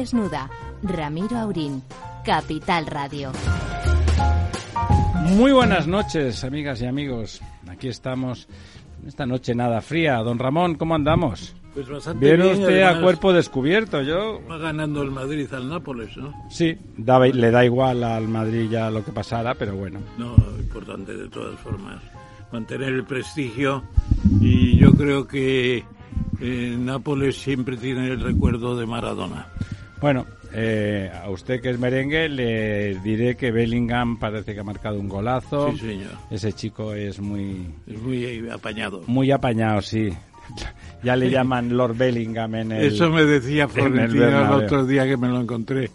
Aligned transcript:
desnuda. 0.00 0.48
Ramiro 0.82 1.36
Aurín, 1.38 1.82
Capital 2.24 2.86
Radio. 2.86 3.32
Muy 5.36 5.52
buenas 5.52 5.86
noches, 5.86 6.42
amigas 6.42 6.80
y 6.80 6.86
amigos. 6.86 7.40
Aquí 7.68 7.88
estamos. 7.88 8.48
Esta 9.06 9.26
noche 9.26 9.54
nada 9.54 9.80
fría. 9.82 10.16
Don 10.18 10.38
Ramón, 10.38 10.76
¿cómo 10.76 10.94
andamos? 10.94 11.54
Pues 11.74 11.86
bastante 11.88 12.24
Viene 12.26 12.44
bien, 12.44 12.60
usted 12.62 12.80
a 12.82 12.86
además, 12.88 13.02
cuerpo 13.04 13.32
descubierto. 13.34 14.00
Yo 14.02 14.40
Va 14.50 14.56
ganando 14.58 15.02
el 15.02 15.10
Madrid 15.10 15.52
al 15.52 15.68
Nápoles, 15.68 16.16
¿no? 16.16 16.32
sí, 16.50 16.76
daba- 16.96 17.26
le 17.28 17.50
da 17.50 17.64
igual 17.64 18.02
al 18.02 18.26
Madrid 18.26 18.68
ya 18.70 18.90
lo 18.90 19.04
que 19.04 19.12
pasara, 19.12 19.54
pero 19.54 19.76
bueno. 19.76 20.00
No, 20.18 20.34
importante 20.58 21.14
de 21.14 21.28
todas 21.28 21.60
formas. 21.60 22.02
Mantener 22.52 22.88
el 22.88 23.04
prestigio 23.04 23.84
y 24.40 24.76
yo 24.78 24.92
creo 24.92 25.26
que 25.28 25.84
eh, 26.40 26.76
Nápoles 26.78 27.36
siempre 27.36 27.76
tiene 27.76 28.08
el 28.08 28.20
recuerdo 28.20 28.76
de 28.76 28.86
Maradona. 28.86 29.46
Bueno, 30.00 30.26
eh, 30.52 31.10
a 31.14 31.28
usted 31.30 31.60
que 31.60 31.70
es 31.70 31.78
merengue 31.78 32.28
le 32.28 32.94
diré 33.00 33.36
que 33.36 33.50
Bellingham 33.50 34.18
parece 34.18 34.54
que 34.54 34.60
ha 34.60 34.64
marcado 34.64 34.98
un 34.98 35.08
golazo. 35.08 35.72
Sí, 35.72 35.78
señor. 35.78 36.12
Ese 36.30 36.52
chico 36.54 36.94
es 36.94 37.20
muy 37.20 37.66
Es 37.86 38.00
muy 38.00 38.48
apañado. 38.48 39.02
muy 39.06 39.30
apañado, 39.30 39.82
sí. 39.82 40.10
Ya 41.02 41.16
le 41.16 41.30
llaman 41.30 41.74
Lord 41.76 41.96
Bellingham 41.96 42.54
en 42.56 42.72
el 42.72 42.86
Eso 42.86 43.08
me 43.10 43.24
decía 43.24 43.62
en 43.64 43.68
el 43.68 43.74
Florentino 43.74 44.24
el 44.24 44.30
Bernabéu. 44.32 44.64
otro 44.66 44.86
día 44.86 45.06
que 45.06 45.16
me 45.16 45.28
lo 45.28 45.40
encontré. 45.40 45.90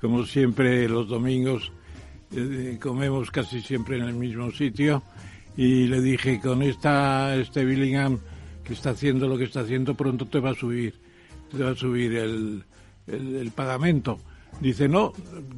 Como 0.00 0.24
siempre, 0.24 0.88
los 0.88 1.08
domingos 1.08 1.70
eh, 2.34 2.78
comemos 2.80 3.30
casi 3.30 3.60
siempre 3.60 3.98
en 3.98 4.04
el 4.04 4.14
mismo 4.14 4.50
sitio. 4.50 5.02
Y 5.56 5.86
le 5.88 6.00
dije, 6.00 6.40
con 6.40 6.62
esta, 6.62 7.34
este 7.36 7.64
Billingham 7.64 8.18
que 8.64 8.72
está 8.72 8.90
haciendo 8.90 9.26
lo 9.28 9.36
que 9.36 9.44
está 9.44 9.60
haciendo, 9.60 9.94
pronto 9.94 10.26
te 10.26 10.38
va 10.40 10.50
a 10.50 10.54
subir, 10.54 10.94
te 11.50 11.62
va 11.62 11.70
a 11.70 11.74
subir 11.74 12.14
el, 12.16 12.62
el, 13.10 13.36
el 13.36 13.50
pagamento. 13.52 14.18
Dice, 14.60 14.88
no, 14.88 15.12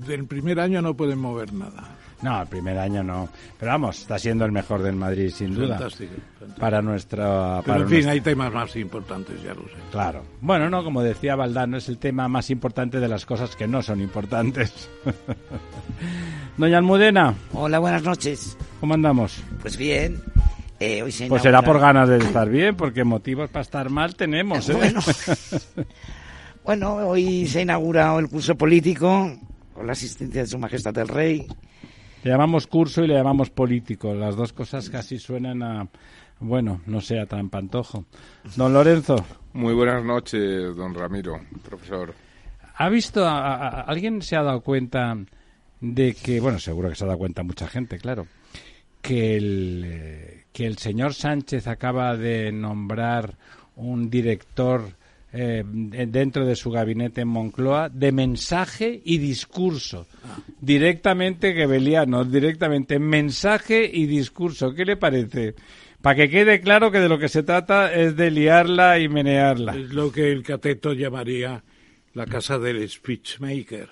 del 0.07 0.27
primer 0.27 0.61
año 0.61 0.83
no 0.83 0.95
pueden 0.95 1.19
mover 1.19 1.53
nada. 1.53 1.97
No, 2.23 2.43
el 2.43 2.49
primer 2.49 2.77
año 2.79 3.03
no. 3.03 3.31
Pero 3.59 3.73
vamos, 3.73 3.99
está 4.01 4.19
siendo 4.19 4.45
el 4.45 4.53
mejor 4.53 4.83
del 4.83 4.95
Madrid, 4.95 5.31
sin 5.31 5.55
duda. 5.55 5.79
Fantástico. 5.79 6.13
fantástico. 6.39 6.61
Para 6.61 6.83
nuestra. 6.83 7.25
Pero 7.25 7.63
para 7.63 7.77
en 7.81 7.87
fin, 7.89 7.95
nuestra- 7.95 8.13
hay 8.13 8.21
temas 8.21 8.53
más 8.53 8.77
importantes, 8.77 9.43
ya 9.43 9.55
lo 9.55 9.63
sé. 9.63 9.75
Claro. 9.91 10.23
Bueno, 10.43 10.69
no, 10.69 10.85
como 10.85 11.03
decía 11.03 11.35
Valdano, 11.35 11.79
es 11.79 11.89
el 11.89 11.97
tema 11.97 12.29
más 12.29 12.51
importante 12.51 13.01
de 13.01 13.09
las 13.09 13.25
cosas 13.25 13.57
que 13.57 13.67
no 13.67 13.81
son 13.81 14.03
importantes. 14.03 14.91
Doña 16.59 16.77
Almudena, 16.77 17.35
Hola, 17.55 17.79
buenas 17.79 18.03
noches. 18.03 18.57
¿cómo 18.81 18.93
andamos? 18.93 19.43
Pues 19.63 19.79
bien, 19.79 20.21
eh, 20.79 21.03
hoy 21.03 21.13
se 21.13 21.27
Pues 21.27 21.41
será 21.43 21.63
por 21.63 21.79
ganas 21.81 22.07
de 22.11 22.19
estar 22.19 22.51
bien, 22.51 22.77
porque 22.77 23.03
motivos 23.03 23.49
para 23.49 23.63
estar 23.63 23.89
mal 23.89 24.15
tenemos, 24.15 24.69
¿eh? 24.69 24.75
Bueno, 24.75 25.01
bueno, 26.65 26.95
hoy 26.97 27.47
se 27.47 27.61
ha 27.61 27.63
inaugurado 27.63 28.19
el 28.19 28.29
curso 28.29 28.55
político 28.57 29.31
con 29.75 29.87
la 29.87 29.93
asistencia 29.93 30.43
de 30.43 30.47
Su 30.47 30.59
Majestad 30.59 30.97
el 30.99 31.09
Rey. 31.09 31.47
Le 32.23 32.31
llamamos 32.31 32.67
curso 32.67 33.03
y 33.03 33.09
le 33.09 33.15
llamamos 33.15 33.51
político. 33.51 34.15
Las 34.15 34.37
dos 34.37 34.53
cosas 34.53 34.91
casi 34.91 35.19
suenan 35.19 35.63
a, 35.63 35.89
bueno, 36.41 36.83
no 36.87 37.01
sé, 37.01 37.19
a 37.19 37.27
trampantojo. 37.27 38.05
Don 38.57 38.73
Lorenzo, 38.75 39.25
Muy 39.55 39.75
buenas 39.75 40.05
noches, 40.05 40.77
don 40.77 40.95
Ramiro, 40.95 41.41
profesor. 41.67 42.15
¿ha 42.77 42.89
visto, 42.89 43.27
a, 43.27 43.39
a- 43.39 43.69
a- 43.69 43.81
alguien 43.83 44.21
se 44.23 44.37
ha 44.37 44.43
dado 44.43 44.61
cuenta 44.61 45.17
de 45.81 46.15
que, 46.15 46.41
bueno, 46.41 46.59
seguro 46.59 46.91
que 46.91 46.95
se 46.95 47.05
ha 47.05 47.07
dado 47.09 47.19
cuenta 47.19 47.43
mucha 47.43 47.67
gente, 47.69 47.99
claro, 47.99 48.27
que 49.01 49.37
el, 49.37 49.83
eh, 49.87 50.45
que 50.53 50.67
el 50.67 50.77
señor 50.79 51.15
Sánchez 51.15 51.67
acaba 51.69 52.17
de 52.17 52.53
nombrar 52.53 53.35
un 53.77 54.11
director 54.11 54.83
eh, 55.33 55.63
de- 55.65 56.07
dentro 56.07 56.45
de 56.45 56.57
su 56.57 56.71
gabinete 56.71 57.21
en 57.23 57.29
Moncloa 57.29 57.89
de 57.89 58.13
mensaje 58.13 59.01
y 59.05 59.19
discurso. 59.19 60.07
Directamente 60.61 61.53
gebeliano, 61.55 62.25
directamente 62.25 62.99
mensaje 62.99 63.89
y 63.93 64.07
discurso. 64.07 64.75
¿Qué 64.75 64.85
le 64.85 64.97
parece? 64.97 65.55
Para 66.03 66.17
que 66.17 66.31
quede 66.31 66.61
claro 66.61 66.91
que 66.91 66.99
de 67.01 67.09
lo 67.09 67.19
que 67.19 67.29
se 67.29 67.43
trata 67.43 67.93
es 67.95 68.17
de 68.17 68.31
liarla 68.31 68.99
y 68.99 69.09
menearla. 69.09 69.77
Es 69.77 69.91
lo 69.93 70.11
que 70.13 70.31
el 70.33 70.43
cateto 70.43 70.93
llamaría 70.93 71.63
la 72.15 72.27
casa 72.27 72.59
del 72.59 72.89
speechmaker. 72.89 73.89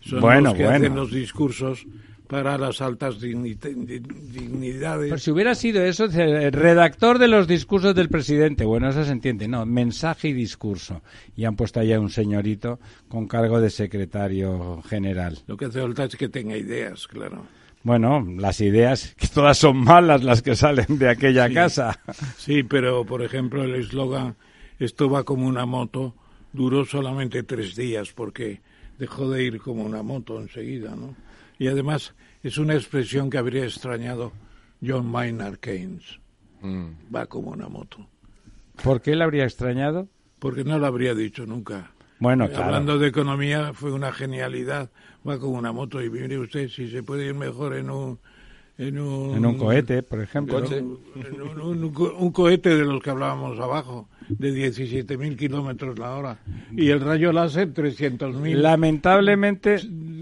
Son 0.00 0.20
Bueno, 0.20 0.50
los 0.50 0.54
que 0.54 0.64
bueno. 0.64 0.76
hacen 0.78 0.94
los 0.96 1.10
discursos 1.12 1.86
para 2.32 2.56
las 2.56 2.80
altas 2.80 3.20
digni- 3.20 3.58
di- 3.60 3.98
dignidades. 4.00 5.10
Pero 5.10 5.18
si 5.18 5.30
hubiera 5.30 5.54
sido 5.54 5.82
eso, 5.84 6.06
el 6.06 6.50
redactor 6.50 7.18
de 7.18 7.28
los 7.28 7.46
discursos 7.46 7.94
del 7.94 8.08
presidente, 8.08 8.64
bueno, 8.64 8.88
eso 8.88 9.04
se 9.04 9.12
entiende, 9.12 9.46
no, 9.48 9.66
mensaje 9.66 10.28
y 10.28 10.32
discurso. 10.32 11.02
Y 11.36 11.44
han 11.44 11.56
puesto 11.56 11.80
allá 11.80 12.00
un 12.00 12.08
señorito 12.08 12.80
con 13.08 13.28
cargo 13.28 13.60
de 13.60 13.68
secretario 13.68 14.80
general. 14.88 15.38
Lo 15.46 15.58
que 15.58 15.66
hace 15.66 15.82
falta 15.82 16.04
es 16.04 16.16
que 16.16 16.30
tenga 16.30 16.56
ideas, 16.56 17.06
claro. 17.06 17.44
Bueno, 17.82 18.26
las 18.38 18.62
ideas, 18.62 19.14
que 19.18 19.28
todas 19.28 19.58
son 19.58 19.76
malas 19.76 20.24
las 20.24 20.40
que 20.40 20.56
salen 20.56 20.86
de 20.98 21.10
aquella 21.10 21.48
Sí. 21.48 21.54
casa. 21.54 22.00
Sí, 22.38 22.62
pero 22.62 23.04
por 23.04 23.22
ejemplo 23.22 23.62
el 23.62 23.74
eslogan 23.74 24.36
esto 24.78 25.10
va 25.10 25.22
como 25.24 25.46
una 25.46 25.66
moto 25.66 26.14
duró 26.54 26.86
solamente 26.86 27.42
tres 27.42 27.76
días 27.76 28.12
porque 28.14 28.60
dejó 28.98 29.28
de 29.30 29.44
ir 29.44 29.58
como 29.60 29.82
una 29.84 30.02
moto 30.02 30.40
enseguida, 30.40 30.94
¿no? 30.96 31.14
Y 31.62 31.68
además 31.68 32.12
es 32.42 32.58
una 32.58 32.74
expresión 32.74 33.30
que 33.30 33.38
habría 33.38 33.62
extrañado 33.62 34.32
John 34.84 35.06
Maynard 35.06 35.58
Keynes. 35.58 36.18
Mm. 36.60 37.14
Va 37.14 37.26
como 37.26 37.50
una 37.50 37.68
moto. 37.68 38.04
¿Por 38.82 39.00
qué 39.00 39.14
le 39.14 39.22
habría 39.22 39.44
extrañado? 39.44 40.08
Porque 40.40 40.64
no 40.64 40.80
lo 40.80 40.86
habría 40.86 41.14
dicho 41.14 41.46
nunca. 41.46 41.92
Bueno, 42.18 42.48
claro. 42.48 42.64
Hablando 42.64 42.98
de 42.98 43.06
economía, 43.06 43.74
fue 43.74 43.92
una 43.92 44.10
genialidad. 44.10 44.90
Va 45.24 45.38
como 45.38 45.56
una 45.56 45.70
moto 45.70 46.02
y 46.02 46.10
mire 46.10 46.36
usted 46.36 46.68
si 46.68 46.90
se 46.90 47.04
puede 47.04 47.26
ir 47.26 47.34
mejor 47.34 47.76
en 47.76 47.90
un... 47.90 48.18
En 48.78 48.98
un, 48.98 49.36
En 49.36 49.44
un 49.46 49.58
cohete, 49.58 50.02
por 50.02 50.20
ejemplo. 50.20 50.58
en 50.64 50.84
un, 50.84 50.98
en 51.14 51.60
un- 51.60 51.84
un 51.84 51.92
co- 51.92 52.14
un 52.18 52.32
cohete 52.32 52.74
de 52.74 52.84
los 52.84 53.02
que 53.02 53.10
hablábamos 53.10 53.58
abajo, 53.60 54.08
de 54.28 54.50
17.000 54.50 55.36
kilómetros 55.36 55.98
la 55.98 56.16
hora. 56.16 56.38
Y 56.74 56.88
el 56.88 57.00
rayo 57.00 57.32
láser, 57.32 57.72
300.000 57.74 58.56
Lamentablemente, 58.62 59.76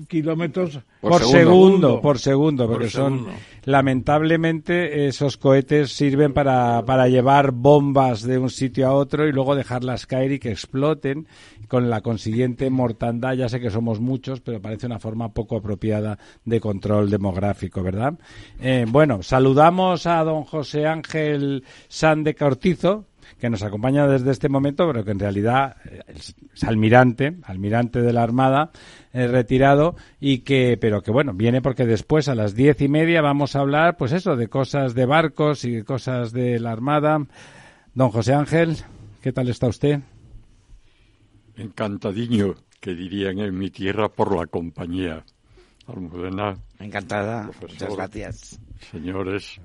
kilómetros 0.09 0.81
por, 1.01 1.13
Por 1.13 1.21
segundo, 1.23 1.39
segundo. 1.45 2.01
por 2.01 2.19
segundo, 2.19 2.67
Por 2.67 2.73
porque 2.75 2.91
son. 2.91 3.27
Lamentablemente 3.65 5.07
esos 5.07 5.37
cohetes 5.37 5.93
sirven 5.93 6.33
para, 6.33 6.85
para 6.85 7.09
llevar 7.09 7.53
bombas 7.53 8.23
de 8.23 8.39
un 8.39 8.51
sitio 8.51 8.89
a 8.89 8.93
otro 8.93 9.27
y 9.27 9.33
luego 9.33 9.55
dejarlas 9.55 10.07
caer 10.07 10.33
y 10.33 10.39
que 10.39 10.51
exploten 10.51 11.27
con 11.69 11.91
la 11.91 12.01
consiguiente 12.01 12.69
mortandad. 12.71 13.35
Ya 13.35 13.49
sé 13.49 13.61
que 13.61 13.71
somos 13.71 14.01
muchos, 14.01 14.41
pero 14.41 14.61
parece 14.61 14.87
una 14.87 14.99
forma 14.99 15.33
poco 15.33 15.57
apropiada 15.57 16.19
de 16.45 16.61
control 16.61 17.11
demográfico, 17.11 17.83
¿verdad? 17.83 18.15
Eh, 18.61 18.87
bueno, 18.89 19.23
saludamos 19.23 20.07
a 20.07 20.23
don 20.25 20.45
José 20.45 20.87
Ángel 20.87 21.65
Sande 21.89 22.35
Cortizo, 22.35 23.07
que 23.41 23.51
nos 23.51 23.63
acompaña 23.63 24.07
desde 24.07 24.31
este 24.31 24.49
momento, 24.49 24.87
pero 24.87 25.05
que 25.05 25.11
en 25.11 25.19
realidad 25.19 25.77
eh, 25.87 26.03
es 26.15 26.65
almirante, 26.65 27.37
almirante 27.43 28.01
de 28.01 28.13
la 28.13 28.23
Armada, 28.23 28.71
eh, 29.13 29.27
retirado, 29.27 29.97
y 30.21 30.41
que, 30.41 30.79
pero 30.81 31.03
que 31.03 31.11
bueno, 31.11 31.33
viene 31.33 31.63
porque 31.63 31.87
después 31.87 32.29
a 32.29 32.35
las 32.35 32.55
diez 32.55 32.81
y 32.81 32.89
media 32.89 33.23
vamos 33.23 33.57
a 33.57 33.61
hablar, 33.61 33.97
pues 33.97 34.13
eso, 34.13 34.37
de 34.37 34.49
cosas 34.49 34.95
de 34.95 35.07
barcos 35.07 35.65
y 35.65 35.73
de 35.73 35.85
cosas 35.85 36.33
de 36.33 36.61
la 36.61 36.71
Armada. 36.73 37.27
Don 37.95 38.11
José 38.11 38.35
Ángel, 38.35 38.77
¿qué 39.21 39.33
tal 39.33 39.49
está 39.49 39.67
usted? 39.67 40.01
Encantadiño, 41.57 42.55
que 42.81 42.95
dirían 42.95 43.39
en 43.41 43.59
mi 43.59 43.71
tierra 43.71 44.09
por 44.09 44.37
la 44.37 44.47
compañía. 44.47 45.25
Almudena, 45.87 46.57
Encantada, 46.79 47.51
Profesor. 47.59 47.91
muchas 47.91 47.97
gracias. 47.97 48.61
señores, 48.93 49.61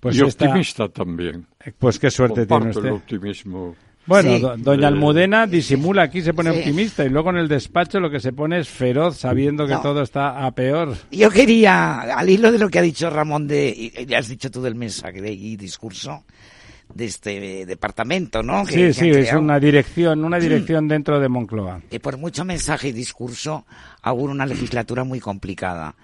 Pues 0.00 0.16
y 0.16 0.22
está- 0.24 0.44
optimista 0.46 0.88
también. 0.88 1.46
Pues 1.78 1.98
qué 1.98 2.10
suerte 2.10 2.46
tiene 2.46 2.48
Comparto 2.48 2.78
el 2.80 2.84
usted. 2.92 2.96
optimismo. 3.18 3.74
Bueno, 4.06 4.36
Sí. 4.36 4.40
do- 4.40 4.56
doña 4.56 4.84
Eh, 4.84 4.86
Almudena 4.86 5.46
disimula 5.48 6.02
aquí, 6.02 6.22
se 6.22 6.32
pone 6.32 6.52
Sí. 6.52 6.58
optimista 6.60 7.04
y 7.04 7.08
luego 7.08 7.30
en 7.30 7.38
el 7.38 7.48
despacho 7.48 7.98
lo 7.98 8.08
que 8.08 8.20
se 8.20 8.32
pone 8.32 8.60
es 8.60 8.68
feroz, 8.68 9.16
sabiendo 9.16 9.66
que 9.66 9.72
No. 9.72 9.80
todo 9.82 10.02
está 10.02 10.46
a 10.46 10.50
peor. 10.52 10.96
Yo 11.10 11.28
quería, 11.30 12.02
al 12.02 12.30
hilo 12.30 12.52
de 12.52 12.58
lo 12.58 12.68
que 12.68 12.78
ha 12.78 12.82
dicho 12.82 13.10
Ramón 13.10 13.48
de, 13.48 13.68
y 13.68 14.06
ya 14.06 14.18
has 14.18 14.28
dicho 14.28 14.48
tú 14.48 14.62
del 14.62 14.76
mensaje 14.76 15.18
y 15.32 15.56
discurso 15.56 16.22
de 16.94 17.04
este 17.06 17.66
departamento, 17.66 18.44
¿no? 18.44 18.64
Que- 18.64 18.72
Sí, 18.72 18.78
que 18.78 18.92
sí, 18.92 19.10
es 19.10 19.16
creado. 19.26 19.40
una 19.40 19.58
dirección, 19.58 20.24
una 20.24 20.38
dirección 20.38 20.86
dentro 20.86 21.18
de 21.18 21.28
Moncloa. 21.28 21.80
que 21.90 21.98
por 21.98 22.16
mucho 22.16 22.44
mensaje 22.44 22.88
y 22.88 22.92
discurso 22.92 23.66
augura 24.02 24.32
una 24.32 24.46
legislatura 24.46 25.02
muy 25.02 25.18
complicada. 25.18 25.96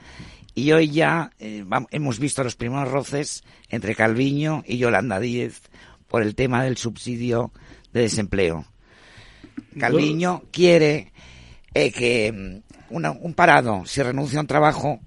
Y 0.54 0.72
hoy 0.72 0.90
ya 0.90 1.30
eh, 1.38 1.64
hemos 1.90 2.18
visto 2.18 2.44
los 2.44 2.56
primeros 2.56 2.90
roces 2.90 3.42
entre 3.70 3.94
Calviño 3.94 4.62
y 4.66 4.76
Yolanda 4.78 5.18
Díez 5.18 5.62
por 6.08 6.22
el 6.22 6.34
tema 6.34 6.62
del 6.64 6.76
subsidio 6.76 7.52
de 7.92 8.02
desempleo. 8.02 8.66
Calviño 9.78 10.42
quiere 10.50 11.12
eh, 11.74 11.90
que 11.90 12.32
mm, 12.32 12.94
una- 12.94 13.12
un 13.12 13.32
parado, 13.34 13.84
si 13.86 14.02
renuncia 14.02 14.38
a 14.38 14.42
un 14.42 14.46
trabajo, 14.46 15.00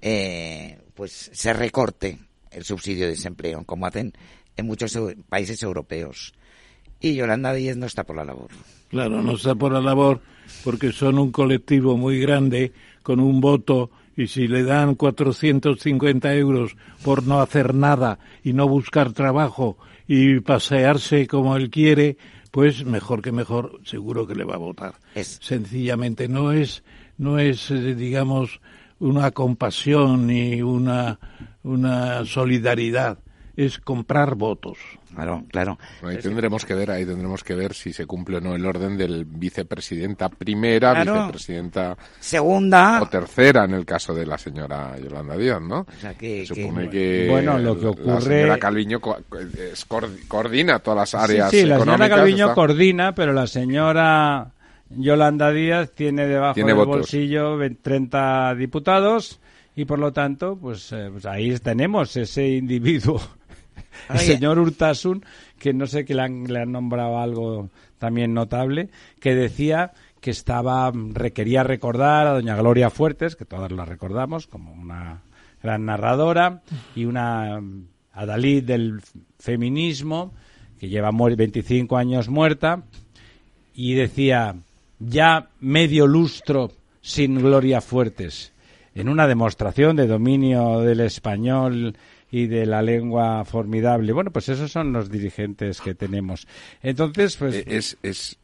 eh, 0.00 0.78
pues 0.94 1.30
se 1.32 1.52
recorte 1.52 2.18
el 2.50 2.64
subsidio 2.64 3.04
de 3.04 3.12
desempleo, 3.12 3.64
como 3.64 3.86
hacen 3.86 4.12
en 4.56 4.66
muchos 4.66 4.98
países 5.28 5.62
europeos. 5.62 6.32
Y 7.00 7.14
Yolanda 7.14 7.52
Díez 7.52 7.76
no 7.76 7.86
está 7.86 8.04
por 8.04 8.16
la 8.16 8.24
labor. 8.24 8.48
Claro, 8.88 9.22
no 9.22 9.36
está 9.36 9.54
por 9.54 9.72
la 9.72 9.80
labor 9.80 10.20
porque 10.64 10.90
son 10.92 11.18
un 11.18 11.30
colectivo 11.30 11.96
muy 11.96 12.18
grande 12.20 12.72
con 13.02 13.20
un 13.20 13.40
voto 13.40 13.90
y 14.16 14.28
si 14.28 14.48
le 14.48 14.62
dan 14.62 14.94
450 14.94 16.34
euros 16.34 16.76
por 17.04 17.24
no 17.26 17.40
hacer 17.40 17.74
nada 17.74 18.18
y 18.42 18.52
no 18.52 18.68
buscar 18.68 19.12
trabajo 19.12 19.76
y 20.08 20.40
pasearse 20.40 21.26
como 21.26 21.56
él 21.56 21.68
quiere, 21.70 22.16
pues 22.50 22.84
mejor 22.84 23.20
que 23.22 23.32
mejor, 23.32 23.80
seguro 23.84 24.26
que 24.26 24.34
le 24.34 24.44
va 24.44 24.54
a 24.54 24.58
votar. 24.58 24.94
Es- 25.14 25.38
Sencillamente 25.42 26.28
no 26.28 26.52
es, 26.52 26.82
no 27.18 27.38
es, 27.38 27.70
eh, 27.70 27.94
digamos, 27.94 28.60
una 28.98 29.30
compasión 29.32 30.26
ni 30.26 30.62
una, 30.62 31.18
una 31.62 32.24
solidaridad, 32.24 33.18
es 33.56 33.78
comprar 33.78 34.34
votos. 34.34 34.78
Claro, 35.14 35.44
claro. 35.50 35.78
Bueno, 36.02 36.16
ahí 36.18 36.22
tendremos 36.22 36.64
que 36.66 36.74
ver, 36.74 36.90
ahí 36.90 37.06
tendremos 37.06 37.42
que 37.42 37.54
ver 37.54 37.72
si 37.72 37.92
se 37.94 38.04
cumple 38.04 38.36
o 38.36 38.40
no 38.42 38.54
el 38.54 38.66
orden 38.66 38.98
del 38.98 39.24
vicepresidenta 39.24 40.28
primera, 40.28 40.92
Claro. 40.92 41.14
vicepresidenta 41.14 41.96
Segunda. 42.20 43.00
o 43.00 43.08
tercera 43.08 43.64
en 43.64 43.72
el 43.72 43.86
caso 43.86 44.12
de 44.14 44.26
la 44.26 44.36
señora 44.36 44.94
Yolanda 45.02 45.36
Díaz, 45.38 45.62
¿no? 45.62 45.80
O 45.80 46.00
sea, 46.00 46.12
que, 46.14 46.44
Se 46.46 46.52
que- 46.54 46.62
supone 46.66 46.90
que 46.90 47.28
Bueno, 47.30 47.58
lo 47.58 47.78
que 47.78 47.84
la 47.84 47.90
ocurre- 47.92 48.20
señora 48.40 48.58
Calviño 48.58 49.00
co- 49.00 49.16
es 49.72 49.88
coordi- 49.88 50.28
coordina 50.28 50.78
todas 50.80 50.98
las 50.98 51.14
áreas 51.24 51.50
Sí, 51.50 51.60
sí, 51.60 51.66
la 51.66 51.78
señora 51.78 52.08
Calviño 52.10 52.44
está- 52.46 52.54
coordina, 52.54 53.14
pero 53.14 53.32
la 53.32 53.46
señora 53.46 54.50
Yolanda 54.90 55.50
Díaz 55.50 55.92
tiene 55.94 56.26
debajo 56.26 56.54
Tiene 56.54 56.68
del 56.68 56.76
votos. 56.76 56.96
bolsillo 56.98 57.56
ve- 57.56 57.70
30 57.70 58.54
diputados 58.54 59.40
y 59.74 59.84
por 59.84 59.98
lo 59.98 60.12
tanto, 60.12 60.56
pues, 60.56 60.92
eh, 60.92 61.08
pues 61.10 61.26
ahí 61.26 61.56
tenemos 61.58 62.16
ese 62.16 62.48
individuo, 62.48 63.20
el 64.10 64.18
señor 64.18 64.58
Urtasun, 64.58 65.24
que 65.58 65.72
no 65.72 65.86
sé 65.86 66.04
que 66.04 66.14
le 66.14 66.22
han, 66.22 66.44
le 66.44 66.60
han 66.60 66.72
nombrado 66.72 67.18
algo 67.18 67.70
también 67.98 68.34
notable, 68.34 68.90
que 69.20 69.34
decía 69.34 69.92
que 70.20 70.30
estaba 70.30 70.92
requería 70.94 71.62
recordar 71.62 72.26
a 72.26 72.32
doña 72.32 72.56
Gloria 72.56 72.90
Fuertes, 72.90 73.36
que 73.36 73.44
todas 73.44 73.70
la 73.72 73.84
recordamos 73.84 74.46
como 74.46 74.72
una 74.72 75.22
gran 75.62 75.86
narradora 75.86 76.62
y 76.94 77.04
una 77.04 77.60
adalid 78.12 78.64
del 78.64 79.00
feminismo 79.38 80.32
que 80.80 80.88
lleva 80.88 81.10
muer- 81.12 81.36
25 81.36 81.96
años 81.96 82.28
muerta 82.28 82.82
y 83.74 83.94
decía 83.94 84.56
ya 84.98 85.48
medio 85.60 86.06
lustro 86.06 86.72
sin 87.00 87.36
Gloria 87.40 87.80
Fuertes 87.80 88.52
en 88.94 89.08
una 89.08 89.26
demostración 89.26 89.96
de 89.96 90.06
dominio 90.06 90.80
del 90.80 91.00
español 91.00 91.96
y 92.30 92.46
de 92.46 92.66
la 92.66 92.82
lengua 92.82 93.44
formidable. 93.44 94.12
Bueno, 94.12 94.30
pues 94.30 94.48
esos 94.48 94.70
son 94.72 94.92
los 94.92 95.10
dirigentes 95.10 95.80
que 95.80 95.94
tenemos. 95.94 96.46
Entonces, 96.82 97.36
pues, 97.36 97.54
Eh, 97.56 97.64
es, 97.66 97.96
es 98.02 98.38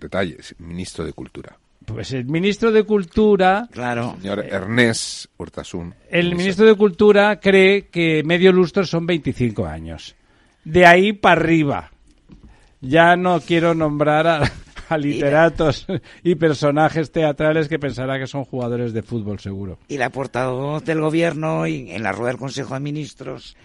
detalle, 0.00 0.36
es 0.38 0.54
ministro 0.58 1.04
de 1.04 1.12
Cultura. 1.12 1.58
pues 1.86 2.12
el 2.12 2.24
ministro 2.26 2.70
de 2.72 2.84
Cultura 2.84 3.68
Claro. 3.70 4.16
Señor 4.20 4.40
Ernest 4.44 5.26
Urtasun. 5.36 5.94
El 6.10 6.34
ministro 6.34 6.64
de 6.66 6.74
Cultura 6.76 7.40
cree 7.40 7.88
que 7.88 8.22
medio 8.24 8.52
lustro 8.52 8.84
son 8.86 9.06
25 9.06 9.66
años. 9.66 10.14
De 10.64 10.86
ahí 10.86 11.12
para 11.12 11.40
arriba. 11.40 11.90
Ya 12.80 13.16
no 13.16 13.40
quiero 13.40 13.74
nombrar 13.74 14.26
a, 14.26 14.52
a 14.88 14.98
literatos 14.98 15.86
y 16.22 16.34
personajes 16.34 17.10
teatrales 17.10 17.68
que 17.68 17.78
pensará 17.78 18.18
que 18.18 18.26
son 18.26 18.44
jugadores 18.44 18.92
de 18.92 19.02
fútbol, 19.02 19.38
seguro. 19.40 19.78
Y 19.88 19.98
la 19.98 20.10
portavoz 20.10 20.84
del 20.84 21.00
gobierno 21.00 21.66
y 21.66 21.90
en 21.90 22.02
la 22.02 22.12
rueda 22.12 22.28
del 22.32 22.38
Consejo 22.38 22.74
de 22.74 22.80
Ministros 22.80 23.56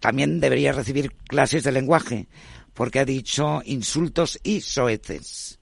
también 0.00 0.40
debería 0.40 0.72
recibir 0.72 1.12
clases 1.26 1.64
de 1.64 1.72
lenguaje, 1.72 2.26
porque 2.74 2.98
ha 3.00 3.04
dicho 3.04 3.62
insultos 3.64 4.38
y 4.42 4.60
soeces. 4.60 5.58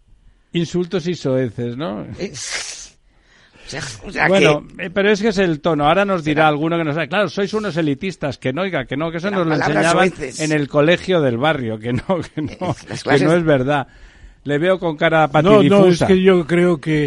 Insultos 0.53 1.07
y 1.07 1.15
soeces, 1.15 1.77
¿no? 1.77 2.05
Eh, 2.19 2.33
O 3.67 3.71
sea, 3.71 3.81
o 4.05 4.11
sea 4.13 4.29
Bueno, 4.29 4.67
que 4.77 4.87
eh, 4.87 4.91
pero 4.91 5.11
es 5.11 5.23
que 5.23 5.29
es 5.29 5.39
el 5.39 5.61
tono. 5.61 5.87
Ahora 5.87 6.05
nos 6.05 6.23
dirá 6.23 6.47
alguno 6.49 6.77
que 6.77 6.85
nos 6.85 6.97
claro, 7.09 7.29
sois 7.29 7.53
unos 7.55 7.77
elitistas, 7.77 8.37
que 8.37 8.53
no, 8.53 8.63
oiga, 8.63 8.85
que 8.85 8.97
no, 8.97 9.11
que 9.11 9.17
eso 9.19 9.31
Las 9.31 9.39
nos 9.39 9.47
lo 9.47 9.55
enseñaban 9.55 10.11
soeces. 10.11 10.41
en 10.41 10.53
el 10.53 10.69
colegio 10.69 11.21
del 11.23 11.39
barrio, 11.39 11.79
que 11.79 11.93
no, 11.93 12.21
que 12.35 12.43
no, 12.43 12.77
las 12.89 13.03
que 13.03 13.25
no 13.25 13.33
es 13.33 13.45
verdad. 13.45 13.87
Le 14.45 14.59
veo 14.59 14.79
con 14.79 14.97
cara 14.97 15.29
No, 15.33 15.43
no, 15.43 15.61
es 15.63 15.69
patidifusa. 15.71 16.07
que 16.07 16.23
yo 16.23 16.47
creo 16.47 16.81
que 16.81 17.07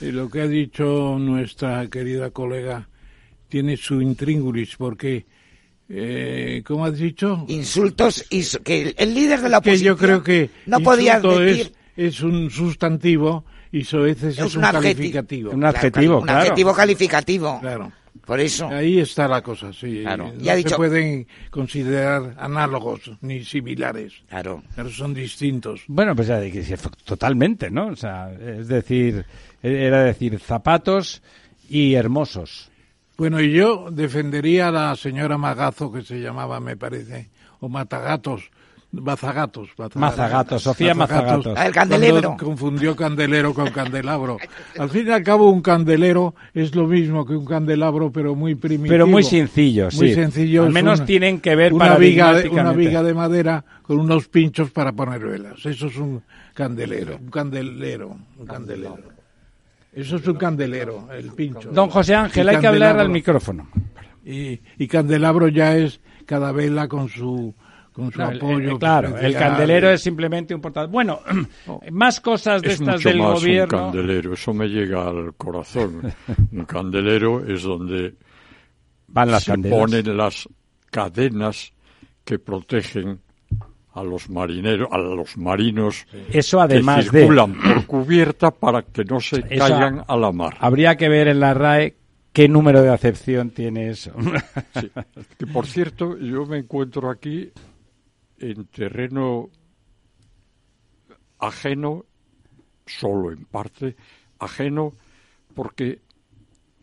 eh, 0.00 0.12
lo 0.12 0.30
que 0.30 0.42
ha 0.42 0.46
dicho 0.46 1.16
nuestra 1.18 1.86
querida 1.88 2.30
colega 2.30 2.88
tiene 3.48 3.76
su 3.76 4.00
intríngulis, 4.00 4.76
porque, 4.76 5.26
eh, 5.88 6.62
¿cómo 6.66 6.84
has 6.84 6.96
dicho? 6.98 7.44
insultos 7.48 8.24
y 8.30 8.42
que 8.62 8.94
el- 8.96 9.14
líder 9.14 9.40
de 9.40 9.48
la 9.48 9.60
que 9.60 9.70
oposición 9.70 9.96
yo 9.96 9.98
creo 10.00 10.22
que 10.22 10.50
no 10.66 10.80
podía 10.80 11.18
decir 11.20 11.72
es, 11.96 12.14
es 12.14 12.20
un 12.20 12.50
sustantivo 12.50 13.44
y 13.72 13.84
soeces 13.84 14.38
es, 14.38 14.44
Es 14.44 14.54
un, 14.54 14.58
un 14.60 14.64
adjetivo. 14.66 14.82
calificativo. 14.94 15.50
Un 15.52 15.64
adjetivo, 15.64 16.18
un 16.18 16.22
claro. 16.24 16.40
adjetivo 16.40 16.74
calificativo. 16.74 17.58
Claro. 17.60 17.92
Por 18.28 18.40
eso. 18.40 18.68
Ahí 18.68 18.98
está 19.00 19.26
la 19.26 19.40
cosa, 19.40 19.72
sí. 19.72 20.02
Claro. 20.02 20.30
No 20.36 20.44
se 20.44 20.56
dicho- 20.56 20.76
pueden 20.76 21.26
considerar 21.50 22.34
análogos 22.38 23.10
ni 23.22 23.42
similares. 23.42 24.12
Claro. 24.28 24.62
Pero 24.76 24.90
son 24.90 25.14
distintos. 25.14 25.80
Bueno, 25.88 26.14
pues 26.14 26.28
ya 26.28 26.38
totalmente, 27.06 27.70
¿no? 27.70 27.86
O 27.86 27.96
sea, 27.96 28.30
es 28.32 28.68
decir, 28.68 29.24
era 29.62 30.04
decir 30.04 30.38
zapatos 30.38 31.22
y 31.70 31.94
hermosos. 31.94 32.70
Bueno, 33.16 33.40
y 33.40 33.50
yo 33.52 33.90
defendería 33.90 34.68
a 34.68 34.72
la 34.72 34.94
señora 34.94 35.38
Magazo, 35.38 35.90
que 35.90 36.02
se 36.02 36.20
llamaba, 36.20 36.60
me 36.60 36.76
parece, 36.76 37.30
o 37.60 37.68
Matagatos, 37.70 38.50
Bazagatos. 39.00 39.68
Mazagatos, 39.94 40.62
Sofía 40.62 40.94
Mazagatos. 40.94 41.54
Ah, 41.56 41.66
el 41.66 41.72
candelero. 41.72 42.36
Confundió 42.38 42.94
candelero 42.96 43.54
con 43.54 43.70
candelabro. 43.70 44.38
Al 44.78 44.90
fin 44.90 45.06
y 45.08 45.10
al 45.10 45.22
cabo, 45.22 45.50
un 45.50 45.60
candelero 45.62 46.34
es 46.54 46.74
lo 46.74 46.86
mismo 46.86 47.24
que 47.26 47.34
un 47.34 47.44
candelabro, 47.44 48.10
pero 48.12 48.34
muy 48.34 48.54
primitivo. 48.54 48.92
Pero 48.92 49.06
muy 49.06 49.22
sencillo, 49.22 49.88
Muy 49.96 50.08
sí. 50.08 50.14
sencillo. 50.14 50.64
Al 50.64 50.72
menos 50.72 50.98
una- 51.00 51.06
tienen 51.06 51.40
que 51.40 51.54
ver 51.56 51.72
una 51.72 51.96
viga, 51.96 52.32
de, 52.34 52.48
una 52.48 52.72
viga 52.72 53.02
de 53.02 53.14
madera 53.14 53.64
con 53.82 53.98
unos 53.98 54.28
pinchos 54.28 54.70
para 54.70 54.92
poner 54.92 55.20
velas. 55.20 55.64
Eso 55.64 55.86
es 55.86 55.96
un 55.96 56.22
candelero. 56.54 57.16
Un 57.18 57.30
candelero. 57.30 58.16
Un 58.38 58.46
candelero. 58.46 58.98
Eso 59.92 60.16
es 60.16 60.26
un 60.28 60.36
candelero, 60.36 61.08
el 61.12 61.32
pincho. 61.32 61.70
Don 61.72 61.88
José 61.88 62.14
Ángel, 62.14 62.46
Y 62.46 62.50
hay 62.50 62.58
que 62.58 62.66
hablar 62.66 62.98
al 62.98 63.08
micrófono. 63.08 63.68
Y, 64.24 64.60
y 64.78 64.86
candelabro 64.86 65.48
ya 65.48 65.76
es 65.76 66.00
cada 66.26 66.52
vela 66.52 66.86
con 66.88 67.08
su 67.08 67.54
con 67.98 68.12
su 68.12 68.18
No, 68.18 68.26
apoyo. 68.28 68.70
el- 68.72 68.78
claro, 68.78 69.18
el 69.18 69.34
candelero 69.34 69.90
es 69.90 70.00
simplemente 70.02 70.54
un 70.54 70.60
portal. 70.60 70.86
Bueno, 70.88 71.20
más 71.92 72.20
cosas 72.20 72.62
de 72.62 72.68
Es 72.68 72.74
estas 72.80 72.96
mucho 72.96 73.08
del 73.08 73.18
más 73.18 73.40
gobierno. 73.40 73.86
un 73.86 73.92
candelero, 73.92 74.32
eso 74.34 74.54
me 74.54 74.66
llega 74.68 75.06
al 75.08 75.34
corazón. 75.36 76.12
un 76.52 76.64
candelero 76.64 77.44
es 77.46 77.62
donde 77.62 78.14
Van 79.08 79.30
las 79.30 79.44
se 79.44 79.50
candelas. 79.52 79.78
ponen 79.78 80.16
las 80.16 80.48
cadenas 80.90 81.72
que 82.24 82.38
protegen 82.38 83.20
a 83.94 84.02
los 84.04 84.30
marineros, 84.30 84.88
a 84.92 84.98
los 84.98 85.36
marinos 85.36 86.06
Eso 86.30 86.58
que 86.58 86.62
además 86.62 87.10
de 87.10 87.20
circulan 87.20 87.54
por 87.54 87.86
cubierta 87.86 88.50
para 88.52 88.82
que 88.82 89.04
no 89.04 89.18
se 89.18 89.40
Eso- 89.48 89.58
caigan 89.58 90.04
a 90.06 90.16
la 90.16 90.30
mar. 90.30 90.56
habría 90.60 90.96
que 90.96 91.08
ver 91.08 91.26
en 91.28 91.40
la 91.40 91.52
RAE 91.54 91.96
qué 92.32 92.48
número 92.48 92.82
de 92.82 92.90
acepción 92.90 93.50
tiene 93.50 93.88
eso. 93.90 94.12
Sí. 94.78 94.88
Que 95.38 95.46
por 95.46 95.66
cierto, 95.66 96.16
yo 96.18 96.46
me 96.46 96.58
encuentro 96.58 97.10
aquí 97.10 97.50
en 98.40 98.66
terreno 98.66 99.50
ajeno, 101.38 102.04
solo 102.86 103.32
en 103.32 103.44
parte, 103.44 103.96
ajeno, 104.38 104.92
porque 105.54 106.00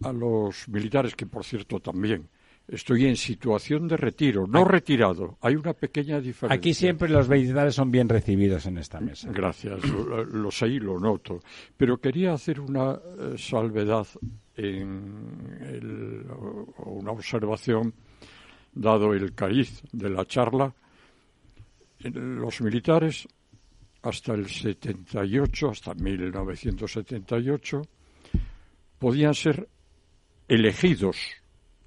a 0.03 0.12
los 0.12 0.67
militares, 0.69 1.15
que 1.15 1.25
por 1.25 1.43
cierto 1.43 1.79
también 1.79 2.27
estoy 2.67 3.05
en 3.05 3.15
situación 3.15 3.88
de 3.88 3.95
retiro, 3.97 4.47
no 4.47 4.65
retirado, 4.65 5.38
hay 5.41 5.55
una 5.55 5.74
pequeña 5.74 6.19
diferencia. 6.19 6.55
Aquí 6.57 6.74
siempre 6.74 7.09
los 7.09 7.29
militares 7.29 7.75
son 7.75 7.91
bien 7.91 8.09
recibidos 8.09 8.65
en 8.65 8.77
esta 8.79 9.00
mesa. 9.00 9.29
Gracias, 9.31 9.83
lo, 9.88 10.50
sé 10.51 10.67
y 10.67 10.79
lo 10.79 11.00
noto. 11.00 11.39
Pero 11.77 11.97
quería 12.00 12.33
hacer 12.33 12.59
una 12.59 12.93
eh, 12.93 13.35
salvedad, 13.38 14.07
en 14.57 15.57
el- 15.62 16.25
una 16.85 17.12
observación, 17.12 17.93
dado 18.74 19.13
el 19.13 19.33
cariz 19.35 19.83
de 19.91 20.09
la 20.09 20.25
charla. 20.25 20.74
Los 22.13 22.62
militares, 22.62 23.27
hasta 24.03 24.33
el 24.33 24.47
78, 24.47 25.69
hasta 25.69 25.93
1978, 25.95 27.81
podían 29.00 29.33
ser 29.33 29.67
elegidos 30.47 31.17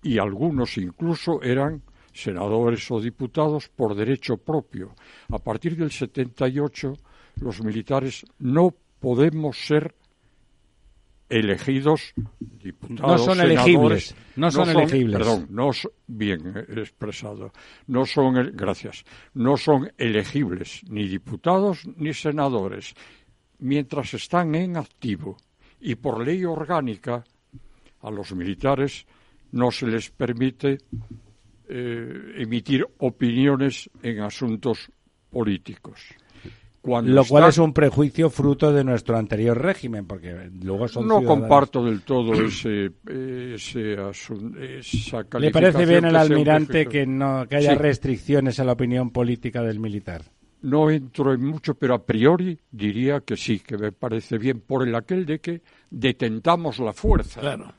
y 0.02 0.18
algunos 0.18 0.76
incluso 0.76 1.40
eran 1.42 1.82
senadores 2.12 2.90
o 2.90 3.00
diputados 3.00 3.68
por 3.68 3.94
derecho 3.94 4.36
propio. 4.38 4.94
A 5.30 5.38
partir 5.38 5.76
del 5.76 5.92
78, 5.92 6.94
los 7.40 7.62
militares 7.62 8.24
no 8.40 8.74
podemos 8.98 9.56
ser 9.56 9.94
elegidos 11.28 12.14
diputados, 12.38 13.00
No 13.00 13.18
son 13.18 13.36
senadores, 13.36 13.64
elegibles, 13.64 14.14
no 14.36 14.50
son 14.50 14.68
elegibles. 14.70 15.18
Perdón, 15.18 15.46
no 15.50 15.70
bien 16.06 16.66
expresado. 16.68 17.52
No 17.86 18.06
son, 18.06 18.52
gracias, 18.54 19.04
no 19.34 19.56
son 19.56 19.92
elegibles 19.98 20.82
ni 20.88 21.06
diputados 21.06 21.86
ni 21.96 22.14
senadores 22.14 22.94
mientras 23.58 24.14
están 24.14 24.54
en 24.54 24.76
activo 24.76 25.36
y 25.80 25.94
por 25.96 26.24
ley 26.24 26.44
orgánica 26.44 27.24
a 28.00 28.10
los 28.10 28.32
militares 28.32 29.06
no 29.52 29.70
se 29.70 29.86
les 29.86 30.10
permite 30.10 30.78
eh, 31.68 32.32
emitir 32.36 32.86
opiniones 32.98 33.90
en 34.02 34.20
asuntos 34.20 34.90
políticos. 35.30 36.00
Cuando 36.88 37.12
Lo 37.12 37.24
cual 37.26 37.48
es 37.50 37.58
un 37.58 37.74
prejuicio 37.74 38.30
fruto 38.30 38.72
de 38.72 38.82
nuestro 38.82 39.18
anterior 39.18 39.60
régimen, 39.60 40.06
porque 40.06 40.50
luego 40.62 40.88
son 40.88 41.06
no 41.06 41.18
ciudadanos. 41.18 41.42
comparto 41.42 41.84
del 41.84 42.00
todo 42.00 42.32
ese, 42.32 42.86
ese 43.06 43.98
asun- 43.98 44.56
esa 44.58 45.22
¿Le 45.38 45.50
parece 45.50 45.84
bien 45.84 46.06
al 46.06 46.16
almirante 46.16 46.86
que 46.86 47.06
no 47.06 47.46
que 47.46 47.56
haya 47.56 47.72
Sí. 47.72 47.76
restricciones 47.78 48.58
a 48.58 48.64
la 48.64 48.72
opinión 48.72 49.10
política 49.10 49.62
del 49.62 49.78
militar? 49.80 50.22
No 50.62 50.90
entro 50.90 51.34
en 51.34 51.44
mucho, 51.44 51.74
pero 51.74 51.94
a 51.94 52.02
priori 52.04 52.58
diría 52.70 53.20
que 53.20 53.36
sí, 53.36 53.60
que 53.60 53.76
me 53.76 53.92
parece 53.92 54.38
bien 54.38 54.60
por 54.60 54.88
el 54.88 54.94
aquel 54.94 55.26
de 55.26 55.38
que 55.40 55.60
detentamos 55.90 56.78
la 56.78 56.92
fuerza. 56.92 57.40
Claro, 57.40 57.72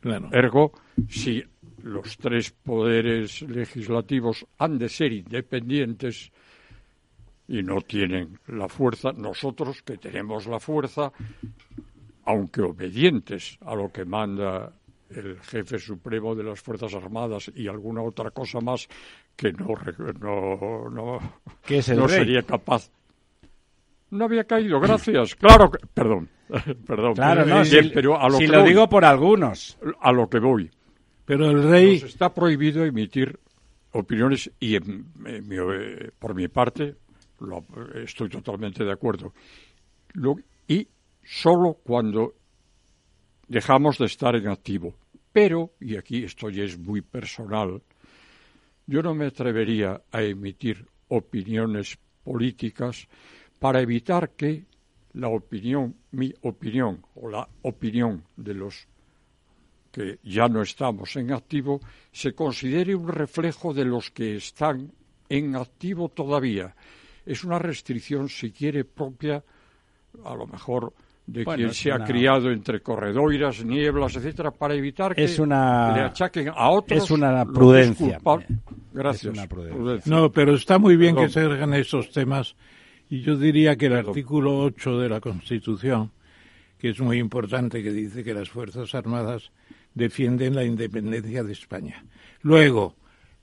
claro. 0.00 0.28
Ergo, 0.32 0.72
si 1.08 1.42
los 1.82 2.18
tres 2.18 2.50
poderes 2.50 3.40
legislativos 3.42 4.44
han 4.58 4.76
de 4.76 4.88
ser 4.90 5.12
independientes 5.12 6.30
y 7.50 7.62
no 7.62 7.80
tienen 7.80 8.38
la 8.46 8.68
fuerza, 8.68 9.12
nosotros 9.12 9.82
que 9.82 9.96
tenemos 9.98 10.46
la 10.46 10.60
fuerza, 10.60 11.12
aunque 12.24 12.62
obedientes 12.62 13.58
a 13.62 13.74
lo 13.74 13.90
que 13.90 14.04
manda 14.04 14.72
el 15.10 15.40
jefe 15.40 15.78
supremo 15.80 16.36
de 16.36 16.44
las 16.44 16.60
Fuerzas 16.60 16.94
Armadas 16.94 17.50
y 17.54 17.66
alguna 17.66 18.02
otra 18.02 18.30
cosa 18.30 18.60
más 18.60 18.86
que 19.34 19.52
no, 19.52 19.74
no, 20.20 20.88
no, 20.90 21.18
Que 21.66 21.78
es 21.78 21.88
el 21.88 21.98
no 21.98 22.06
rey. 22.06 22.18
sería 22.18 22.42
capaz. 22.42 22.90
No 24.10 24.24
había 24.26 24.44
caído, 24.44 24.78
gracias. 24.80 25.34
Claro 25.34 25.70
que, 25.70 25.78
perdón, 25.92 26.28
perdón. 26.86 27.14
Claro, 27.14 27.44
no, 27.46 27.64
si, 27.64 27.80
pero 27.92 28.20
a 28.20 28.28
lo 28.28 28.38
si 28.38 28.46
que 28.46 28.52
lo 28.52 28.60
voy, 28.60 28.68
digo 28.68 28.88
por 28.88 29.04
algunos. 29.04 29.76
a 30.00 30.12
lo 30.12 30.28
que 30.28 30.38
voy. 30.38 30.70
Pero 31.24 31.50
el 31.50 31.62
rey, 31.68 31.94
Nos 32.00 32.10
está 32.10 32.32
prohibido 32.32 32.84
emitir 32.84 33.38
opiniones 33.92 34.50
y 34.60 34.76
en- 34.76 35.06
en 35.26 35.48
mi- 35.48 35.56
por 36.20 36.34
mi 36.36 36.46
parte 36.48 36.94
lo- 37.40 37.64
estoy 37.94 38.28
totalmente 38.28 38.84
de 38.84 38.92
acuerdo. 38.92 39.32
Y 40.68 40.86
solo 41.24 41.74
cuando 41.82 42.34
dejamos 43.48 43.98
de 43.98 44.06
estar 44.06 44.34
en 44.36 44.48
activo. 44.48 44.94
Pero, 45.32 45.72
y 45.80 45.96
aquí 45.96 46.24
esto 46.24 46.50
ya 46.50 46.64
es 46.64 46.78
muy 46.78 47.02
personal, 47.02 47.82
yo 48.86 49.02
no 49.02 49.14
me 49.14 49.26
atrevería 49.26 50.00
a 50.10 50.22
emitir 50.22 50.84
opiniones 51.08 51.98
políticas 52.24 53.06
para 53.58 53.80
evitar 53.80 54.30
que 54.30 54.64
la 55.14 55.28
opinión, 55.28 55.94
mi 56.12 56.32
opinión 56.42 57.04
o 57.14 57.28
la 57.28 57.48
opinión 57.62 58.24
de 58.36 58.54
los 58.54 58.86
que 59.92 60.18
ya 60.22 60.48
no 60.48 60.62
estamos 60.62 61.16
en 61.16 61.32
activo, 61.32 61.80
se 62.12 62.32
considere 62.32 62.94
un 62.94 63.08
reflejo 63.08 63.74
de 63.74 63.84
los 63.84 64.10
que 64.10 64.36
están 64.36 64.92
en 65.28 65.56
activo 65.56 66.08
todavía. 66.08 66.74
Es 67.30 67.44
una 67.44 67.58
restricción, 67.58 68.28
si 68.28 68.50
quiere, 68.50 68.84
propia, 68.84 69.42
a 70.24 70.34
lo 70.34 70.46
mejor, 70.46 70.92
de 71.26 71.44
Bueno, 71.44 71.58
quien 71.58 71.74
se 71.74 71.92
ha 71.92 72.02
criado 72.04 72.50
entre 72.50 72.80
corredoiras, 72.80 73.64
nieblas, 73.64 74.16
etcétera, 74.16 74.50
para 74.50 74.74
evitar 74.74 75.14
que 75.14 75.22
Es 75.24 75.38
una- 75.38 75.94
le 75.94 76.00
achaquen 76.02 76.48
a 76.48 76.70
otros. 76.70 77.04
es 77.04 77.10
una 77.10 77.44
prudencia. 77.44 78.18
Gracias. 78.92 79.32
Es 79.32 79.38
una 79.38 79.46
prudencia. 79.46 79.76
prudencia. 79.76 80.12
no, 80.16 80.32
pero 80.32 80.54
está 80.54 80.78
muy 80.78 80.96
bien 80.96 81.14
Perdón. 81.14 81.28
que 81.28 81.32
se 81.34 81.40
hagan 81.40 81.74
esos 81.74 82.10
temas. 82.10 82.56
Y 83.08 83.20
yo 83.22 83.36
diría 83.36 83.76
que 83.76 83.86
el 83.86 83.94
artículo 83.94 84.58
8 84.58 84.98
de 84.98 85.08
la 85.08 85.20
Constitución, 85.20 86.10
que 86.78 86.88
es 86.90 87.00
muy 87.00 87.18
importante, 87.18 87.82
que 87.82 87.92
dice 87.92 88.24
que 88.24 88.34
las 88.34 88.48
Fuerzas 88.50 88.92
Armadas 88.96 89.52
defienden 89.94 90.54
la 90.56 90.64
independencia 90.64 91.44
de 91.44 91.52
España. 91.52 92.04
Luego, 92.42 92.96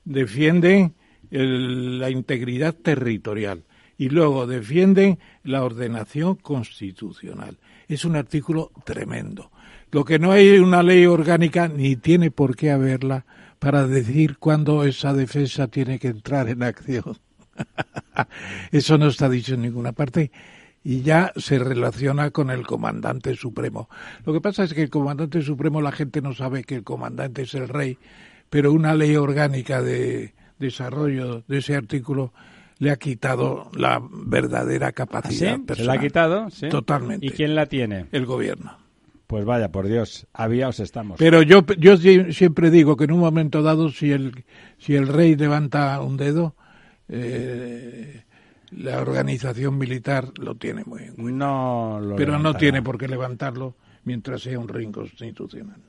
defienden 0.03 0.93
el- 1.31 1.99
la 1.99 2.09
integridad 2.09 2.73
territorial. 2.73 3.63
Y 3.97 4.09
luego 4.09 4.45
defienden 4.45 5.19
la 5.43 5.63
ordenación 5.63 6.35
constitucional. 6.35 7.57
Es 7.87 8.05
un 8.05 8.15
artículo 8.15 8.71
tremendo. 8.85 9.51
Lo 9.91 10.05
que 10.05 10.19
no 10.19 10.31
hay 10.31 10.59
una 10.59 10.83
ley 10.83 11.05
orgánica, 11.05 11.67
ni 11.67 11.95
tiene 11.95 12.29
por 12.29 12.55
qué 12.55 12.71
haberla, 12.71 13.25
para 13.59 13.87
decir 13.87 14.37
cuándo 14.37 14.83
esa 14.83 15.13
defensa 15.13 15.67
tiene 15.67 15.99
que 15.99 16.09
entrar 16.09 16.49
en 16.49 16.63
acción. 16.63 17.17
Eso 18.71 18.97
no 18.97 19.07
está 19.07 19.29
dicho 19.29 19.55
en 19.55 19.61
ninguna 19.61 19.93
parte 19.93 20.31
y 20.83 21.01
ya 21.01 21.33
se 21.35 21.59
relaciona 21.59 22.31
con 22.31 22.49
el 22.49 22.65
comandante 22.65 23.35
supremo. 23.35 23.89
Lo 24.25 24.31
que 24.31 24.39
pasa 24.39 24.63
es 24.63 24.73
que 24.73 24.83
el 24.83 24.89
comandante 24.89 25.41
supremo 25.41 25.81
la 25.81 25.91
gente 25.91 26.21
no 26.21 26.33
sabe 26.33 26.63
que 26.63 26.75
el 26.75 26.83
comandante 26.83 27.41
es 27.41 27.53
el 27.55 27.67
rey, 27.67 27.97
pero 28.49 28.71
una 28.71 28.95
ley 28.95 29.15
orgánica 29.17 29.81
de 29.81 30.33
desarrollo 30.59 31.43
de 31.47 31.57
ese 31.57 31.75
artículo 31.75 32.31
le 32.79 32.91
ha 32.91 32.97
quitado 32.97 33.69
la 33.75 34.01
verdadera 34.11 34.87
¿Ah, 34.87 34.89
sí? 34.91 34.95
capacidad 34.95 35.59
¿Se 35.75 35.83
la 35.83 35.93
ha 35.93 35.99
quitado? 35.99 36.49
Sí. 36.49 36.69
Totalmente. 36.69 37.25
¿Y 37.25 37.29
quién 37.31 37.55
la 37.55 37.65
tiene? 37.65 38.05
El 38.11 38.25
gobierno. 38.25 38.77
Pues 39.27 39.43
vaya, 39.43 39.71
por 39.71 39.87
Dios, 39.87 40.25
aviaos 40.33 40.79
estamos. 40.79 41.17
Pero 41.19 41.41
yo, 41.41 41.65
yo 41.77 41.97
si- 41.97 42.31
siempre 42.33 42.69
digo 42.71 42.95
que 42.95 43.03
en 43.05 43.11
un 43.11 43.19
momento 43.19 43.61
dado, 43.61 43.89
si 43.89 44.11
el, 44.11 44.45
si 44.77 44.95
el 44.95 45.07
rey 45.07 45.35
levanta 45.35 45.99
un 46.01 46.15
dedo, 46.17 46.55
eh, 47.09 48.23
la 48.71 49.01
organización 49.01 49.77
militar 49.77 50.29
lo 50.37 50.55
tiene 50.55 50.83
muy 50.85 51.03
en 51.03 51.15
cuenta. 51.15 51.31
no 51.33 51.99
lo 52.01 52.15
Pero 52.15 52.37
no 52.39 52.53
tiene 52.55 52.81
por 52.81 52.97
qué 52.97 53.07
levantarlo 53.07 53.75
mientras 54.03 54.41
sea 54.41 54.59
un 54.59 54.67
rey 54.67 54.85
inconstitucional. 54.85 55.81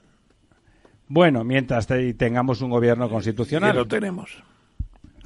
Bueno, 1.07 1.45
mientras 1.45 1.87
te- 1.87 2.14
tengamos 2.14 2.61
un 2.61 2.71
gobierno 2.71 3.09
constitucional. 3.09 3.75
Lo 3.76 3.87
tenemos, 3.87 4.42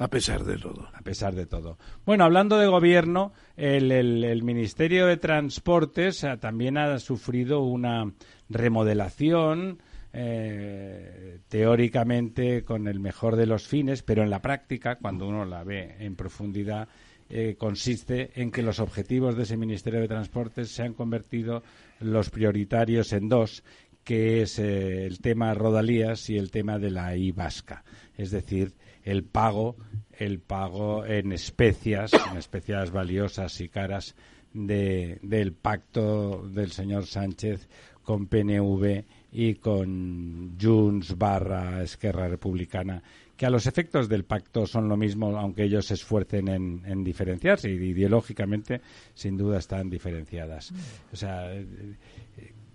a 0.03 0.09
pesar 0.09 0.43
de 0.43 0.57
todo. 0.57 0.89
a 0.93 1.01
pesar 1.01 1.33
de 1.33 1.45
todo. 1.45 1.77
Bueno, 2.05 2.25
hablando 2.25 2.57
de 2.57 2.67
gobierno, 2.67 3.31
el, 3.55 4.43
Ministerio 4.43 5.07
de 5.07 5.17
Transportes 5.17 6.23
eh, 6.23 6.37
también 6.37 6.77
ha 6.77 6.99
sufrido 6.99 7.61
una 7.61 8.11
remodelación, 8.49 9.81
eh, 10.11 11.39
teóricamente 11.47 12.63
con 12.63 12.87
el 12.87 12.99
mejor 12.99 13.35
de 13.37 13.45
los 13.45 13.65
fines, 13.65 14.03
pero 14.03 14.23
en 14.23 14.29
la 14.29 14.41
práctica, 14.41 14.97
cuando 14.97 15.27
uno 15.27 15.45
la 15.45 15.63
ve 15.63 15.95
en 15.99 16.15
profundidad, 16.15 16.89
eh, 17.29 17.55
consiste 17.57 18.29
en 18.35 18.51
que 18.51 18.61
los 18.61 18.79
objetivos 18.79 19.37
de 19.37 19.43
ese 19.43 19.57
Ministerio 19.57 20.01
de 20.01 20.07
Transportes 20.07 20.69
se 20.69 20.83
han 20.83 20.93
convertido 20.93 21.63
los 21.99 22.29
prioritarios 22.29 23.13
en 23.13 23.29
dos, 23.29 23.63
que 24.03 24.41
es 24.41 24.59
eh, 24.59 25.05
el 25.05 25.19
tema 25.19 25.53
rodalías 25.53 26.29
y 26.29 26.37
el 26.37 26.51
tema 26.51 26.77
de 26.77 26.91
la 26.91 27.15
I 27.15 27.31
vasca, 27.31 27.83
es 28.17 28.31
decir, 28.31 28.73
el 29.03 29.23
pago, 29.23 29.75
el 30.17 30.39
pago 30.39 31.05
en 31.05 31.31
especias, 31.31 32.11
en 32.13 32.37
especias 32.37 32.91
valiosas 32.91 33.59
y 33.61 33.69
caras 33.69 34.15
de, 34.53 35.19
del 35.21 35.53
pacto 35.53 36.47
del 36.47 36.71
señor 36.71 37.05
Sánchez 37.05 37.67
con 38.03 38.27
PNV 38.27 39.03
y 39.31 39.55
con 39.55 40.57
Junts 40.61 41.17
barra 41.17 41.81
Esquerra 41.81 42.27
Republicana, 42.27 43.01
que 43.35 43.45
a 43.45 43.49
los 43.49 43.65
efectos 43.65 44.07
del 44.07 44.25
pacto 44.25 44.67
son 44.67 44.87
lo 44.87 44.97
mismo, 44.97 45.37
aunque 45.37 45.63
ellos 45.63 45.87
se 45.87 45.95
esfuercen 45.95 46.47
en, 46.49 46.83
en 46.85 47.03
diferenciarse 47.03 47.71
y 47.71 47.75
ideológicamente 47.75 48.81
sin 49.13 49.37
duda 49.37 49.57
están 49.57 49.89
diferenciadas. 49.89 50.71
O 51.11 51.15
sea, 51.15 51.51
eh, 51.53 51.65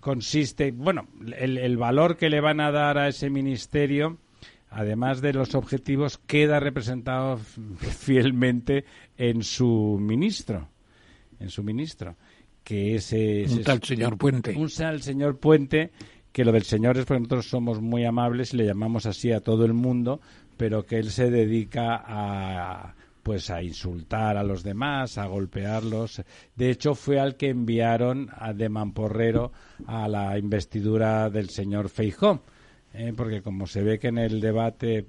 consiste, 0.00 0.72
bueno, 0.72 1.06
el, 1.36 1.58
el 1.58 1.76
valor 1.76 2.16
que 2.16 2.30
le 2.30 2.40
van 2.40 2.60
a 2.60 2.72
dar 2.72 2.98
a 2.98 3.08
ese 3.08 3.30
ministerio, 3.30 4.18
además 4.70 5.20
de 5.20 5.32
los 5.32 5.54
objetivos, 5.54 6.18
queda 6.26 6.60
representado 6.60 7.38
fielmente 7.78 8.84
en 9.16 9.42
su 9.42 9.98
ministro, 10.00 10.68
en 11.40 11.50
su 11.50 11.62
ministro, 11.62 12.16
que 12.64 12.94
es, 12.96 13.12
es- 13.12 13.52
Un 13.52 13.62
tal 13.64 13.82
señor 13.82 14.18
Puente. 14.18 14.54
un 14.56 14.68
tal 14.68 15.02
señor 15.02 15.38
Puente, 15.38 15.90
que 16.32 16.44
lo 16.44 16.52
del 16.52 16.64
señor 16.64 16.98
es 16.98 17.04
porque 17.06 17.20
nosotros 17.20 17.48
somos 17.48 17.80
muy 17.80 18.04
amables 18.04 18.52
y 18.54 18.58
le 18.58 18.66
llamamos 18.66 19.06
así 19.06 19.32
a 19.32 19.40
todo 19.40 19.64
el 19.64 19.72
mundo, 19.72 20.20
pero 20.56 20.84
que 20.84 20.98
él 20.98 21.10
se 21.10 21.30
dedica 21.30 22.02
a 22.06 22.94
pues 23.22 23.50
a 23.50 23.62
insultar 23.62 24.38
a 24.38 24.42
los 24.42 24.62
demás, 24.62 25.18
a 25.18 25.26
golpearlos. 25.26 26.22
De 26.56 26.70
hecho, 26.70 26.94
fue 26.94 27.20
al 27.20 27.36
que 27.36 27.50
enviaron 27.50 28.30
a 28.34 28.54
de 28.54 28.70
Mamporrero 28.70 29.52
a 29.86 30.08
la 30.08 30.38
investidura 30.38 31.28
del 31.28 31.50
señor 31.50 31.90
Feijó, 31.90 32.40
¿eh? 32.98 33.12
porque 33.16 33.42
como 33.42 33.66
se 33.66 33.82
ve 33.82 33.98
que 33.98 34.08
en 34.08 34.18
el 34.18 34.40
debate, 34.40 35.06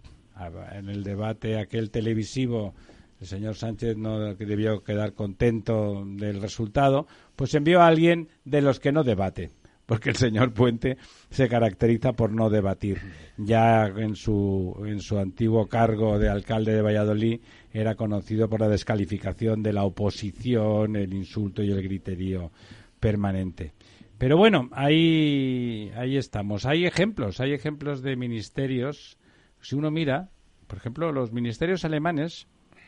en 0.73 0.89
el 0.89 1.03
debate 1.03 1.59
aquel 1.59 1.91
televisivo, 1.91 2.73
el 3.19 3.27
señor 3.27 3.55
Sánchez 3.55 3.97
no 3.97 4.33
debió 4.35 4.83
quedar 4.83 5.13
contento 5.13 6.05
del 6.05 6.41
resultado, 6.41 7.07
pues 7.35 7.53
envió 7.53 7.81
a 7.81 7.87
alguien 7.87 8.29
de 8.45 8.61
los 8.61 8.79
que 8.79 8.91
no 8.91 9.03
debate 9.03 9.51
porque 9.89 10.11
el 10.11 10.17
señor 10.17 10.53
Puente 10.53 10.97
se 11.31 11.49
caracteriza 11.49 12.13
por 12.13 12.31
no 12.31 12.51
debatir. 12.51 12.99
Ya 13.37 13.87
en 13.87 14.15
su, 14.15 14.79
en 14.85 14.99
su 14.99 15.17
antiguo 15.17 15.65
cargo 15.65 16.19
de 16.19 16.29
alcalde 16.29 16.75
de 16.75 16.83
Valladolid 16.83 17.41
era 17.73 17.95
conocido 17.95 18.47
por 18.47 18.59
la 18.59 18.67
descalificación 18.67 19.63
de 19.63 19.73
la 19.73 19.85
oposición, 19.85 20.95
el 20.95 21.11
insulto 21.11 21.63
y 21.63 21.71
el 21.71 21.81
griterío 21.81 22.51
permanente. 22.99 23.73
Pero 24.19 24.35
bueno, 24.35 24.69
ahí, 24.73 25.91
ahí 25.95 26.17
estamos. 26.17 26.65
Hay 26.65 26.85
ejemplos, 26.85 27.39
hay 27.39 27.53
ejemplos 27.53 28.01
de 28.01 28.17
ministerios. 28.17 29.17
Si 29.61 29.75
uno 29.75 29.91
mira, 29.91 30.29
por 30.67 30.77
ejemplo, 30.77 31.13
los 31.13 31.31
ministerios 31.31 31.85
alemanes 31.85 32.47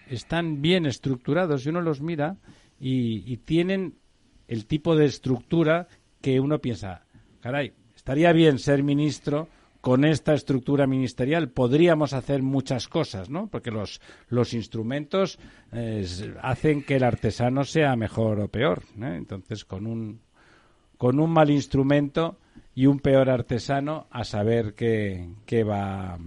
están 0.10 0.62
bien 0.62 0.86
estructurados 0.86 1.66
y 1.66 1.70
uno 1.70 1.80
los 1.80 2.02
mira 2.02 2.36
y, 2.82 3.38
tienen 3.38 3.96
el 4.50 4.66
tipo 4.66 4.98
de 4.98 5.06
estructura 5.06 5.88
que 6.20 6.42
uno 6.42 6.60
piensa, 6.60 7.06
caray, 7.40 7.74
estaría 7.96 8.34
bien 8.34 8.60
ser 8.60 8.84
ministro 8.84 9.48
con 9.80 10.04
esta 10.04 10.34
estructura 10.34 10.86
ministerial 10.86 11.50
podríamos 11.50 12.12
hacer 12.14 12.44
muchas 12.44 12.88
cosas, 12.88 13.30
¿no? 13.30 13.48
Porque 13.48 13.72
los, 13.72 14.02
los 14.28 14.54
instrumentos 14.54 15.40
eh, 15.72 16.06
hacen 16.42 16.84
que 16.84 16.98
el 16.98 17.04
artesano 17.04 17.64
sea 17.64 17.96
mejor 17.96 18.42
o 18.42 18.48
peor. 18.48 18.84
Entonces, 19.00 19.66
con 19.66 19.88
un, 19.88 20.20
con 21.01 21.20
un 21.20 21.31
mal 21.31 21.50
instrumento 21.50 22.38
y 22.75 22.86
un 22.86 23.00
peor 23.00 23.31
artesano, 23.31 24.05
a 24.12 24.24
saber 24.24 24.75
qué, 24.75 25.29
qué, 25.48 25.63
va, 25.63 26.20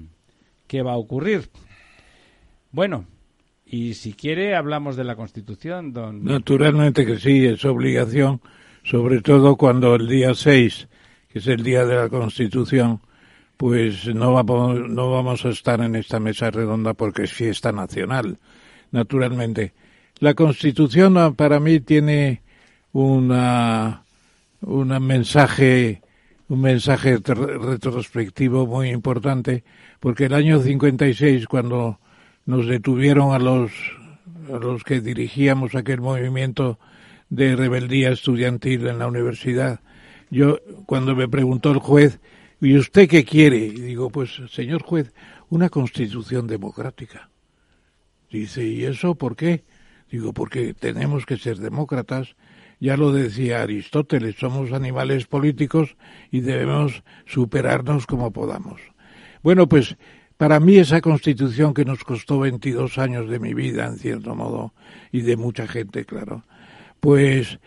qué 0.66 0.83
va 0.83 0.95
a 0.95 0.97
ocurrir. 0.97 1.49
Bueno, 2.73 3.07
y 3.64 3.95
si 3.95 4.14
quiere, 4.14 4.57
hablamos 4.57 4.97
de 4.97 5.04
la 5.04 5.14
Constitución, 5.14 5.93
don. 5.93 6.25
Naturalmente 6.25 7.07
que 7.07 7.21
sí, 7.21 7.47
es 7.47 7.64
obligación, 7.64 8.40
sobre 8.83 9.21
todo 9.21 9.54
cuando 9.54 9.95
el 9.95 10.09
día 10.09 10.35
6, 10.35 10.88
que 11.28 11.38
es 11.38 11.47
el 11.47 11.62
día 11.62 11.87
de 11.87 11.95
la 11.95 12.09
Constitución, 12.09 13.00
pues 13.57 14.12
no 14.12 14.33
vamos, 14.33 14.90
no 14.90 15.09
vamos 15.12 15.45
a 15.45 15.50
estar 15.50 15.81
en 15.83 15.95
esta 15.95 16.19
mesa 16.19 16.50
redonda 16.50 16.95
porque 16.95 17.23
es 17.23 17.33
fiesta 17.33 17.71
nacional, 17.71 18.40
naturalmente. 18.90 19.73
La 20.18 20.35
Constitución 20.35 21.37
para 21.37 21.61
mí 21.61 21.79
tiene 21.79 22.42
una, 22.90 24.04
un 24.66 24.88
mensaje, 25.07 26.03
un 26.48 26.61
mensaje 26.61 27.18
retrospectivo 27.18 28.66
muy 28.66 28.90
importante, 28.90 29.64
porque 30.00 30.27
el 30.27 30.35
año 30.35 30.61
56, 30.61 31.46
cuando 31.46 32.00
nos 32.46 32.66
detuvieron 32.66 33.33
a 33.33 33.38
los, 33.38 33.72
a 34.53 34.59
los 34.59 34.85
que 34.85 35.00
dirigíamos 35.00 35.74
aquel 35.74 36.00
movimiento 36.00 36.79
de 37.31 37.57
rebeldía 37.57 38.11
estudiantil 38.11 38.87
en 38.87 38.98
la 38.98 39.07
universidad. 39.07 39.81
Yo, 40.31 40.59
cuando 40.87 41.14
me 41.16 41.29
preguntó 41.29 41.70
el 41.70 41.79
juez, 41.79 42.20
¿y 42.61 42.77
usted 42.77 43.09
qué 43.09 43.24
quiere? 43.24 43.59
Y 43.59 43.70
digo, 43.70 44.11
pues, 44.11 44.40
señor 44.50 44.83
juez, 44.83 45.12
una 45.48 45.68
constitución 45.68 46.46
democrática. 46.46 47.31
Dice, 48.31 48.66
¿y 48.66 48.85
eso 48.85 49.14
por 49.14 49.37
qué? 49.37 49.64
Digo, 50.11 50.33
porque 50.33 50.74
tenemos 50.74 51.27
que 51.27 51.37
ser 51.37 51.59
demócratas. 51.59 52.37
Ya 52.85 52.99
lo 52.99 53.12
decía 53.12 53.62
Aristóteles, 53.62 54.37
somos 54.37 54.70
animales 54.73 55.25
políticos 55.25 55.97
y 56.31 56.40
debemos 56.40 57.03
superarnos 57.25 58.07
como 58.07 58.31
podamos. 58.31 58.79
Bueno, 59.42 59.66
pues 59.66 59.97
para 60.37 60.61
mí 60.61 60.77
esa 60.77 61.01
constitución 61.01 61.73
que 61.73 61.87
nos 61.87 62.05
costó 62.05 62.40
22 62.40 62.99
años 62.99 63.31
de 63.31 63.38
mi 63.38 63.55
vida, 63.55 63.87
en 63.87 63.97
cierto 63.97 64.35
modo, 64.35 64.75
y 65.12 65.23
de 65.23 65.38
mucha 65.38 65.66
gente, 65.66 66.05
claro, 66.05 66.44
pues 67.01 67.59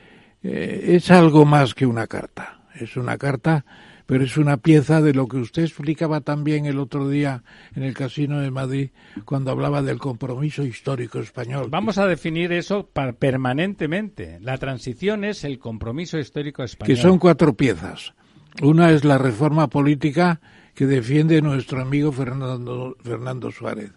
eh, 0.43 0.83
es 0.89 1.09
algo 1.09 1.45
más 1.45 1.73
que 1.73 1.87
una 1.87 2.05
carta. 2.05 2.61
Es 2.75 2.95
una 2.95 3.17
carta, 3.17 3.65
pero 4.07 4.23
es 4.23 4.37
una 4.37 4.57
pieza 4.57 5.01
de 5.01 5.13
lo 5.13 5.27
que 5.27 5.37
usted 5.37 5.63
explicaba 5.63 6.21
también 6.21 6.65
el 6.65 6.79
otro 6.79 7.09
día 7.09 7.43
en 7.75 7.83
el 7.83 7.93
Casino 7.93 8.39
de 8.39 8.49
Madrid 8.49 8.89
cuando 9.25 9.51
hablaba 9.51 9.83
del 9.83 9.99
compromiso 9.99 10.63
histórico 10.63 11.19
español. 11.19 11.67
Vamos 11.69 11.97
a 11.97 12.07
definir 12.07 12.53
eso 12.53 12.89
permanentemente. 13.19 14.39
La 14.41 14.57
transición 14.57 15.25
es 15.25 15.43
el 15.43 15.59
compromiso 15.59 16.17
histórico 16.17 16.63
español. 16.63 16.95
Que 16.95 17.01
son 17.01 17.19
cuatro 17.19 17.53
piezas. 17.53 18.13
Una 18.61 18.91
es 18.91 19.03
la 19.03 19.17
reforma 19.17 19.67
política 19.67 20.39
que 20.73 20.87
defiende 20.87 21.41
nuestro 21.41 21.81
amigo 21.81 22.11
Fernando, 22.13 22.95
Fernando 23.03 23.51
Suárez. 23.51 23.91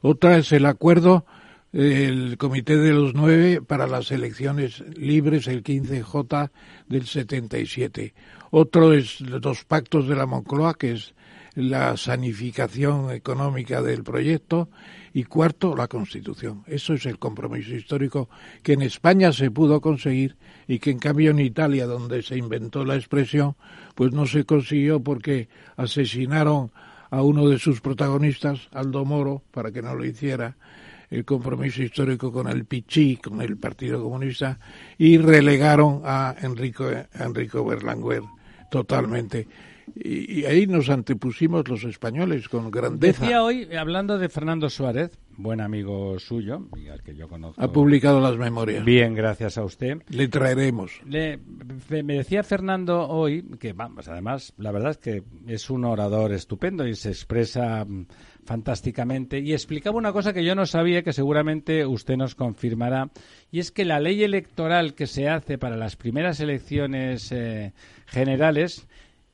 Otra 0.00 0.36
es 0.36 0.52
el 0.52 0.64
acuerdo 0.64 1.26
del 1.76 2.38
Comité 2.38 2.78
de 2.78 2.94
los 2.94 3.12
Nueve 3.12 3.60
para 3.60 3.86
las 3.86 4.10
elecciones 4.10 4.82
libres, 4.96 5.46
el 5.46 5.62
15J 5.62 6.50
del 6.88 7.06
77. 7.06 8.14
Otro 8.50 8.94
es 8.94 9.20
los 9.20 9.64
pactos 9.64 10.08
de 10.08 10.16
la 10.16 10.24
Moncloa, 10.24 10.72
que 10.72 10.92
es 10.92 11.14
la 11.54 11.94
sanificación 11.98 13.10
económica 13.10 13.82
del 13.82 14.04
proyecto 14.04 14.70
y 15.12 15.24
cuarto, 15.24 15.76
la 15.76 15.86
Constitución. 15.86 16.64
Eso 16.66 16.94
es 16.94 17.04
el 17.04 17.18
compromiso 17.18 17.74
histórico 17.74 18.30
que 18.62 18.72
en 18.72 18.80
España 18.80 19.30
se 19.32 19.50
pudo 19.50 19.82
conseguir 19.82 20.36
y 20.66 20.78
que 20.78 20.90
en 20.90 20.98
cambio 20.98 21.30
en 21.30 21.40
Italia, 21.40 21.84
donde 21.84 22.22
se 22.22 22.38
inventó 22.38 22.86
la 22.86 22.96
expresión, 22.96 23.54
pues 23.94 24.12
no 24.12 24.26
se 24.26 24.44
consiguió 24.44 25.00
porque 25.00 25.50
asesinaron 25.76 26.72
a 27.10 27.20
uno 27.20 27.46
de 27.50 27.58
sus 27.58 27.82
protagonistas, 27.82 28.68
Aldo 28.72 29.04
Moro, 29.04 29.42
para 29.50 29.72
que 29.72 29.82
no 29.82 29.94
lo 29.94 30.06
hiciera, 30.06 30.56
el 31.10 31.24
compromiso 31.24 31.82
histórico 31.82 32.32
con 32.32 32.48
el 32.48 32.64
Pichí, 32.64 33.16
con 33.16 33.40
el 33.40 33.56
Partido 33.56 34.02
Comunista, 34.02 34.58
y 34.98 35.18
relegaron 35.18 36.02
a 36.04 36.34
Enrico, 36.40 36.88
Enrico 37.14 37.64
Berlanguer 37.64 38.22
totalmente. 38.70 39.46
Y, 39.94 40.44
ahí 40.44 40.66
nos 40.66 40.90
antepusimos 40.90 41.68
los 41.68 41.84
españoles 41.84 42.48
con 42.48 42.70
grandeza. 42.70 43.22
Decía 43.22 43.42
hoy, 43.42 43.72
hablando 43.74 44.18
de 44.18 44.28
Fernando 44.28 44.68
Suárez, 44.68 45.12
buen 45.36 45.60
amigo 45.60 46.18
suyo, 46.18 46.68
al 46.92 47.02
que 47.02 47.14
yo 47.14 47.28
conozco. 47.28 47.62
Ha 47.62 47.70
publicado 47.72 48.20
las 48.20 48.36
memorias. 48.36 48.84
Bien, 48.84 49.14
gracias 49.14 49.58
a 49.58 49.64
usted. 49.64 50.02
Le 50.08 50.28
traeremos. 50.28 51.00
Le, 51.06 51.38
me 51.88 52.14
decía 52.14 52.42
Fernando 52.42 53.08
hoy 53.08 53.42
que, 53.60 53.72
vamos, 53.72 54.08
además, 54.08 54.52
la 54.58 54.72
verdad 54.72 54.90
es 54.90 54.98
que 54.98 55.22
es 55.46 55.70
un 55.70 55.84
orador 55.84 56.32
estupendo 56.32 56.86
y 56.86 56.94
se 56.96 57.10
expresa 57.10 57.86
fantásticamente. 58.46 59.40
Y 59.40 59.52
explicaba 59.52 59.98
una 59.98 60.12
cosa 60.12 60.32
que 60.32 60.44
yo 60.44 60.54
no 60.54 60.64
sabía 60.64 61.02
que 61.02 61.12
seguramente 61.12 61.84
usted 61.84 62.16
nos 62.16 62.34
confirmará 62.34 63.10
y 63.50 63.58
es 63.58 63.70
que 63.70 63.84
la 63.84 64.00
ley 64.00 64.22
electoral 64.24 64.94
que 64.94 65.06
se 65.06 65.28
hace 65.28 65.58
para 65.58 65.76
las 65.76 65.96
primeras 65.96 66.40
elecciones 66.40 67.30
eh, 67.32 67.72
generales 68.06 68.86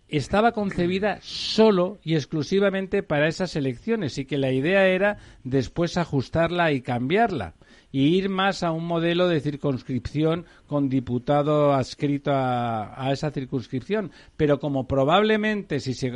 estaba 0.08 0.52
concebida 0.52 1.18
solo 1.22 1.98
y 2.02 2.16
exclusivamente 2.16 3.02
para 3.02 3.28
esas 3.28 3.56
elecciones 3.56 4.18
y 4.18 4.24
que 4.24 4.36
la 4.36 4.50
idea 4.50 4.86
era 4.86 5.18
después 5.44 5.96
ajustarla 5.96 6.72
y 6.72 6.82
cambiarla 6.82 7.54
y 7.92 8.16
ir 8.16 8.30
más 8.30 8.62
a 8.62 8.72
un 8.72 8.86
modelo 8.86 9.28
de 9.28 9.40
circunscripción 9.40 10.46
con 10.66 10.88
diputado 10.88 11.74
adscrito 11.74 12.32
a, 12.34 13.10
esa 13.12 13.30
circunscripción. 13.30 14.10
Pero 14.36 14.58
como 14.58 14.88
probablemente 14.88 15.78
si 15.78 15.92
se, 15.92 16.12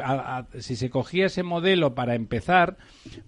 si 0.59 0.75
se 0.75 0.91
cogía 0.91 1.27
ese 1.27 1.43
modelo 1.43 1.95
para 1.95 2.15
empezar, 2.15 2.79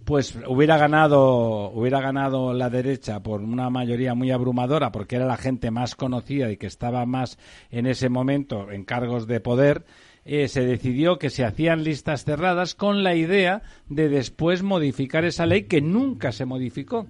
pues 0.04 0.36
hubiera 0.48 0.78
ganado, 0.78 1.70
hubiera 1.70 2.00
ganado 2.00 2.54
la 2.54 2.70
derecha 2.70 3.22
por 3.22 3.42
una 3.42 3.68
mayoría 3.68 4.14
muy 4.14 4.30
abrumadora 4.30 4.90
porque 4.90 5.16
era 5.16 5.26
la 5.26 5.36
gente 5.36 5.70
más 5.70 5.94
conocida 5.94 6.50
y 6.50 6.56
que 6.56 6.66
estaba 6.66 7.04
más 7.04 7.38
en 7.70 7.86
ese 7.86 8.08
momento 8.08 8.72
en 8.72 8.84
cargos 8.84 9.26
de 9.26 9.40
poder 9.40 9.84
eh, 10.24 10.48
se 10.48 10.60
decidió 10.60 11.18
que 11.18 11.30
se 11.30 11.42
hacían 11.42 11.84
listas 11.84 12.24
cerradas 12.24 12.74
con 12.74 13.02
la 13.02 13.14
idea 13.14 13.62
de 13.88 14.10
después 14.10 14.62
modificar 14.62 15.24
esa 15.24 15.46
ley 15.46 15.64
que 15.64 15.80
nunca 15.80 16.32
se 16.32 16.44
modificó. 16.44 17.06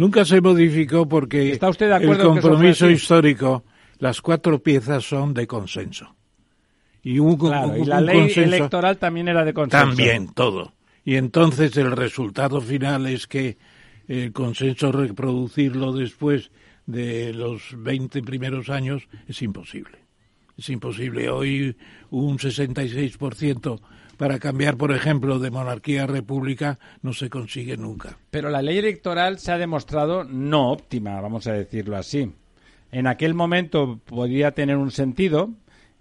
Nunca 0.00 0.24
se 0.24 0.40
modificó 0.40 1.06
porque 1.06 1.52
¿Está 1.52 1.68
usted 1.68 1.88
de 1.88 1.96
acuerdo 1.96 2.22
el 2.22 2.40
compromiso 2.40 2.88
histórico, 2.88 3.64
las 3.98 4.22
cuatro 4.22 4.62
piezas 4.62 5.04
son 5.04 5.34
de 5.34 5.46
consenso. 5.46 6.16
Y, 7.02 7.18
un, 7.18 7.38
y 7.78 7.84
la 7.84 8.00
ley 8.00 8.32
electoral 8.34 8.96
también 8.96 9.28
era 9.28 9.44
de 9.44 9.52
consenso. 9.52 9.86
También, 9.86 10.32
todo. 10.32 10.72
Y 11.04 11.16
entonces 11.16 11.76
el 11.76 11.92
resultado 11.92 12.62
final 12.62 13.06
es 13.08 13.26
que 13.26 13.58
el 14.08 14.32
consenso 14.32 14.90
reproducirlo 14.90 15.92
después 15.92 16.50
de 16.86 17.34
los 17.34 17.74
20 17.76 18.22
primeros 18.22 18.70
años 18.70 19.06
es 19.28 19.42
imposible 19.42 20.00
es 20.60 20.68
imposible. 20.68 21.28
Hoy 21.28 21.76
un 22.10 22.38
66% 22.38 23.80
para 24.20 24.38
cambiar, 24.38 24.76
por 24.76 24.92
ejemplo, 24.92 25.38
de 25.38 25.50
monarquía 25.50 26.02
a 26.02 26.06
república 26.06 26.78
no 27.00 27.14
se 27.14 27.30
consigue 27.30 27.78
nunca. 27.78 28.18
Pero 28.30 28.50
la 28.50 28.60
ley 28.60 28.76
electoral 28.76 29.38
se 29.38 29.50
ha 29.50 29.56
demostrado 29.56 30.24
no 30.24 30.70
óptima, 30.70 31.18
vamos 31.22 31.46
a 31.46 31.54
decirlo 31.54 31.96
así. 31.96 32.30
En 32.92 33.06
aquel 33.06 33.32
momento 33.32 33.98
podía 34.04 34.50
tener 34.50 34.76
un 34.76 34.90
sentido, 34.90 35.48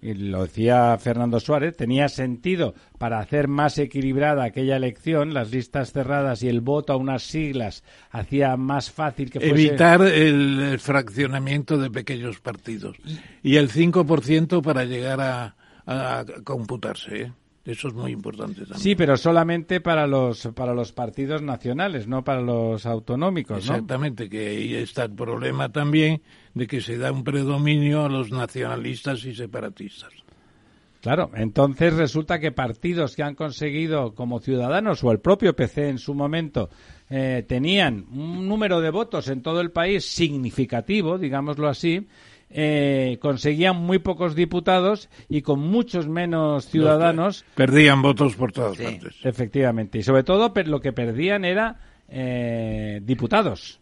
y 0.01 0.15
lo 0.15 0.43
decía 0.43 0.97
Fernando 0.97 1.39
Suárez, 1.39 1.77
tenía 1.77 2.09
sentido 2.09 2.73
para 2.97 3.19
hacer 3.19 3.47
más 3.47 3.77
equilibrada 3.77 4.43
aquella 4.43 4.75
elección, 4.75 5.33
las 5.33 5.51
listas 5.51 5.93
cerradas 5.93 6.43
y 6.43 6.49
el 6.49 6.59
voto 6.59 6.91
a 6.91 6.97
unas 6.97 7.23
siglas 7.23 7.85
hacía 8.11 8.57
más 8.57 8.91
fácil 8.91 9.31
que 9.31 9.39
fuese... 9.39 9.67
Evitar 9.67 10.01
el 10.01 10.77
fraccionamiento 10.79 11.77
de 11.77 11.89
pequeños 11.89 12.41
partidos 12.41 12.97
y 13.41 13.55
el 13.55 13.71
5% 13.71 14.61
para 14.61 14.83
llegar 14.83 15.21
a, 15.21 15.55
a 15.85 16.25
computarse. 16.43 17.21
¿eh? 17.21 17.31
Eso 17.69 17.89
es 17.89 17.93
muy 17.93 18.11
importante 18.11 18.61
también. 18.61 18.79
Sí, 18.79 18.95
pero 18.95 19.15
solamente 19.15 19.79
para 19.79 20.07
los 20.07 20.47
para 20.55 20.73
los 20.73 20.91
partidos 20.91 21.43
nacionales, 21.43 22.07
no 22.07 22.23
para 22.23 22.41
los 22.41 22.85
autonómicos, 22.87 23.67
¿no? 23.67 23.73
Exactamente, 23.73 24.27
que 24.27 24.47
ahí 24.49 24.73
está 24.73 25.03
el 25.03 25.11
problema 25.11 25.71
también 25.71 26.23
de 26.55 26.65
que 26.65 26.81
se 26.81 26.97
da 26.97 27.11
un 27.11 27.23
predominio 27.23 28.05
a 28.05 28.09
los 28.09 28.31
nacionalistas 28.31 29.23
y 29.25 29.35
separatistas. 29.35 30.09
Claro, 31.01 31.29
entonces 31.35 31.93
resulta 31.93 32.39
que 32.39 32.51
partidos 32.51 33.15
que 33.15 33.23
han 33.23 33.35
conseguido 33.35 34.15
como 34.15 34.39
ciudadanos 34.39 35.03
o 35.03 35.11
el 35.11 35.19
propio 35.19 35.55
PC 35.55 35.89
en 35.89 35.97
su 35.99 36.13
momento 36.13 36.69
eh, 37.09 37.45
tenían 37.47 38.05
un 38.11 38.47
número 38.47 38.81
de 38.81 38.89
votos 38.89 39.29
en 39.29 39.41
todo 39.41 39.61
el 39.61 39.71
país 39.71 40.05
significativo, 40.05 41.17
digámoslo 41.17 41.69
así, 41.69 42.07
eh, 42.51 43.17
conseguían 43.21 43.75
muy 43.77 43.99
pocos 43.99 44.33
diputados 44.33 45.09
y 45.27 45.41
con 45.41 45.59
muchos 45.59 46.07
menos 46.07 46.67
ciudadanos. 46.67 47.45
Perdían 47.55 48.01
votos 48.01 48.35
por 48.35 48.51
todas 48.51 48.77
partes. 48.77 49.15
Efectivamente. 49.23 49.99
Y 49.99 50.03
sobre 50.03 50.23
todo 50.23 50.51
lo 50.65 50.81
que 50.81 50.91
perdían 50.91 51.45
era 51.45 51.79
eh, 52.07 53.01
diputados. 53.03 53.79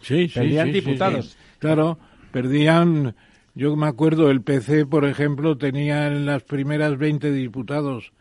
Sí, 0.00 0.28
sí, 0.28 0.34
Perdían 0.38 0.72
diputados. 0.72 1.36
claro, 1.58 1.98
perdían. 2.30 3.16
Yo 3.54 3.74
me 3.74 3.88
acuerdo, 3.88 4.30
el 4.30 4.42
PC, 4.42 4.86
por 4.86 5.04
ejemplo, 5.04 5.58
tenía 5.58 6.06
en 6.06 6.24
las 6.24 6.44
primeras 6.44 6.96
20 6.96 7.32
diputados. 7.32 8.12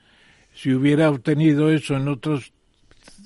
Si 0.55 0.73
hubiera 0.73 1.11
obtenido 1.11 1.69
eso 1.69 1.95
en 1.95 2.07
otros 2.07 2.53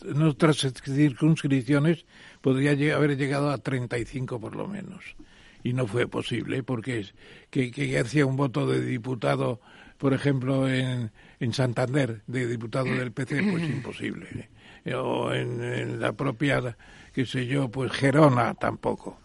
en 0.03 0.21
otras 0.23 0.57
circunscripciones, 0.57 2.05
podría 2.41 2.71
haber 2.95 3.17
llegado 3.17 3.51
a 3.51 3.57
35 3.59 4.39
por 4.39 4.55
lo 4.55 4.67
menos 4.67 5.15
y 5.63 5.73
no 5.73 5.87
fue 5.87 6.07
posible 6.07 6.63
porque 6.63 7.05
que, 7.49 7.71
que 7.71 7.99
hacía 7.99 8.25
un 8.25 8.35
voto 8.35 8.65
de 8.65 8.81
diputado, 8.81 9.59
por 9.97 10.13
ejemplo, 10.13 10.67
en, 10.67 11.11
en 11.39 11.53
Santander, 11.53 12.21
de 12.27 12.47
diputado 12.47 12.85
del 12.85 13.11
PC, 13.11 13.43
pues 13.51 13.63
imposible. 13.69 14.49
¿eh? 14.85 14.95
O 14.95 15.33
en, 15.33 15.99
la 15.99 16.13
propia, 16.13 16.77
qué 17.13 17.25
sé 17.25 17.45
yo, 17.45 17.69
pues 17.69 17.91
Gerona 17.91 18.53
tampoco. 18.55 19.17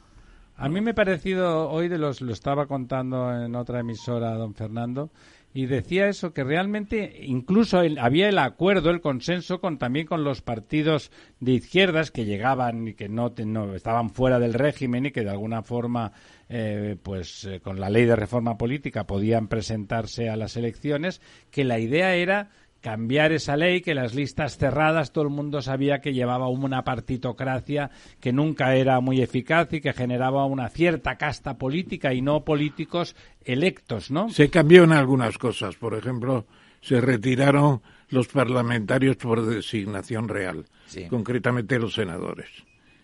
A 0.56 0.68
mí 0.68 0.80
me 0.80 0.92
ha 0.92 0.94
parecido, 0.94 1.68
hoy 1.70 1.88
de 1.88 1.98
los, 1.98 2.22
lo 2.22 2.32
estaba 2.32 2.66
contando 2.66 3.30
en 3.44 3.54
otra 3.54 3.80
emisora, 3.80 4.34
don 4.34 4.54
Fernando, 4.54 5.10
y 5.56 5.64
decía 5.64 6.08
eso 6.08 6.34
que 6.34 6.44
realmente 6.44 7.18
incluso 7.22 7.80
había 7.98 8.28
el 8.28 8.36
acuerdo, 8.36 8.90
el 8.90 9.00
consenso 9.00 9.58
con 9.58 9.78
también 9.78 10.06
con 10.06 10.22
los 10.22 10.42
partidos 10.42 11.10
de 11.40 11.52
izquierdas 11.52 12.10
que 12.10 12.26
llegaban 12.26 12.88
y 12.88 12.92
que 12.92 13.08
no, 13.08 13.32
estaban 13.74 14.10
fuera 14.10 14.38
del 14.38 14.52
régimen 14.52 15.06
y 15.06 15.12
que 15.12 15.24
de 15.24 15.30
alguna 15.30 15.62
forma 15.62 16.12
eh, 16.50 16.96
pues 17.02 17.46
eh, 17.46 17.60
con 17.60 17.80
la 17.80 17.88
ley 17.88 18.04
de 18.04 18.16
reforma 18.16 18.58
política 18.58 19.06
podían 19.06 19.48
presentarse 19.48 20.28
a 20.28 20.36
las 20.36 20.58
elecciones, 20.58 21.22
que 21.50 21.64
la 21.64 21.78
idea 21.78 22.14
era 22.16 22.50
cambiar 22.86 23.32
esa 23.32 23.56
ley, 23.56 23.80
que 23.80 23.96
las 23.96 24.14
listas 24.14 24.58
cerradas 24.58 25.10
todo 25.10 25.24
el 25.24 25.30
mundo 25.30 25.60
sabía 25.60 26.00
que 26.00 26.14
llevaba 26.14 26.46
una 26.46 26.84
partitocracia 26.84 27.90
que 28.20 28.32
nunca 28.32 28.76
era 28.76 29.00
muy 29.00 29.20
eficaz 29.20 29.72
y 29.72 29.80
que 29.80 29.92
generaba 29.92 30.44
una 30.44 30.68
cierta 30.68 31.16
casta 31.16 31.58
política 31.58 32.14
y 32.14 32.22
no 32.22 32.44
políticos 32.44 33.16
electos, 33.44 34.12
¿no? 34.12 34.28
Se 34.30 34.50
cambió 34.50 34.84
en 34.84 34.92
algunas 34.92 35.36
cosas, 35.36 35.74
por 35.74 35.94
ejemplo, 35.94 36.46
se 36.80 37.00
retiraron 37.00 37.82
los 38.08 38.28
parlamentarios 38.28 39.16
por 39.16 39.44
designación 39.44 40.28
real, 40.28 40.66
concretamente 41.10 41.80
los 41.80 41.94
senadores, 41.94 42.50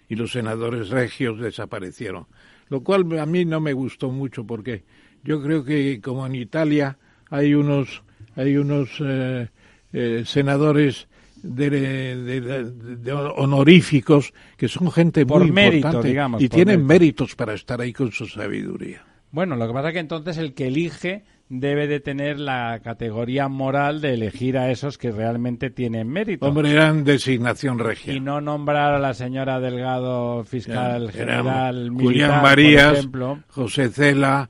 y 0.08 0.14
los 0.14 0.30
senadores 0.30 0.90
regios 0.90 1.40
desaparecieron, 1.40 2.28
lo 2.68 2.84
cual 2.84 3.18
a 3.18 3.26
mí 3.26 3.44
no 3.44 3.60
me 3.60 3.72
gustó 3.72 4.12
mucho 4.12 4.46
porque 4.46 4.84
yo 5.24 5.42
creo 5.42 5.64
que 5.64 6.00
como 6.00 6.24
en 6.24 6.36
Italia 6.36 6.98
hay 7.30 7.54
unos 7.54 8.04
hay 8.36 8.56
unos 8.56 8.88
eh, 9.00 9.48
eh, 9.92 10.22
senadores 10.26 11.08
de, 11.42 13.12
honoríficos 13.36 14.32
que 14.56 14.68
son 14.68 14.90
gente 14.90 15.24
muy 15.24 15.48
importante 15.48 16.16
y 16.38 16.48
tienen 16.48 16.86
méritos 16.86 17.34
para 17.34 17.54
estar 17.54 17.80
ahí 17.80 17.92
con 17.92 18.12
su 18.12 18.26
sabiduría. 18.26 19.04
Bueno, 19.32 19.56
lo 19.56 19.66
que 19.66 19.72
pasa 19.72 19.88
es 19.88 19.94
que 19.94 20.00
entonces 20.00 20.36
el 20.36 20.54
que 20.54 20.68
elige 20.68 21.24
debe 21.48 21.86
de 21.86 22.00
tener 22.00 22.38
la 22.38 22.80
categoría 22.82 23.48
moral 23.48 24.00
de 24.00 24.14
elegir 24.14 24.56
a 24.56 24.70
esos 24.70 24.98
que 24.98 25.10
realmente 25.10 25.70
tienen 25.70 26.08
mérito. 26.08 26.46
Hombre, 26.46 26.70
eran 26.70 27.04
designación 27.04 27.78
regia. 27.78 28.14
Y 28.14 28.20
no 28.20 28.40
nombrar 28.40 28.94
a 28.94 28.98
la 28.98 29.12
señora 29.12 29.60
Delgado, 29.60 30.44
fiscal 30.44 31.10
general, 31.10 31.90
militar, 31.90 32.04
Julián 32.04 32.42
Marías, 32.42 33.08
José 33.48 33.90
Cela, 33.90 34.48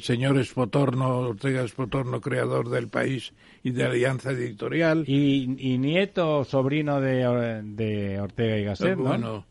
señor 0.00 0.38
Espotorno, 0.38 1.18
Ortega 1.18 1.62
Espotorno, 1.62 2.20
creador 2.20 2.70
del 2.70 2.88
país 2.88 3.32
y 3.62 3.70
de 3.70 3.84
Alianza 3.84 4.32
Editorial. 4.32 5.04
Y, 5.06 5.78
nieto 5.78 6.38
o 6.38 6.44
sobrino 6.44 7.00
de, 7.00 7.62
de, 7.64 8.20
Ortega 8.20 8.58
y 8.58 8.64
Gasset, 8.64 8.96
¿no? 8.96 9.04
Bueno, 9.04 9.46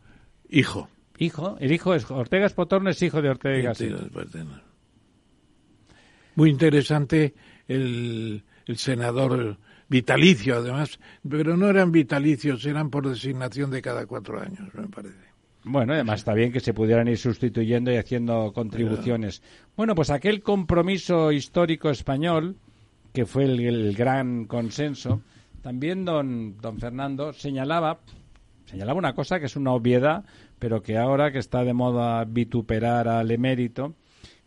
hijo. 0.48 0.88
Hijo, 1.18 1.56
el 1.60 1.72
hijo 1.72 1.94
es 1.94 2.10
Ortega 2.10 2.46
Espotorno 2.46 2.88
es 2.88 3.02
hijo 3.02 3.20
de 3.20 3.28
Ortega 3.28 3.58
y 3.58 3.62
Gasset. 3.62 3.94
Muy 6.34 6.48
interesante 6.48 7.34
el, 7.68 8.42
el 8.66 8.76
senador 8.78 9.58
vitalicio, 9.88 10.56
además, 10.56 10.98
pero 11.28 11.56
no 11.56 11.68
eran 11.68 11.92
vitalicios, 11.92 12.64
eran 12.64 12.88
por 12.90 13.08
designación 13.08 13.70
de 13.70 13.82
cada 13.82 14.06
cuatro 14.06 14.40
años, 14.40 14.72
me 14.72 14.86
parece. 14.86 15.30
Bueno, 15.64 15.92
además 15.92 16.20
está 16.20 16.32
bien 16.32 16.52
que 16.52 16.60
se 16.60 16.72
pudieran 16.72 17.08
ir 17.08 17.18
sustituyendo 17.18 17.92
y 17.92 17.96
haciendo 17.96 18.52
contribuciones. 18.54 19.42
Bueno, 19.76 19.94
pues 19.94 20.10
aquel 20.10 20.42
compromiso 20.42 21.32
histórico 21.32 21.90
español, 21.90 22.56
que 23.12 23.26
fue 23.26 23.44
el, 23.44 23.94
gran 23.94 24.46
consenso, 24.46 25.22
también 25.62 26.04
don, 26.04 26.56
don 26.60 26.78
Fernando 26.78 27.32
señalaba, 27.32 28.00
señalaba 28.66 28.98
una 28.98 29.14
cosa 29.14 29.40
que 29.40 29.46
es 29.46 29.56
una 29.56 29.72
obviedad, 29.72 30.24
pero 30.58 30.82
que 30.82 30.96
ahora 30.98 31.32
que 31.32 31.38
está 31.38 31.64
de 31.64 31.72
moda 31.72 32.24
vituperar 32.24 33.08
al 33.08 33.30
emérito, 33.30 33.94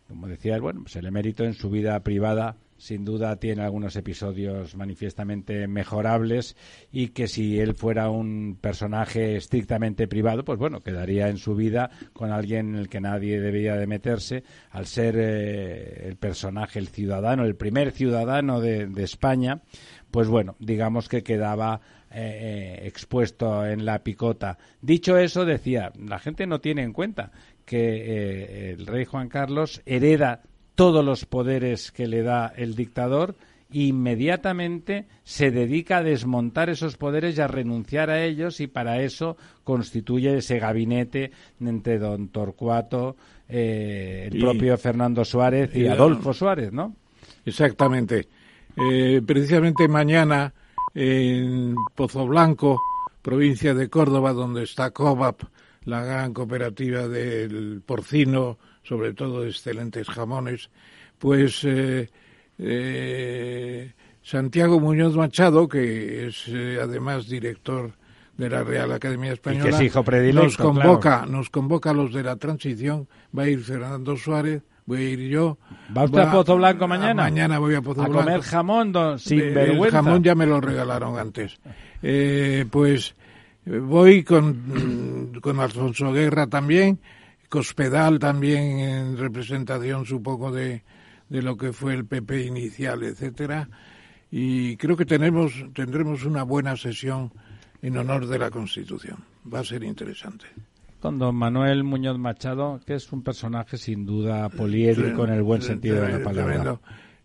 como 0.08 0.28
decía 0.28 0.60
bueno, 0.60 0.82
pues 0.84 0.96
el 0.96 1.06
emérito 1.06 1.44
en 1.44 1.54
su 1.54 1.70
vida 1.70 2.00
privada 2.02 2.56
sin 2.78 3.06
duda 3.06 3.38
tiene 3.38 3.64
algunos 3.64 3.96
episodios 3.96 4.76
manifiestamente 4.76 5.68
mejorables 5.68 6.56
y 6.92 7.10
que 7.10 7.28
si 7.28 7.60
él 7.60 7.76
fuera 7.76 8.10
un 8.10 8.58
personaje 8.60 9.36
estrictamente 9.36 10.08
privado, 10.08 10.44
pues 10.44 10.60
bueno, 10.60 10.82
quedaría 10.82 11.30
en 11.30 11.38
su 11.38 11.56
vida 11.56 11.92
con 12.14 12.32
alguien 12.32 12.70
en 12.70 12.76
el 12.76 12.90
que 12.90 13.02
nadie 13.02 13.40
debería 13.40 13.76
de 13.76 13.88
meterse, 13.88 14.44
al 14.72 14.86
ser 14.86 15.16
eh, 15.18 16.08
el 16.08 16.16
personaje, 16.18 16.80
el 16.80 16.88
ciudadano, 16.88 17.46
el 17.46 17.56
primer 17.56 17.92
ciudadano 17.92 18.60
de, 18.60 18.92
España, 19.04 19.62
pues 20.12 20.28
bueno, 20.28 20.56
digamos 20.60 21.10
que 21.10 21.24
quedaba 21.24 21.82
eh, 22.10 22.80
eh, 22.82 22.88
expuesto 22.88 23.66
en 23.66 23.86
la 23.86 24.04
picota. 24.04 24.58
Dicho 24.82 25.18
eso, 25.18 25.46
decía, 25.46 25.92
la 26.00 26.20
gente 26.20 26.48
no 26.48 26.62
tiene 26.62 26.84
en 26.84 26.94
cuenta 26.94 27.32
que 27.66 28.72
el 28.72 28.86
rey 28.86 29.06
Juan 29.06 29.30
Carlos 29.30 29.82
hereda 29.86 30.42
todos 30.76 31.04
los 31.04 31.26
poderes 31.26 31.92
que 31.92 32.08
le 32.08 32.24
da 32.24 32.54
el 32.56 32.76
dictador 32.76 33.36
inmediatamente 33.74 35.08
se 35.24 35.50
dedica 35.52 35.98
a 35.98 36.04
desmontar 36.04 36.70
esos 36.70 36.96
poderes 36.96 37.38
y 37.38 37.42
a 37.42 37.48
renunciar 37.48 38.10
a 38.10 38.24
ellos 38.24 38.60
y 38.60 38.68
para 38.68 39.02
eso 39.02 39.36
constituye 39.64 40.38
ese 40.38 40.60
gabinete 40.60 41.32
entre 41.60 41.98
don 41.98 42.30
Torcuato, 42.30 43.16
eh, 43.50 44.30
el 44.32 44.40
propio 44.40 44.78
Fernando 44.78 45.26
Suárez 45.26 45.76
y, 45.76 45.88
Adolfo 45.88 46.34
Suárez, 46.34 46.72
¿no? 46.72 46.96
Exactamente. 47.46 48.28
Eh, 48.78 49.22
precisamente 49.26 49.88
mañana 49.88 50.54
en 50.94 51.76
Pozo 51.96 52.28
Blanco, 52.28 52.80
provincia 53.22 53.74
de 53.74 53.90
Córdoba, 53.90 54.34
donde 54.34 54.64
está 54.64 54.92
COVAP, 54.92 55.42
la 55.86 56.04
gran 56.04 56.34
cooperativa 56.34 57.08
del 57.08 57.82
porcino, 57.86 58.58
sobre 58.84 59.14
todo 59.14 59.46
excelentes 59.46 60.08
jamones, 60.08 60.70
pues 61.18 61.64
eh, 61.64 62.10
eh, 62.60 63.92
Santiago 64.22 64.80
Muñoz 64.80 65.16
Machado, 65.16 65.68
que 65.68 66.28
es 66.28 66.44
eh, 66.48 66.80
además 66.82 67.28
director 67.28 67.92
de 68.38 68.50
la 68.50 68.64
Real 68.64 68.92
Academia 68.92 69.32
Española, 69.32 69.80
nos 70.34 70.58
convoca, 70.58 71.26
nos 71.26 71.50
convoca 71.50 71.92
a 71.92 71.94
los 71.94 72.14
de 72.14 72.24
la 72.24 72.36
transición, 72.36 73.08
va 73.38 73.44
a 73.44 73.50
ir 73.50 73.60
Fernando 73.62 74.18
Suárez, 74.18 74.64
voy 74.86 74.98
a 74.98 75.10
ir 75.12 75.20
yo. 75.30 75.58
¿Va 75.96 76.04
usted 76.04 76.20
a 76.20 76.32
Pozo 76.32 76.58
Blanco 76.58 76.88
mañana? 76.88 77.24
mañana 77.24 77.60
voy 77.60 77.76
a 77.76 77.82
Pozo 77.82 78.02
Blanco. 78.02 78.20
A 78.20 78.24
comer 78.24 78.42
jamón 78.42 79.20
sin 79.20 79.40
vergüenza. 79.54 80.00
El 80.00 80.04
jamón 80.04 80.24
ya 80.24 80.36
me 80.36 80.46
lo 80.46 80.60
regalaron 80.60 81.18
antes. 81.18 81.60
pues 82.72 83.16
voy 83.66 84.24
con, 84.24 85.32
con 85.42 85.60
Alfonso 85.60 86.12
Guerra 86.12 86.48
también, 86.48 87.00
Cospedal 87.54 88.18
también 88.18 88.80
en 88.80 89.16
representación, 89.16 90.08
supongo, 90.08 90.52
de, 90.52 90.82
de 91.30 91.44
lo 91.44 91.56
que 91.56 91.72
fue 91.72 91.94
el 91.94 92.04
PP 92.04 92.48
inicial, 92.48 93.04
etcétera. 93.04 93.70
Y 94.32 94.76
creo 94.78 94.98
que 94.98 95.06
tenemos, 95.06 95.64
tendremos 95.76 96.26
una 96.26 96.42
buena 96.42 96.76
sesión 96.76 97.32
en 97.84 97.96
honor 97.96 98.26
de 98.26 98.40
la 98.40 98.50
Constitución. 98.50 99.20
Va 99.54 99.60
a 99.60 99.64
ser 99.64 99.84
interesante. 99.84 100.48
Con 101.00 101.20
don 101.20 101.36
Manuel 101.36 101.84
Muñoz 101.84 102.18
Machado, 102.18 102.82
que 102.88 102.96
es 102.96 103.14
un 103.14 103.22
personaje 103.22 103.78
sin 103.78 104.04
duda 104.04 104.50
poliédrico 104.50 105.24
en 105.24 105.34
el 105.34 105.44
buen 105.44 105.62
sentido 105.62 106.02
de 106.02 106.18
la 106.18 106.24
palabra. 106.24 106.80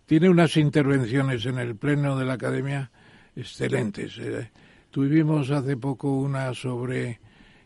tiene 0.05 0.29
unas 0.29 0.59
intervenciones 0.59 1.47
en 1.47 1.59
el 1.59 1.75
pleno 1.75 2.19
de 2.19 2.27
la 2.27 2.35
academia 2.35 2.91
excelentes. 3.35 4.19
Eh, 4.19 4.51
tuvimos 4.91 5.51
hace 5.51 5.79
poco 5.79 6.12
una 6.12 6.53
sobre 6.53 7.19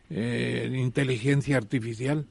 eh, 0.09 0.71
inteligencia 0.73 1.57
artificial. 1.57 2.25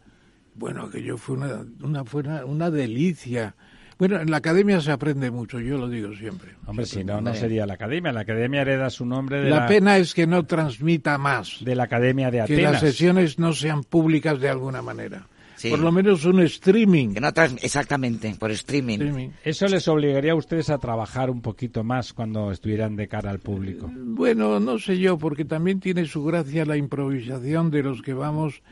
Bueno, 0.55 0.85
aquello 0.85 1.17
fue 1.17 1.37
una, 1.37 1.65
una, 1.83 2.05
fue 2.05 2.23
una, 2.23 2.45
una 2.45 2.71
delicia. 2.71 3.55
Bueno, 3.99 4.21
en 4.21 4.31
la 4.31 4.39
academia 4.39 4.81
se 4.81 4.91
aprende 4.91 5.31
mucho, 5.31 5.61
yo 5.61 5.79
lo 5.79 5.89
digo 5.89 6.13
siempre. 6.15 6.51
Hombre, 6.67 6.87
si 6.87 7.05
no, 7.05 7.21
no 7.21 7.35
sería 7.35 7.67
la 7.67 7.75
academia. 7.75 8.13
La 8.13 8.21
academia 8.21 8.63
hereda 8.63 8.91
su 8.91 9.07
nombre 9.07 9.41
de 9.43 9.51
la, 9.51 9.61
la, 9.61 9.67
pena 9.67 9.97
es 9.97 10.13
que 10.13 10.27
no 10.27 10.45
transmita 10.45 11.19
más, 11.19 11.59
de 11.65 11.77
la 11.77 11.85
academia 11.85 12.31
de 12.31 12.45
que 12.47 12.57
las 12.57 12.77
Atenas. 12.77 12.81
sesiones 12.81 13.39
no 13.39 13.53
sean 13.53 13.85
públicas 13.85 14.41
de 14.41 14.49
alguna 14.49 14.83
manera. 14.83 15.27
Sí. 15.55 15.71
Por 15.71 15.79
lo 15.79 15.93
menos 15.93 16.25
un 16.25 16.41
streaming. 16.41 17.15
Que 17.15 17.21
no 17.21 17.33
trans- 17.33 17.63
Exactamente, 17.63 18.35
por 18.37 18.51
streaming. 18.51 18.95
Streaming. 18.95 19.29
Eso 19.45 19.69
les 19.69 19.87
obligaría 19.87 20.33
a 20.33 20.35
ustedes 20.35 20.71
a 20.71 20.79
trabajar 20.79 21.31
un 21.31 21.41
poquito 21.41 21.85
más 21.85 22.13
cuando 22.13 22.51
estuvieran 22.51 22.97
de 22.97 23.07
cara 23.07 23.31
al 23.31 23.39
público. 23.39 23.89
Bueno, 23.95 24.59
no 24.59 24.81
sé 24.81 24.99
yo, 24.99 25.19
porque 25.19 25.45
también 25.45 25.79
tiene 25.79 26.07
su 26.07 26.25
gracia 26.25 26.65
la 26.65 26.77
improvisación 26.77 27.71
de 27.71 27.85
los 27.85 28.03
que 28.03 28.15
vamos, 28.15 28.63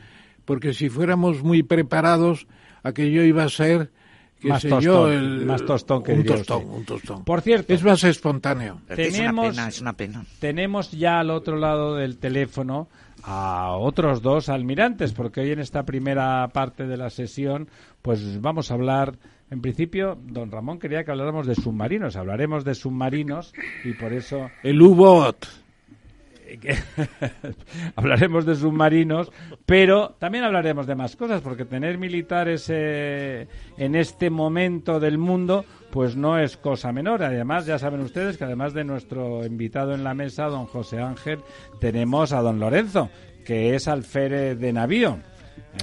porque 0.45 0.73
si 0.73 0.89
fuéramos 0.89 1.43
muy 1.43 1.63
preparados, 1.63 2.47
aquello 2.83 3.23
iba 3.23 3.43
a 3.43 3.49
ser, 3.49 3.91
Más 4.43 4.61
sé 4.61 4.69
tostón, 4.69 4.83
yo, 4.83 5.11
el, 5.11 5.45
más 5.45 5.63
tostón 5.65 6.03
que 6.03 6.13
un 6.13 6.25
tostón, 6.25 6.63
un 6.69 6.83
tostón. 6.85 7.23
Por 7.23 7.41
cierto, 7.41 7.71
Es 7.73 7.83
más 7.83 8.03
espontáneo. 8.03 8.81
Es 8.89 8.95
que 8.95 9.07
Es 9.07 9.13
una 9.13 9.17
Tenemos- 9.29 9.49
pena, 9.55 9.67
es 9.67 9.81
una 9.81 9.93
pena. 9.93 10.25
tenemos 10.39 10.91
ya 10.91 11.19
al 11.19 11.29
otro 11.29 11.57
lado 11.57 11.95
del 11.95 12.17
teléfono 12.17 12.87
a 13.23 13.73
otros 13.77 14.23
dos 14.23 14.49
almirantes, 14.49 15.13
porque 15.13 15.41
hoy 15.41 15.51
en 15.51 15.59
esta 15.59 15.83
primera 15.83 16.47
parte 16.47 16.87
de 16.87 16.97
la 16.97 17.11
sesión, 17.11 17.67
pues 18.01 18.41
vamos 18.41 18.71
a 18.71 18.73
hablar, 18.73 19.13
en 19.51 19.61
principio, 19.61 20.17
don 20.25 20.49
Ramón 20.49 20.79
quería 20.79 21.03
que 21.03 21.11
habláramos 21.11 21.45
de 21.45 21.53
submarinos, 21.53 22.15
hablaremos 22.15 22.63
de 22.65 22.73
submarinos 22.73 23.53
y 23.83 23.93
por 23.93 24.11
eso 24.11 24.49
El 24.63 24.81
U-Boat. 24.81 25.45
Que- 26.57 26.75
hablaremos 27.95 28.45
de 28.45 28.55
submarinos, 28.55 29.31
pero 29.65 30.15
también 30.19 30.43
hablaremos 30.43 30.87
de 30.87 30.95
más 30.95 31.15
cosas, 31.15 31.41
porque 31.41 31.65
tener 31.65 31.97
militares 31.97 32.65
eh, 32.69 33.47
en 33.77 33.95
este 33.95 34.29
momento 34.29 34.99
del 34.99 35.17
mundo, 35.17 35.65
pues 35.91 36.15
no 36.15 36.37
es 36.39 36.57
cosa 36.57 36.91
menor. 36.91 37.23
Además, 37.23 37.65
ya 37.65 37.77
saben 37.79 38.01
ustedes 38.01 38.37
que 38.37 38.43
además 38.45 38.73
de 38.73 38.83
nuestro 38.83 39.45
invitado 39.45 39.93
en 39.93 40.03
la 40.03 40.13
mesa, 40.13 40.45
don 40.45 40.65
José 40.65 40.99
Ángel, 41.01 41.39
tenemos 41.79 42.31
a 42.33 42.41
don 42.41 42.59
Lorenzo, 42.59 43.09
que 43.45 43.75
es 43.75 43.87
alférez 43.87 44.57
de 44.59 44.73
navío. 44.73 45.19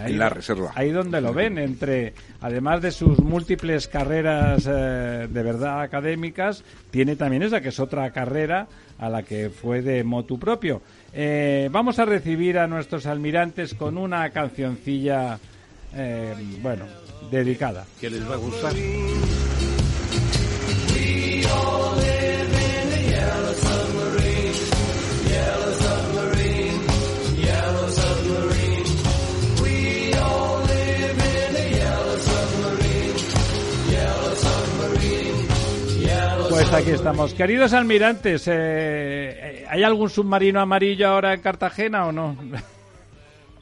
En 0.05 0.19
la 0.19 0.29
reserva. 0.29 0.73
Ahí 0.75 0.91
donde 0.91 1.21
lo 1.21 1.33
ven, 1.33 1.59
entre, 1.59 2.13
además 2.41 2.83
de 2.83 2.91
sus 2.91 3.19
múltiples 3.21 3.89
carreras 3.89 4.69
eh, 4.71 5.29
de 5.31 5.43
verdad 5.43 5.81
académicas, 5.81 6.63
tiene 6.91 7.17
también 7.17 7.43
esa, 7.43 7.61
que 7.61 7.71
es 7.71 7.81
otra 7.81 8.11
carrera 8.11 8.69
a 8.99 9.09
la 9.09 9.23
que 9.23 9.51
fue 9.51 9.83
de 9.83 10.05
motu 10.05 10.39
propio. 10.39 10.83
Eh, 11.13 11.69
vamos 11.73 11.99
a 11.99 12.05
recibir 12.05 12.59
a 12.59 12.67
nuestros 12.67 13.07
almirantes 13.07 13.75
con 13.75 13.97
una 13.97 14.29
cancioncilla, 14.31 15.39
eh, 15.95 16.35
bueno, 16.63 16.85
dedicada. 17.31 17.87
que 18.01 18.11
les 18.11 18.29
va 18.29 18.35
a 18.35 18.39
gustar. 18.39 18.75
Pues 36.59 36.73
aquí 36.73 36.91
estamos. 36.91 37.35
Queridos 37.35 37.73
almirantes, 37.73 38.49
eh, 38.49 38.53
eh, 38.53 39.65
¿hay 39.69 39.85
algún 39.85 40.11
submarino 40.11 40.59
amarillo 40.61 41.07
ahora 41.07 41.33
en 41.33 41.41
Cartagena 41.41 42.07
o 42.07 42.13
no? 42.13 42.37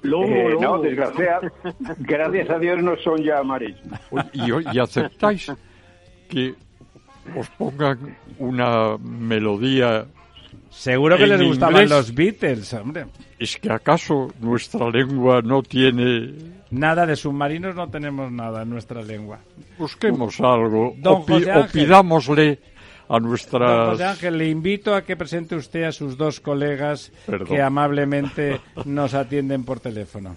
Eh, 0.04 0.54
no, 0.60 0.78
desgracia- 0.80 1.40
gracias 1.98 2.48
a 2.50 2.58
Dios 2.60 2.80
no 2.80 2.96
son 2.98 3.20
ya 3.24 3.38
amarillos. 3.40 3.80
Y, 4.34 4.76
y 4.76 4.78
aceptáis 4.78 5.50
que 6.28 6.54
os 7.36 7.48
pongan 7.58 8.16
una 8.38 8.96
melodía. 8.98 10.06
Seguro 10.70 11.16
que 11.16 11.24
En 11.24 11.30
les 11.30 11.42
gustaban 11.48 11.74
inglés. 11.82 11.90
los 11.90 12.14
Beatles, 12.14 12.72
hombre. 12.74 13.06
¿Es 13.36 13.56
que 13.56 13.72
acaso 13.72 14.28
nuestra 14.40 14.88
lengua 14.90 15.42
no 15.42 15.62
tiene... 15.64 16.34
Nada 16.70 17.04
de 17.04 17.16
submarinos, 17.16 17.74
no 17.74 17.88
tenemos 17.90 18.30
nada 18.30 18.62
en 18.62 18.70
nuestra 18.70 19.02
lengua. 19.02 19.40
Busquemos 19.76 20.38
algo 20.40 20.94
Don 20.98 21.14
o, 21.22 21.26
pi- 21.26 21.32
o 21.46 21.52
Ángel. 21.52 21.70
pidámosle 21.72 22.60
a 23.08 23.20
nuestras... 23.20 23.90
José 23.90 24.04
Ángel, 24.04 24.38
le 24.38 24.48
invito 24.48 24.94
a 24.94 25.02
que 25.02 25.16
presente 25.16 25.54
usted 25.56 25.84
a 25.84 25.92
sus 25.92 26.16
dos 26.16 26.40
colegas 26.40 27.12
Perdón. 27.26 27.48
que 27.48 27.62
amablemente 27.62 28.60
nos 28.84 29.14
atienden 29.14 29.64
por 29.64 29.80
teléfono. 29.80 30.36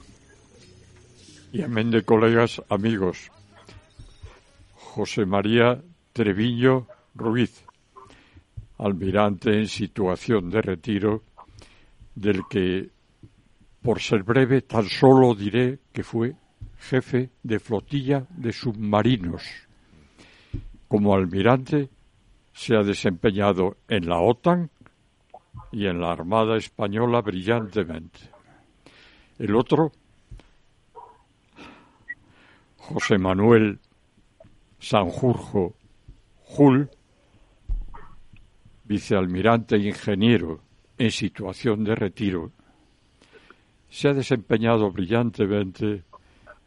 Y 1.51 1.63
amén 1.63 1.89
de 1.89 2.03
colegas, 2.03 2.61
amigos. 2.69 3.31
José 4.75 5.25
María 5.25 5.81
Treviño 6.13 6.87
Ruiz, 7.15 7.63
almirante 8.77 9.57
en 9.57 9.67
situación 9.67 10.49
de 10.49 10.61
retiro, 10.61 11.23
del 12.13 12.41
que, 12.49 12.89
por 13.81 14.01
ser 14.01 14.23
breve, 14.23 14.61
tan 14.61 14.87
solo 14.89 15.33
diré 15.33 15.79
que 15.91 16.03
fue 16.03 16.35
jefe 16.77 17.29
de 17.43 17.59
flotilla 17.59 18.25
de 18.29 18.53
submarinos. 18.53 19.43
Como 20.87 21.13
almirante, 21.13 21.89
se 22.59 22.75
ha 22.75 22.83
desempeñado 22.83 23.77
en 23.87 24.09
la 24.09 24.19
OTAN 24.19 24.69
y 25.71 25.87
en 25.87 26.01
la 26.01 26.11
Armada 26.11 26.57
Española 26.57 27.21
brillantemente. 27.21 28.19
El 29.37 29.55
otro, 29.55 29.93
José 32.75 33.17
Manuel 33.17 33.79
Sanjurjo 34.77 35.73
Jul, 36.43 36.89
vicealmirante 38.83 39.77
e 39.77 39.87
ingeniero 39.87 40.59
en 40.97 41.11
situación 41.11 41.85
de 41.85 41.95
retiro, 41.95 42.51
se 43.89 44.09
ha 44.09 44.13
desempeñado 44.13 44.91
brillantemente 44.91 46.03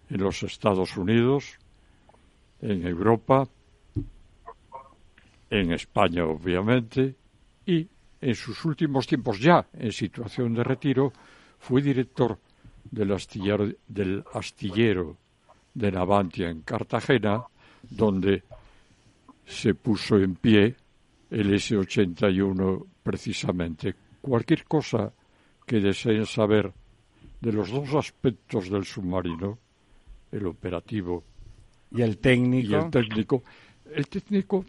en 0.09 0.23
los 0.23 0.43
Estados 0.43 0.97
Unidos, 0.97 1.59
en 2.63 2.87
Europa, 2.87 3.47
en 5.53 5.71
España 5.73 6.25
obviamente, 6.25 7.15
y 7.67 7.87
en 8.23 8.35
sus 8.35 8.65
últimos 8.65 9.07
tiempos 9.07 9.39
ya 9.39 9.67
en 9.75 9.93
situación 9.93 10.55
de 10.55 10.65
retiro 10.65 11.13
fue 11.59 11.83
director 11.83 12.39
del 12.91 13.13
astillero, 13.13 13.69
del 13.87 14.25
astillero 14.33 15.19
de 15.75 15.93
Navantia 15.93 16.49
en 16.49 16.63
Cartagena, 16.63 17.45
donde 17.83 18.43
se 19.45 19.75
puso 19.75 20.17
en 20.17 20.37
pie 20.37 20.75
el 21.31 21.53
S-81 21.53 22.87
precisamente. 23.03 23.95
Cualquier 24.23 24.65
cosa 24.65 25.13
que 25.67 25.81
deseen 25.81 26.25
saber 26.25 26.73
de 27.43 27.53
los 27.53 27.71
dos 27.71 27.95
aspectos 27.95 28.71
del 28.71 28.87
submarino, 28.87 29.59
el 30.31 30.47
operativo 30.47 31.25
Y 31.91 32.01
el 32.01 32.13
y 32.13 32.17
técnico. 32.17 32.77
el 32.77 32.91
técnico, 32.91 33.43
el 33.95 34.09
técnico 34.09 34.65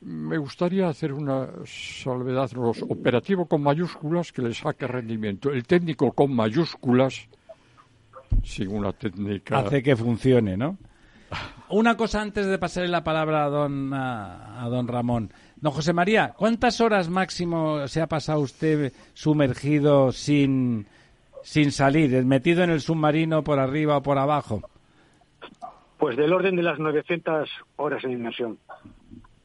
me 0.00 0.38
gustaría 0.38 0.88
hacer 0.88 1.12
una 1.12 1.48
salvedad, 1.64 2.50
los 2.52 2.82
operativo 2.82 3.46
con 3.46 3.62
mayúsculas 3.62 4.32
que 4.32 4.42
le 4.42 4.54
saque 4.54 4.86
rendimiento, 4.86 5.50
el 5.50 5.66
técnico 5.66 6.12
con 6.12 6.34
mayúsculas 6.34 7.28
sin 8.44 8.72
una 8.72 8.92
técnica 8.92 9.58
hace 9.58 9.82
que 9.82 9.96
funcione, 9.96 10.56
¿no? 10.56 10.76
Una 11.70 11.96
cosa 11.96 12.22
antes 12.22 12.46
de 12.46 12.58
pasarle 12.58 12.88
la 12.88 13.04
palabra 13.04 13.44
a 13.44 13.48
don, 13.48 13.92
a, 13.92 14.64
a 14.64 14.68
don 14.68 14.88
Ramón. 14.88 15.30
Don 15.56 15.72
José 15.72 15.92
María, 15.92 16.32
¿cuántas 16.36 16.80
horas 16.80 17.10
máximo 17.10 17.86
se 17.88 18.00
ha 18.00 18.06
pasado 18.06 18.40
usted 18.40 18.92
sumergido 19.12 20.12
sin, 20.12 20.86
sin 21.42 21.72
salir, 21.72 22.24
metido 22.24 22.62
en 22.62 22.70
el 22.70 22.80
submarino 22.80 23.44
por 23.44 23.58
arriba 23.58 23.98
o 23.98 24.02
por 24.02 24.18
abajo? 24.18 24.62
Pues 25.98 26.16
del 26.16 26.32
orden 26.32 26.56
de 26.56 26.62
las 26.62 26.78
900 26.78 27.50
horas 27.76 28.04
en 28.04 28.12
inmersión. 28.12 28.58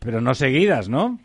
Pero 0.04 0.22
no 0.22 0.34
seguidas, 0.36 0.90
¿no? 0.90 1.20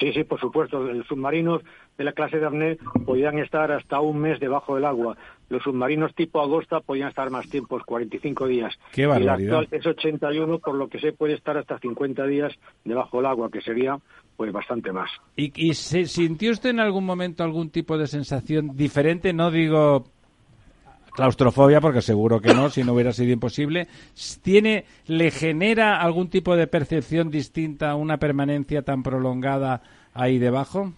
Sí, 0.00 0.12
sí, 0.12 0.24
por 0.24 0.40
supuesto. 0.40 0.80
Los 0.80 1.06
submarinos 1.06 1.62
de 1.96 2.04
la 2.04 2.12
clase 2.12 2.38
de 2.38 2.46
Arnett 2.46 2.80
podían 3.06 3.38
estar 3.38 3.70
hasta 3.70 4.00
un 4.00 4.18
mes 4.18 4.40
debajo 4.40 4.74
del 4.74 4.84
agua. 4.84 5.16
Los 5.48 5.62
submarinos 5.62 6.14
tipo 6.14 6.40
Agosta 6.40 6.80
podían 6.80 7.08
estar 7.08 7.30
más 7.30 7.48
tiempos, 7.48 7.84
45 7.84 8.48
días. 8.48 8.74
¡Qué 8.92 9.02
y 9.02 9.04
el 9.04 9.10
barbaridad! 9.10 9.58
actual 9.60 9.68
es 9.70 9.86
81, 9.86 10.58
por 10.58 10.74
lo 10.74 10.88
que 10.88 10.98
se 10.98 11.12
puede 11.12 11.34
estar 11.34 11.56
hasta 11.56 11.78
50 11.78 12.26
días 12.26 12.52
debajo 12.84 13.18
del 13.18 13.26
agua, 13.26 13.50
que 13.50 13.60
sería 13.60 13.98
pues 14.36 14.50
bastante 14.52 14.90
más. 14.90 15.10
¿Y, 15.36 15.52
y 15.54 15.74
se 15.74 16.06
sintió 16.06 16.50
usted 16.50 16.70
en 16.70 16.80
algún 16.80 17.04
momento 17.06 17.44
algún 17.44 17.70
tipo 17.70 17.96
de 17.96 18.08
sensación 18.08 18.76
diferente? 18.76 19.32
No 19.32 19.52
digo 19.52 20.06
claustrofobia, 21.14 21.80
porque 21.80 22.02
seguro 22.02 22.40
que 22.40 22.52
no, 22.52 22.68
si 22.68 22.82
no 22.82 22.92
hubiera 22.92 23.12
sido 23.12 23.32
imposible. 23.32 23.86
¿Tiene, 24.42 24.84
¿Le 25.06 25.30
genera 25.30 26.00
algún 26.00 26.28
tipo 26.28 26.56
de 26.56 26.66
percepción 26.66 27.30
distinta 27.30 27.94
una 27.94 28.18
permanencia 28.18 28.82
tan 28.82 29.02
prolongada 29.02 29.82
ahí 30.12 30.38
debajo? 30.38 30.92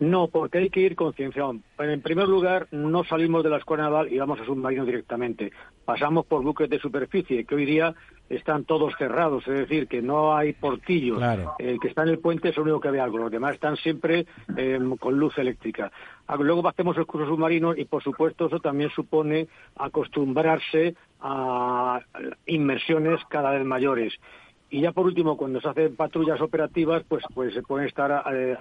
No, 0.00 0.26
porque 0.26 0.58
hay 0.58 0.70
que 0.70 0.80
ir 0.80 0.96
concienciado. 0.96 1.54
En 1.78 2.00
primer 2.00 2.26
lugar, 2.26 2.66
no 2.72 3.04
salimos 3.04 3.44
de 3.44 3.50
la 3.50 3.58
escuela 3.58 3.84
naval 3.84 4.12
y 4.12 4.18
vamos 4.18 4.40
a 4.40 4.44
submarino 4.44 4.84
directamente. 4.84 5.52
Pasamos 5.84 6.26
por 6.26 6.42
buques 6.42 6.68
de 6.68 6.80
superficie, 6.80 7.44
que 7.44 7.54
hoy 7.54 7.66
día 7.66 7.94
están 8.28 8.64
todos 8.64 8.94
cerrados, 8.96 9.46
es 9.46 9.54
decir, 9.54 9.88
que 9.88 10.00
no 10.00 10.34
hay 10.34 10.52
portillos. 10.54 11.22
El 11.58 11.78
que 11.80 11.88
está 11.88 12.02
en 12.02 12.08
el 12.08 12.18
puente 12.18 12.48
es 12.48 12.56
el 12.56 12.62
único 12.62 12.80
que 12.80 12.90
ve 12.90 13.00
algo, 13.00 13.18
los 13.18 13.30
demás 13.30 13.54
están 13.54 13.76
siempre 13.76 14.26
em, 14.56 14.96
con 14.96 15.18
luz 15.18 15.36
eléctrica. 15.38 15.92
Ah, 16.26 16.36
luego 16.36 16.66
hacemos 16.66 16.96
el 16.96 17.06
curso 17.06 17.26
submarino 17.26 17.74
y, 17.74 17.84
por 17.84 18.02
supuesto, 18.02 18.46
eso 18.46 18.58
también 18.60 18.90
supone 18.90 19.48
acostumbrarse 19.76 20.94
a 21.20 22.00
inmersiones 22.46 23.20
cada 23.28 23.50
vez 23.50 23.64
mayores. 23.64 24.14
Y 24.70 24.80
ya 24.80 24.92
por 24.92 25.04
último, 25.04 25.36
cuando 25.36 25.60
se 25.60 25.68
hacen 25.68 25.94
patrullas 25.96 26.40
operativas, 26.40 27.04
pues, 27.06 27.22
pues 27.34 27.52
se 27.52 27.62
pueden 27.62 27.86
estar 27.86 28.24
eh, 28.32 28.56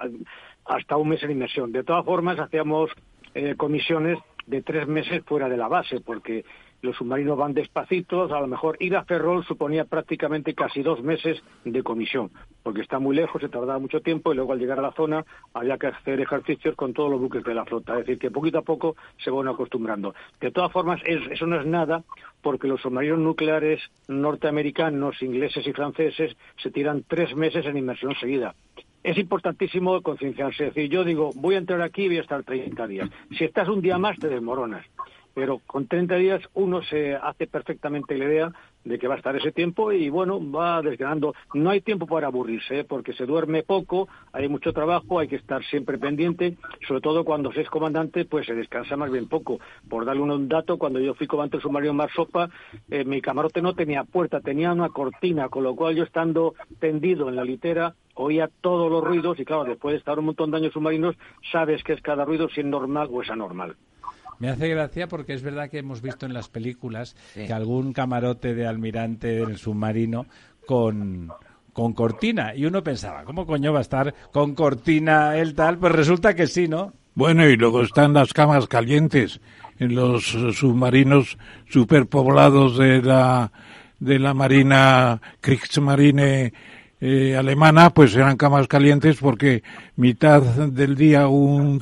hasta 0.66 0.98
un 0.98 1.08
mes 1.08 1.24
en 1.24 1.32
inmersión. 1.32 1.72
De 1.72 1.86
todas 1.86 2.04
formas, 2.04 2.38
hacíamos 2.38 2.92
eh, 3.34 3.56
comisiones 3.56 4.20
de 4.46 4.62
tres 4.62 4.88
meses 4.88 5.24
fuera 5.24 5.48
de 5.48 5.56
la 5.56 5.70
base, 5.70 6.02
porque 6.02 6.44
los 6.82 6.96
submarinos 6.96 7.38
van 7.38 7.54
despacitos, 7.54 8.32
a 8.32 8.40
lo 8.40 8.48
mejor 8.48 8.78
ir 8.80 8.96
a 8.96 9.04
Ferrol 9.04 9.46
suponía 9.46 9.86
prácticamente 9.86 10.54
casi 10.54 10.82
dos 10.82 11.02
meses 11.04 11.42
de 11.64 11.84
comisión, 11.84 12.32
porque 12.64 12.82
está 12.82 13.00
muy 13.00 13.16
lejos, 13.16 13.42
se 13.42 13.50
tardaba 13.50 13.80
mucho 13.80 14.02
tiempo 14.02 14.32
y 14.32 14.36
luego 14.36 14.54
al 14.54 14.60
llegar 14.60 14.80
a 14.80 14.84
la 14.84 14.92
zona 14.92 15.26
había 15.54 15.78
que 15.78 15.88
hacer 15.88 16.20
ejercicios 16.20 16.76
con 16.76 16.94
todos 16.94 17.10
los 17.12 17.20
buques 17.20 17.44
de 17.44 17.54
la 17.54 17.66
flota, 17.66 17.94
es 17.94 18.00
decir, 18.06 18.20
que 18.20 18.32
poquito 18.32 18.60
a 18.60 18.64
poco 18.64 18.96
se 19.24 19.30
van 19.30 19.48
acostumbrando. 19.48 20.14
De 20.40 20.52
todas 20.52 20.72
formas, 20.72 21.02
eso 21.06 21.46
no 21.46 21.60
es 21.60 21.66
nada, 21.66 22.04
porque 22.42 22.68
los 22.68 22.82
submarinos 22.82 23.20
nucleares 23.20 23.82
norteamericanos, 24.08 25.22
ingleses 25.22 25.66
y 25.68 25.74
franceses 25.74 26.36
se 26.62 26.72
tiran 26.72 27.04
tres 27.08 27.36
meses 27.36 27.66
en 27.66 27.78
inmersión 27.78 28.16
seguida 28.20 28.56
es 29.04 29.18
importantísimo 29.18 30.00
concienciarse. 30.04 30.68
Es 30.68 30.76
decir, 30.76 30.92
yo 30.92 31.04
digo, 31.04 31.32
voy 31.34 31.56
a 31.56 31.58
entrar 31.58 31.82
aquí 31.82 32.04
y 32.04 32.08
voy 32.10 32.18
a 32.18 32.22
estar 32.22 32.44
30 32.44 32.86
días. 32.86 33.10
Si 33.36 33.44
estás 33.44 33.68
un 33.68 33.82
día 33.82 33.98
más, 33.98 34.16
te 34.20 34.28
desmoronas 34.28 34.86
pero 35.34 35.60
con 35.66 35.88
30 35.88 36.16
días 36.16 36.42
uno 36.54 36.82
se 36.84 37.16
hace 37.16 37.48
perfectamente 37.48 38.18
la 38.18 38.26
idea 38.26 38.52
de 38.84 38.98
que 38.98 39.08
va 39.08 39.16
a 39.16 39.18
estar 39.18 39.36
ese 39.36 39.52
tiempo 39.52 39.92
y 39.92 40.10
bueno, 40.10 40.40
va 40.52 40.82
desgranando. 40.82 41.34
No 41.54 41.70
hay 41.70 41.82
tiempo 41.82 42.08
para 42.08 42.28
aburrirse, 42.28 42.80
¿eh? 42.80 42.84
porque 42.84 43.14
se 43.14 43.26
duerme 43.26 43.64
poco, 43.64 44.08
hay 44.34 44.48
mucho 44.48 44.74
trabajo, 44.74 45.20
hay 45.20 45.28
que 45.28 45.36
estar 45.36 45.64
siempre 45.66 45.98
pendiente, 45.98 46.58
sobre 46.88 47.02
todo 47.02 47.24
cuando 47.24 47.52
se 47.52 47.62
es 47.62 47.70
comandante, 47.70 48.26
pues 48.26 48.48
se 48.48 48.56
descansa 48.56 48.98
más 48.98 49.12
bien 49.12 49.28
poco. 49.28 49.60
Por 49.88 50.06
darle 50.06 50.22
un 50.24 50.48
dato, 50.48 50.78
cuando 50.78 51.00
yo 51.00 51.14
fui 51.14 51.28
comandante 51.28 51.58
del 51.58 51.64
submarino 51.64 51.94
Mar 51.94 52.10
Sopa, 52.12 52.50
eh, 52.90 53.06
mi 53.06 53.22
camarote 53.22 53.62
no 53.62 53.74
tenía 53.74 54.04
puerta, 54.04 54.42
tenía 54.42 54.72
una 54.72 54.90
cortina, 54.90 55.50
con 55.50 55.64
lo 55.64 55.76
cual 55.76 55.96
yo 55.96 56.04
estando 56.04 56.56
tendido 56.80 57.30
en 57.30 57.36
la 57.36 57.44
litera 57.44 57.94
oía 58.16 58.50
todos 58.62 58.92
los 58.92 59.04
ruidos 59.04 59.40
y 59.40 59.46
claro, 59.46 59.64
después 59.64 59.94
de 59.94 60.00
estar 60.00 60.20
un 60.20 60.26
montón 60.26 60.52
de 60.52 60.58
años 60.58 60.74
submarinos, 60.74 61.16
sabes 61.52 61.84
que 61.84 61.94
es 61.94 62.02
cada 62.02 62.26
ruido 62.26 62.50
si 62.50 62.62
es 62.62 62.66
normal 62.66 63.10
o 63.12 63.22
es 63.22 63.30
anormal. 63.30 63.76
Me 64.40 64.50
hace 64.50 64.68
gracia 64.70 65.08
porque 65.08 65.34
es 65.34 65.42
verdad 65.42 65.70
que 65.70 65.80
hemos 65.80 66.02
visto 66.02 66.26
en 66.26 66.34
las 66.34 66.50
películas 66.50 67.16
que 67.34 67.54
algún 67.54 67.94
camarote 67.94 68.56
de 68.56 68.66
almirante 68.66 69.42
en 69.42 69.52
el 69.52 69.58
submarino 69.58 70.26
con, 70.66 71.32
con 71.74 71.94
cortina. 71.94 72.56
Y 72.56 72.66
uno 72.66 72.84
pensaba, 72.84 73.24
¿cómo 73.24 73.46
coño 73.46 73.74
va 73.74 73.80
a 73.80 73.84
estar 73.84 74.14
con 74.32 74.56
cortina 74.56 75.38
el 75.38 75.54
tal? 75.54 75.78
Pues 75.78 75.94
resulta 75.94 76.36
que 76.36 76.48
sí, 76.48 76.68
¿no? 76.68 76.94
Bueno, 77.14 77.48
y 77.48 77.58
luego 77.58 77.82
están 77.82 78.14
las 78.14 78.34
camas 78.34 78.68
calientes 78.68 79.42
en 79.80 79.96
los 79.96 80.24
submarinos 80.54 81.38
superpoblados 81.68 82.78
de 82.78 83.02
la, 83.02 83.52
de 84.00 84.20
la 84.20 84.34
Marina 84.34 85.22
Kriegsmarine 85.42 86.54
eh, 87.02 87.36
alemana, 87.36 87.90
pues 87.90 88.16
eran 88.16 88.38
camas 88.38 88.68
calientes 88.68 89.18
porque 89.20 89.64
mitad 89.96 90.42
del 90.42 90.96
día 90.96 91.28
un 91.28 91.82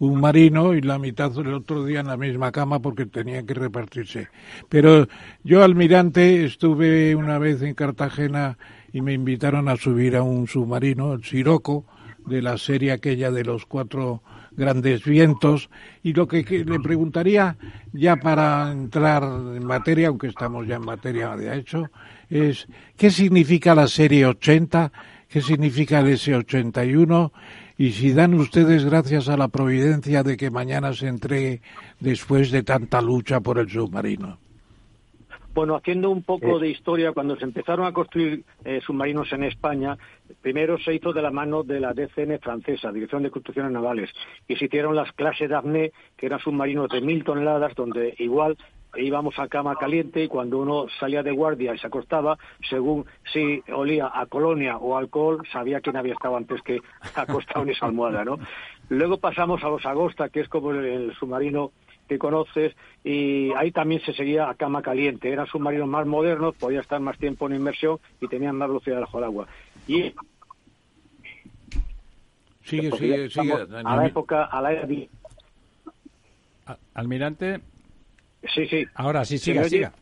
un 0.00 0.18
marino 0.18 0.74
y 0.74 0.80
la 0.80 0.98
mitad 0.98 1.30
del 1.30 1.52
otro 1.52 1.84
día 1.84 2.00
en 2.00 2.06
la 2.06 2.16
misma 2.16 2.50
cama 2.50 2.80
porque 2.80 3.04
tenían 3.06 3.46
que 3.46 3.54
repartirse. 3.54 4.28
Pero 4.68 5.06
yo, 5.44 5.62
almirante, 5.62 6.44
estuve 6.44 7.14
una 7.14 7.38
vez 7.38 7.60
en 7.62 7.74
Cartagena 7.74 8.56
y 8.92 9.02
me 9.02 9.12
invitaron 9.12 9.68
a 9.68 9.76
subir 9.76 10.16
a 10.16 10.22
un 10.22 10.48
submarino, 10.48 11.12
el 11.12 11.22
Siroco, 11.22 11.84
de 12.26 12.40
la 12.40 12.56
serie 12.56 12.92
aquella 12.92 13.30
de 13.30 13.44
los 13.44 13.66
cuatro 13.66 14.22
grandes 14.52 15.04
vientos. 15.04 15.68
Y 16.02 16.14
lo 16.14 16.26
que, 16.26 16.42
le 16.64 16.80
preguntaría, 16.80 17.58
ya 17.92 18.16
para 18.16 18.72
entrar 18.72 19.22
en 19.22 19.66
materia, 19.66 20.08
aunque 20.08 20.28
estamos 20.28 20.66
ya 20.66 20.76
en 20.76 20.84
materia 20.84 21.36
de 21.36 21.58
hecho, 21.58 21.90
es 22.30 22.66
¿qué 22.96 23.10
significa 23.10 23.74
la 23.74 23.86
serie 23.86 24.24
80? 24.24 24.92
¿Qué 25.28 25.42
significa 25.42 26.00
el 26.00 26.06
S81? 26.06 27.30
Y 27.80 27.92
si 27.92 28.12
dan 28.12 28.34
ustedes 28.34 28.84
gracias 28.84 29.30
a 29.30 29.38
la 29.38 29.48
providencia 29.48 30.22
de 30.22 30.36
que 30.36 30.50
mañana 30.50 30.92
se 30.92 31.08
entregue 31.08 31.62
después 31.98 32.50
de 32.50 32.62
tanta 32.62 33.00
lucha 33.00 33.40
por 33.40 33.58
el 33.58 33.70
submarino. 33.70 34.36
Bueno, 35.54 35.76
haciendo 35.76 36.10
un 36.10 36.22
poco 36.22 36.58
de 36.58 36.68
historia, 36.68 37.12
cuando 37.12 37.36
se 37.36 37.44
empezaron 37.44 37.86
a 37.86 37.92
construir 37.94 38.44
eh, 38.66 38.82
submarinos 38.86 39.32
en 39.32 39.44
España, 39.44 39.96
primero 40.42 40.76
se 40.78 40.94
hizo 40.94 41.14
de 41.14 41.22
la 41.22 41.30
mano 41.30 41.62
de 41.62 41.80
la 41.80 41.94
DCN 41.94 42.38
francesa, 42.38 42.92
Dirección 42.92 43.22
de 43.22 43.30
Construcciones 43.30 43.72
Navales, 43.72 44.10
y 44.46 44.56
se 44.56 44.66
hicieron 44.66 44.94
las 44.94 45.10
clases 45.12 45.48
Daphne, 45.48 45.92
que 46.18 46.26
eran 46.26 46.38
submarinos 46.38 46.90
de 46.90 47.00
mil 47.00 47.24
toneladas, 47.24 47.74
donde 47.74 48.14
igual 48.18 48.58
íbamos 48.96 49.38
a 49.38 49.48
cama 49.48 49.76
caliente 49.76 50.24
y 50.24 50.28
cuando 50.28 50.58
uno 50.58 50.86
salía 50.98 51.22
de 51.22 51.32
guardia 51.32 51.74
y 51.74 51.78
se 51.78 51.86
acostaba, 51.86 52.38
según 52.68 53.06
si 53.32 53.62
olía 53.72 54.10
a 54.12 54.26
colonia 54.26 54.76
o 54.78 54.96
alcohol, 54.96 55.42
sabía 55.52 55.80
quién 55.80 55.96
había 55.96 56.14
estado 56.14 56.36
antes 56.36 56.60
que 56.62 56.80
acostado 57.14 57.62
en 57.64 57.70
esa 57.70 57.86
almohada, 57.86 58.24
¿no? 58.24 58.38
Luego 58.88 59.18
pasamos 59.18 59.62
a 59.62 59.68
los 59.68 59.86
Agosta, 59.86 60.28
que 60.28 60.40
es 60.40 60.48
como 60.48 60.72
el, 60.72 61.14
submarino 61.14 61.70
que 62.08 62.18
conoces, 62.18 62.74
y 63.04 63.52
ahí 63.52 63.70
también 63.70 64.00
se 64.00 64.12
seguía 64.12 64.50
a 64.50 64.54
cama 64.54 64.82
caliente. 64.82 65.32
Eran 65.32 65.46
submarinos 65.46 65.86
más 65.86 66.06
modernos, 66.06 66.56
podía 66.56 66.80
estar 66.80 67.00
más 67.00 67.16
tiempo 67.16 67.46
en 67.46 67.54
inmersión 67.54 68.00
y 68.20 68.26
tenían 68.26 68.56
más 68.56 68.68
velocidad 68.68 68.98
bajo 68.98 69.18
el 69.18 69.24
agua. 69.24 69.46
Y 69.86 70.12
sigue, 72.64 72.90
sigue, 72.90 73.30
sigue. 73.30 73.54
A 73.84 73.96
la 73.96 74.06
época, 74.06 74.44
a 74.44 74.60
la 74.60 74.72
Almirante, 76.94 77.60
Sí, 78.54 78.66
sí. 78.66 78.86
Ahora 78.94 79.24
sí, 79.24 79.38
siga, 79.38 79.64
siga. 79.64 79.92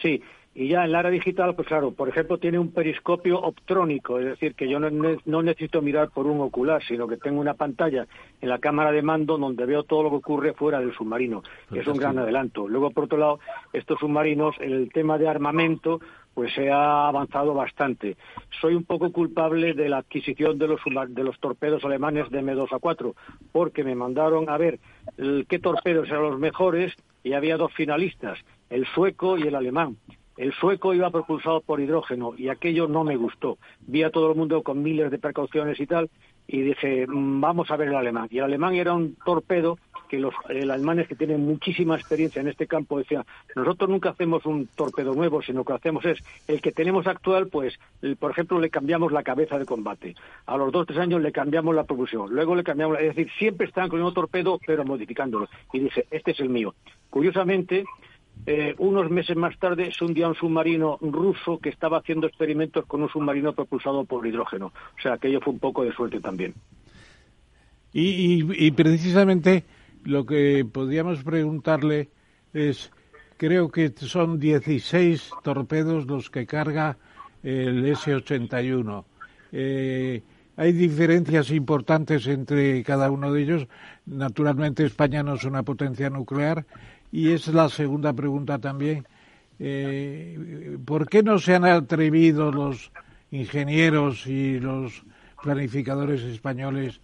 Sí, 0.00 0.22
y 0.58 0.66
ya 0.66 0.84
en 0.84 0.90
la 0.90 0.98
era 0.98 1.10
digital, 1.10 1.54
pues 1.54 1.68
claro, 1.68 1.92
por 1.92 2.08
ejemplo, 2.08 2.38
tiene 2.38 2.58
un 2.58 2.72
periscopio 2.72 3.38
optrónico, 3.38 4.18
es 4.18 4.24
decir, 4.24 4.56
que 4.56 4.68
yo 4.68 4.80
no, 4.80 5.42
necesito 5.42 5.80
mirar 5.80 6.10
por 6.10 6.26
un 6.26 6.40
ocular, 6.40 6.82
sino 6.82 7.06
que 7.06 7.16
tengo 7.16 7.40
una 7.40 7.54
pantalla 7.54 8.08
en 8.40 8.48
la 8.48 8.58
cámara 8.58 8.90
de 8.90 9.00
mando 9.00 9.38
donde 9.38 9.66
veo 9.66 9.84
todo 9.84 10.02
lo 10.02 10.10
que 10.10 10.16
ocurre 10.16 10.54
fuera 10.54 10.80
del 10.80 10.92
submarino, 10.92 11.44
que 11.72 11.78
es 11.78 11.86
un 11.86 11.96
gran 11.96 12.18
adelanto. 12.18 12.66
Luego, 12.66 12.90
por 12.90 13.04
otro 13.04 13.18
lado, 13.18 13.38
estos 13.72 14.00
submarinos, 14.00 14.56
el 14.58 14.90
tema 14.92 15.16
de 15.16 15.28
armamento, 15.28 16.00
pues 16.38 16.54
se 16.54 16.70
ha 16.70 17.08
avanzado 17.08 17.52
bastante. 17.52 18.16
Soy 18.60 18.76
un 18.76 18.84
poco 18.84 19.10
culpable 19.10 19.74
de 19.74 19.88
la 19.88 19.98
adquisición 19.98 20.56
de 20.56 20.68
los, 20.68 20.80
de 21.08 21.24
los 21.24 21.36
torpedos 21.40 21.84
alemanes 21.84 22.30
de 22.30 22.40
M2 22.40 22.72
a 22.72 22.78
4, 22.78 23.16
porque 23.50 23.82
me 23.82 23.96
mandaron 23.96 24.48
a 24.48 24.56
ver 24.56 24.78
qué 25.48 25.58
torpedos 25.58 26.06
eran 26.06 26.22
los 26.22 26.38
mejores 26.38 26.94
y 27.24 27.32
había 27.32 27.56
dos 27.56 27.72
finalistas, 27.72 28.38
el 28.70 28.86
sueco 28.86 29.36
y 29.36 29.48
el 29.48 29.56
alemán. 29.56 29.96
El 30.36 30.52
sueco 30.52 30.94
iba 30.94 31.10
propulsado 31.10 31.60
por 31.60 31.80
hidrógeno 31.80 32.34
y 32.38 32.50
aquello 32.50 32.86
no 32.86 33.02
me 33.02 33.16
gustó. 33.16 33.58
Vi 33.80 34.04
a 34.04 34.10
todo 34.10 34.30
el 34.30 34.38
mundo 34.38 34.62
con 34.62 34.80
miles 34.80 35.10
de 35.10 35.18
precauciones 35.18 35.80
y 35.80 35.88
tal 35.88 36.08
y 36.46 36.62
dije, 36.62 37.04
mm, 37.08 37.40
vamos 37.40 37.68
a 37.72 37.76
ver 37.76 37.88
el 37.88 37.96
alemán. 37.96 38.28
Y 38.30 38.38
el 38.38 38.44
alemán 38.44 38.76
era 38.76 38.94
un 38.94 39.16
torpedo 39.24 39.76
que 40.08 40.18
los 40.18 40.34
alemanes 40.48 41.06
que 41.08 41.14
tienen 41.14 41.44
muchísima 41.44 41.96
experiencia 41.96 42.40
en 42.40 42.48
este 42.48 42.66
campo 42.66 42.98
decían, 42.98 43.24
nosotros 43.54 43.88
nunca 43.90 44.10
hacemos 44.10 44.44
un 44.46 44.66
torpedo 44.68 45.14
nuevo, 45.14 45.42
sino 45.42 45.64
que 45.64 45.72
hacemos 45.72 46.04
es 46.04 46.18
el 46.46 46.60
que 46.60 46.72
tenemos 46.72 47.06
actual, 47.06 47.48
pues, 47.48 47.78
por 48.18 48.30
ejemplo, 48.30 48.58
le 48.58 48.70
cambiamos 48.70 49.12
la 49.12 49.22
cabeza 49.22 49.58
de 49.58 49.66
combate. 49.66 50.14
A 50.46 50.56
los 50.56 50.72
dos, 50.72 50.86
tres 50.86 50.98
años 50.98 51.22
le 51.22 51.32
cambiamos 51.32 51.74
la 51.74 51.84
propulsión. 51.84 52.34
Luego 52.34 52.54
le 52.54 52.64
cambiamos, 52.64 52.98
es 52.98 53.14
decir, 53.14 53.30
siempre 53.38 53.66
están 53.66 53.88
con 53.88 54.02
un 54.02 54.14
torpedo, 54.14 54.58
pero 54.66 54.84
modificándolo. 54.84 55.48
Y 55.72 55.80
dije, 55.80 56.06
este 56.10 56.32
es 56.32 56.40
el 56.40 56.48
mío. 56.48 56.74
Curiosamente, 57.10 57.84
eh, 58.46 58.74
unos 58.78 59.10
meses 59.10 59.36
más 59.36 59.58
tarde 59.58 59.92
se 59.92 60.04
hundía 60.04 60.28
un 60.28 60.34
submarino 60.34 60.98
ruso 61.00 61.58
que 61.58 61.68
estaba 61.68 61.98
haciendo 61.98 62.26
experimentos 62.26 62.86
con 62.86 63.02
un 63.02 63.08
submarino 63.08 63.52
propulsado 63.52 64.04
por 64.04 64.26
hidrógeno. 64.26 64.66
O 64.66 65.02
sea, 65.02 65.14
aquello 65.14 65.40
fue 65.40 65.52
un 65.52 65.58
poco 65.58 65.84
de 65.84 65.92
suerte 65.92 66.20
también. 66.20 66.54
Y, 67.92 68.70
precisamente 68.72 69.64
lo 70.08 70.24
que 70.24 70.64
podríamos 70.64 71.22
preguntarle 71.22 72.08
es, 72.54 72.90
creo 73.36 73.70
que 73.70 73.92
son 73.94 74.40
16 74.40 75.30
torpedos 75.44 76.06
los 76.06 76.30
que 76.30 76.46
carga 76.46 76.96
el 77.42 77.84
S-81. 77.84 79.04
Eh, 79.52 80.22
hay 80.56 80.72
diferencias 80.72 81.50
importantes 81.50 82.26
entre 82.26 82.82
cada 82.84 83.10
uno 83.10 83.30
de 83.30 83.42
ellos. 83.42 83.68
Naturalmente 84.06 84.86
España 84.86 85.22
no 85.22 85.34
es 85.34 85.44
una 85.44 85.62
potencia 85.62 86.08
nuclear 86.08 86.64
y 87.12 87.32
es 87.32 87.46
la 87.48 87.68
segunda 87.68 88.14
pregunta 88.14 88.58
también. 88.58 89.06
Eh, 89.58 90.78
¿Por 90.86 91.06
qué 91.06 91.22
no 91.22 91.38
se 91.38 91.54
han 91.54 91.66
atrevido 91.66 92.50
los 92.50 92.92
ingenieros 93.30 94.26
y 94.26 94.58
los 94.58 95.04
planificadores 95.42 96.22
españoles 96.22 97.02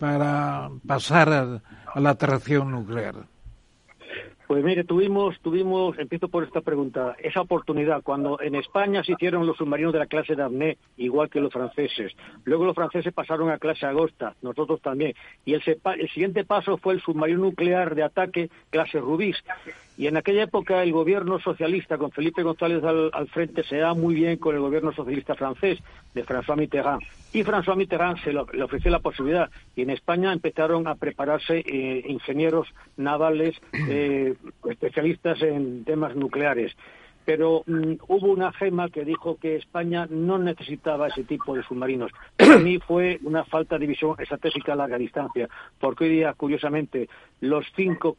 para 0.00 0.70
pasar 0.86 1.28
a 1.28 2.00
la 2.00 2.10
atracción 2.10 2.72
nuclear? 2.72 3.14
Pues 4.50 4.64
mire, 4.64 4.82
tuvimos, 4.82 5.38
tuvimos, 5.42 5.96
empiezo 5.96 6.26
por 6.26 6.42
esta 6.42 6.60
pregunta, 6.60 7.14
esa 7.20 7.40
oportunidad 7.40 8.02
cuando 8.02 8.40
en 8.40 8.56
España 8.56 9.04
se 9.04 9.12
hicieron 9.12 9.46
los 9.46 9.56
submarinos 9.56 9.92
de 9.92 10.00
la 10.00 10.06
clase 10.06 10.34
Daphne, 10.34 10.76
igual 10.96 11.30
que 11.30 11.38
los 11.38 11.52
franceses. 11.52 12.16
Luego 12.42 12.64
los 12.64 12.74
franceses 12.74 13.14
pasaron 13.14 13.48
a 13.50 13.58
clase 13.58 13.86
Agosta, 13.86 14.34
nosotros 14.42 14.82
también. 14.82 15.14
Y 15.44 15.54
el, 15.54 15.62
el 15.64 16.10
siguiente 16.10 16.44
paso 16.44 16.78
fue 16.78 16.94
el 16.94 17.00
submarino 17.00 17.42
nuclear 17.42 17.94
de 17.94 18.02
ataque 18.02 18.50
clase 18.70 18.98
Rubis. 18.98 19.36
Y 20.00 20.06
en 20.06 20.16
aquella 20.16 20.44
época 20.44 20.82
el 20.82 20.92
gobierno 20.92 21.38
socialista, 21.40 21.98
con 21.98 22.10
Felipe 22.10 22.42
González 22.42 22.82
al, 22.82 23.28
frente, 23.28 23.62
se 23.64 23.76
da 23.76 23.92
muy 23.92 24.14
bien 24.14 24.38
con 24.38 24.54
el 24.54 24.62
gobierno 24.62 24.94
socialista 24.94 25.34
francés, 25.34 25.78
de 26.14 26.24
François 26.24 26.56
Mitterrand. 26.56 27.02
Y 27.34 27.44
François 27.44 27.76
Mitterrand 27.76 28.16
se 28.24 28.32
le 28.32 28.62
ofreció 28.62 28.90
la 28.90 29.00
posibilidad. 29.00 29.50
Y 29.76 29.82
en 29.82 29.90
España 29.90 30.32
empezaron 30.32 30.88
a 30.88 30.94
prepararse 30.94 31.58
eh, 31.58 32.02
ingenieros 32.08 32.66
navales, 32.96 33.60
eh, 33.90 34.36
especialistas 34.70 35.42
en 35.42 35.84
temas 35.84 36.16
nucleares. 36.16 36.74
Pero 37.26 37.62
mm, 37.66 37.96
hubo 38.08 38.28
una 38.28 38.54
gema 38.54 38.88
que 38.88 39.04
dijo 39.04 39.36
que 39.36 39.56
España 39.56 40.06
no 40.08 40.38
necesitaba 40.38 41.08
ese 41.08 41.24
tipo 41.24 41.54
de 41.54 41.62
submarinos. 41.62 42.10
Para 42.38 42.56
mí 42.56 42.78
fue 42.78 43.20
una 43.22 43.44
falta 43.44 43.76
de 43.76 43.86
visión 43.86 44.16
estratégica 44.18 44.72
a 44.72 44.76
larga 44.76 44.96
distancia, 44.96 45.46
porque 45.78 46.04
hoy 46.04 46.10
día, 46.10 46.32
curiosamente, 46.32 47.10
los 47.42 47.66
cinco 47.76 48.16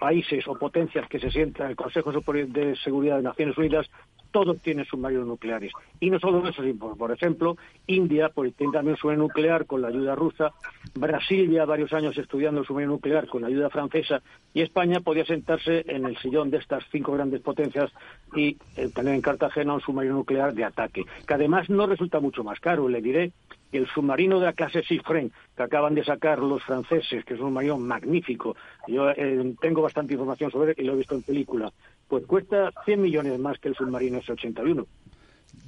países 0.00 0.48
o 0.48 0.54
potencias 0.54 1.06
que 1.08 1.20
se 1.20 1.30
sientan 1.30 1.66
en 1.66 1.70
el 1.72 1.76
Consejo 1.76 2.10
de 2.10 2.74
Seguridad 2.76 3.18
de 3.18 3.22
Naciones 3.22 3.56
Unidas, 3.58 3.86
todos 4.30 4.58
tienen 4.62 4.84
submarinos 4.84 5.26
nucleares. 5.26 5.72
Y 5.98 6.10
no 6.10 6.18
solo 6.18 6.46
eso, 6.48 6.62
sino, 6.62 6.96
por 6.96 7.12
ejemplo, 7.12 7.56
India 7.86 8.30
pues, 8.30 8.54
tiene 8.54 8.72
también 8.72 8.94
un 8.94 8.98
submarino 8.98 9.24
nuclear 9.24 9.66
con 9.66 9.82
la 9.82 9.88
ayuda 9.88 10.14
rusa, 10.14 10.52
Brasil 10.94 11.50
ya 11.50 11.64
varios 11.64 11.92
años 11.92 12.16
estudiando 12.16 12.60
el 12.60 12.66
submarino 12.66 12.92
nuclear 12.92 13.26
con 13.26 13.42
la 13.42 13.48
ayuda 13.48 13.70
francesa, 13.70 14.22
y 14.54 14.62
España 14.62 15.00
podía 15.00 15.26
sentarse 15.26 15.84
en 15.86 16.06
el 16.06 16.16
sillón 16.18 16.50
de 16.50 16.58
estas 16.58 16.84
cinco 16.90 17.12
grandes 17.12 17.42
potencias 17.42 17.90
y 18.34 18.56
eh, 18.76 18.88
tener 18.94 19.14
en 19.14 19.20
Cartagena 19.20 19.74
un 19.74 19.80
submarino 19.80 20.14
nuclear 20.14 20.54
de 20.54 20.64
ataque, 20.64 21.04
que 21.26 21.34
además 21.34 21.68
no 21.68 21.86
resulta 21.86 22.20
mucho 22.20 22.42
más 22.42 22.58
caro. 22.60 22.88
Le 22.88 23.02
diré 23.02 23.32
el 23.72 23.86
submarino 23.88 24.40
de 24.40 24.46
la 24.46 24.52
clase 24.52 24.82
Sifren 24.82 25.32
que 25.56 25.62
acaban 25.62 25.94
de 25.94 26.04
sacar 26.04 26.38
los 26.38 26.62
franceses, 26.62 27.24
que 27.24 27.34
es 27.34 27.40
un 27.40 27.48
submarino 27.48 27.78
magnífico, 27.78 28.56
yo 28.88 29.10
eh, 29.10 29.54
tengo 29.60 29.82
bastante 29.82 30.14
información 30.14 30.50
sobre 30.50 30.72
él 30.72 30.76
y 30.78 30.84
lo 30.84 30.94
he 30.94 30.96
visto 30.96 31.14
en 31.14 31.22
película, 31.22 31.72
pues 32.08 32.26
cuesta 32.26 32.72
100 32.84 33.00
millones 33.00 33.38
más 33.38 33.58
que 33.58 33.68
el 33.68 33.74
submarino 33.74 34.18
S-81. 34.18 34.86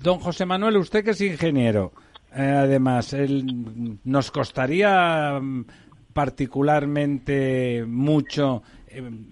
Don 0.02 0.18
José 0.18 0.46
Manuel, 0.46 0.76
usted 0.76 1.04
que 1.04 1.10
es 1.10 1.20
ingeniero, 1.20 1.92
eh, 2.34 2.42
además, 2.42 3.14
¿nos 4.04 4.30
costaría 4.30 5.38
mm, 5.40 5.64
particularmente 6.12 7.84
mucho 7.86 8.62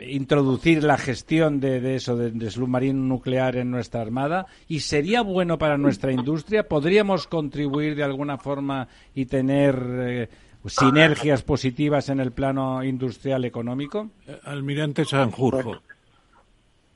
introducir 0.01 0.83
la 0.83 0.97
gestión 0.97 1.61
de, 1.61 1.95
eso, 1.95 2.17
de, 2.17 2.51
submarino 2.51 3.03
nuclear 3.03 3.57
en 3.57 3.71
nuestra 3.71 4.01
Armada? 4.01 4.47
¿Y 4.69 4.81
sería 4.81 5.23
bueno 5.23 5.59
para 5.59 5.79
nuestra 5.79 6.13
industria? 6.13 6.69
¿Podríamos 6.69 7.27
contribuir 7.27 7.97
de 7.97 8.05
alguna 8.05 8.39
forma 8.39 8.89
y 9.15 9.27
tener 9.27 9.77
eh, 10.01 10.29
sinergias 10.67 11.43
positivas 11.43 12.09
en 12.09 12.21
el 12.21 12.33
plano 12.33 12.83
industrial 12.85 13.45
económico? 13.45 14.11
Eh, 14.27 14.39
Almirante 14.45 15.05
Sanjurjo. 15.05 15.83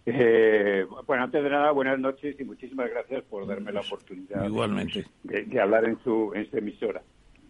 bueno, 0.05 1.25
antes 1.25 1.43
de 1.43 1.51
nada, 1.51 1.71
buenas 1.73 1.99
noches 1.99 2.37
y 2.39 2.45
muchísimas 2.45 2.91
gracias 2.91 3.25
por 3.25 3.47
darme 3.47 3.73
la 3.73 3.81
oportunidad 3.81 4.45
Igualmente. 4.45 5.05
De, 5.23 5.61
hablar 5.61 5.85
en 5.85 5.99
su, 6.03 6.33
en 6.35 6.51
su 6.51 6.59
emisora. 6.59 7.03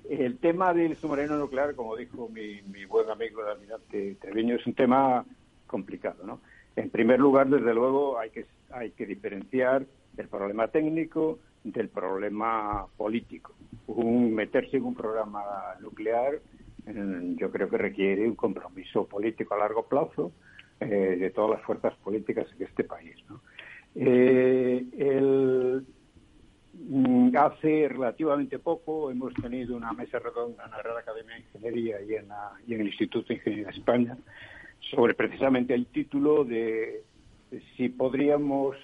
El 0.08 0.38
tema 0.38 0.74
del 0.74 0.96
submarino 0.96 1.36
nuclear, 1.36 1.74
como 1.74 1.96
dijo 1.96 2.28
mi, 2.28 2.84
buen 2.84 3.08
amigo 3.08 3.42
el 3.42 3.48
almirante 3.48 4.16
Treviño, 4.20 4.56
es 4.56 4.66
un 4.66 4.74
tema 4.74 5.24
complicado, 5.66 6.24
¿no? 6.24 6.40
En 6.76 6.90
primer 6.90 7.20
lugar, 7.20 7.48
desde 7.48 7.72
luego, 7.72 8.18
hay 8.18 8.30
que, 8.30 8.46
hay 8.70 8.90
que 8.90 9.06
diferenciar 9.06 9.86
el 10.16 10.28
problema 10.28 10.68
técnico 10.68 11.38
del 11.62 11.88
problema 11.88 12.86
político. 12.96 13.54
Un, 13.86 14.34
meterse 14.34 14.76
en 14.76 14.84
un 14.84 14.94
programa 14.94 15.42
nuclear 15.80 16.40
yo 17.36 17.50
creo 17.50 17.70
que 17.70 17.78
requiere 17.78 18.28
un 18.28 18.34
compromiso 18.34 19.06
político 19.06 19.54
a 19.54 19.58
largo 19.58 19.84
plazo 19.84 20.32
eh, 20.80 21.16
de 21.18 21.30
todas 21.30 21.52
las 21.52 21.62
fuerzas 21.62 21.94
políticas 22.04 22.46
en 22.58 22.66
este 22.66 22.84
país. 22.84 23.16
¿no? 23.30 23.40
Eh, 23.94 24.84
el, 24.98 25.86
Mm, 25.86 26.03
hace 27.36 27.88
relativamente 27.88 28.58
poco 28.58 29.10
hemos 29.10 29.32
tenido 29.34 29.76
una 29.76 29.92
mesa 29.92 30.18
redonda 30.18 30.64
en 30.64 30.70
la 30.70 30.82
Real 30.82 30.98
Academia 30.98 31.34
de 31.34 31.40
Ingeniería 31.40 32.02
y 32.02 32.14
en, 32.14 32.28
en 32.68 32.80
el 32.80 32.86
Instituto 32.88 33.28
de 33.28 33.34
Ingeniería 33.34 33.66
de 33.66 33.72
España 33.72 34.18
sobre 34.90 35.14
precisamente 35.14 35.74
el 35.74 35.86
título 35.86 36.44
de 36.44 37.02
si 37.76 37.88
podríamos 37.88 38.76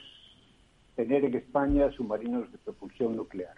tener 0.97 1.24
en 1.24 1.34
España 1.34 1.91
submarinos 1.93 2.51
de 2.53 2.59
propulsión 2.59 3.16
nuclear. 3.16 3.57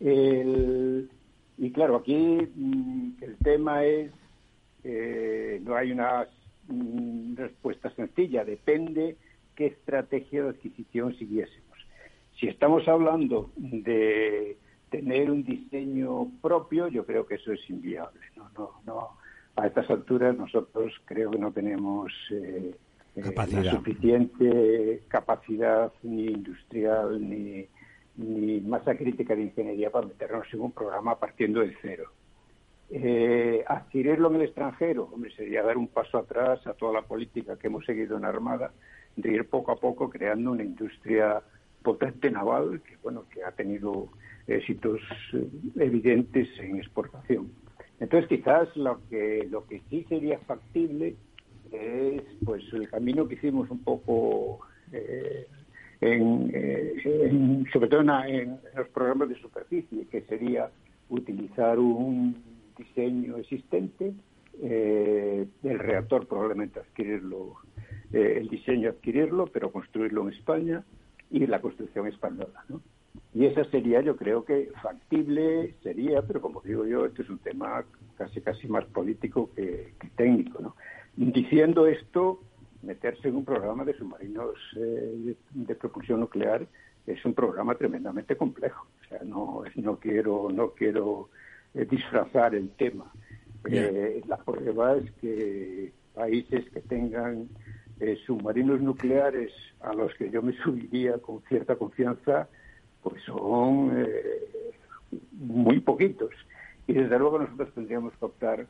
y 0.00 1.70
claro, 1.72 1.96
aquí 1.96 2.16
mm, 2.54 3.22
el 3.22 3.36
tema 3.38 3.84
es, 3.84 4.12
eh, 4.84 5.60
no 5.62 5.76
hay 5.76 5.92
una 5.92 6.26
mm, 6.68 7.36
respuesta 7.36 7.90
sencilla, 7.94 8.44
depende 8.44 9.16
qué 9.54 9.66
estrategia 9.66 10.44
de 10.44 10.50
adquisición 10.50 11.14
siguiese. 11.16 11.60
Si 12.38 12.48
estamos 12.48 12.86
hablando 12.88 13.50
de 13.56 14.56
tener 14.90 15.30
un 15.30 15.42
diseño 15.42 16.28
propio, 16.40 16.88
yo 16.88 17.04
creo 17.06 17.26
que 17.26 17.36
eso 17.36 17.52
es 17.52 17.70
inviable. 17.70 18.20
No, 18.36 18.50
no, 18.56 18.70
no. 18.86 19.08
A 19.56 19.66
estas 19.66 19.88
alturas 19.90 20.36
nosotros 20.36 20.92
creo 21.04 21.30
que 21.30 21.38
no 21.38 21.52
tenemos 21.52 22.12
eh, 22.30 22.74
eh 23.16 23.34
la 23.36 23.70
suficiente 23.70 25.02
capacidad 25.08 25.92
ni 26.02 26.26
industrial 26.26 27.20
ni, 27.20 27.66
ni 28.16 28.60
masa 28.60 28.94
crítica 28.94 29.34
de 29.34 29.42
ingeniería 29.42 29.90
para 29.90 30.06
meternos 30.06 30.46
en 30.52 30.60
un 30.60 30.72
programa 30.72 31.18
partiendo 31.18 31.60
de 31.60 31.74
cero. 31.80 32.10
Eh, 32.90 33.64
adquirirlo 33.66 34.28
en 34.28 34.36
el 34.36 34.42
extranjero, 34.42 35.08
hombre, 35.10 35.34
sería 35.34 35.62
dar 35.62 35.78
un 35.78 35.88
paso 35.88 36.18
atrás 36.18 36.66
a 36.66 36.74
toda 36.74 36.92
la 36.92 37.02
política 37.02 37.58
que 37.58 37.68
hemos 37.68 37.86
seguido 37.86 38.18
en 38.18 38.26
Armada, 38.26 38.72
de 39.16 39.32
ir 39.32 39.48
poco 39.48 39.72
a 39.72 39.76
poco 39.76 40.10
creando 40.10 40.52
una 40.52 40.62
industria 40.62 41.42
potente 41.82 42.30
naval 42.30 42.80
que 42.82 42.96
bueno 43.02 43.24
que 43.28 43.42
ha 43.44 43.52
tenido 43.52 44.08
éxitos 44.46 45.00
eh, 45.34 45.48
evidentes 45.76 46.48
en 46.58 46.78
exportación. 46.78 47.50
Entonces 48.00 48.28
quizás 48.28 48.74
lo 48.76 49.00
que 49.08 49.46
lo 49.50 49.66
que 49.66 49.82
sí 49.88 50.04
sería 50.08 50.38
factible 50.40 51.16
es 51.70 52.22
pues 52.44 52.62
el 52.72 52.88
camino 52.88 53.26
que 53.28 53.34
hicimos 53.34 53.70
un 53.70 53.82
poco 53.82 54.60
eh, 54.92 55.46
en, 56.00 57.64
sobre 57.72 57.88
todo 57.88 58.00
en, 58.00 58.58
los 58.76 58.88
programas 58.88 59.28
de 59.28 59.36
superficie, 59.36 60.06
que 60.10 60.22
sería 60.22 60.68
utilizar 61.08 61.78
un 61.78 62.42
diseño 62.76 63.36
existente 63.36 64.12
eh, 64.62 65.46
del 65.62 65.78
reactor, 65.78 66.26
probablemente 66.26 66.80
adquirirlo, 66.80 67.54
el 68.12 68.48
diseño 68.48 68.90
adquirirlo, 68.90 69.46
pero 69.46 69.70
construirlo 69.70 70.28
en 70.28 70.34
España 70.34 70.84
y 71.32 71.46
la 71.46 71.60
construcción 71.60 72.06
española. 72.06 72.64
¿no? 72.68 72.80
Y 73.34 73.46
esa 73.46 73.64
sería, 73.64 74.02
yo 74.02 74.16
creo 74.16 74.44
que 74.44 74.70
factible 74.82 75.74
sería, 75.82 76.22
pero 76.22 76.40
como 76.40 76.60
digo 76.60 76.86
yo, 76.86 77.06
esto 77.06 77.22
es 77.22 77.30
un 77.30 77.38
tema 77.38 77.84
casi 78.16 78.40
casi 78.42 78.68
más 78.68 78.84
político 78.86 79.50
que, 79.56 79.94
técnico. 80.16 80.62
¿no? 80.62 80.76
Diciendo 81.16 81.86
esto, 81.86 82.40
meterse 82.82 83.28
en 83.28 83.36
un 83.36 83.44
programa 83.44 83.84
de 83.84 83.94
submarinos 83.94 84.54
eh, 84.76 85.34
de, 85.52 85.74
propulsión 85.74 86.20
nuclear 86.20 86.66
es 87.06 87.24
un 87.24 87.32
programa 87.32 87.74
tremendamente 87.74 88.36
complejo. 88.36 88.86
O 89.00 89.08
sea, 89.08 89.20
no, 89.24 89.62
no 89.76 89.96
quiero, 89.98 90.50
no 90.52 90.70
quiero 90.70 91.30
eh, 91.74 91.86
disfrazar 91.90 92.54
el 92.54 92.70
tema. 92.70 93.10
Eh, 93.64 94.22
la 94.26 94.36
prueba 94.36 94.96
es 94.96 95.10
que 95.12 95.92
países 96.14 96.68
que 96.70 96.80
tengan 96.80 97.48
eh, 98.02 98.18
submarinos 98.26 98.80
nucleares 98.80 99.52
a 99.80 99.92
los 99.92 100.12
que 100.14 100.28
yo 100.28 100.42
me 100.42 100.52
subiría 100.64 101.18
con 101.18 101.40
cierta 101.42 101.76
confianza, 101.76 102.48
pues 103.00 103.22
son 103.22 103.92
eh, 103.96 104.72
muy 105.30 105.78
poquitos. 105.78 106.30
Y 106.88 106.94
desde 106.94 107.16
luego 107.16 107.38
nosotros 107.38 107.72
tendríamos 107.74 108.12
que 108.14 108.24
optar 108.24 108.66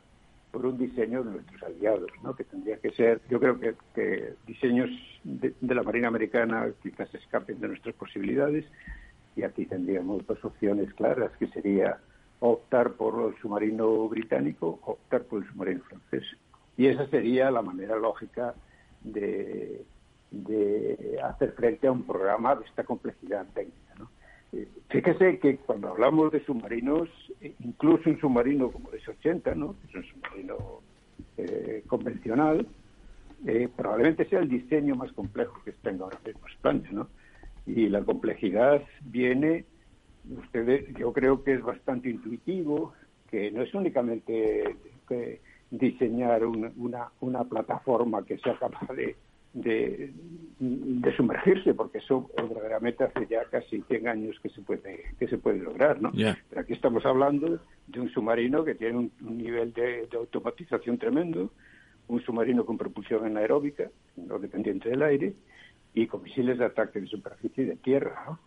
por 0.51 0.67
un 0.67 0.77
diseño 0.77 1.23
de 1.23 1.31
nuestros 1.31 1.63
aliados, 1.63 2.11
¿no? 2.21 2.35
que 2.35 2.43
tendría 2.43 2.77
que 2.77 2.91
ser, 2.91 3.21
yo 3.27 3.39
creo 3.39 3.59
que, 3.59 4.35
diseños 4.45 4.91
de, 5.23 5.51
la 5.61 5.81
Marina 5.81 6.09
Americana 6.09 6.67
quizás 6.83 7.11
escapen 7.15 7.59
de 7.59 7.69
nuestras 7.69 7.95
posibilidades 7.95 8.63
y 9.35 9.41
aquí 9.41 9.65
tendríamos 9.65 10.27
dos 10.27 10.45
opciones 10.45 10.93
claras, 10.93 11.31
que 11.39 11.47
sería 11.47 11.97
optar 12.39 12.91
por 12.91 13.31
el 13.31 13.41
submarino 13.41 14.07
británico 14.09 14.79
optar 14.83 15.23
por 15.23 15.41
el 15.41 15.49
submarino 15.49 15.81
francés. 15.85 16.23
Y 16.77 16.85
esa 16.85 17.07
sería 17.07 17.49
la 17.49 17.63
manera 17.63 17.95
lógica 17.95 18.53
de, 19.03 19.85
de 20.33 21.19
hacer 21.23 21.51
frente 21.53 21.87
a 21.87 21.91
un 21.91 22.03
programa 22.03 22.55
de 22.55 22.65
esta 22.65 22.83
complejidad 22.83 23.45
técnica. 23.53 23.93
¿no? 23.99 24.09
Eh, 24.51 24.67
fíjese 24.89 25.39
que 25.39 25.57
cuando 25.57 25.89
hablamos 25.89 26.31
de 26.31 26.43
submarinos, 26.43 27.09
eh, 27.41 27.53
incluso 27.59 28.09
un 28.09 28.19
submarino 28.19 28.71
como 28.71 28.91
el 28.91 28.99
S-80, 28.99 29.55
¿no? 29.55 29.75
que 29.79 29.87
es 29.87 29.95
un 29.95 30.05
submarino 30.05 30.55
eh, 31.37 31.83
convencional, 31.87 32.67
probablemente 33.75 34.23
sea 34.29 34.39
el 34.39 34.47
diseño 34.47 34.95
más 34.95 35.11
complejo 35.11 35.61
que 35.65 35.73
tenga 35.73 36.05
ahora 36.05 36.19
mismo 36.25 36.47
España. 36.47 36.89
¿no? 36.91 37.09
Y 37.65 37.89
la 37.89 38.01
complejidad 38.01 38.81
viene, 39.03 39.65
ustedes, 40.43 40.87
yo 40.97 41.11
creo 41.11 41.43
que 41.43 41.55
es 41.55 41.61
bastante 41.61 42.09
intuitivo, 42.09 42.93
que 43.29 43.51
no 43.51 43.61
es 43.61 43.73
únicamente 43.73 44.77
diseñar 45.77 46.45
una, 46.45 47.09
una 47.19 47.43
plataforma 47.43 48.23
que 48.25 48.37
sea 48.37 48.57
capaz 48.57 48.87
de 48.93 49.15
de, 49.53 50.11
sumergirse, 51.15 51.73
porque 51.73 51.99
eso 51.99 52.29
verdaderamente 52.35 53.03
hace 53.03 53.27
ya 53.27 53.45
casi 53.45 53.81
100 53.81 54.07
años 54.07 54.39
que 54.41 54.49
se 54.49 54.61
puede 54.61 55.03
que 55.19 55.27
se 55.27 55.37
puede 55.37 55.59
lograr, 55.59 56.01
¿no? 56.01 56.11
Pero 56.11 56.61
aquí 56.61 56.73
estamos 56.73 57.05
hablando 57.05 57.59
de 57.87 57.99
un 57.99 58.09
submarino 58.09 58.63
que 58.63 58.75
tiene 58.75 58.97
un, 58.97 59.37
nivel 59.37 59.73
de, 59.73 60.07
automatización 60.13 60.97
tremendo, 60.97 61.51
un 62.07 62.21
submarino 62.21 62.65
con 62.65 62.77
propulsión 62.77 63.25
anaeróbica, 63.25 63.89
no 64.15 64.39
dependiente 64.39 64.89
del 64.89 65.03
aire, 65.03 65.33
y 65.93 66.07
con 66.07 66.23
misiles 66.23 66.57
de 66.57 66.65
ataque 66.65 66.99
de 66.99 67.07
superficie 67.07 67.63
y 67.63 67.67
de 67.67 67.75
tierra, 67.75 68.39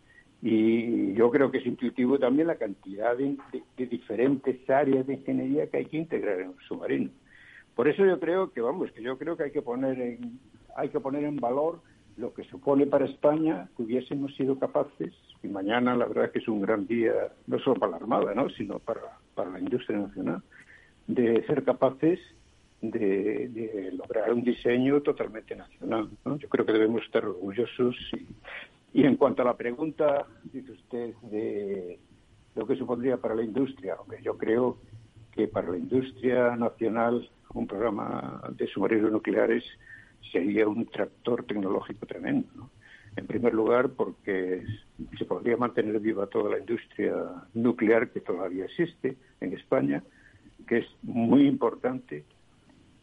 Y 0.42 1.14
yo 1.14 1.30
creo 1.30 1.50
que 1.50 1.58
es 1.58 1.66
intuitivo 1.66 2.18
también 2.18 2.48
la 2.48 2.56
cantidad 2.56 3.16
de, 3.16 3.36
de 3.76 3.86
diferentes 3.86 4.68
áreas 4.68 5.06
de 5.06 5.14
ingeniería 5.14 5.66
que 5.68 5.78
hay 5.78 5.86
que 5.86 5.96
integrar 5.96 6.40
en 6.40 6.48
un 6.48 6.60
submarino. 6.68 7.10
Por 7.74 7.88
eso 7.88 8.04
yo 8.04 8.18
creo 8.18 8.52
que, 8.52 8.60
vamos, 8.60 8.90
que 8.92 9.02
yo 9.02 9.18
creo 9.18 9.36
que 9.36 9.44
hay 9.44 9.50
que 9.50 9.62
poner 9.62 10.00
en, 10.00 10.38
hay 10.76 10.88
que 10.90 11.00
poner 11.00 11.24
en 11.24 11.36
valor 11.36 11.80
lo 12.16 12.32
que 12.32 12.44
supone 12.44 12.86
para 12.86 13.04
España 13.04 13.68
que 13.76 13.82
hubiésemos 13.82 14.34
sido 14.36 14.58
capaces, 14.58 15.12
y 15.42 15.48
mañana 15.48 15.94
la 15.94 16.06
verdad 16.06 16.30
que 16.30 16.38
es 16.38 16.48
un 16.48 16.62
gran 16.62 16.86
día, 16.86 17.12
no 17.46 17.58
solo 17.58 17.78
para 17.78 17.92
la 17.92 17.96
Armada, 17.98 18.34
¿no? 18.34 18.48
sino 18.50 18.78
para, 18.78 19.18
para 19.34 19.50
la 19.50 19.60
industria 19.60 19.98
nacional, 19.98 20.42
de 21.06 21.44
ser 21.46 21.64
capaces 21.64 22.18
de, 22.80 23.92
lograr 23.92 24.32
un 24.32 24.42
diseño 24.42 25.00
totalmente 25.02 25.54
nacional. 25.56 26.08
Yo 26.38 26.48
creo 26.48 26.64
que 26.66 26.72
debemos 26.72 27.02
estar 27.02 27.24
orgullosos. 27.24 27.96
Y, 28.12 28.26
y 28.96 29.04
en 29.04 29.16
cuanto 29.16 29.42
a 29.42 29.44
la 29.44 29.58
pregunta, 29.58 30.26
dice 30.44 30.72
usted, 30.72 31.14
de 31.30 31.98
lo 32.54 32.66
que 32.66 32.76
supondría 32.76 33.18
para 33.18 33.34
la 33.34 33.42
industria, 33.42 33.94
hombre, 33.96 34.20
yo 34.22 34.38
creo 34.38 34.78
que 35.32 35.48
para 35.48 35.68
la 35.68 35.76
industria 35.76 36.56
nacional 36.56 37.28
un 37.52 37.66
programa 37.66 38.42
de 38.56 38.66
submarinos 38.68 39.12
nucleares 39.12 39.62
sería 40.32 40.66
un 40.66 40.86
tractor 40.86 41.44
tecnológico 41.44 42.06
tremendo. 42.06 42.70
En 43.16 43.26
primer 43.26 43.52
lugar, 43.52 43.90
porque 43.90 44.64
se 45.18 45.26
podría 45.26 45.58
mantener 45.58 46.00
viva 46.00 46.26
toda 46.28 46.52
la 46.52 46.58
industria 46.58 47.14
nuclear 47.52 48.08
que 48.08 48.20
todavía 48.20 48.64
existe 48.64 49.18
en 49.42 49.52
España, 49.52 50.02
que 50.66 50.78
es 50.78 50.86
muy 51.02 51.46
importante, 51.46 52.24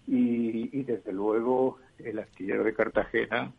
y, 0.08 0.84
desde 0.84 1.14
luego 1.14 1.78
el 2.00 2.18
astillero 2.18 2.64
de 2.64 2.74
Cartagena 2.74 3.54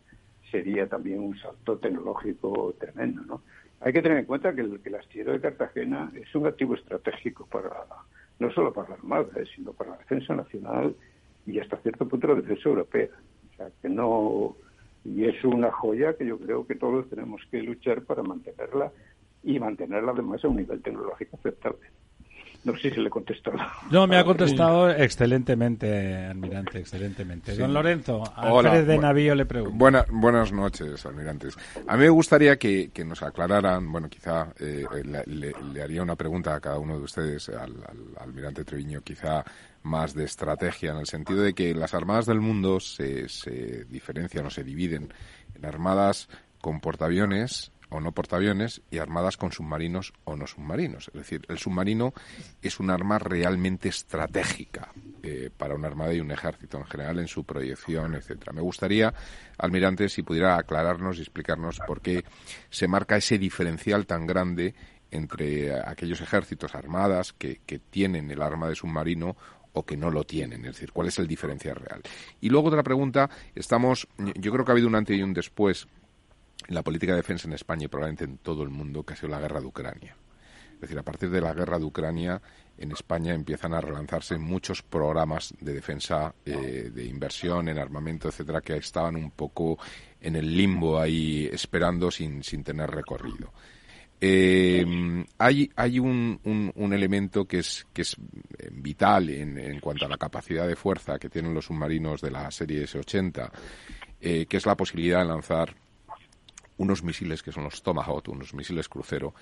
sería 0.51 0.88
también 0.88 1.20
un 1.20 1.36
salto 1.38 1.78
tecnológico 1.78 2.74
tremendo. 2.78 3.22
¿no? 3.22 3.42
Hay 3.80 3.92
que 3.92 4.03
tener 4.03 4.18
en 4.18 4.24
cuenta 4.26 4.55
que 4.55 4.62
el, 4.62 4.80
que 4.80 4.88
el 4.88 4.95
astillero 4.97 5.32
de 5.32 5.40
Cartagena 5.40 6.11
es 6.14 6.34
un 6.34 6.47
activo 6.47 6.74
estratégico 6.74 7.47
para 7.47 7.70
no 8.38 8.51
solo 8.53 8.72
para 8.72 8.90
la 8.90 8.95
Armada, 8.97 9.28
eh, 9.36 9.45
sino 9.55 9.72
para 9.72 9.90
la 9.90 9.99
defensa 9.99 10.34
nacional 10.34 10.95
y 11.47 11.59
hasta 11.59 11.76
cierto 11.78 12.09
punto 12.09 12.28
la 12.28 12.34
defensa 12.36 12.68
europea. 12.68 13.09
O 13.53 13.57
sea, 13.57 13.68
que 13.80 13.88
no. 13.88 14.57
Y 15.05 15.24
es 15.24 15.45
una 15.45 15.70
joya 15.70 16.16
que 16.16 16.26
yo 16.26 16.38
creo 16.38 16.66
que 16.66 16.74
todos 16.74 17.09
tenemos 17.11 17.42
que 17.51 17.62
luchar 17.62 18.03
para 18.03 18.22
mantenerla 18.22 18.90
y 19.42 19.61
mantenerla 19.61 20.12
además 20.12 20.42
a 20.45 20.49
un 20.49 20.57
nivel 20.57 20.80
tecnológico 20.80 21.36
aceptable. 21.36 21.86
No 22.65 22.75
sé 22.79 22.91
si 22.91 23.01
le 23.01 23.09
he 23.09 23.11
contestado. 23.11 23.59
No, 23.91 24.07
me 24.07 24.17
ha 24.17 24.25
contestado 24.25 24.91
excelentemente, 24.91 26.17
almirante, 26.25 26.79
excelentemente. 26.79 27.55
Don 27.57 27.75
Lorenzo, 27.75 28.25
Alfred 28.35 28.87
de 28.87 28.99
Navío 28.99 29.35
le 29.35 29.45
pregunto. 29.45 30.05
buenas 30.11 30.51
noches, 30.51 31.05
almirantes. 31.05 31.57
A 31.87 31.97
mí 31.97 32.05
me 32.05 32.09
gustaría 32.09 32.57
que, 32.57 32.91
nos 33.05 33.23
aclararan, 33.23 33.93
bueno, 33.93 34.09
quizá 34.09 34.49
eh, 34.59 34.85
le, 35.27 35.83
haría 35.83 36.03
una 36.03 36.17
pregunta 36.17 36.55
a 36.55 36.61
cada 36.61 36.79
uno 36.79 36.97
de 36.97 37.05
ustedes, 37.05 37.51
al, 37.51 37.75
almirante 38.19 38.65
Treviño, 38.65 39.03
quizá 39.03 39.45
más 39.83 40.15
de 40.15 40.25
estrategia, 40.25 40.93
en 40.93 40.99
el 40.99 41.07
sentido 41.07 41.43
de 41.43 41.53
que 41.53 41.75
las 41.75 41.93
armadas 41.93 42.25
del 42.25 42.41
mundo 42.41 42.81
se, 42.81 43.29
se 43.29 43.85
diferencian 43.85 44.47
o 44.47 44.51
se 44.51 44.65
dividen 44.65 45.12
en 45.55 45.67
armadas 45.67 46.31
con 46.62 46.81
portaaviones 46.81 47.74
o 47.91 48.01
no 48.01 48.12
portaaviones 48.12 48.82
y 48.91 48.99
armadas 48.99 49.37
con 49.37 49.53
submarinos 49.53 50.12
o 50.24 50.37
no 50.37 50.47
submarinos. 50.47 51.09
Es 51.09 51.14
decir, 51.14 51.43
el 51.49 51.59
submarino 51.59 52.12
es 52.62 52.80
un 52.80 52.91
arma 52.91 53.18
realmente 53.18 53.89
estratégica 53.89 54.93
eh, 55.22 55.51
para 55.57 55.74
una 55.74 55.89
armada 55.89 56.14
y 56.14 56.20
un 56.20 56.30
ejército 56.30 56.78
en 56.78 56.85
general 56.87 57.18
en 57.18 57.28
su 57.28 57.45
proyección, 57.45 58.14
etcétera. 58.14 58.53
Me 58.53 58.61
gustaría, 58.61 59.12
almirante, 59.59 60.09
si 60.09 60.22
pudiera 60.22 60.57
aclararnos 60.57 61.18
y 61.18 61.22
explicarnos 61.22 61.80
por 61.87 62.01
qué 62.01 62.24
se 62.70 62.89
marca 62.89 63.16
ese 63.16 63.39
diferencial 63.39 64.07
tan 64.07 64.26
grande 64.26 64.74
entre 65.11 65.72
aquellos 65.72 66.20
ejércitos 66.20 66.74
armadas 66.74 67.32
que, 67.32 67.61
que 67.64 67.78
tienen 67.78 68.30
el 68.30 68.43
arma 68.43 68.68
de 68.68 68.74
submarino 68.74 69.37
o 69.74 69.85
que 69.85 69.97
no 69.97 70.11
lo 70.11 70.24
tienen, 70.24 70.64
es 70.64 70.74
decir, 70.74 70.93
cuál 70.93 71.09
es 71.09 71.18
el 71.18 71.26
diferencial 71.26 71.76
real. 71.76 72.01
Y 72.41 72.49
luego 72.49 72.68
otra 72.68 72.82
pregunta, 72.82 73.28
estamos, 73.55 74.09
yo 74.37 74.53
creo 74.53 74.64
que 74.64 74.70
ha 74.70 74.74
habido 74.74 74.89
un 74.89 74.95
antes 74.95 75.16
y 75.18 75.22
un 75.22 75.35
después 75.35 75.89
la 76.69 76.83
política 76.83 77.12
de 77.12 77.19
defensa 77.19 77.49
en 77.49 77.55
España 77.55 77.85
y 77.85 77.89
probablemente 77.89 78.25
en 78.25 78.39
todo 78.39 78.62
el 78.62 78.71
mundo, 78.71 79.03
que 79.03 79.15
ha 79.15 79.17
sido 79.17 79.29
la 79.29 79.41
guerra 79.41 79.61
de 79.61 79.67
Ucrania. 79.67 80.17
Es 80.75 80.81
decir, 80.81 80.99
a 80.99 81.03
partir 81.03 81.31
de 81.31 81.41
la 81.41 81.55
guerra 81.55 81.79
de 81.79 81.85
Ucrania, 81.85 82.41
en 82.77 82.93
España 82.93 83.33
empiezan 83.33 83.73
a 83.75 83.81
relanzarse 83.81 84.37
muchos 84.39 84.83
programas 84.83 85.55
de 85.61 85.73
defensa, 85.73 86.35
eh, 86.45 86.91
de 86.93 87.05
inversión 87.05 87.69
en 87.69 87.79
armamento, 87.79 88.29
etcétera, 88.29 88.61
que 88.61 88.77
estaban 88.77 89.17
un 89.17 89.31
poco 89.31 89.79
en 90.21 90.37
el 90.37 90.57
limbo 90.57 90.99
ahí 90.99 91.49
esperando 91.53 92.11
sin, 92.11 92.43
sin 92.43 92.65
tener 92.65 92.91
recorrido. 92.91 93.53
Eh, 94.21 95.25
hay 95.39 95.71
hay 95.77 95.99
un, 95.99 96.41
un, 96.45 96.93
elemento 96.95 97.45
que 97.45 97.59
es, 97.59 97.87
que 97.93 98.03
es 98.03 98.17
vital 98.71 99.29
en, 99.29 99.59
en, 99.59 99.81
cuanto 99.81 100.07
a 100.07 100.09
la 100.09 100.17
capacidad 100.17 100.67
de 100.67 100.77
fuerza 100.77 101.19
que 101.19 101.29
tienen 101.29 101.53
los 101.53 101.67
submarinos 101.67 102.23
de 102.23 102.31
la 102.31 102.51
serie 102.51 102.85
S-80, 102.85 103.51
eh, 104.21 104.47
que 104.47 104.57
es 104.57 104.65
la 104.65 104.77
posibilidad 104.77 105.19
de 105.19 105.27
lanzar 105.27 105.75
unos 106.77 107.03
misiles 107.03 107.43
que 107.43 107.53
son 107.53 107.64
los 107.64 107.83
Tomahawk, 107.83 108.29
unos 108.29 108.55
misiles 108.55 108.89
crucero, 108.89 109.35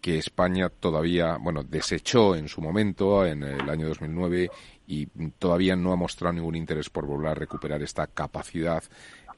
que 0.00 0.18
España 0.18 0.68
todavía, 0.68 1.36
bueno, 1.36 1.62
desechó 1.62 2.34
en 2.34 2.48
su 2.48 2.60
momento, 2.60 3.24
en 3.24 3.44
el 3.44 3.70
año 3.70 3.86
2009, 3.86 4.50
y 4.88 5.06
todavía 5.38 5.76
no 5.76 5.92
ha 5.92 5.96
mostrado 5.96 6.32
ningún 6.32 6.56
interés 6.56 6.90
por 6.90 7.06
volver 7.06 7.30
a 7.30 7.34
recuperar 7.34 7.82
esta 7.82 8.08
capacidad 8.08 8.82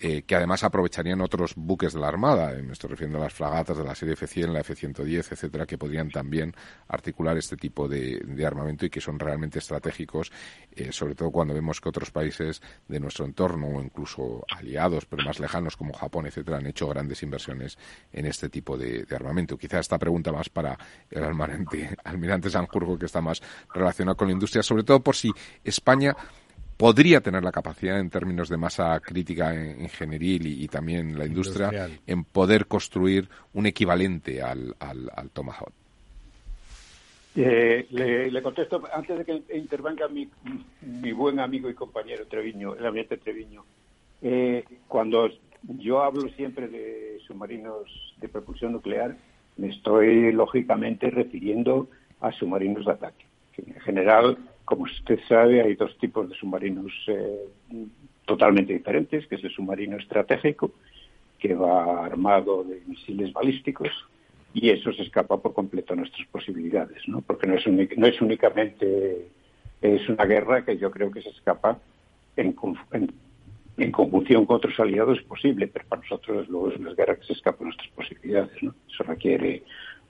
eh, 0.01 0.23
que 0.23 0.35
además 0.35 0.65
aprovecharían 0.65 1.21
otros 1.21 1.55
buques 1.57 1.93
de 1.93 2.01
la 2.01 2.09
Armada, 2.09 2.53
eh, 2.53 2.63
me 2.63 2.73
estoy 2.73 2.91
refiriendo 2.91 3.19
a 3.19 3.23
las 3.23 3.33
fragatas 3.33 3.79
de 3.79 3.85
la 3.85 3.95
serie 3.95 4.15
F-100, 4.15 4.53
la 4.53 4.61
F-110, 4.61 5.33
etcétera, 5.33 5.67
que 5.67 5.79
podrían 5.79 6.11
también 6.11 6.55
articular 6.89 7.37
este 7.37 7.57
tipo 7.57 7.89
de, 7.89 8.21
armamento 8.45 8.85
y 8.87 8.91
que 8.91 9.01
son 9.01 9.19
realmente 9.19 9.59
estratégicos, 9.59 10.31
eh, 10.73 10.93
sobre 10.93 11.15
todo 11.15 11.31
cuando 11.31 11.55
vemos 11.55 11.81
que 11.81 11.89
otros 11.89 12.11
países 12.11 12.61
de 12.89 13.01
nuestro 13.01 13.25
entorno 13.25 13.69
o 13.69 13.83
incluso 13.83 14.45
aliados, 14.51 15.07
pero 15.07 15.25
más 15.25 15.41
lejanos 15.41 15.77
como 15.77 15.93
Japón, 15.95 16.27
etcétera, 16.27 16.59
han 16.59 16.67
hecho 16.67 16.89
grandes 16.89 17.23
inversiones 17.23 17.79
en 18.13 18.27
este 18.27 18.49
tipo 18.49 18.77
de, 18.77 19.07
armamento. 19.15 19.57
Quizá 19.57 19.79
esta 19.79 19.99
pregunta 19.99 20.33
más 20.33 20.49
para 20.49 20.77
el 21.11 21.23
almirante, 21.23 21.97
almirante 22.05 22.51
Sanjurgo, 22.51 22.99
que 22.99 23.07
está 23.07 23.21
más 23.21 23.41
relacionado 23.73 24.17
con 24.17 24.29
la 24.29 24.33
industria, 24.33 24.63
sobre 24.63 24.83
todo 24.83 25.01
por 25.01 25.15
si 25.15 25.31
España 25.63 26.17
podría 26.77 27.21
tener 27.21 27.43
la 27.43 27.53
capacidad 27.53 27.99
en 28.01 28.11
términos 28.11 28.49
de 28.49 28.57
masa 28.57 28.99
crítica 29.01 29.55
ingenieril 29.55 30.47
y, 30.47 30.69
también 30.69 31.19
la 31.19 31.27
industria 31.27 31.89
en 32.07 32.25
poder 32.25 32.67
construir 32.67 33.29
un 33.53 33.67
equivalente 33.67 34.43
al, 34.43 34.75
al, 34.81 35.31
Tomahawk. 35.33 35.73
Eh, 37.37 37.87
le, 37.91 38.43
contesto 38.43 38.83
antes 38.93 39.19
de 39.19 39.25
que 39.25 39.57
intervenga 39.57 40.09
mi, 40.09 40.29
mi 40.83 41.13
buen 41.13 41.41
amigo 41.41 41.69
y 41.69 41.75
compañero 41.75 42.27
Treviño, 42.27 42.75
el 42.75 42.87
ambiente 42.87 43.17
Treviño. 43.17 43.65
Eh, 44.23 44.65
cuando 44.89 45.29
yo 45.79 46.03
hablo 46.03 46.29
siempre 46.31 46.69
de 46.69 47.19
submarinos 47.27 48.15
de 48.21 48.29
propulsión 48.29 48.73
nuclear, 48.73 49.17
me 49.57 49.69
estoy 49.69 50.33
lógicamente 50.33 51.11
refiriendo 51.11 51.89
a 52.21 52.33
submarinos 52.33 52.87
de 52.87 52.93
ataque, 52.93 53.27
que 53.53 53.63
en 53.63 53.81
general 53.81 54.39
como 54.65 54.85
usted 54.85 55.19
sabe, 55.29 55.63
hay 55.63 55.75
dos 55.75 55.97
tipos 55.99 56.29
de 56.29 56.35
submarinos 56.37 56.93
eh, 57.09 57.49
totalmente 58.25 58.73
diferentes, 58.73 59.27
que 59.27 59.35
es 59.35 59.45
el 59.45 59.51
submarino 59.51 59.97
estratégico, 59.97 60.73
que 61.39 61.55
va 61.55 62.07
armado 62.07 62.65
de 62.65 62.81
misiles 62.87 63.33
balísticos, 63.33 63.91
y 64.55 64.71
eso 64.71 64.93
se 64.93 65.03
escapa 65.03 65.37
por 65.37 65.53
completo 65.53 65.93
a 65.93 65.97
nuestras 65.97 66.27
posibilidades, 66.29 67.07
¿no? 67.09 67.21
Porque 67.21 67.47
no 67.47 67.55
es, 67.55 67.67
no 67.67 68.07
es 68.07 68.21
únicamente 68.21 69.27
es 69.83 70.09
una 70.09 70.25
guerra 70.25 70.65
que 70.65 70.79
yo 70.79 70.91
creo 70.91 71.11
que 71.11 71.21
se 71.21 71.29
escapa 71.29 71.79
en, 72.37 72.57
en, 73.77 73.93
conjunción 73.93 74.47
con 74.47 74.57
otros 74.57 74.79
aliados 74.81 75.19
es 75.19 75.25
posible, 75.25 75.67
pero 75.67 75.85
para 75.87 76.03
nosotros 76.03 76.49
luego 76.49 76.71
es 76.71 76.79
una 76.79 76.95
guerra 76.95 77.17
que 77.17 77.27
se 77.27 77.35
escapa 77.35 77.59
a 77.61 77.65
nuestras 77.65 77.91
posibilidades, 77.91 78.63
¿no? 78.63 78.75
Eso 78.89 79.03
requiere 79.03 79.63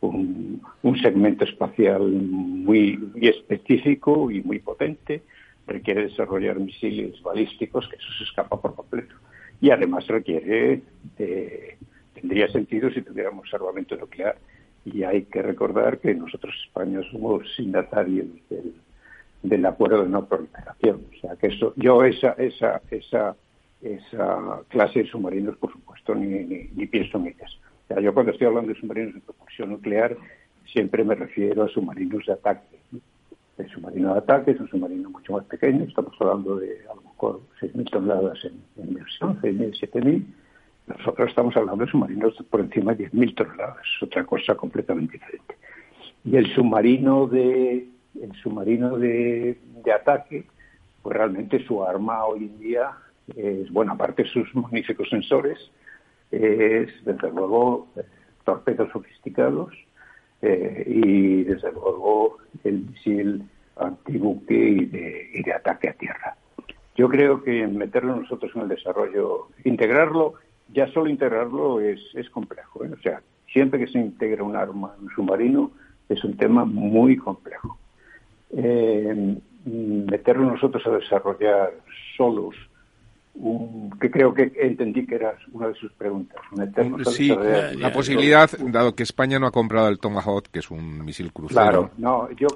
un, 0.08 0.98
segmento 1.02 1.44
espacial 1.44 2.02
muy, 2.02 2.96
muy 2.96 3.28
específico 3.28 4.30
y 4.30 4.42
muy 4.42 4.60
potente, 4.60 5.22
requiere 5.66 6.04
desarrollar 6.04 6.58
misiles 6.60 7.20
balísticos, 7.22 7.88
que 7.88 7.96
eso 7.96 8.12
se 8.18 8.24
escapa 8.24 8.60
por 8.60 8.74
completo. 8.74 9.14
Y 9.60 9.70
además 9.70 10.06
requiere 10.06 10.82
de 11.16 11.76
tendría 12.14 12.48
sentido 12.48 12.90
si 12.90 13.02
tuviéramos 13.02 13.52
armamento 13.52 13.96
nuclear. 13.96 14.36
Y 14.86 15.02
hay 15.02 15.24
que 15.24 15.42
recordar 15.42 15.98
que 15.98 16.14
nosotros, 16.14 16.54
España, 16.66 17.00
somos 17.10 17.42
signatarios 17.54 18.26
del, 19.42 19.66
acuerdo 19.66 20.02
de 20.02 20.08
no 20.08 20.26
proliferación. 20.26 21.02
O 21.14 21.20
sea, 21.20 21.36
que 21.36 21.48
eso, 21.48 21.74
yo 21.76 22.02
esa, 22.02 22.32
esa, 22.32 22.80
esa, 22.90 23.36
esa 23.82 24.62
clase 24.68 25.00
de 25.00 25.08
submarinos, 25.08 25.56
por 25.56 25.72
supuesto, 25.72 26.14
ni, 26.14 26.44
ni, 26.74 26.86
pienso 26.86 27.18
en 27.18 27.26
ellas. 27.28 27.58
Yo 28.00 28.14
cuando 28.14 28.32
estoy 28.32 28.46
hablando 28.46 28.72
de 28.72 28.80
submarinos 28.80 29.14
de 29.14 29.20
propulsión 29.20 29.70
nuclear, 29.70 30.16
siempre 30.66 31.04
me 31.04 31.14
refiero 31.14 31.64
a 31.64 31.68
submarinos 31.68 32.26
de 32.26 32.32
ataque. 32.32 32.78
El 33.56 33.68
submarino 33.70 34.12
de 34.12 34.18
ataque 34.18 34.50
es 34.52 34.60
un 34.60 34.68
submarino 34.68 35.10
mucho 35.10 35.32
más 35.34 35.44
pequeño, 35.44 35.84
estamos 35.84 36.14
hablando 36.18 36.56
de 36.56 36.80
a 36.90 36.94
lo 36.94 37.02
mejor 37.02 37.40
6.000 37.60 37.90
toneladas 37.90 38.44
en, 38.44 38.60
en 38.82 38.88
inmersión, 38.88 39.40
6.000, 39.40 39.92
7.000, 39.92 40.24
nosotros 40.88 41.28
estamos 41.28 41.56
hablando 41.56 41.84
de 41.84 41.90
submarinos 41.90 42.34
por 42.50 42.60
encima 42.60 42.94
de 42.94 43.10
10.000 43.10 43.34
toneladas, 43.36 43.76
es 43.96 44.02
otra 44.02 44.24
cosa 44.24 44.56
completamente 44.56 45.12
diferente. 45.12 45.56
Y 46.24 46.36
el 46.36 46.52
submarino 46.52 47.28
de 47.28 47.86
el 48.20 48.32
submarino 48.42 48.96
de, 48.96 49.58
ataque, 49.94 50.44
pues 51.02 51.16
realmente 51.16 51.64
su 51.66 51.84
arma 51.84 52.24
hoy 52.24 52.44
en 52.44 52.58
día 52.58 52.90
es, 53.36 53.70
bueno, 53.70 53.92
aparte 53.92 54.22
de 54.22 54.28
sus 54.28 54.54
magníficos 54.54 55.08
sensores, 55.08 55.58
es 56.30 56.90
desde 57.04 57.30
luego 57.30 57.88
torpedos 58.44 58.90
sofisticados 58.92 59.72
eh, 60.42 60.84
y 60.86 61.44
desde 61.44 61.72
luego 61.72 62.38
el 62.64 62.86
misil 62.86 63.44
antibuque 63.76 64.54
y 64.54 64.84
de, 64.86 65.30
y 65.34 65.42
de 65.42 65.52
ataque 65.52 65.88
a 65.88 65.94
tierra. 65.94 66.36
Yo 66.96 67.08
creo 67.08 67.42
que 67.42 67.66
meterlo 67.66 68.16
nosotros 68.16 68.52
en 68.54 68.62
el 68.62 68.68
desarrollo, 68.68 69.48
integrarlo 69.64 70.34
ya 70.72 70.86
solo 70.88 71.08
integrarlo 71.08 71.80
es, 71.80 72.00
es 72.14 72.28
complejo. 72.30 72.84
¿eh? 72.84 72.90
O 72.92 73.00
sea, 73.00 73.22
siempre 73.52 73.78
que 73.78 73.86
se 73.86 73.98
integra 73.98 74.42
un 74.42 74.56
arma 74.56 74.94
en 74.98 75.04
un 75.04 75.10
submarino 75.10 75.70
es 76.08 76.22
un 76.24 76.36
tema 76.36 76.64
muy 76.64 77.16
complejo. 77.16 77.78
Eh, 78.50 79.36
meterlo 79.64 80.50
nosotros 80.50 80.86
a 80.86 80.90
desarrollar 80.90 81.72
solos 82.16 82.54
que 84.00 84.10
creo 84.12 84.32
que 84.32 84.52
entendí 84.60 85.04
que 85.04 85.16
era 85.16 85.36
una 85.52 85.66
de 85.68 85.74
sus 85.74 85.92
preguntas. 85.92 86.38
sí, 87.12 87.28
la, 87.76 87.92
posibilidad, 87.92 88.48
dado 88.58 88.94
que 88.94 89.02
España 89.02 89.40
no 89.40 89.48
ha 89.48 89.50
comprado 89.50 89.88
el 89.88 89.98
Tomahawk, 89.98 90.46
que 90.52 90.60
es 90.60 90.70
un 90.70 91.04
misil 91.04 91.32
crucero, 91.32 91.90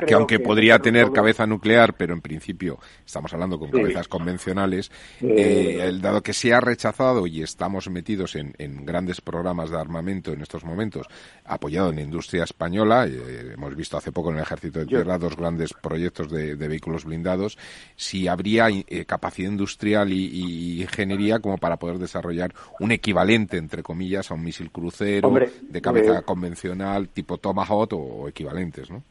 que 0.07 0.15
aunque 0.15 0.39
podría 0.39 0.79
tener 0.79 1.11
cabeza 1.11 1.47
nuclear, 1.47 1.95
pero 1.97 2.15
en 2.15 2.21
principio 2.21 2.79
estamos 3.05 3.33
hablando 3.33 3.59
con 3.59 3.71
cabezas 3.73 4.07
convencionales, 4.07 4.93
eh, 5.21 5.81
el, 5.83 6.01
dado 6.01 6.23
que 6.23 6.33
se 6.33 6.55
ha 6.55 6.61
rechazado 6.61 7.27
y 7.27 7.43
estamos 7.43 7.91
metidos 7.91 8.37
en, 8.37 8.55
grandes 8.85 9.21
programas 9.21 9.71
de 9.71 9.81
armamento 9.81 10.33
en 10.33 10.43
estos 10.43 10.65
momentos, 10.65 11.07
apoyado 11.45 11.91
en 11.91 11.97
la 11.97 12.03
industria 12.03 12.45
española, 12.45 13.07
eh, 13.07 13.53
hemos 13.55 13.75
visto 13.75 13.97
hace 13.97 14.13
poco 14.13 14.31
en 14.31 14.37
el 14.37 14.43
Ejército 14.43 14.79
de 14.79 14.87
Tierra 14.87 15.19
dos 15.19 15.37
grandes 15.37 15.75
proyectos 15.75 16.31
de, 16.31 16.55
vehículos 16.55 17.05
blindados, 17.05 17.59
si 17.97 18.29
habría 18.29 18.69
eh, 18.69 19.05
capacidad 19.07 19.51
industrial 19.51 20.13
y 20.13 20.68
ingeniería 20.83 21.41
como 21.41 21.59
para 21.59 21.77
poder 21.77 21.99
desarrollar 21.99 22.53
un 22.81 22.93
equivalente, 22.93 23.57
entre 23.57 23.83
comillas, 23.83 24.31
a 24.31 24.35
un 24.35 24.45
misil 24.45 24.71
crucero 24.71 25.33
de 25.63 25.81
cabeza 25.81 26.19
eh, 26.19 26.23
convencional 26.23 27.09
tipo 27.09 27.39
Tomahawk 27.39 27.93
o, 27.93 28.29
equivalentes, 28.29 28.91
¿no? 28.91 29.03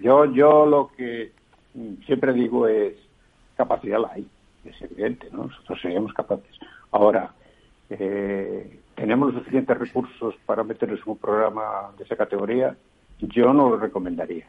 yo, 0.00 0.24
yo 0.32 0.64
lo 0.64 0.90
que 0.96 1.32
siempre 2.06 2.32
digo 2.32 2.66
es 2.66 2.94
capacidad 3.56 4.00
la 4.00 4.12
hay, 4.12 4.26
es 4.64 4.80
evidente, 4.82 5.28
¿no? 5.32 5.44
Nosotros 5.44 5.80
seríamos 5.80 6.12
capaces. 6.14 6.58
Ahora, 6.90 7.32
eh, 7.90 8.78
¿tenemos 8.94 9.32
los 9.32 9.42
suficientes 9.42 9.76
recursos 9.76 10.34
para 10.46 10.64
meternos 10.64 11.00
en 11.04 11.12
un 11.12 11.18
programa 11.18 11.90
de 11.96 12.04
esa 12.04 12.16
categoría? 12.16 12.76
Yo 13.18 13.52
no 13.52 13.70
lo 13.70 13.76
recomendaría. 13.76 14.46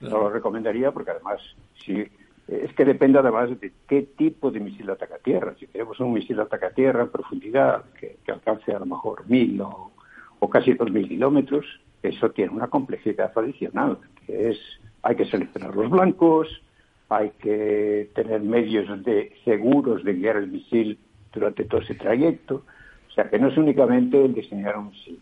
No 0.00 0.18
lo 0.18 0.30
recomendaría 0.30 0.92
porque 0.92 1.10
además, 1.10 1.40
si 1.84 2.06
es 2.50 2.72
que 2.74 2.84
depende 2.84 3.18
además 3.18 3.48
de 3.60 3.72
qué 3.86 4.02
tipo 4.02 4.50
de 4.50 4.58
misil 4.58 4.90
ataca 4.90 5.18
tierra. 5.18 5.54
Si 5.58 5.68
queremos 5.68 6.00
un 6.00 6.12
misil 6.12 6.40
ataca 6.40 6.70
tierra 6.70 7.02
en 7.02 7.10
profundidad 7.10 7.84
que, 7.98 8.18
alcance 8.30 8.72
a 8.72 8.80
lo 8.80 8.86
mejor 8.86 9.28
mil 9.28 9.60
o, 9.60 10.50
casi 10.50 10.74
dos 10.74 10.90
mil 10.90 11.08
kilómetros, 11.08 11.64
eso 12.02 12.30
tiene 12.30 12.52
una 12.52 12.66
complejidad 12.66 13.30
adicional, 13.36 13.98
que 14.26 14.50
es 14.50 14.58
hay 15.02 15.14
que 15.14 15.26
seleccionar 15.26 15.76
los 15.76 15.88
blancos, 15.90 16.48
hay 17.08 17.30
que 17.40 18.10
tener 18.14 18.40
medios 18.42 19.04
de 19.04 19.32
seguros 19.44 20.02
de 20.02 20.14
guiar 20.14 20.36
el 20.36 20.48
misil 20.48 20.98
durante 21.32 21.64
todo 21.64 21.80
ese 21.80 21.94
trayecto. 21.94 22.64
O 23.08 23.12
sea, 23.12 23.30
que 23.30 23.38
no 23.38 23.48
es 23.48 23.56
únicamente 23.56 24.24
el 24.24 24.34
diseñar 24.34 24.76
un 24.76 24.90
misil. 24.90 25.20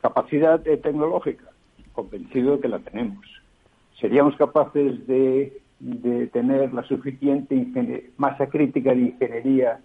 Capacidad 0.00 0.60
tecnológica, 0.60 1.44
convencido 1.92 2.56
de 2.56 2.62
que 2.62 2.68
la 2.68 2.78
tenemos. 2.78 3.26
¿Seríamos 4.00 4.36
capaces 4.36 5.06
de 5.06 5.61
de 5.82 6.28
tener 6.28 6.72
la 6.72 6.84
suficiente 6.84 8.10
masa 8.16 8.46
crítica 8.46 8.94
de 8.94 9.00
ingeniería, 9.00 9.80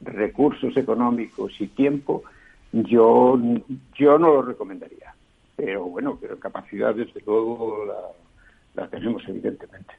recursos 0.00 0.74
económicos 0.76 1.52
y 1.60 1.66
tiempo, 1.68 2.22
yo, 2.72 3.38
yo 3.94 4.18
no 4.18 4.28
lo 4.34 4.42
recomendaría. 4.42 5.14
Pero 5.54 5.84
bueno, 5.84 6.18
pero 6.20 6.38
capacidad 6.38 6.94
desde 6.94 7.20
luego 7.26 7.84
la, 8.74 8.88
tenemos 8.88 9.22
evidentemente. 9.28 9.94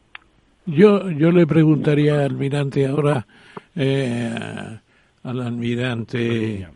Yo, 0.65 1.11
yo 1.11 1.31
le 1.31 1.45
preguntaría 1.45 2.15
al 2.15 2.31
almirante 2.31 2.87
ahora, 2.87 3.27
eh, 3.75 4.79
al 5.23 5.41
almirante 5.41 6.67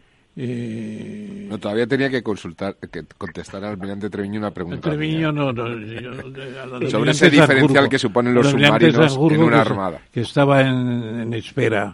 eh, 0.41 1.47
no, 1.49 1.57
todavía 1.57 1.85
tenía 1.85 2.09
que 2.09 2.23
consultar, 2.23 2.77
que 2.77 3.03
contestar 3.17 3.61
al 3.61 3.71
almirante 3.71 4.09
Treviño 4.09 4.39
una 4.39 4.51
pregunta. 4.51 4.89
Treviño 4.89 5.33
no, 5.33 5.51
Sobre 6.89 7.11
ese 7.11 7.29
diferencial 7.29 7.89
que 7.89 7.99
suponen 7.99 8.33
los 8.33 8.49
submarinos 8.49 9.17
en 9.17 9.43
una 9.43 9.59
armada. 9.59 9.99
Que, 10.13 10.21
estaba 10.21 10.61
en, 10.61 11.33
espera, 11.33 11.93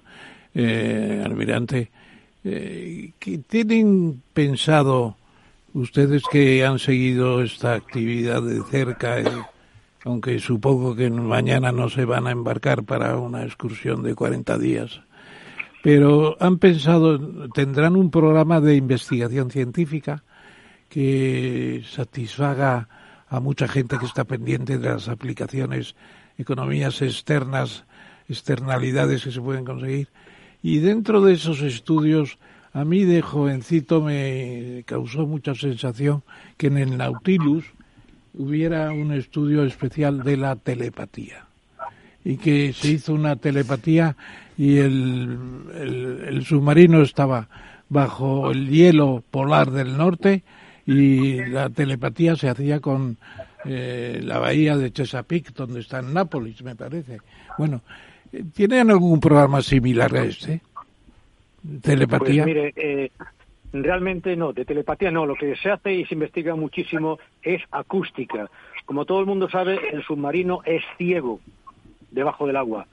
eh, 0.53 1.23
almirante. 1.25 1.89
Eh, 2.43 3.13
¿qué 3.17 3.39
¿Tienen 3.39 4.21
pensado 4.31 5.17
ustedes 5.73 6.21
que 6.31 6.63
han 6.63 6.77
seguido 6.77 7.41
esta 7.41 7.73
actividad 7.73 8.43
de 8.43 8.61
cerca, 8.69 9.21
eh, 9.21 9.25
aunque 10.03 10.37
supongo 10.37 10.95
que 10.95 11.09
mañana 11.09 11.71
no 11.71 11.89
se 11.89 12.05
van 12.05 12.27
a 12.27 12.31
embarcar 12.31 12.83
para 12.83 13.17
una 13.17 13.43
excursión 13.43 14.03
de 14.03 14.13
40 14.13 14.59
días? 14.59 15.01
Pero 15.85 16.35
han 16.39 16.57
pensado, 16.57 17.19
tendrán 17.53 17.95
un 17.95 18.09
programa 18.09 18.59
de 18.59 18.75
investigación 18.75 19.51
científica 19.51 20.23
que 20.89 21.83
satisfaga 21.87 22.89
a 23.29 23.39
mucha 23.39 23.67
gente 23.67 23.99
que 23.99 24.07
está 24.07 24.23
pendiente 24.23 24.79
de 24.79 24.89
las 24.89 25.09
aplicaciones, 25.09 25.93
economías 26.39 27.03
externas, 27.03 27.83
externalidades 28.27 29.25
que 29.25 29.31
se 29.31 29.39
pueden 29.39 29.63
conseguir. 29.63 30.07
Y 30.63 30.79
dentro 30.79 31.21
de 31.21 31.33
esos 31.33 31.61
estudios, 31.61 32.39
a 32.73 32.83
mí 32.83 33.03
de 33.03 33.21
jovencito 33.21 34.01
me 34.01 34.81
causó 34.87 35.27
mucha 35.27 35.53
sensación 35.53 36.23
que 36.57 36.65
en 36.65 36.79
el 36.79 36.97
Nautilus 36.97 37.63
hubiera 38.33 38.91
un 38.91 39.13
estudio 39.13 39.63
especial 39.63 40.23
de 40.23 40.37
la 40.37 40.55
telepatía 40.55 41.45
y 42.23 42.37
que 42.37 42.73
se 42.73 42.87
hizo 42.87 43.13
una 43.13 43.35
telepatía 43.35 44.17
y 44.57 44.77
el, 44.77 45.37
el, 46.27 46.45
submarino 46.45 47.01
estaba 47.01 47.47
bajo 47.89 48.51
el 48.51 48.69
hielo 48.69 49.23
polar 49.31 49.71
del 49.71 49.97
norte 49.97 50.43
y 50.85 51.43
la 51.45 51.69
telepatía 51.69 52.35
se 52.35 52.49
hacía 52.49 52.79
con 52.79 53.17
eh, 53.65 54.21
la 54.23 54.39
bahía 54.39 54.77
de 54.77 54.91
Chesapeake, 54.91 55.53
donde 55.53 55.79
está 55.79 55.99
en 55.99 56.13
Nápoles, 56.13 56.61
me 56.63 56.75
parece. 56.75 57.17
Bueno, 57.57 57.81
¿tienen 58.53 58.91
algún 58.91 59.19
programa 59.19 59.61
similar 59.61 60.15
a 60.15 60.23
este? 60.23 60.61
¿Telepatía? 61.81 62.43
Pues 62.43 62.55
mire, 62.55 62.73
eh, 62.75 63.11
realmente 63.73 64.35
no, 64.35 64.53
de 64.53 64.65
telepatía 64.65 65.11
no. 65.11 65.25
Lo 65.25 65.35
que 65.35 65.55
se 65.55 65.71
hace 65.71 65.93
y 65.93 66.05
se 66.05 66.13
investiga 66.13 66.55
muchísimo 66.55 67.17
es 67.41 67.61
acústica. 67.71 68.49
Como 68.85 69.05
todo 69.05 69.19
el 69.19 69.25
mundo 69.25 69.49
sabe, 69.49 69.79
el 69.91 70.03
submarino 70.03 70.61
es 70.63 70.83
ciego 70.97 71.39
debajo 72.11 72.45
del 72.45 72.55
agua, 72.55 72.87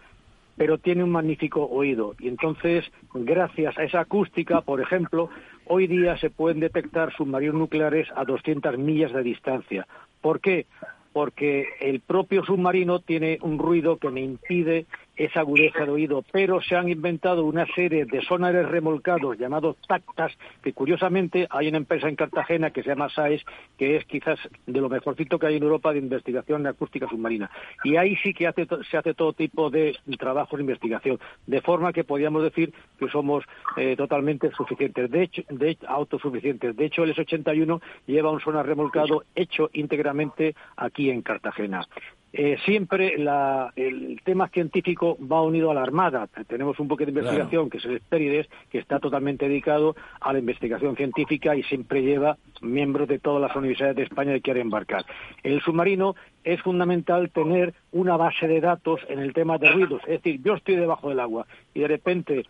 pero 0.56 0.78
tiene 0.78 1.04
un 1.04 1.10
magnífico 1.10 1.64
oído. 1.64 2.14
Y 2.18 2.28
entonces, 2.28 2.84
gracias 3.14 3.76
a 3.78 3.84
esa 3.84 4.00
acústica, 4.00 4.60
por 4.60 4.80
ejemplo, 4.80 5.30
hoy 5.66 5.86
día 5.86 6.16
se 6.18 6.30
pueden 6.30 6.60
detectar 6.60 7.12
submarinos 7.14 7.56
nucleares 7.56 8.08
a 8.14 8.24
200 8.24 8.78
millas 8.78 9.12
de 9.12 9.22
distancia. 9.22 9.86
¿Por 10.20 10.40
qué? 10.40 10.66
Porque 11.12 11.66
el 11.80 12.00
propio 12.00 12.44
submarino 12.44 13.00
tiene 13.00 13.38
un 13.42 13.58
ruido 13.58 13.98
que 13.98 14.10
me 14.10 14.22
impide 14.22 14.86
esa 15.16 15.40
agudeza 15.40 15.84
de 15.84 15.90
oído, 15.90 16.24
pero 16.32 16.60
se 16.60 16.76
han 16.76 16.88
inventado 16.88 17.44
una 17.44 17.66
serie 17.74 18.04
de 18.04 18.22
sonares 18.22 18.68
remolcados 18.68 19.38
llamados 19.38 19.76
tactas, 19.86 20.32
que 20.62 20.72
curiosamente 20.72 21.46
hay 21.50 21.68
una 21.68 21.78
empresa 21.78 22.08
en 22.08 22.16
Cartagena 22.16 22.70
que 22.70 22.82
se 22.82 22.90
llama 22.90 23.10
SAES, 23.10 23.44
que 23.78 23.96
es 23.96 24.04
quizás 24.06 24.38
de 24.66 24.80
lo 24.80 24.88
mejorcito 24.88 25.38
que 25.38 25.46
hay 25.46 25.56
en 25.56 25.62
Europa 25.62 25.92
de 25.92 25.98
investigación 25.98 26.66
acústica 26.66 27.08
submarina. 27.08 27.50
Y 27.84 27.96
ahí 27.96 28.16
sí 28.22 28.32
que 28.32 28.50
se 28.90 28.96
hace 28.96 29.14
todo 29.14 29.32
tipo 29.32 29.70
de 29.70 29.96
trabajo 30.18 30.56
de 30.56 30.62
investigación, 30.62 31.18
de 31.46 31.60
forma 31.60 31.92
que 31.92 32.04
podríamos 32.04 32.42
decir 32.42 32.72
que 32.98 33.08
somos 33.08 33.44
eh, 33.76 33.96
totalmente 33.96 34.50
suficientes, 34.52 35.10
de 35.10 35.22
hecho, 35.22 35.42
de 35.48 35.76
autosuficientes. 35.86 36.76
De 36.76 36.86
hecho, 36.86 37.04
el 37.04 37.10
S-81 37.10 37.80
lleva 38.06 38.30
un 38.30 38.40
sonar 38.40 38.66
remolcado 38.66 39.24
hecho 39.34 39.70
íntegramente 39.72 40.54
aquí 40.76 41.10
en 41.10 41.22
Cartagena. 41.22 41.86
Eh, 42.34 42.56
siempre 42.64 43.14
el 43.14 44.20
tema 44.24 44.48
científico 44.48 45.18
va 45.20 45.42
unido 45.42 45.70
a 45.70 45.74
la 45.74 45.82
Armada. 45.82 46.28
Tenemos 46.46 46.80
un 46.80 46.88
buque 46.88 47.04
de 47.04 47.10
investigación 47.10 47.68
que 47.68 47.76
es 47.76 47.84
el 47.84 47.96
Esperides, 47.96 48.48
que 48.70 48.78
está 48.78 48.98
totalmente 48.98 49.48
dedicado 49.48 49.94
a 50.20 50.32
la 50.32 50.38
investigación 50.38 50.96
científica 50.96 51.54
y 51.54 51.62
siempre 51.64 52.02
lleva 52.02 52.38
miembros 52.62 53.08
de 53.08 53.18
todas 53.18 53.42
las 53.42 53.54
universidades 53.54 53.96
de 53.96 54.04
España 54.04 54.32
que 54.32 54.40
quieren 54.40 54.62
embarcar. 54.62 55.04
En 55.42 55.52
el 55.52 55.60
submarino 55.60 56.14
es 56.42 56.62
fundamental 56.62 57.30
tener 57.30 57.74
una 57.92 58.16
base 58.16 58.48
de 58.48 58.60
datos 58.60 59.00
en 59.08 59.18
el 59.18 59.34
tema 59.34 59.58
de 59.58 59.70
ruidos. 59.70 60.00
Es 60.04 60.22
decir, 60.22 60.40
yo 60.42 60.54
estoy 60.54 60.76
debajo 60.76 61.10
del 61.10 61.20
agua 61.20 61.46
y 61.74 61.80
de 61.80 61.88
repente 61.88 62.46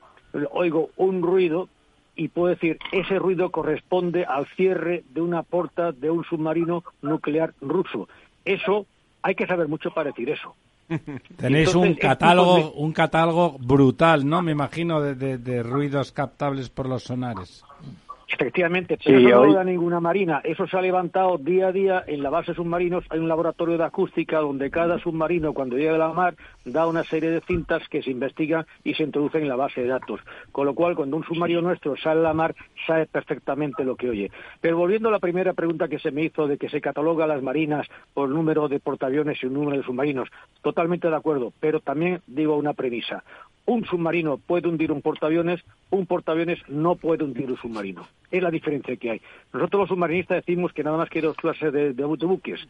oigo 0.53 0.91
un 0.97 1.23
ruido 1.23 1.69
y 2.15 2.29
puedo 2.29 2.49
decir, 2.49 2.79
ese 2.93 3.19
ruido 3.19 3.51
corresponde 3.51 4.25
al 4.27 4.47
cierre 4.55 5.03
de 5.11 5.23
una 5.23 5.43
puerta 5.43 5.93
de 5.93 6.11
un 6.11 6.25
submarino 6.25 6.85
nuclear 7.01 7.55
ruso. 7.61 8.09
Eso 8.45 8.87
hay 9.23 9.35
que 9.35 9.47
saber 9.47 9.69
mucho 9.69 9.91
para 9.91 10.11
decir 10.11 10.31
eso. 10.31 10.55
Tenéis 11.37 11.75
un 11.75 11.95
catálogo, 11.95 12.73
un 12.73 12.93
catálogo 12.93 13.57
brutal, 13.59 14.29
¿no? 14.29 14.43
Me 14.43 14.53
imagino 14.53 15.01
de 15.01 15.63
ruidos 15.63 16.13
captables 16.13 16.69
por 16.69 16.89
los 16.89 17.05
sonares. 17.05 17.65
Efectivamente, 18.33 18.99
pero 19.05 19.19
eso 19.19 19.47
no 19.47 19.53
da 19.53 19.63
ninguna 19.63 20.01
marina. 20.01 20.41
Eso 20.43 20.67
se 20.67 20.77
ha 20.77 20.81
levantado 20.81 21.37
día 21.37 21.69
a 21.69 21.73
día 21.73 22.03
en 22.07 22.23
la 22.23 22.31
base 22.31 22.53
de 22.53 22.57
submarinos. 22.57 23.05
Hay 23.11 23.19
un 23.19 23.29
laboratorio 23.29 23.77
de 23.77 23.85
acústica 23.85 24.39
donde 24.39 24.71
cada 24.71 24.99
submarino, 24.99 25.53
cuando 25.53 25.77
llega 25.77 25.95
a 25.97 25.99
la 25.99 26.13
mar, 26.13 26.35
da 26.65 26.87
una 26.87 27.05
serie 27.05 27.31
de 27.31 27.43
cintas 27.43 27.87
que 27.89 28.03
se 28.03 28.11
investigan 28.11 28.65
y 28.85 28.95
se 28.95 29.03
introducen 29.03 29.43
en 29.43 29.49
la 29.49 29.57
base 29.57 29.83
de 29.83 29.89
datos. 29.89 30.21
Con 30.51 30.65
lo 30.65 30.75
cual, 30.75 30.97
cuando 30.97 31.19
un 31.19 31.25
submarino 31.25 31.61
nuestro 31.61 31.95
sale 31.97 32.21
a 32.21 32.23
la 32.23 32.33
mar, 32.33 32.55
sabe 32.87 33.07
perfectamente 33.07 33.85
lo 33.85 33.97
que 33.97 34.09
oye. 34.09 34.31
Pero 34.63 34.79
volviendo 34.79 35.11
a 35.11 35.13
la 35.13 35.19
primera 35.19 35.53
pregunta 35.53 35.89
que 35.89 35.99
se 35.99 36.11
me 36.11 36.25
hizo 36.25 36.47
de 36.47 36.57
que 36.57 36.71
se 36.71 36.81
cataloga 36.81 37.27
las 37.27 37.43
marinas 37.43 37.87
por 38.15 38.31
número 38.31 38.69
de 38.69 38.81
portaaviones 38.81 39.43
y 39.43 39.47
un 39.47 39.55
número 39.55 39.77
de 39.77 39.85
submarinos, 39.85 40.31
totalmente 40.63 41.09
de 41.09 41.17
acuerdo. 41.17 41.53
Pero 41.61 41.81
también 41.81 42.23
digo 42.27 42.57
una 42.57 42.73
premisa 42.73 43.25
un 43.73 43.85
submarino 43.85 44.39
puede 44.39 44.69
hundir 44.69 44.93
un 44.93 45.03
portaaviones, 45.03 45.61
un 45.91 46.07
portaaviones 46.07 46.59
no 46.69 46.97
puede 46.97 47.25
hundir 47.25 47.51
un 47.51 47.57
submarino. 47.57 48.07
Es 48.31 48.43
la 48.43 48.51
diferencia 48.51 48.97
que 48.97 49.11
hay. 49.11 49.21
Nosotros 49.53 49.81
los 49.81 49.89
submarinistas 49.89 50.45
decimos 50.45 50.73
que 50.73 50.85
nada 50.85 50.97
más 50.97 51.09
que 51.09 51.21
dos 51.21 51.37
clases 51.37 51.73
de, 51.73 51.93
buques, 52.05 52.61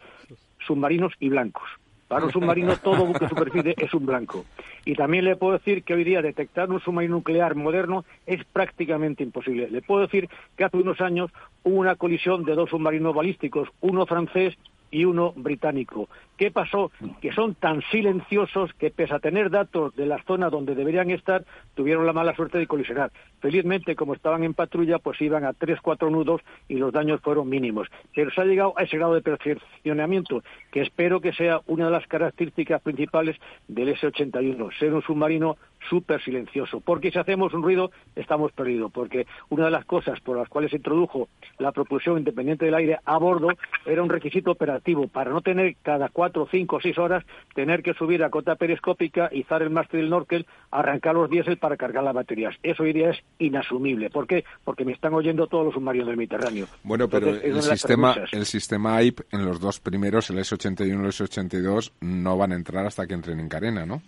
submarinos 0.66 1.12
y 1.20 1.28
blancos. 1.28 1.68
Para 2.08 2.26
un 2.26 2.32
submarino 2.32 2.76
todo 2.76 3.06
buque 3.06 3.20
de 3.20 3.28
superficie 3.28 3.74
es 3.78 3.94
un 3.94 4.04
blanco. 4.04 4.44
Y 4.84 4.94
también 4.94 5.24
le 5.24 5.36
puedo 5.36 5.54
decir 5.54 5.82
que 5.82 5.94
hoy 5.94 6.04
día 6.04 6.20
detectar 6.20 6.70
un 6.70 6.80
submarino 6.80 7.16
nuclear 7.16 7.54
moderno 7.54 8.04
es 8.26 8.44
prácticamente 8.44 9.22
imposible. 9.22 9.70
Le 9.70 9.80
puedo 9.80 10.02
decir 10.02 10.28
que 10.56 10.64
hace 10.64 10.76
unos 10.76 11.00
años 11.00 11.30
hubo 11.62 11.76
una 11.76 11.96
colisión 11.96 12.44
de 12.44 12.54
dos 12.54 12.70
submarinos 12.70 13.14
balísticos, 13.14 13.68
uno 13.80 14.04
francés 14.04 14.58
y 14.90 15.06
uno 15.06 15.32
británico. 15.34 16.08
¿Qué 16.42 16.50
pasó? 16.50 16.90
Que 17.20 17.30
son 17.30 17.54
tan 17.54 17.82
silenciosos 17.92 18.72
que, 18.74 18.90
pese 18.90 19.14
a 19.14 19.20
tener 19.20 19.48
datos 19.48 19.94
de 19.94 20.06
la 20.06 20.20
zona 20.24 20.50
donde 20.50 20.74
deberían 20.74 21.08
estar, 21.12 21.44
tuvieron 21.76 22.04
la 22.04 22.12
mala 22.12 22.34
suerte 22.34 22.58
de 22.58 22.66
colisionar. 22.66 23.12
Felizmente, 23.38 23.94
como 23.94 24.12
estaban 24.12 24.42
en 24.42 24.52
patrulla, 24.52 24.98
pues 24.98 25.20
iban 25.20 25.44
a 25.44 25.52
tres, 25.52 25.80
cuatro 25.80 26.10
nudos 26.10 26.40
y 26.66 26.78
los 26.78 26.92
daños 26.92 27.20
fueron 27.20 27.48
mínimos. 27.48 27.86
Pero 28.12 28.32
se 28.32 28.40
ha 28.40 28.44
llegado 28.44 28.74
a 28.76 28.82
ese 28.82 28.96
grado 28.96 29.14
de 29.14 29.22
perfeccionamiento 29.22 30.42
que 30.72 30.80
espero 30.80 31.20
que 31.20 31.32
sea 31.32 31.60
una 31.68 31.84
de 31.84 31.92
las 31.92 32.08
características 32.08 32.82
principales 32.82 33.36
del 33.68 33.90
S-81, 33.90 34.76
ser 34.80 34.94
un 34.94 35.02
submarino 35.02 35.58
súper 35.88 36.22
silencioso. 36.22 36.80
Porque 36.80 37.10
si 37.10 37.18
hacemos 37.18 37.54
un 37.54 37.62
ruido, 37.62 37.90
estamos 38.16 38.52
perdidos. 38.52 38.90
Porque 38.92 39.26
una 39.48 39.66
de 39.66 39.70
las 39.70 39.84
cosas 39.84 40.20
por 40.20 40.36
las 40.36 40.48
cuales 40.48 40.70
se 40.70 40.76
introdujo 40.78 41.28
la 41.58 41.72
propulsión 41.72 42.18
independiente 42.18 42.64
del 42.64 42.74
aire 42.74 42.98
a 43.04 43.18
bordo 43.18 43.48
era 43.86 44.02
un 44.02 44.08
requisito 44.08 44.50
operativo 44.50 45.08
para 45.08 45.30
no 45.30 45.40
tener 45.40 45.76
cada 45.82 46.08
cuatro, 46.08 46.31
cinco, 46.50 46.80
seis 46.80 46.98
horas 46.98 47.24
tener 47.54 47.82
que 47.82 47.94
subir 47.94 48.22
a 48.24 48.30
cota 48.30 48.56
periscópica, 48.56 49.28
izar 49.32 49.62
el 49.62 49.70
mástil 49.70 50.00
del 50.00 50.10
Norkel, 50.10 50.46
arrancar 50.70 51.14
los 51.14 51.30
diésel 51.30 51.58
para 51.58 51.76
cargar 51.76 52.04
las 52.04 52.14
baterías. 52.14 52.54
Eso 52.62 52.82
hoy 52.82 52.92
día 52.92 53.10
es 53.10 53.18
inasumible. 53.38 54.10
¿Por 54.10 54.26
qué? 54.26 54.44
Porque 54.64 54.84
me 54.84 54.92
están 54.92 55.14
oyendo 55.14 55.46
todos 55.46 55.66
los 55.66 55.74
submarinos 55.74 56.08
del 56.08 56.16
Mediterráneo. 56.16 56.66
Bueno, 56.82 57.08
pero 57.08 57.28
el 57.28 57.62
sistema, 57.62 58.14
el 58.32 58.46
sistema 58.46 58.96
AIP 58.96 59.20
en 59.30 59.44
los 59.44 59.60
dos 59.60 59.80
primeros, 59.80 60.30
el 60.30 60.38
S81 60.38 60.86
y 60.86 60.90
el 60.90 60.98
S82, 61.00 61.92
no 62.00 62.36
van 62.36 62.52
a 62.52 62.56
entrar 62.56 62.86
hasta 62.86 63.06
que 63.06 63.14
entren 63.14 63.40
en 63.40 63.48
carena, 63.48 63.86
¿no? 63.86 64.02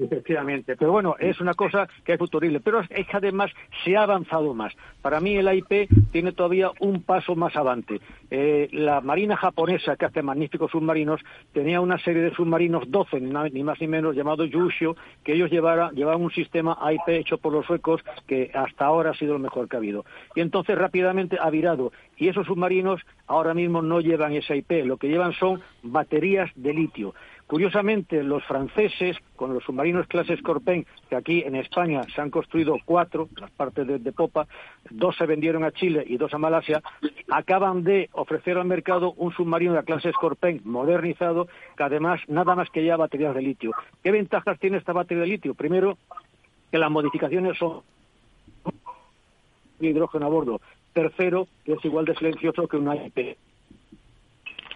Efectivamente, 0.00 0.76
pero 0.76 0.92
bueno, 0.92 1.16
es 1.18 1.40
una 1.40 1.54
cosa 1.54 1.88
que 2.04 2.12
es 2.12 2.18
futurible, 2.18 2.60
pero 2.60 2.80
es 2.80 3.06
que 3.06 3.16
además 3.16 3.50
se 3.84 3.96
ha 3.96 4.02
avanzado 4.02 4.54
más. 4.54 4.72
Para 5.02 5.20
mí 5.20 5.36
el 5.36 5.48
AIP 5.48 5.88
tiene 6.12 6.32
todavía 6.32 6.70
un 6.80 7.02
paso 7.02 7.34
más 7.34 7.56
avante. 7.56 8.00
Eh, 8.30 8.68
la 8.72 9.00
Marina 9.00 9.36
japonesa, 9.36 9.96
que 9.96 10.04
hace 10.04 10.22
magníficos 10.22 10.70
submarinos, 10.70 11.20
tenía 11.52 11.80
una 11.80 11.98
serie 11.98 12.22
de 12.22 12.34
submarinos 12.34 12.90
12, 12.90 13.20
ni 13.20 13.62
más 13.62 13.80
ni 13.80 13.88
menos, 13.88 14.14
llamados 14.14 14.50
Yushio, 14.50 14.96
que 15.24 15.34
ellos 15.34 15.50
llevaban, 15.50 15.94
llevaban 15.94 16.22
un 16.22 16.30
sistema 16.30 16.78
AIP 16.80 17.08
hecho 17.08 17.38
por 17.38 17.52
los 17.52 17.66
suecos 17.66 18.02
que 18.26 18.50
hasta 18.54 18.84
ahora 18.84 19.10
ha 19.10 19.14
sido 19.14 19.32
lo 19.32 19.38
mejor 19.38 19.68
que 19.68 19.76
ha 19.76 19.78
habido. 19.78 20.04
Y 20.34 20.40
entonces 20.40 20.76
rápidamente 20.78 21.38
ha 21.40 21.50
virado. 21.50 21.92
Y 22.16 22.28
esos 22.28 22.46
submarinos 22.46 23.00
ahora 23.26 23.54
mismo 23.54 23.82
no 23.82 24.00
llevan 24.00 24.32
ese 24.32 24.54
AIP, 24.54 24.84
lo 24.84 24.96
que 24.96 25.08
llevan 25.08 25.32
son 25.32 25.60
baterías 25.82 26.50
de 26.54 26.74
litio. 26.74 27.14
Curiosamente, 27.48 28.22
los 28.22 28.44
franceses, 28.44 29.16
con 29.34 29.54
los 29.54 29.64
submarinos 29.64 30.06
clase 30.06 30.36
Scorpion, 30.36 30.84
que 31.08 31.16
aquí 31.16 31.42
en 31.46 31.56
España 31.56 32.02
se 32.14 32.20
han 32.20 32.28
construido 32.28 32.76
cuatro, 32.84 33.30
las 33.40 33.50
partes 33.50 33.86
de, 33.86 34.12
popa, 34.12 34.46
dos 34.90 35.16
se 35.16 35.24
vendieron 35.24 35.64
a 35.64 35.72
Chile 35.72 36.04
y 36.06 36.18
dos 36.18 36.34
a 36.34 36.38
Malasia, 36.38 36.82
acaban 37.30 37.84
de 37.84 38.10
ofrecer 38.12 38.58
al 38.58 38.66
mercado 38.66 39.14
un 39.16 39.32
submarino 39.32 39.72
de 39.72 39.78
la 39.78 39.82
clase 39.82 40.12
Scorpion 40.12 40.60
modernizado, 40.64 41.48
que 41.74 41.84
además 41.84 42.20
nada 42.28 42.54
más 42.54 42.68
que 42.68 42.84
ya 42.84 42.98
baterías 42.98 43.34
de 43.34 43.40
litio. 43.40 43.70
¿Qué 44.04 44.10
ventajas 44.10 44.58
tiene 44.58 44.76
esta 44.76 44.92
batería 44.92 45.22
de 45.22 45.30
litio? 45.30 45.54
Primero, 45.54 45.96
que 46.70 46.76
las 46.76 46.90
modificaciones 46.90 47.56
son 47.56 47.80
hidrógeno 49.80 50.26
a 50.26 50.28
bordo. 50.28 50.60
Tercero, 50.92 51.48
que 51.64 51.72
es 51.72 51.84
igual 51.86 52.04
de 52.04 52.14
silencioso 52.14 52.68
que 52.68 52.76
un 52.76 52.94
IP 52.94 53.38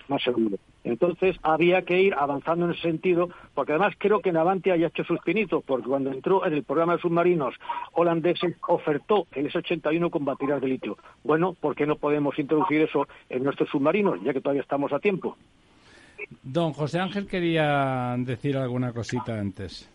más 0.09 0.23
seguro. 0.23 0.57
Entonces 0.85 1.37
había 1.43 1.83
que 1.83 2.01
ir 2.01 2.15
avanzando 2.15 2.67
en 2.67 2.73
ese 2.73 2.83
sentido, 2.83 3.29
porque 3.55 3.73
además 3.73 3.95
creo 3.99 4.21
que 4.21 4.33
Navanti 4.33 4.71
haya 4.71 4.89
hecho 4.89 5.05
sus 5.05 5.21
pinitos, 5.21 5.63
porque 5.65 5.89
cuando 5.89 6.11
entró 6.11 6.45
en 6.45 6.55
el 6.55 6.65
programa 6.65 6.95
de 6.95 7.03
submarinos 7.03 7.55
holandeses 7.93 8.57
ofertó 8.67 9.27
el 9.33 9.47
S-81 9.47 10.11
con 10.11 10.25
baterías 10.25 10.61
de 10.61 10.69
litio. 10.69 10.99
Bueno, 11.23 11.53
¿por 11.53 11.75
qué 11.75 11.87
no 11.87 11.97
podemos 11.97 12.39
introducir 12.39 12.83
eso 12.83 13.07
en 13.29 13.45
nuestros 13.45 13.69
submarinos, 13.71 14.21
ya 14.23 14.33
que 14.33 14.41
todavía 14.41 14.63
estamos 14.63 14.93
a 14.93 14.99
tiempo? 14.99 15.37
Don 16.43 16.73
José 16.73 17.01
Ángel 17.01 17.27
quería 17.27 18.15
decir 18.19 18.57
alguna 18.57 18.93
cosita 18.93 19.39
antes. 19.39 19.89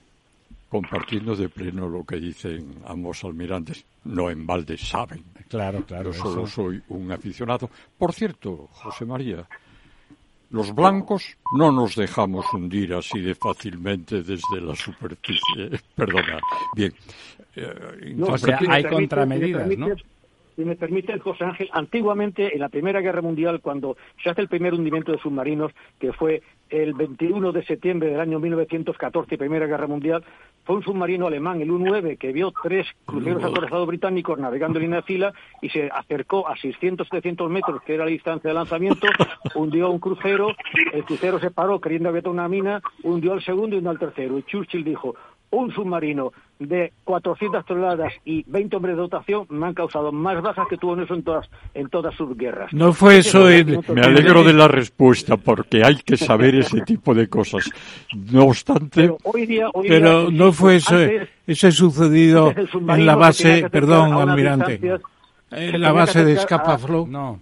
Compartiendo 0.69 1.33
de 1.33 1.47
pleno 1.47 1.87
lo 1.87 2.03
que 2.03 2.17
dicen 2.17 2.75
ambos 2.85 3.23
almirantes, 3.23 3.85
no 4.03 4.29
en 4.29 4.45
balde 4.45 4.77
saben. 4.77 5.23
Claro, 5.47 5.85
claro. 5.85 6.11
Yo 6.11 6.21
solo 6.21 6.45
soy 6.45 6.81
un 6.89 7.09
aficionado. 7.09 7.69
Por 7.97 8.11
cierto, 8.11 8.67
José 8.73 9.05
María, 9.05 9.47
los 10.49 10.73
blancos 10.73 11.37
no 11.57 11.71
nos 11.71 11.95
dejamos 11.95 12.45
hundir 12.53 12.93
así 12.93 13.19
de 13.21 13.35
fácilmente 13.35 14.23
desde 14.23 14.61
la 14.61 14.75
superficie. 14.75 15.79
Perdona. 15.95 16.39
Bien. 16.75 16.93
Eh, 17.55 18.15
hay 18.69 18.83
contramedidas, 18.83 19.67
¿no? 19.77 19.87
Si 20.57 20.65
me 20.65 20.75
permite, 20.75 21.17
José 21.19 21.45
Ángel, 21.45 21.69
antiguamente 21.71 22.51
en 22.51 22.59
la 22.59 22.69
Primera 22.69 22.99
Guerra 22.99 23.21
Mundial, 23.21 23.61
cuando 23.61 23.95
se 24.23 24.31
hace 24.31 24.41
el 24.41 24.47
primer 24.47 24.73
hundimiento 24.73 25.11
de 25.11 25.19
submarinos, 25.19 25.71
que 25.99 26.11
fue 26.13 26.41
el 26.71 26.95
21 26.95 27.51
de 27.51 27.63
septiembre 27.63 28.09
del 28.09 28.19
año 28.19 28.39
1914, 28.39 29.37
Primera 29.37 29.67
Guerra 29.67 29.85
Mundial, 29.85 30.25
fue 30.65 30.77
un 30.77 30.83
submarino 30.83 31.27
alemán, 31.27 31.61
el 31.61 31.69
U-9, 31.69 32.17
que 32.17 32.33
vio 32.33 32.51
tres 32.63 32.87
cruceros 33.05 33.43
acorazados 33.43 33.87
británicos 33.87 34.39
navegando 34.39 34.79
en 34.79 34.85
línea 34.85 35.01
de 35.01 35.03
fila 35.03 35.33
y 35.61 35.69
se 35.69 35.91
acercó 35.93 36.47
a 36.47 36.55
600-700 36.55 37.47
metros, 37.49 37.83
que 37.83 37.93
era 37.93 38.05
la 38.05 38.11
distancia 38.11 38.49
de 38.49 38.55
lanzamiento, 38.55 39.07
hundió 39.53 39.91
un 39.91 39.99
crucero, 39.99 40.55
el 40.91 41.03
crucero 41.03 41.39
se 41.39 41.51
paró 41.51 41.79
creyendo 41.79 42.11
que 42.11 42.17
había 42.17 42.31
una 42.31 42.49
mina, 42.49 42.81
hundió 43.03 43.33
al 43.33 43.43
segundo 43.43 43.75
y 43.75 43.77
hundió 43.77 43.91
al 43.91 43.99
tercero. 43.99 44.39
Y 44.39 44.43
Churchill 44.43 44.83
dijo, 44.83 45.15
un 45.51 45.71
submarino 45.73 46.31
de 46.59 46.91
400 47.03 47.65
toneladas 47.65 48.13
y 48.25 48.43
20 48.47 48.75
hombres 48.75 48.95
de 48.95 49.01
dotación 49.01 49.45
me 49.49 49.67
han 49.67 49.73
causado 49.73 50.11
más 50.11 50.41
bajas 50.41 50.67
que 50.67 50.77
tuvo 50.77 50.95
en 50.95 51.01
eso 51.03 51.13
en 51.13 51.23
todas, 51.23 51.49
en 51.73 51.89
todas 51.89 52.15
sus 52.15 52.35
guerras. 52.35 52.73
No 52.73 52.93
fue 52.93 53.19
eso 53.19 53.49
en... 53.49 53.79
Me 53.93 54.01
alegro 54.01 54.43
de 54.43 54.53
la 54.53 54.67
respuesta 54.67 55.37
porque 55.37 55.83
hay 55.85 55.97
que 55.97 56.17
saber 56.17 56.55
ese 56.55 56.81
tipo 56.81 57.13
de 57.13 57.27
cosas. 57.27 57.69
No 58.31 58.45
obstante... 58.45 59.01
Pero, 59.01 59.17
hoy 59.23 59.45
día, 59.45 59.67
hoy 59.73 59.87
pero 59.87 60.29
día, 60.29 60.37
no 60.45 60.51
fue 60.51 60.77
eso, 60.77 60.95
antes, 60.95 61.29
ese 61.45 61.71
sucedido 61.71 62.51
el 62.55 62.69
en 62.73 63.05
la 63.05 63.13
se 63.13 63.19
base, 63.19 63.69
perdón, 63.69 64.13
almirante, 64.13 64.99
en 65.51 65.81
la 65.81 65.91
base 65.91 66.25
de 66.25 66.33
acercar 66.33 66.61
a-. 66.65 66.77
No. 67.07 67.39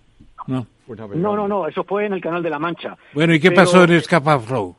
No. 0.48 0.68
No, 1.16 1.36
no, 1.36 1.48
no, 1.48 1.68
eso 1.68 1.84
fue 1.84 2.06
en 2.06 2.14
el 2.14 2.22
Canal 2.22 2.44
de 2.44 2.50
la 2.52 2.60
Mancha. 2.60 2.96
Bueno, 3.14 3.34
¿y 3.34 3.40
qué 3.40 3.50
Pero- 3.50 3.62
pasó 3.64 3.84
en 3.86 4.00
Scapa-Flow? 4.02 4.76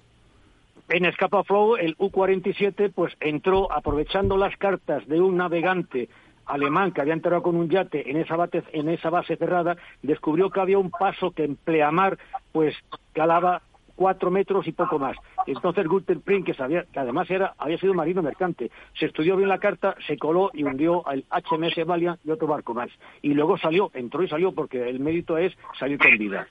En 0.89 1.11
Scapa 1.13 1.43
Flow, 1.45 1.77
el 1.77 1.95
U-47 1.99 2.93
pues 2.95 3.15
entró 3.21 3.73
aprovechando 3.73 4.37
las 4.37 4.57
cartas 4.57 5.07
de 5.09 5.21
un 5.21 5.37
navegante 5.37 6.09
alemán 6.47 6.93
que 6.93 7.01
había 7.01 7.15
entrado 7.15 7.43
con 7.43 7.57
un 7.57 7.69
yate 7.69 8.09
en 8.09 8.19
esa, 8.19 8.37
bate- 8.37 8.63
en 8.73 8.89
esa 8.89 9.11
base 9.11 9.37
cerrada, 9.37 9.77
descubrió 10.03 10.49
que 10.51 10.61
había 10.61 10.79
un 10.79 10.91
paso 10.91 11.33
que 11.33 11.43
en 11.43 11.57
pleamar 11.57 12.19
pues 12.53 12.77
calaba 13.13 13.63
cuatro 13.97 14.31
metros 14.31 14.69
y 14.69 14.73
poco 14.73 14.99
más. 15.01 15.17
Entonces 15.49 15.89
Gunther 15.89 16.21
Pring, 16.21 16.45
que, 16.45 16.55
sabía, 16.55 16.85
que 16.93 17.01
además 17.01 17.29
era, 17.31 17.55
había 17.59 17.79
sido 17.79 17.95
marino 17.95 18.23
mercante, 18.23 18.71
se 18.95 19.07
estudió 19.07 19.37
bien 19.37 19.49
la 19.49 19.59
carta, 19.59 19.97
se 20.07 20.17
coló 20.19 20.51
y 20.55 20.63
hundió 20.63 21.05
al 21.09 21.25
HMS 21.31 21.85
Valiant 21.85 22.21
y 22.25 22.31
otro 22.31 22.47
barco 22.47 22.75
más. 22.75 22.91
Y 23.23 23.35
luego 23.35 23.59
salió, 23.59 23.91
entró 23.95 24.23
y 24.23 24.29
salió 24.29 24.53
porque 24.53 24.89
el 24.89 25.01
mérito 25.01 25.37
es 25.39 25.53
salir 25.79 25.99
con 25.99 26.17
vida. 26.17 26.47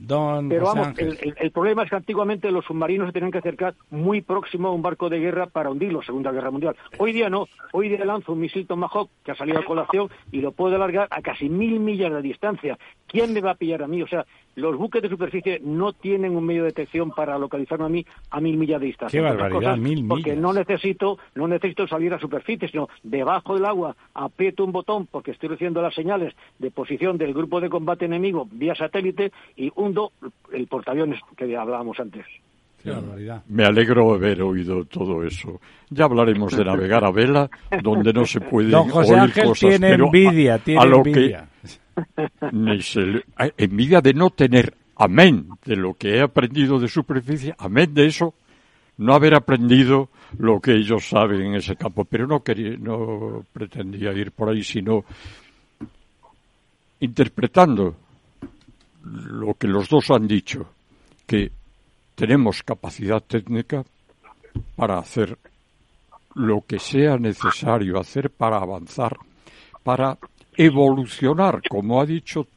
Don 0.00 0.48
Pero 0.48 0.64
vamos, 0.66 0.96
el, 0.98 1.18
el- 1.20 1.34
el 1.36 1.50
problema 1.50 1.82
es 1.82 1.90
que 1.90 1.96
antiguamente 1.96 2.52
los 2.52 2.64
submarinos 2.64 3.08
se 3.08 3.12
tenían 3.12 3.32
que 3.32 3.38
acercar 3.38 3.74
muy 3.90 4.20
próximo 4.22 4.68
a 4.68 4.72
un 4.72 4.80
barco 4.80 5.08
de 5.08 5.18
guerra 5.18 5.46
para 5.48 5.70
hundirlo, 5.70 6.02
Segunda 6.02 6.30
Guerra 6.30 6.52
Mundial. 6.52 6.76
Hoy 6.98 7.12
día 7.12 7.28
no, 7.28 7.48
hoy 7.72 7.88
día 7.88 8.04
lanza 8.04 8.30
un 8.30 8.38
misil 8.38 8.64
Tomahawk 8.66 9.10
que 9.24 9.32
ha 9.32 9.34
salido 9.34 9.58
a 9.58 9.64
colación 9.64 10.08
y 10.30 10.40
lo 10.40 10.52
puede 10.52 10.76
alargar 10.76 11.08
a 11.10 11.20
casi 11.20 11.48
mil 11.48 11.80
millas 11.80 12.12
de 12.12 12.22
distancia. 12.22 12.78
¿Quién 13.08 13.32
me 13.32 13.40
va 13.40 13.50
a 13.52 13.54
pillar 13.56 13.82
a 13.82 13.88
mí? 13.88 14.00
O 14.02 14.06
sea, 14.06 14.24
los 14.58 14.76
buques 14.76 15.00
de 15.00 15.08
superficie 15.08 15.60
no 15.62 15.92
tienen 15.92 16.36
un 16.36 16.44
medio 16.44 16.62
de 16.62 16.68
detección 16.68 17.10
para 17.10 17.38
localizarme 17.38 17.86
a 17.86 17.88
mí 17.88 18.06
a 18.30 18.40
mil 18.40 18.56
millas 18.56 18.80
de 18.80 18.86
distancia. 18.86 19.20
Qué 19.20 19.24
barbaridad, 19.24 19.76
mil 19.76 20.06
Porque 20.06 20.30
millas. 20.30 20.42
no 20.42 20.52
necesito, 20.52 21.18
no 21.34 21.48
necesito 21.48 21.86
salir 21.86 22.12
a 22.12 22.18
superficie, 22.18 22.68
sino 22.68 22.88
debajo 23.02 23.54
del 23.54 23.64
agua 23.64 23.96
aprieto 24.14 24.64
un 24.64 24.72
botón 24.72 25.06
porque 25.06 25.30
estoy 25.30 25.48
recibiendo 25.50 25.80
las 25.80 25.94
señales 25.94 26.34
de 26.58 26.70
posición 26.70 27.18
del 27.18 27.32
grupo 27.34 27.60
de 27.60 27.70
combate 27.70 28.04
enemigo 28.04 28.48
vía 28.50 28.74
satélite 28.74 29.32
y 29.56 29.70
hundo 29.74 30.12
el 30.52 30.66
portaaviones 30.66 31.20
que 31.36 31.56
hablábamos 31.56 31.98
antes. 32.00 32.26
Qué 32.82 32.90
barbaridad. 32.90 33.42
Me 33.48 33.64
alegro 33.64 34.14
haber 34.14 34.40
oído 34.42 34.84
todo 34.84 35.24
eso. 35.24 35.60
Ya 35.90 36.04
hablaremos 36.04 36.56
de 36.56 36.64
navegar 36.64 37.04
a 37.04 37.10
vela, 37.10 37.50
donde 37.82 38.12
no 38.12 38.24
se 38.24 38.40
pueden 38.40 38.70
Don 38.70 38.88
José 38.88 39.12
oír 39.14 39.20
Ángel 39.22 39.44
cosas. 39.46 39.70
tiene 39.70 39.88
pero 39.90 40.04
envidia, 40.06 40.54
a, 40.54 40.58
tiene 40.58 40.86
lo 40.86 40.96
envidia. 40.98 41.48
que 41.60 42.48
ni 42.52 42.80
se 42.82 43.00
le- 43.00 43.24
a- 43.36 43.50
envidia 43.56 44.00
de 44.00 44.14
no 44.14 44.30
tener, 44.30 44.72
amén, 44.96 45.48
de 45.64 45.74
lo 45.76 45.94
que 45.94 46.16
he 46.16 46.20
aprendido 46.22 46.78
de 46.78 46.86
superficie, 46.88 47.52
amén 47.58 47.92
de 47.92 48.06
eso, 48.06 48.34
no 48.98 49.12
haber 49.14 49.34
aprendido 49.34 50.08
lo 50.38 50.60
que 50.60 50.72
ellos 50.74 51.08
saben 51.08 51.40
en 51.42 51.54
ese 51.56 51.74
campo. 51.74 52.04
Pero 52.04 52.26
no 52.28 52.40
quería, 52.44 52.76
no 52.78 53.44
pretendía 53.52 54.12
ir 54.12 54.30
por 54.30 54.50
ahí, 54.50 54.62
sino 54.62 55.04
interpretando 57.00 57.96
lo 59.04 59.54
que 59.54 59.66
los 59.68 59.88
dos 59.88 60.10
han 60.10 60.26
dicho, 60.26 60.66
que 61.26 61.50
tenemos 62.18 62.64
capacidad 62.64 63.22
técnica 63.22 63.84
para 64.74 64.98
hacer 64.98 65.38
lo 66.34 66.64
que 66.66 66.80
sea 66.80 67.16
necesario 67.16 68.00
hacer 68.00 68.28
para 68.28 68.56
avanzar, 68.56 69.16
para 69.84 70.18
evolucionar, 70.56 71.62
como 71.70 72.00
ha 72.00 72.06
dicho 72.06 72.48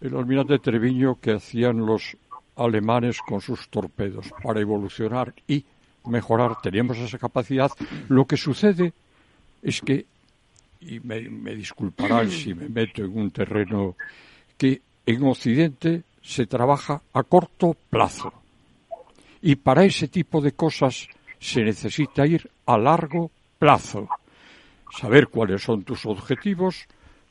el 0.00 0.16
almirante 0.16 0.58
Treviño 0.58 1.20
que 1.20 1.32
hacían 1.32 1.84
los 1.84 2.16
alemanes 2.56 3.18
con 3.20 3.42
sus 3.42 3.68
torpedos, 3.68 4.30
para 4.42 4.60
evolucionar 4.60 5.34
y 5.46 5.62
mejorar. 6.06 6.62
Tenemos 6.62 6.96
esa 6.96 7.18
capacidad. 7.18 7.70
Lo 8.08 8.24
que 8.24 8.38
sucede 8.38 8.94
es 9.62 9.82
que, 9.82 10.06
y 10.80 11.00
me, 11.00 11.20
me 11.28 11.54
disculparán 11.54 12.30
si 12.30 12.54
me 12.54 12.70
meto 12.70 13.04
en 13.04 13.18
un 13.18 13.30
terreno, 13.30 13.94
que 14.56 14.80
en 15.04 15.22
Occidente 15.24 16.02
se 16.22 16.46
trabaja 16.46 17.02
a 17.12 17.22
corto 17.24 17.76
plazo. 17.90 18.41
Y 19.42 19.56
para 19.56 19.84
ese 19.84 20.08
tipo 20.08 20.40
de 20.40 20.52
cosas 20.52 21.08
se 21.38 21.62
necesita 21.62 22.26
ir 22.26 22.48
a 22.66 22.78
largo 22.78 23.30
plazo. 23.58 24.08
Saber 24.96 25.28
cuáles 25.28 25.62
son 25.62 25.82
tus 25.82 26.06
objetivos, 26.06 26.86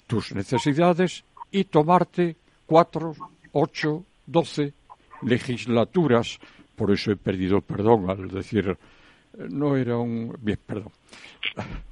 tus 0.08 0.34
necesidades 0.34 1.24
y 1.52 1.64
tomarte 1.64 2.36
cuatro, 2.66 3.16
ocho, 3.54 4.04
doce 4.26 4.74
legislaturas. 5.22 6.40
Por 6.76 6.92
eso 6.92 7.12
he 7.12 7.16
perdido 7.16 7.62
perdón 7.62 8.10
al 8.10 8.28
decir 8.28 8.78
no 9.50 9.78
era 9.78 9.98
un 9.98 10.36
bien, 10.42 10.60
perdón, 10.66 10.92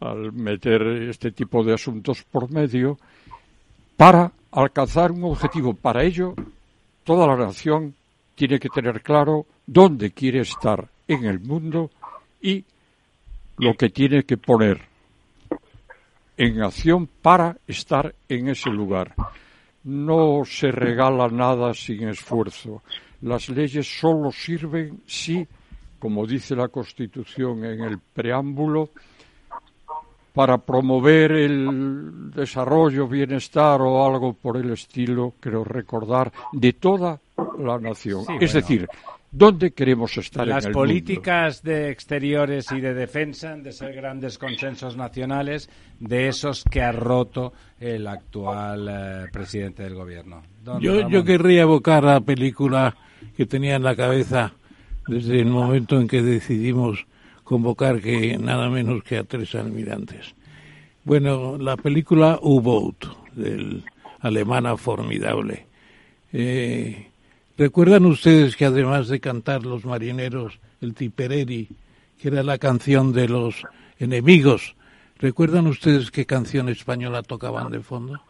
al 0.02 0.32
meter 0.34 0.82
este 1.10 1.32
tipo 1.32 1.64
de 1.64 1.74
asuntos 1.74 2.24
por 2.24 2.52
medio 2.52 2.98
para 3.96 4.32
alcanzar 4.52 5.12
un 5.12 5.24
objetivo. 5.24 5.74
Para 5.74 6.04
ello, 6.04 6.34
toda 7.04 7.28
la 7.28 7.38
nación 7.38 7.96
tiene 8.40 8.58
que 8.58 8.70
tener 8.70 9.02
claro 9.02 9.48
dónde 9.68 10.12
quiere 10.12 10.40
estar 10.40 10.88
en 11.10 11.26
el 11.26 11.42
mundo 11.42 11.92
y 12.42 12.64
lo 13.58 13.74
que 13.74 13.90
tiene 13.90 14.24
que 14.24 14.38
poner 14.38 14.80
en 16.38 16.62
acción 16.62 17.10
para 17.22 17.58
estar 17.68 18.16
en 18.30 18.48
ese 18.48 18.70
lugar. 18.70 19.14
No 19.84 20.44
se 20.46 20.72
regala 20.72 21.28
nada 21.28 21.74
sin 21.74 22.08
esfuerzo. 22.08 22.82
Las 23.24 23.50
leyes 23.50 23.86
solo 24.00 24.32
sirven 24.32 25.02
si, 25.06 25.46
como 26.00 26.26
dice 26.26 26.56
la 26.56 26.70
Constitución 26.70 27.66
en 27.66 27.82
el 27.82 28.00
preámbulo, 28.00 28.92
para 30.40 30.58
promover 30.58 31.34
el 31.34 32.32
desarrollo, 32.34 33.10
bienestar 33.10 33.82
o 33.82 34.06
algo 34.06 34.32
por 34.32 34.56
el 34.56 34.72
estilo, 34.72 35.34
creo 35.38 35.66
recordar, 35.66 36.32
de 36.54 36.72
toda 36.72 37.20
la 37.60 37.78
nación. 37.78 38.24
Sí, 38.26 38.32
es 38.40 38.54
bueno. 38.54 38.66
decir, 38.66 38.88
¿dónde 39.30 39.72
queremos 39.72 40.18
estar 40.18 40.48
Las 40.48 40.64
en 40.64 40.70
el 40.70 40.74
políticas 40.74 41.62
de 41.62 41.90
exteriores 41.90 42.72
y 42.72 42.80
de 42.80 42.94
defensa 42.94 43.52
han 43.52 43.64
de 43.64 43.74
ser 43.74 43.94
grandes 43.94 44.38
consensos 44.38 44.96
nacionales 44.96 45.70
de 46.00 46.30
esos 46.30 46.64
que 46.64 46.84
ha 46.84 46.94
roto 46.94 47.52
el 47.78 48.08
actual 48.08 48.88
eh, 48.90 49.26
presidente 49.34 49.84
del 49.84 49.96
gobierno. 49.96 50.42
Yo, 50.80 51.10
yo 51.10 51.26
querría 51.26 51.64
evocar 51.64 52.06
la 52.06 52.22
película 52.22 52.96
que 53.36 53.46
tenía 53.46 53.76
en 53.76 53.84
la 53.84 53.98
cabeza 53.98 54.54
desde 55.06 55.42
el 55.42 55.48
momento 55.48 56.00
en 56.00 56.08
que 56.08 56.22
decidimos 56.22 57.08
convocar 57.50 58.00
que 58.00 58.38
nada 58.38 58.70
menos 58.70 59.02
que 59.02 59.18
a 59.18 59.24
tres 59.24 59.56
almirantes. 59.56 60.36
Bueno, 61.04 61.58
la 61.58 61.78
película 61.78 62.38
U-Boat, 62.44 63.06
del 63.34 63.84
alemana 64.20 64.78
formidable. 64.78 65.66
Eh, 66.32 67.08
¿Recuerdan 67.58 68.06
ustedes 68.06 68.56
que 68.56 68.66
además 68.66 69.08
de 69.08 69.20
cantar 69.20 69.66
los 69.66 69.84
marineros 69.84 70.60
el 70.80 70.94
Tipperary, 70.94 71.70
que 72.22 72.28
era 72.28 72.44
la 72.44 72.60
canción 72.60 73.14
de 73.14 73.28
los 73.28 73.64
enemigos, 73.98 74.76
¿recuerdan 75.18 75.66
ustedes 75.66 76.12
qué 76.12 76.28
canción 76.28 76.70
española 76.70 77.24
tocaban 77.24 77.72
de 77.72 77.80
fondo? 77.80 78.22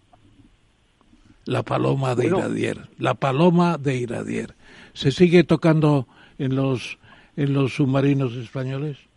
La 1.43 1.63
paloma 1.63 2.15
de. 2.15 2.27
Iradier. 2.27 2.87
La 2.97 3.15
paloma 3.15 3.77
de 3.77 3.97
Iradier. 3.97 4.55
¿Se 4.93 5.11
sigue 5.11 5.43
tocando 5.43 6.07
en 6.37 6.55
los 6.55 6.97
en 7.35 7.53
los 7.53 7.73
submarinos 7.73 8.33
españoles? 8.35 9.08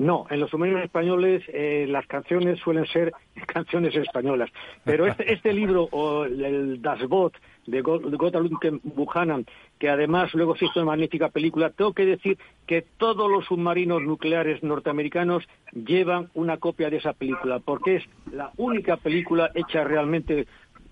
No, 0.00 0.26
en 0.30 0.40
los 0.40 0.48
submarinos 0.48 0.82
españoles 0.82 1.42
eh, 1.48 1.84
las 1.86 2.06
canciones 2.06 2.58
suelen 2.60 2.86
ser 2.86 3.12
canciones 3.46 3.94
españolas. 3.94 4.48
Pero 4.82 5.06
este, 5.06 5.30
este 5.34 5.52
libro, 5.52 5.90
o 5.92 6.24
el, 6.24 6.80
Das 6.80 7.06
Boot, 7.06 7.34
de 7.66 7.82
Gotthard 7.82 8.48
Buchanan, 8.82 9.44
que 9.78 9.90
además 9.90 10.32
luego 10.32 10.56
se 10.56 10.64
hizo 10.64 10.80
una 10.80 10.92
magnífica 10.92 11.28
película, 11.28 11.68
tengo 11.68 11.92
que 11.92 12.06
decir 12.06 12.38
que 12.66 12.80
todos 12.96 13.30
los 13.30 13.44
submarinos 13.44 14.00
nucleares 14.00 14.62
norteamericanos 14.62 15.46
llevan 15.72 16.30
una 16.32 16.56
copia 16.56 16.88
de 16.88 16.96
esa 16.96 17.12
película, 17.12 17.58
porque 17.58 17.96
es 17.96 18.04
la 18.32 18.52
única 18.56 18.96
película 18.96 19.50
hecha 19.54 19.84
realmente 19.84 20.46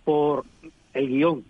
por 0.04 0.44
el 0.92 1.08
guion 1.08 1.44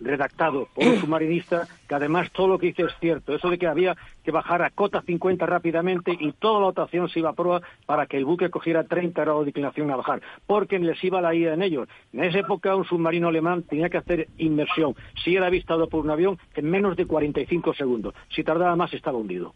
redactado 0.00 0.68
por 0.72 0.86
un 0.86 0.96
submarinista, 1.00 1.66
que 1.92 1.96
además 1.96 2.30
todo 2.32 2.48
lo 2.48 2.58
que 2.58 2.68
dice 2.68 2.84
es 2.84 2.94
cierto. 3.00 3.34
Eso 3.34 3.50
de 3.50 3.58
que 3.58 3.66
había 3.66 3.94
que 4.24 4.30
bajar 4.30 4.62
a 4.62 4.70
cota 4.70 5.02
50 5.02 5.44
rápidamente 5.44 6.16
y 6.18 6.32
toda 6.32 6.58
la 6.58 6.66
dotación 6.68 7.10
se 7.10 7.18
iba 7.18 7.28
a 7.28 7.34
prueba 7.34 7.60
para 7.84 8.06
que 8.06 8.16
el 8.16 8.24
buque 8.24 8.48
cogiera 8.48 8.84
30 8.84 9.20
grados 9.20 9.44
de 9.44 9.50
inclinación 9.50 9.90
a 9.90 9.96
bajar, 9.96 10.22
porque 10.46 10.78
les 10.78 11.04
iba 11.04 11.20
la 11.20 11.34
ida 11.34 11.52
en 11.52 11.60
ellos. 11.60 11.86
En 12.14 12.24
esa 12.24 12.38
época 12.38 12.74
un 12.74 12.86
submarino 12.86 13.28
alemán 13.28 13.64
tenía 13.64 13.90
que 13.90 13.98
hacer 13.98 14.28
inmersión, 14.38 14.94
si 15.22 15.36
era 15.36 15.48
avistado 15.48 15.86
por 15.86 16.02
un 16.02 16.10
avión, 16.10 16.38
en 16.54 16.70
menos 16.70 16.96
de 16.96 17.04
45 17.04 17.74
segundos. 17.74 18.14
Si 18.34 18.42
tardaba 18.42 18.74
más 18.74 18.94
estaba 18.94 19.18
hundido. 19.18 19.54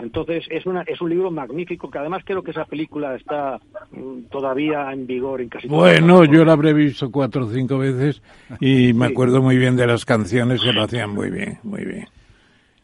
Entonces 0.00 0.44
es, 0.50 0.66
una, 0.66 0.82
es 0.82 1.00
un 1.00 1.10
libro 1.10 1.30
magnífico 1.30 1.90
que 1.90 1.98
además 1.98 2.22
creo 2.24 2.42
que 2.42 2.50
esa 2.50 2.64
película 2.64 3.14
está 3.14 3.60
mm, 3.92 4.24
todavía 4.30 4.92
en 4.92 5.06
vigor 5.06 5.40
en 5.40 5.48
casi 5.48 5.68
Bueno, 5.68 6.24
yo 6.24 6.44
la 6.44 6.52
habré 6.52 6.72
visto 6.72 7.10
cuatro 7.10 7.44
o 7.44 7.50
cinco 7.50 7.78
veces 7.78 8.20
y 8.60 8.92
me 8.92 9.06
acuerdo 9.06 9.40
muy 9.40 9.56
bien 9.56 9.76
de 9.76 9.86
las 9.86 10.04
canciones 10.04 10.60
que 10.60 10.72
lo 10.72 10.82
hacían 10.82 11.10
muy 11.10 11.30
bien, 11.30 11.58
muy 11.62 11.75
bien. 11.84 12.08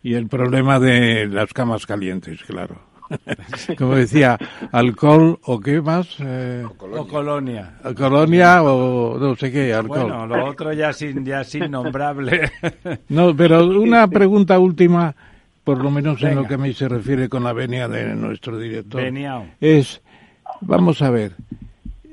Y 0.02 0.14
el 0.14 0.28
problema 0.28 0.80
de 0.80 1.26
las 1.26 1.52
camas 1.52 1.86
calientes, 1.86 2.42
claro. 2.42 2.80
Como 3.78 3.94
decía, 3.94 4.38
alcohol 4.72 5.38
o 5.44 5.60
qué 5.60 5.80
más? 5.80 6.16
Eh, 6.18 6.64
o 6.66 7.06
colonia. 7.06 7.74
O 7.84 7.94
colonia 7.94 8.62
o 8.62 9.18
no 9.18 9.36
sé 9.36 9.52
qué, 9.52 9.72
alcohol. 9.74 10.08
Bueno, 10.08 10.26
lo 10.26 10.46
otro 10.46 10.72
ya 10.72 10.92
sin, 10.92 11.24
ya 11.24 11.44
sin 11.44 11.70
nombrable. 11.70 12.50
no, 13.08 13.36
pero 13.36 13.66
una 13.66 14.08
pregunta 14.08 14.58
última 14.58 15.14
por 15.64 15.82
lo 15.82 15.90
menos 15.90 16.22
en 16.22 16.34
lo 16.34 16.46
que 16.46 16.54
a 16.54 16.58
mí 16.58 16.72
se 16.72 16.88
refiere 16.88 17.28
con 17.28 17.44
la 17.44 17.52
venia 17.52 17.88
de 17.88 18.14
nuestro 18.14 18.58
director, 18.58 19.02
es, 19.60 20.00
vamos 20.60 21.02
a 21.02 21.10
ver, 21.10 21.34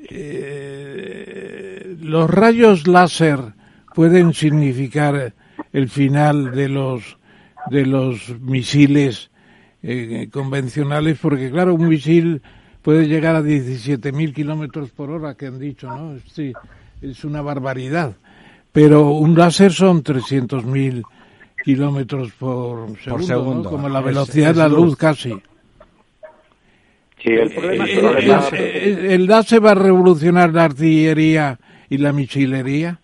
eh, 0.08 1.96
los 2.00 2.30
rayos 2.30 2.86
láser 2.86 3.40
pueden 3.94 4.34
significar 4.34 5.34
el 5.72 5.88
final 5.88 6.52
de 6.52 6.68
los 6.68 7.18
de 7.70 7.86
los 7.86 8.40
misiles 8.40 9.30
eh, 9.82 10.28
convencionales, 10.32 11.18
porque 11.20 11.50
claro, 11.50 11.74
un 11.74 11.88
misil 11.88 12.42
puede 12.82 13.06
llegar 13.06 13.36
a 13.36 13.42
17.000 13.42 14.32
kilómetros 14.32 14.90
por 14.90 15.10
hora, 15.10 15.34
que 15.34 15.46
han 15.46 15.58
dicho, 15.58 15.88
¿no? 15.88 16.18
Sí, 16.32 16.52
es 17.02 17.24
una 17.24 17.42
barbaridad. 17.42 18.14
Pero 18.72 19.10
un 19.10 19.36
láser 19.36 19.72
son 19.72 20.02
300.000 20.02 21.02
kilómetros 21.64 22.32
por 22.32 22.96
segundo, 23.22 23.68
como 23.68 23.88
la 23.88 24.00
velocidad 24.00 24.54
de 24.54 24.60
la 24.60 24.68
luz, 24.68 24.96
casi. 24.96 25.34
Sí, 27.22 27.32
el 27.32 27.50
problema 27.50 27.84
es 27.84 28.50
que 28.50 29.14
¿El 29.14 29.26
DAS 29.26 29.46
se 29.46 29.58
va 29.58 29.72
a 29.72 29.74
revolucionar 29.74 30.54
la 30.54 30.64
artillería 30.64 31.58
y 31.90 31.98
la 31.98 32.12
misilería? 32.12 32.99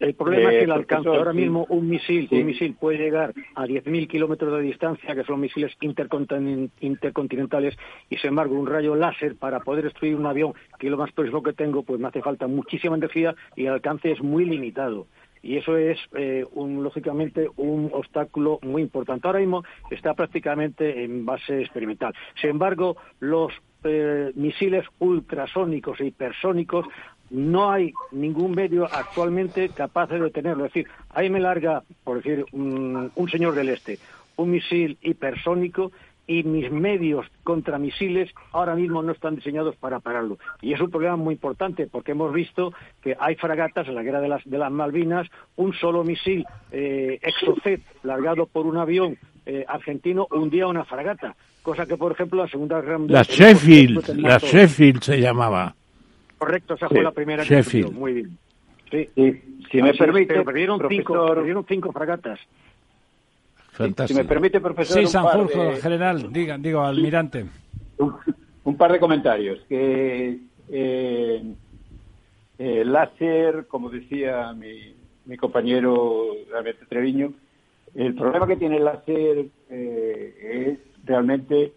El 0.00 0.14
problema 0.14 0.52
es 0.52 0.58
que 0.58 0.64
el 0.64 0.72
alcance, 0.72 1.08
ahora 1.08 1.32
mismo 1.32 1.66
un 1.68 1.88
misil, 1.88 2.28
un 2.30 2.46
misil 2.46 2.74
puede 2.74 2.98
llegar 2.98 3.32
a 3.54 3.64
10.000 3.64 4.08
kilómetros 4.08 4.52
de 4.52 4.62
distancia, 4.62 5.14
que 5.14 5.22
son 5.24 5.40
misiles 5.40 5.72
intercontinentales, 5.80 7.76
y 8.10 8.16
sin 8.16 8.28
embargo 8.28 8.58
un 8.58 8.66
rayo 8.66 8.96
láser 8.96 9.36
para 9.36 9.60
poder 9.60 9.84
destruir 9.84 10.16
un 10.16 10.26
avión, 10.26 10.52
que 10.78 10.88
es 10.88 10.90
lo 10.90 10.98
más 10.98 11.12
próximo 11.12 11.42
que 11.42 11.52
tengo, 11.52 11.84
pues 11.84 12.00
me 12.00 12.08
hace 12.08 12.22
falta 12.22 12.46
muchísima 12.46 12.96
energía 12.96 13.34
y 13.54 13.66
el 13.66 13.72
alcance 13.72 14.10
es 14.10 14.20
muy 14.20 14.44
limitado 14.44 15.06
y 15.44 15.58
eso 15.58 15.76
es, 15.76 15.98
eh, 16.14 16.42
un, 16.52 16.82
lógicamente, 16.82 17.50
un 17.56 17.90
obstáculo 17.92 18.58
muy 18.62 18.80
importante. 18.80 19.26
Ahora 19.26 19.40
mismo 19.40 19.62
está 19.90 20.14
prácticamente 20.14 21.04
en 21.04 21.26
base 21.26 21.60
experimental. 21.60 22.14
Sin 22.40 22.48
embargo, 22.48 22.96
los 23.20 23.52
eh, 23.84 24.32
misiles 24.36 24.86
ultrasónicos 25.00 26.00
e 26.00 26.06
hipersónicos 26.06 26.86
no 27.30 27.70
hay 27.70 27.92
ningún 28.12 28.52
medio 28.54 28.84
actualmente 28.84 29.68
capaz 29.70 30.08
de 30.08 30.20
detenerlo. 30.20 30.66
Es 30.66 30.72
decir, 30.72 30.90
ahí 31.10 31.30
me 31.30 31.40
larga, 31.40 31.82
por 32.04 32.22
decir, 32.22 32.44
un 32.52 33.28
señor 33.30 33.54
del 33.54 33.70
este, 33.70 33.98
un 34.36 34.50
misil 34.50 34.98
hipersónico 35.02 35.92
y 36.26 36.42
mis 36.42 36.70
medios 36.70 37.26
contra 37.42 37.78
misiles 37.78 38.30
ahora 38.52 38.74
mismo 38.74 39.02
no 39.02 39.12
están 39.12 39.36
diseñados 39.36 39.76
para 39.76 40.00
pararlo. 40.00 40.38
Y 40.62 40.72
es 40.72 40.80
un 40.80 40.90
problema 40.90 41.16
muy 41.16 41.34
importante 41.34 41.86
porque 41.86 42.12
hemos 42.12 42.32
visto 42.32 42.72
que 43.02 43.16
hay 43.18 43.34
fragatas 43.34 43.88
en 43.88 43.94
la 43.94 44.02
guerra 44.02 44.20
de 44.20 44.28
las, 44.28 44.42
de 44.44 44.58
las 44.58 44.72
Malvinas, 44.72 45.28
un 45.56 45.74
solo 45.74 46.02
misil 46.04 46.46
eh, 46.72 47.18
Exocet 47.22 47.82
largado 48.02 48.46
por 48.46 48.66
un 48.66 48.78
avión 48.78 49.18
eh, 49.46 49.64
argentino 49.68 50.26
hundía 50.30 50.66
una 50.66 50.84
fragata, 50.84 51.36
cosa 51.62 51.84
que 51.84 51.98
por 51.98 52.12
ejemplo 52.12 52.42
la 52.42 52.48
Segunda 52.48 52.80
Guerra 52.80 52.98
Mundial... 52.98 53.18
La 53.28 53.34
Sheffield, 53.34 54.08
la 54.16 54.38
Sheffield 54.38 55.02
se 55.02 55.20
llamaba. 55.20 55.74
Correcto, 56.44 56.74
esa 56.74 56.88
fue 56.88 57.02
la 57.02 57.12
primera 57.12 57.42
Sheffield. 57.42 57.92
muy 57.92 58.12
bien. 58.12 58.38
Sí. 58.90 59.08
Si 59.70 59.82
me 59.82 59.94
permite, 59.94 60.26
pero 60.26 60.44
perdieron, 60.44 60.80
cinco, 60.88 61.26
perdieron 61.34 61.64
cinco 61.66 61.90
fragatas. 61.92 62.38
Si 64.06 64.14
me 64.14 64.24
permite, 64.24 64.60
profesor. 64.60 65.00
Sí, 65.00 65.06
San 65.06 65.26
general, 65.80 66.32
digan, 66.32 66.62
digo, 66.62 66.82
almirante. 66.82 67.46
Un, 68.62 68.76
par 68.76 68.92
de 68.92 69.00
comentarios. 69.00 69.58
Que 69.68 70.38
eh, 70.68 71.54
el 72.58 72.92
láser, 72.92 73.66
como 73.66 73.90
decía 73.90 74.52
mi, 74.52 74.94
mi 75.24 75.36
compañero 75.36 76.26
Alberto 76.56 76.86
Treviño, 76.88 77.32
el 77.94 78.14
problema 78.14 78.46
que 78.46 78.56
tiene 78.56 78.76
el 78.76 78.84
láser 78.84 79.46
eh, 79.70 80.76
es 80.76 81.04
realmente 81.04 81.72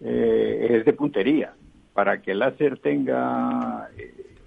eh, 0.00 0.66
es 0.70 0.84
de 0.84 0.92
puntería. 0.92 1.54
Para 1.98 2.22
que 2.22 2.30
el 2.30 2.38
láser 2.38 2.78
tenga 2.78 3.90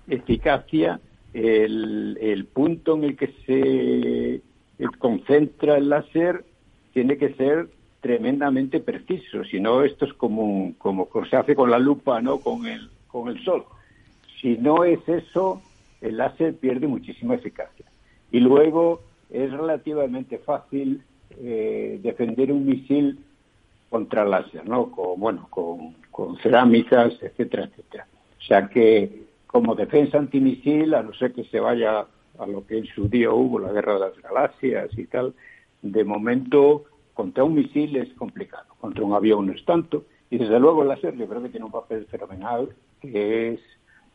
eficacia, 0.08 1.02
el, 1.34 2.18
el 2.22 2.46
punto 2.46 2.96
en 2.96 3.04
el 3.04 3.18
que 3.18 3.28
se 3.46 4.88
concentra 5.00 5.76
el 5.76 5.90
láser 5.90 6.46
tiene 6.94 7.18
que 7.18 7.34
ser 7.34 7.68
tremendamente 8.00 8.80
preciso, 8.80 9.44
si 9.44 9.60
no 9.60 9.84
esto 9.84 10.06
es 10.06 10.14
como, 10.14 10.76
como 10.78 11.10
se 11.30 11.36
hace 11.36 11.54
con 11.54 11.70
la 11.70 11.78
lupa, 11.78 12.22
¿no? 12.22 12.40
Con 12.40 12.68
el, 12.68 12.90
con 13.08 13.28
el 13.28 13.44
sol. 13.44 13.66
Si 14.40 14.56
no 14.58 14.86
es 14.86 15.06
eso, 15.10 15.62
el 16.00 16.16
láser 16.16 16.56
pierde 16.56 16.88
muchísima 16.88 17.36
eficacia. 17.36 17.86
Y 18.32 18.40
luego 18.40 19.02
es 19.30 19.52
relativamente 19.52 20.38
fácil 20.38 21.02
eh, 21.32 22.00
defender 22.02 22.50
un 22.50 22.66
misil 22.66 23.20
contra 23.92 24.26
láser, 24.26 24.68
¿no? 24.68 24.90
Con, 24.90 25.20
bueno, 25.20 25.48
con, 25.52 25.96
con 26.10 26.38
cerámicas, 26.38 27.14
etcétera, 27.22 27.66
etcétera. 27.66 28.08
O 28.40 28.42
sea 28.42 28.68
que 28.68 29.26
como 29.46 29.76
defensa 29.76 30.18
antimisil, 30.18 30.96
a 30.96 31.04
no 31.04 31.14
ser 31.14 31.34
que 31.34 31.44
se 31.44 31.60
vaya 31.60 32.06
a 32.40 32.48
lo 32.48 32.66
que 32.66 32.78
en 32.78 32.86
su 32.86 33.10
día 33.10 33.32
hubo, 33.32 33.60
la 33.60 33.74
guerra 33.74 33.96
de 33.96 34.00
las 34.00 34.22
galaxias 34.22 34.98
y 34.98 35.06
tal, 35.08 35.34
de 35.82 36.04
momento, 36.06 36.86
contra 37.14 37.44
un 37.44 37.56
misil 37.56 37.98
es 37.98 38.14
complicado, 38.14 38.74
contra 38.80 39.04
un 39.04 39.14
avión 39.14 39.46
no 39.46 39.54
es 39.54 39.66
tanto, 39.66 40.06
y 40.30 40.38
desde 40.38 40.58
luego 40.58 40.84
el 40.84 40.88
láser 40.88 41.16
yo 41.18 41.28
creo 41.28 41.44
que 41.44 41.50
tiene 41.50 41.66
un 41.66 41.72
papel 41.72 42.06
fenomenal, 42.06 42.70
que 43.02 43.54
es 43.54 43.60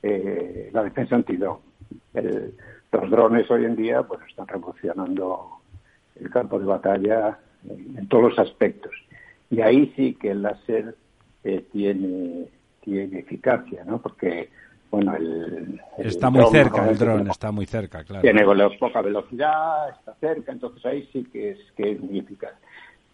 eh, 0.03 0.71
la 0.73 0.83
defensa 0.85 1.17
antidrón. 1.17 1.59
los 2.15 3.11
drones 3.11 3.51
hoy 3.51 3.67
en 3.67 3.77
día 3.77 4.03
pues 4.03 4.21
están 4.27 4.49
revolucionando 4.49 5.61
el 6.19 6.31
campo 6.31 6.59
de 6.59 6.65
batalla 6.65 7.39
en, 7.69 8.09
todos 8.09 8.31
los 8.31 8.39
aspectos. 8.39 8.93
Y 9.51 9.61
ahí 9.61 9.93
sí 9.97 10.15
que 10.15 10.31
el 10.31 10.43
láser 10.43 10.97
eh, 11.45 11.65
tiene, 11.73 12.49
tiene 12.81 13.21
eficacia, 13.21 13.85
¿no? 13.85 14.01
Porque 14.01 14.49
bueno, 14.91 15.15
el, 15.17 15.81
está 15.99 16.31
muy 16.31 16.45
cerca 16.47 16.89
el 16.89 16.97
dron, 16.97 17.29
está 17.29 17.51
muy 17.51 17.67
cerca, 17.67 18.05
claro. 18.05 18.23
Tiene 18.23 18.45
poca 18.79 19.03
velocidad, 19.03 19.91
está 19.91 20.15
cerca, 20.15 20.53
entonces 20.53 20.85
ahí 20.87 21.09
sí 21.13 21.25
que 21.25 21.51
es, 21.51 21.59
que 21.77 21.93
es 21.93 22.01
muy 22.01 22.19
eficaz. 22.19 22.53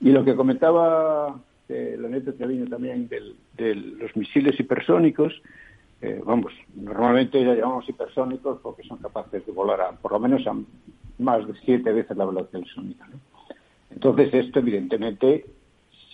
Y 0.00 0.10
lo 0.10 0.24
que 0.24 0.36
comentaba 0.36 1.40
eh, 1.68 1.96
Leonete 1.98 2.32
Treviño 2.32 2.66
también 2.66 3.08
de 3.08 3.74
los 3.74 4.14
misiles 4.16 4.58
hipersónicos, 4.60 5.32
eh, 6.02 6.20
vamos, 6.24 6.52
normalmente 6.74 7.42
ya 7.42 7.54
llamamos 7.54 7.88
hipersónicos 7.88 8.58
porque 8.60 8.82
son 8.82 8.98
capaces 8.98 9.46
de 9.46 9.52
volar 9.52 9.80
a, 9.80 9.92
por 9.92 10.12
lo 10.12 10.18
menos 10.18 10.46
a 10.46 10.54
más 11.18 11.46
de 11.46 11.54
siete 11.64 11.92
veces 11.92 12.16
la 12.16 12.26
velocidad 12.26 12.60
del 12.60 12.68
sonido. 12.68 13.04
Entonces 13.90 14.34
esto 14.34 14.58
evidentemente, 14.58 15.46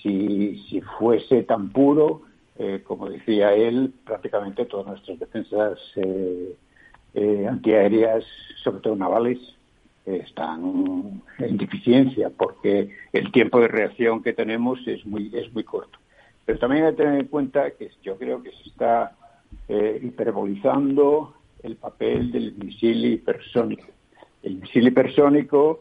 si, 0.08 0.64
si 0.68 0.80
fuese 0.80 1.42
tan 1.42 1.70
puro, 1.70 2.22
eh, 2.58 2.82
como 2.84 3.08
decía 3.08 3.54
él, 3.54 3.92
prácticamente 4.04 4.64
todas 4.64 4.86
nuestras 4.86 5.18
defensas 5.18 5.78
eh, 5.96 6.56
eh, 7.14 7.46
antiaéreas, 7.48 8.24
sobre 8.62 8.80
todo 8.80 8.96
navales, 8.96 9.38
están 10.06 11.20
en 11.38 11.56
deficiencia 11.58 12.30
porque 12.30 12.96
el 13.12 13.30
tiempo 13.30 13.60
de 13.60 13.68
reacción 13.68 14.22
que 14.22 14.32
tenemos 14.32 14.78
es 14.88 15.04
muy 15.04 15.30
es 15.34 15.52
muy 15.52 15.64
corto. 15.64 15.98
Pero 16.46 16.58
también 16.58 16.84
hay 16.86 16.92
que 16.92 17.02
tener 17.02 17.20
en 17.20 17.26
cuenta 17.26 17.70
que 17.72 17.90
yo 18.02 18.16
creo 18.16 18.42
que 18.42 18.50
se 18.52 18.70
está 18.70 19.14
hiperbolizando 19.68 21.34
el 21.62 21.76
papel 21.76 22.32
del 22.32 22.54
misil 22.54 23.04
hipersónico. 23.04 23.84
El 24.42 24.56
misil 24.62 24.88
hipersónico, 24.88 25.80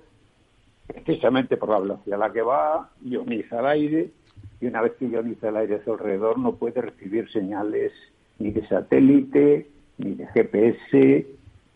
precisamente 0.88 1.56
por 1.56 1.70
la 1.70 1.80
velocidad 1.80 2.22
a 2.22 2.28
la 2.28 2.34
que 2.34 2.42
va, 2.42 2.90
ioniza 3.06 3.62
el 3.62 3.66
aire 3.66 4.12
y 4.60 4.68
una 4.68 4.82
vez 4.82 4.94
que 4.94 5.08
ioniza 5.08 5.50
el 5.50 5.58
aire 5.58 5.76
a 5.76 5.84
su 5.84 5.94
alrededor 5.94 6.40
no 6.40 6.56
puede 6.56 6.82
recibir 6.82 7.30
señales 7.32 7.92
ni 8.40 8.52
de 8.52 8.68
satélite, 8.68 9.68
ni 9.98 10.16
de 10.16 10.28
GPS, 10.28 11.28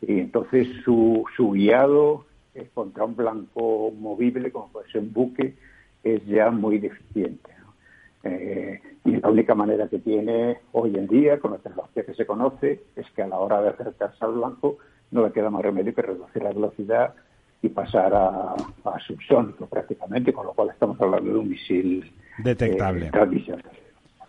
y 0.02 0.20
entonces 0.20 0.68
su, 0.84 1.24
su 1.36 1.52
guiado 1.52 2.26
contra 2.74 3.06
un 3.06 3.16
blanco 3.16 3.92
movible, 3.92 4.52
como 4.52 4.70
puede 4.70 4.92
ser 4.92 5.02
un 5.02 5.14
buque, 5.14 5.54
es 6.04 6.26
ya 6.26 6.50
muy 6.52 6.80
deficiente. 6.80 7.52
Eh, 8.24 8.80
y 9.06 9.18
la 9.18 9.30
única 9.30 9.56
manera 9.56 9.88
que 9.88 10.00
tiene 10.00 10.60
hoy 10.74 10.96
en 10.96 11.08
día, 11.08 11.40
con 11.40 11.52
la 11.52 11.58
tecnología 11.58 12.06
que 12.06 12.14
se 12.14 12.26
conoce, 12.26 12.82
es 12.96 13.10
que 13.12 13.24
a 13.24 13.28
la 13.28 13.40
hora 13.40 13.62
de 13.62 13.70
acercarse 13.70 14.24
al 14.24 14.34
blanco 14.34 14.78
no 15.12 15.26
le 15.26 15.32
queda 15.32 15.50
más 15.50 15.64
remedio 15.64 15.94
que 15.94 16.02
reducir 16.02 16.44
la 16.44 16.52
velocidad 16.52 17.16
y 17.62 17.70
pasar 17.70 18.14
a, 18.14 18.54
a 18.54 19.00
subsónico 19.06 19.66
prácticamente, 19.68 20.34
con 20.34 20.46
lo 20.46 20.54
cual 20.54 20.70
estamos 20.70 21.00
hablando 21.02 21.32
de 21.32 21.40
un 21.40 21.50
misil 21.50 22.12
detectable. 22.44 23.12
Eh, 23.14 23.56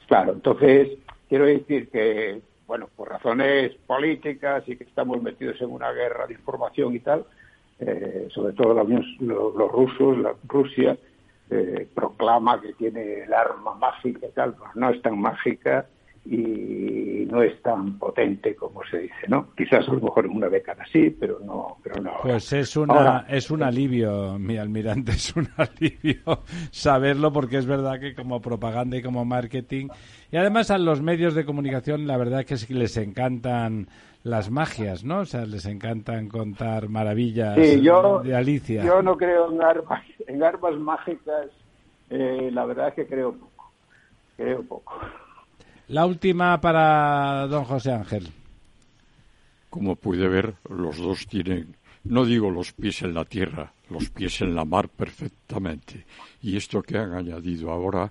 claro, 0.06 0.32
entonces 0.32 0.98
quiero 1.28 1.46
decir 1.46 1.88
que, 1.90 2.40
bueno, 2.66 2.88
por 2.96 3.08
razones 3.08 3.72
políticas 3.86 4.62
y 4.66 4.76
que 4.76 4.84
estamos 4.84 5.22
metidos 5.22 5.60
en 5.60 5.70
una 5.70 5.92
guerra 5.92 6.26
de 6.26 6.34
información 6.34 6.94
y 6.94 7.00
tal, 7.00 7.24
eh, 7.80 8.28
sobre 8.32 8.52
todo 8.52 8.74
los, 8.74 9.72
rusos, 9.72 10.18
la 10.18 10.34
Rusia, 10.46 10.96
eh, 11.50 11.88
proclama 11.94 12.60
que 12.60 12.72
tiene 12.74 13.24
el 13.24 13.32
arma 13.32 13.74
mágica 13.74 14.26
y 14.26 14.30
tal, 14.30 14.54
pues 14.54 14.70
no 14.74 14.90
es 14.90 15.02
tan 15.02 15.18
mágica 15.18 15.86
y 16.24 17.26
no 17.28 17.42
es 17.42 17.60
tan 17.62 17.98
potente 17.98 18.54
como 18.54 18.82
se 18.84 18.98
dice, 18.98 19.26
¿no? 19.26 19.48
Quizás 19.56 19.88
a 19.88 19.92
lo 19.92 20.00
mejor 20.00 20.26
en 20.26 20.36
una 20.36 20.48
década 20.48 20.84
sí, 20.92 21.10
pero 21.10 21.40
no, 21.40 21.78
pero 21.82 22.00
no. 22.00 22.12
Pues 22.22 22.52
es 22.52 22.76
una, 22.76 23.26
es 23.28 23.50
un 23.50 23.62
alivio, 23.62 24.38
mi 24.38 24.56
almirante, 24.56 25.12
es 25.16 25.34
un 25.34 25.48
alivio 25.56 26.42
saberlo 26.70 27.32
porque 27.32 27.56
es 27.58 27.66
verdad 27.66 27.98
que 27.98 28.14
como 28.14 28.40
propaganda 28.40 28.96
y 28.96 29.02
como 29.02 29.24
marketing 29.24 29.88
y 30.30 30.36
además 30.36 30.70
a 30.70 30.78
los 30.78 31.02
medios 31.02 31.34
de 31.34 31.44
comunicación 31.44 32.06
la 32.06 32.16
verdad 32.16 32.44
es 32.46 32.66
que 32.66 32.74
les 32.74 32.96
encantan 32.96 33.88
las 34.22 34.50
magias, 34.50 35.04
¿no? 35.04 35.20
O 35.20 35.24
sea, 35.24 35.44
les 35.44 35.66
encantan 35.66 36.28
contar 36.28 36.88
maravillas 36.88 37.56
de 37.56 38.36
Alicia. 38.36 38.84
Yo 38.84 39.02
no 39.02 39.16
creo 39.16 39.50
en 39.50 39.60
armas, 39.60 40.04
en 40.28 40.44
armas 40.44 40.76
mágicas, 40.76 41.48
eh, 42.10 42.50
la 42.52 42.64
verdad 42.64 42.88
es 42.88 42.94
que 42.94 43.06
creo 43.06 43.32
poco, 43.32 43.72
creo 44.36 44.62
poco. 44.62 44.94
La 45.93 46.07
última 46.07 46.59
para 46.59 47.47
don 47.49 47.64
José 47.64 47.93
Ángel. 47.93 48.26
Como 49.68 49.95
puede 49.95 50.26
ver, 50.26 50.55
los 50.70 50.97
dos 50.97 51.26
tienen, 51.26 51.76
no 52.05 52.24
digo 52.24 52.51
los 52.51 52.72
pies 52.72 53.03
en 53.03 53.12
la 53.12 53.26
tierra, 53.26 53.70
los 53.90 54.09
pies 54.09 54.40
en 54.40 54.55
la 54.55 54.64
mar 54.64 54.88
perfectamente. 54.88 56.07
Y 56.40 56.57
esto 56.57 56.80
que 56.80 56.97
han 56.97 57.12
añadido 57.12 57.70
ahora, 57.70 58.11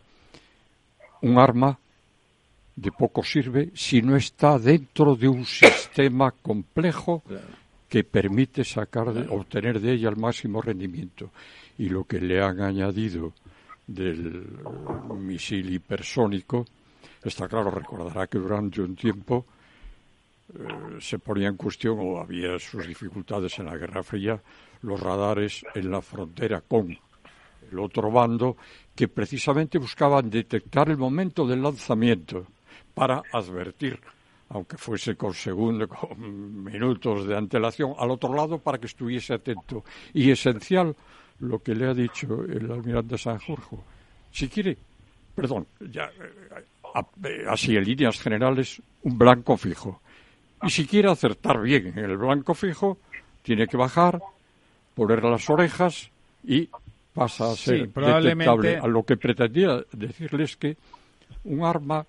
un 1.24 1.40
arma 1.40 1.80
de 2.76 2.92
poco 2.92 3.24
sirve 3.24 3.72
si 3.74 4.04
no 4.04 4.16
está 4.16 4.60
dentro 4.60 5.16
de 5.16 5.28
un 5.28 5.44
sistema 5.44 6.30
complejo 6.30 7.24
que 7.90 8.04
permite 8.04 8.64
sacar 8.64 9.08
obtener 9.08 9.80
de 9.80 9.94
ella 9.94 10.10
el 10.10 10.18
máximo 10.18 10.62
rendimiento. 10.62 11.32
Y 11.80 11.90
lo 11.90 12.04
que 12.04 12.22
le 12.22 12.44
han 12.44 12.62
añadido 12.62 13.34
del 13.88 14.60
misil 15.18 15.74
hipersónico, 15.74 16.68
Está 17.24 17.48
claro, 17.48 17.70
recordará 17.70 18.28
que 18.28 18.40
durante 18.40 18.82
un 18.82 18.96
tiempo 18.96 19.46
eh, 20.54 20.98
se 21.00 21.20
ponía 21.20 21.48
en 21.48 21.56
cuestión 21.56 21.98
o 22.00 22.20
había 22.20 22.58
sus 22.60 22.88
dificultades 22.88 23.58
en 23.60 23.68
la 23.68 23.78
Guerra 23.78 24.04
Fría 24.04 24.42
los 24.82 25.00
radares 25.00 25.64
en 25.76 25.92
la 25.92 26.02
frontera 26.02 26.62
con 26.62 26.98
el 27.72 27.80
otro 27.80 28.12
bando 28.12 28.58
que 28.96 29.08
precisamente 29.08 29.78
buscaban 29.78 30.30
detectar 30.30 30.90
el 30.90 30.98
momento 30.98 31.46
del 31.46 31.62
lanzamiento 31.62 32.46
para 32.94 33.22
advertir, 33.32 34.00
aunque 34.50 34.78
fuese 34.78 35.16
con 35.16 35.34
segundos, 35.34 35.88
con 36.00 36.64
minutos 36.64 37.26
de 37.26 37.38
antelación, 37.38 37.94
al 37.98 38.12
otro 38.12 38.34
lado 38.34 38.58
para 38.58 38.78
que 38.80 38.88
estuviese 38.88 39.36
atento. 39.36 39.84
Y 40.14 40.32
esencial 40.32 40.96
lo 41.40 41.60
que 41.60 41.76
le 41.76 41.88
ha 41.88 41.94
dicho 41.94 42.44
el 42.44 42.70
almirante 42.72 43.18
Sanjurjo. 43.18 43.84
Si 44.32 44.50
quiere, 44.50 44.78
perdón, 45.36 45.68
ya 45.80 46.06
eh, 46.06 46.66
así 47.50 47.76
en 47.76 47.84
líneas 47.84 48.20
generales, 48.20 48.82
un 49.04 49.18
blanco 49.18 49.58
fijo. 49.58 50.02
Y 50.64 50.70
si 50.70 50.86
quiere 50.86 51.10
acertar 51.10 51.62
bien 51.62 51.88
en 51.88 52.06
el 52.06 52.18
blanco 52.18 52.54
fijo, 52.54 52.98
tiene 53.42 53.68
que 53.68 53.78
bajar, 53.78 54.20
poner 54.94 55.24
las 55.24 55.50
orejas 55.50 56.12
y 56.44 56.70
pasa 57.14 57.52
a 57.52 57.56
ser 57.56 57.90
detectable. 57.90 58.78
A 58.78 58.88
lo 58.88 59.04
que 59.04 59.18
pretendía 59.18 59.84
decirles 59.92 60.56
que 60.58 60.78
un 61.46 61.64
arma 61.64 62.06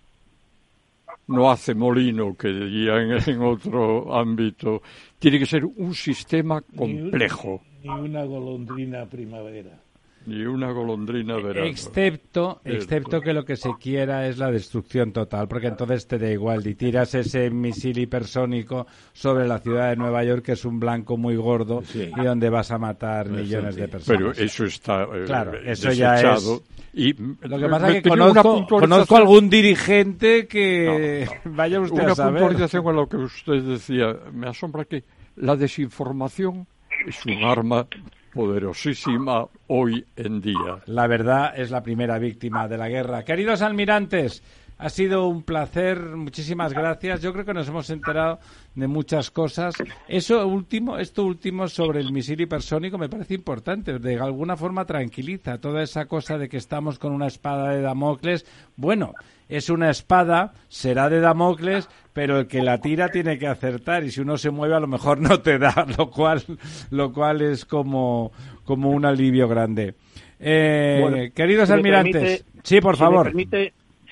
no 1.28 1.50
hace 1.50 1.74
molino, 1.74 2.36
que 2.36 2.48
diría 2.48 3.00
en, 3.00 3.42
otro 3.42 4.14
ámbito. 4.14 4.82
Tiene 5.18 5.38
que 5.38 5.46
ser 5.46 5.64
un 5.64 5.94
sistema 5.94 6.60
complejo. 6.60 7.62
ni 7.82 7.88
una 7.88 8.24
golondrina 8.24 9.06
primavera. 9.06 9.78
Ni 10.26 10.44
una 10.44 10.70
golondrina 10.70 11.36
verano. 11.36 11.66
Excepto, 11.66 12.60
excepto 12.64 13.20
que 13.20 13.32
lo 13.32 13.44
que 13.44 13.56
se 13.56 13.70
quiera 13.80 14.26
es 14.26 14.38
la 14.38 14.50
destrucción 14.50 15.12
total, 15.12 15.48
porque 15.48 15.66
entonces 15.66 16.06
te 16.06 16.18
da 16.18 16.30
igual. 16.30 16.66
Y 16.66 16.74
tiras 16.74 17.14
ese 17.14 17.50
misil 17.50 17.98
hipersónico 17.98 18.86
sobre 19.12 19.48
la 19.48 19.58
ciudad 19.58 19.90
de 19.90 19.96
Nueva 19.96 20.22
York, 20.24 20.44
que 20.44 20.52
es 20.52 20.64
un 20.64 20.78
blanco 20.78 21.16
muy 21.16 21.36
gordo 21.36 21.82
y 21.94 22.24
donde 22.24 22.50
vas 22.50 22.70
a 22.70 22.78
matar 22.78 23.28
millones 23.28 23.76
de 23.76 23.88
personas. 23.88 24.18
Pero 24.18 24.32
eso 24.32 24.64
está 24.64 25.02
eh, 25.04 25.24
claro, 25.26 25.54
eso 25.58 25.90
ya 25.92 26.20
es. 26.20 26.62
Y 26.94 27.14
lo 27.14 27.58
que 27.58 27.68
pasa 27.68 27.88
es 27.90 28.02
que 28.02 28.08
conozco, 28.10 28.66
conozco 28.66 29.16
algún 29.16 29.48
dirigente 29.48 30.46
que 30.46 31.26
vaya 31.44 31.80
usted 31.80 32.02
a 32.02 32.14
saber. 32.14 32.32
Una 32.32 32.40
puntualización 32.40 32.84
con 32.84 32.96
lo 32.96 33.08
que 33.08 33.16
usted 33.16 33.62
decía. 33.62 34.14
Me 34.32 34.48
asombra 34.48 34.84
que 34.84 35.02
la 35.36 35.56
desinformación 35.56 36.66
es 37.06 37.24
un 37.24 37.44
arma 37.44 37.86
poderosísima 38.32 39.46
hoy 39.66 40.04
en 40.16 40.40
día. 40.40 40.82
La 40.86 41.06
verdad 41.06 41.52
es 41.56 41.70
la 41.70 41.82
primera 41.82 42.18
víctima 42.18 42.66
de 42.68 42.78
la 42.78 42.88
guerra. 42.88 43.24
Queridos 43.24 43.62
almirantes, 43.62 44.42
ha 44.82 44.90
sido 44.90 45.28
un 45.28 45.44
placer, 45.44 46.00
muchísimas 46.16 46.72
gracias. 46.72 47.22
Yo 47.22 47.32
creo 47.32 47.44
que 47.44 47.54
nos 47.54 47.68
hemos 47.68 47.88
enterado 47.88 48.40
de 48.74 48.88
muchas 48.88 49.30
cosas. 49.30 49.76
Eso 50.08 50.44
último, 50.44 50.98
esto 50.98 51.24
último 51.24 51.68
sobre 51.68 52.00
el 52.00 52.12
misil 52.12 52.40
hipersónico 52.40 52.98
me 52.98 53.08
parece 53.08 53.34
importante. 53.34 54.00
De 54.00 54.18
alguna 54.18 54.56
forma 54.56 54.84
tranquiliza 54.84 55.58
toda 55.58 55.84
esa 55.84 56.06
cosa 56.06 56.36
de 56.36 56.48
que 56.48 56.56
estamos 56.56 56.98
con 56.98 57.12
una 57.12 57.28
espada 57.28 57.70
de 57.70 57.80
Damocles. 57.80 58.44
Bueno, 58.74 59.14
es 59.48 59.70
una 59.70 59.88
espada, 59.88 60.52
será 60.68 61.08
de 61.08 61.20
Damocles, 61.20 61.88
pero 62.12 62.40
el 62.40 62.48
que 62.48 62.60
la 62.60 62.80
tira 62.80 63.08
tiene 63.08 63.38
que 63.38 63.46
acertar 63.46 64.02
y 64.02 64.10
si 64.10 64.20
uno 64.20 64.36
se 64.36 64.50
mueve 64.50 64.74
a 64.74 64.80
lo 64.80 64.88
mejor 64.88 65.20
no 65.20 65.38
te 65.42 65.60
da, 65.60 65.86
lo 65.96 66.10
cual, 66.10 66.42
lo 66.90 67.12
cual 67.12 67.40
es 67.40 67.64
como, 67.64 68.32
como 68.64 68.90
un 68.90 69.04
alivio 69.04 69.46
grande. 69.46 69.94
Eh, 70.40 71.30
queridos 71.36 71.70
almirantes, 71.70 72.44
sí, 72.64 72.80
por 72.80 72.96
favor. 72.96 73.32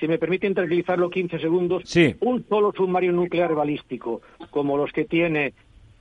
Si 0.00 0.08
me 0.08 0.18
permiten 0.18 0.54
tranquilizarlo 0.54 1.10
15 1.10 1.38
segundos, 1.38 1.82
sí. 1.84 2.16
un 2.20 2.44
solo 2.48 2.72
submarino 2.72 3.12
nuclear 3.12 3.54
balístico, 3.54 4.22
como 4.50 4.78
los 4.78 4.90
que 4.92 5.04
tiene 5.04 5.52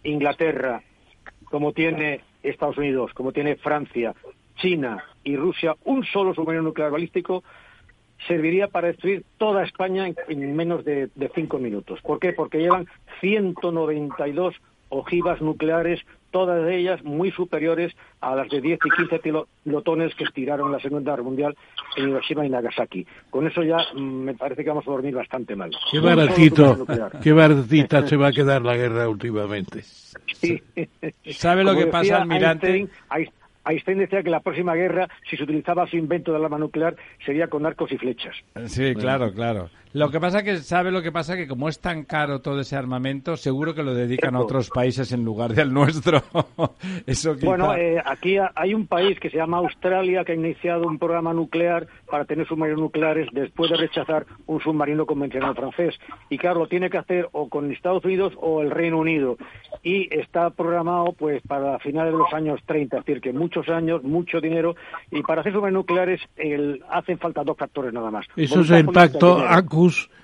Inglaterra, 0.03 0.81
como 1.43 1.73
tiene 1.73 2.21
Estados 2.41 2.77
Unidos, 2.77 3.11
como 3.13 3.33
tiene 3.33 3.57
Francia, 3.57 4.15
China 4.55 5.03
y 5.23 5.35
Rusia, 5.35 5.75
un 5.83 6.05
solo 6.05 6.33
submarino 6.33 6.63
nuclear 6.63 6.91
balístico 6.91 7.43
serviría 8.27 8.67
para 8.67 8.87
destruir 8.87 9.23
toda 9.37 9.63
España 9.63 10.07
en, 10.27 10.55
menos 10.55 10.83
de, 10.85 11.09
cinco 11.35 11.57
minutos. 11.57 11.99
¿Por 12.01 12.19
qué? 12.19 12.33
Porque 12.33 12.59
llevan 12.59 12.87
192 13.21 14.55
ojivas 14.89 15.41
nucleares, 15.41 16.01
todas 16.31 16.69
ellas 16.69 17.03
muy 17.03 17.31
superiores 17.31 17.93
a 18.21 18.35
las 18.35 18.49
de 18.49 18.61
10 18.61 18.79
y 18.83 18.89
15 18.89 19.19
pilotones 19.63 20.15
que 20.15 20.23
estiraron 20.23 20.71
la 20.71 20.79
Segunda 20.79 21.11
Guerra 21.11 21.23
Mundial 21.23 21.57
en 21.95 22.09
Hiroshima 22.09 22.45
y 22.45 22.49
Nagasaki. 22.49 23.05
Con 23.29 23.47
eso 23.47 23.63
ya 23.63 23.77
mm, 23.93 23.99
me 23.99 24.33
parece 24.33 24.63
que 24.63 24.69
vamos 24.69 24.87
a 24.87 24.91
dormir 24.91 25.15
bastante 25.15 25.55
mal. 25.55 25.71
Qué 25.91 25.99
baratito, 25.99 26.85
qué 27.21 27.33
baratita 27.33 28.07
se 28.07 28.15
va 28.15 28.27
a 28.27 28.31
quedar 28.31 28.61
la 28.61 28.75
guerra 28.75 29.09
últimamente. 29.09 29.81
¿Sabe 31.31 31.63
lo 31.63 31.75
que 31.75 31.87
pasa, 31.87 32.21
almirante? 32.21 32.89
Einstein 33.65 33.99
decía 33.99 34.23
que 34.23 34.29
la 34.29 34.39
próxima 34.39 34.73
guerra, 34.73 35.07
si 35.29 35.37
se 35.37 35.43
utilizaba 35.43 35.85
su 35.87 35.97
invento 35.97 36.33
del 36.33 36.43
arma 36.43 36.57
nuclear, 36.57 36.95
sería 37.25 37.47
con 37.47 37.65
arcos 37.65 37.91
y 37.91 37.97
flechas. 37.97 38.35
Sí, 38.65 38.95
claro, 38.95 39.31
claro. 39.31 39.69
Lo 39.91 40.11
que 40.11 40.19
pasa 40.19 40.43
que, 40.43 40.57
¿sabe 40.57 40.91
lo 40.91 41.01
que 41.01 41.11
pasa? 41.11 41.35
Que 41.35 41.47
como 41.47 41.67
es 41.67 41.79
tan 41.79 42.03
caro 42.03 42.41
todo 42.41 42.59
ese 42.59 42.75
armamento, 42.75 43.35
seguro 43.35 43.73
que 43.73 43.81
lo 43.81 43.95
dedican 43.95 44.35
a 44.35 44.39
otros 44.39 44.69
países 44.69 45.11
en 45.11 45.25
lugar 45.25 45.53
del 45.55 45.73
nuestro. 45.73 46.21
Eso 47.07 47.35
Bueno, 47.41 47.75
eh, 47.75 47.99
aquí 48.05 48.37
hay 48.53 48.73
un 48.75 48.85
país 48.85 49.19
que 49.19 49.31
se 49.31 49.37
llama 49.37 49.57
Australia 49.57 50.23
que 50.23 50.33
ha 50.33 50.35
iniciado 50.35 50.87
un 50.87 50.99
programa 50.99 51.33
nuclear 51.33 51.87
para 52.07 52.25
tener 52.25 52.47
submarinos 52.47 52.81
nucleares 52.81 53.29
después 53.31 53.71
de 53.71 53.77
rechazar 53.77 54.27
un 54.45 54.61
submarino 54.61 55.07
convencional 55.07 55.55
francés. 55.55 55.95
Y 56.29 56.37
claro, 56.37 56.59
lo 56.59 56.67
tiene 56.67 56.91
que 56.91 56.99
hacer 56.99 57.27
o 57.31 57.49
con 57.49 57.71
Estados 57.71 58.05
Unidos 58.05 58.33
o 58.37 58.61
el 58.61 58.69
Reino 58.69 58.99
Unido. 58.99 59.37
Y 59.81 60.07
está 60.15 60.51
programado 60.51 61.13
pues 61.13 61.41
para 61.47 61.79
finales 61.79 62.13
de 62.13 62.19
los 62.19 62.31
años 62.31 62.59
30, 62.67 62.97
es 62.97 63.05
decir, 63.05 63.21
que 63.21 63.33
muchos 63.33 63.67
años, 63.69 64.03
mucho 64.03 64.39
dinero. 64.39 64.75
Y 65.09 65.23
para 65.23 65.41
hacer 65.41 65.53
submarinos 65.53 65.81
nucleares 65.81 66.21
el, 66.35 66.83
hacen 66.91 67.17
falta 67.17 67.43
dos 67.43 67.57
factores 67.57 67.91
nada 67.91 68.11
más. 68.11 68.27
Eso 68.35 68.61
es 68.61 68.69
el 68.69 68.85
pacto 68.85 69.39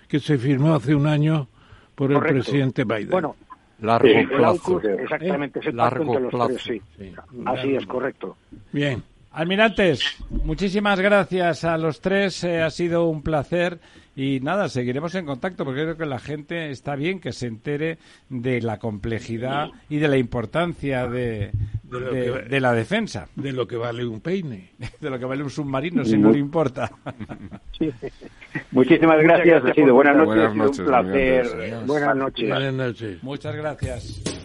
que 0.08 0.20
se 0.20 0.38
firmó 0.38 0.76
hace 0.76 0.94
un 0.96 1.08
año 1.08 1.48
por 1.96 2.12
el 2.12 2.20
presidente 2.20 2.84
Biden. 2.84 3.10
Bueno, 3.10 3.36
Largo 3.82 4.08
El 4.08 4.28
plazo. 4.30 4.74
AUKUS, 4.74 4.86
exactamente, 4.86 5.60
ese 5.60 5.72
pacto 5.74 5.78
Largo 5.78 6.04
entre 6.04 6.22
los 6.22 6.32
plazo. 6.32 6.48
tres, 6.48 6.62
sí. 6.64 6.82
Sí. 6.98 7.14
Así 7.46 7.76
es, 7.76 7.86
correcto. 7.86 8.38
Bien. 8.72 9.04
Almirantes, 9.36 10.02
muchísimas 10.30 10.98
gracias 11.02 11.66
a 11.66 11.78
los 11.78 12.00
tres, 12.00 12.42
eh, 12.46 12.62
ha 12.62 12.70
sido 12.70 13.06
un 13.10 13.22
placer 13.22 13.80
y 14.16 14.40
nada, 14.40 14.70
seguiremos 14.70 15.14
en 15.16 15.26
contacto 15.26 15.66
porque 15.66 15.82
creo 15.82 15.98
que 15.98 16.06
la 16.06 16.20
gente 16.20 16.70
está 16.72 16.96
bien 16.96 17.20
que 17.20 17.34
se 17.34 17.48
entere 17.48 17.98
de 18.30 18.62
la 18.62 18.80
complejidad 18.80 19.68
y 19.90 19.98
de 19.98 20.08
la 20.08 20.16
importancia 20.18 21.06
de, 21.10 21.52
De 21.84 22.00
lo 22.00 22.12
de- 22.14 22.24
que 22.24 22.30
va- 22.30 22.42
de 22.44 22.60
la 22.62 22.72
defensa, 22.72 23.28
De 23.36 23.52
lo 23.52 23.68
que 23.68 23.76
vale 23.76 24.06
un 24.06 24.22
peine. 24.22 24.72
de 25.02 25.10
lo 25.10 25.20
que 25.20 25.26
vale 25.26 25.44
un 25.44 25.50
submarino 25.50 26.06
si 26.06 26.18
no 26.18 26.32
le 26.32 26.40
importa. 26.40 26.90
Muchísimas 28.72 29.22
gracias, 29.22 29.66
ha 29.66 29.74
sido 29.74 29.94
buenas 29.96 30.16
noches, 30.16 30.28
Buenas 30.36 30.56
noches, 30.56 30.80
un 30.80 30.86
placer. 30.86 31.46
Almirantes. 31.46 31.88
Buenas 31.88 32.16
noches. 32.16 32.50
Buenas 32.50 32.74
noches. 32.74 33.24
Muchas 33.24 33.56
gracias. 33.56 34.45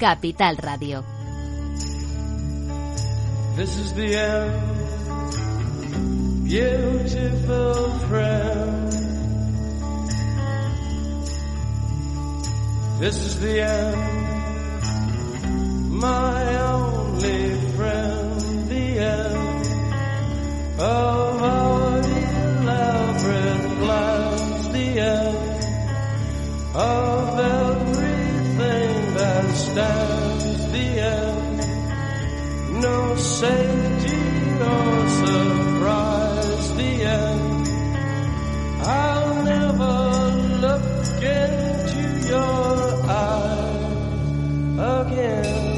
Capital 0.00 0.56
Radio. 0.64 1.04
This 3.54 3.76
is 3.76 3.92
the 3.92 4.16
end, 4.16 4.54
beautiful 6.48 7.90
friend. 8.08 8.92
This 12.98 13.16
is 13.26 13.40
the 13.40 13.60
end, 13.60 14.00
my 16.00 16.56
only 16.62 17.60
friend. 17.76 18.40
The 18.70 18.98
end 19.04 19.66
of 20.80 21.42
our 21.42 22.00
elaborate 22.62 23.64
plans. 23.80 24.68
The 24.72 24.98
end 24.98 25.60
of 26.74 26.99
safety 33.20 34.16
or 34.60 35.08
surprise. 35.08 36.74
The 36.74 36.92
end. 37.02 37.68
I'll 38.82 39.44
never 39.44 39.96
look 40.64 41.22
into 41.22 42.28
your 42.28 43.02
eyes 43.06 43.90
again. 45.02 45.70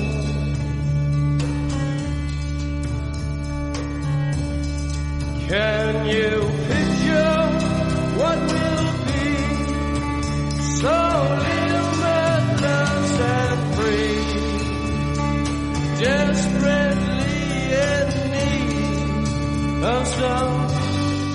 Can 5.48 6.06
you 6.06 6.51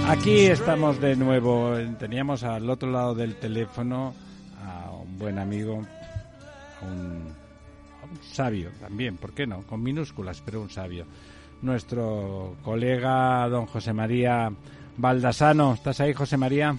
Aquí 0.07 0.45
estamos 0.45 1.01
de 1.01 1.17
nuevo. 1.17 1.73
Teníamos 1.99 2.43
al 2.43 2.69
otro 2.69 2.89
lado 2.89 3.13
del 3.13 3.35
teléfono 3.35 4.13
a 4.63 4.91
un 4.91 5.19
buen 5.19 5.37
amigo, 5.37 5.81
a 6.81 6.85
un, 6.85 7.33
a 8.01 8.05
un 8.05 8.23
sabio 8.23 8.69
también, 8.79 9.17
¿por 9.17 9.33
qué 9.33 9.45
no? 9.45 9.63
Con 9.63 9.83
minúsculas, 9.83 10.41
pero 10.45 10.61
un 10.61 10.69
sabio. 10.69 11.05
Nuestro 11.61 12.55
colega 12.63 13.49
don 13.49 13.65
José 13.65 13.91
María 13.91 14.49
Baldasano. 14.95 15.73
¿Estás 15.73 15.99
ahí, 15.99 16.13
José 16.13 16.37
María? 16.37 16.73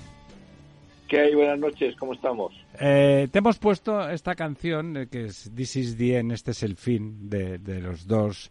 ¿Qué 1.06 1.20
hay? 1.20 1.34
Buenas 1.34 1.58
noches, 1.58 1.94
¿cómo 1.96 2.14
estamos? 2.14 2.54
Eh, 2.80 3.28
te 3.30 3.40
hemos 3.40 3.58
puesto 3.58 4.08
esta 4.08 4.34
canción, 4.36 4.96
eh, 4.96 5.08
que 5.08 5.26
es 5.26 5.50
This 5.54 5.76
is 5.76 5.98
the 5.98 6.16
End, 6.16 6.32
este 6.32 6.52
es 6.52 6.62
el 6.62 6.76
fin 6.76 7.28
de, 7.28 7.58
de 7.58 7.80
los 7.80 8.06
dos, 8.06 8.50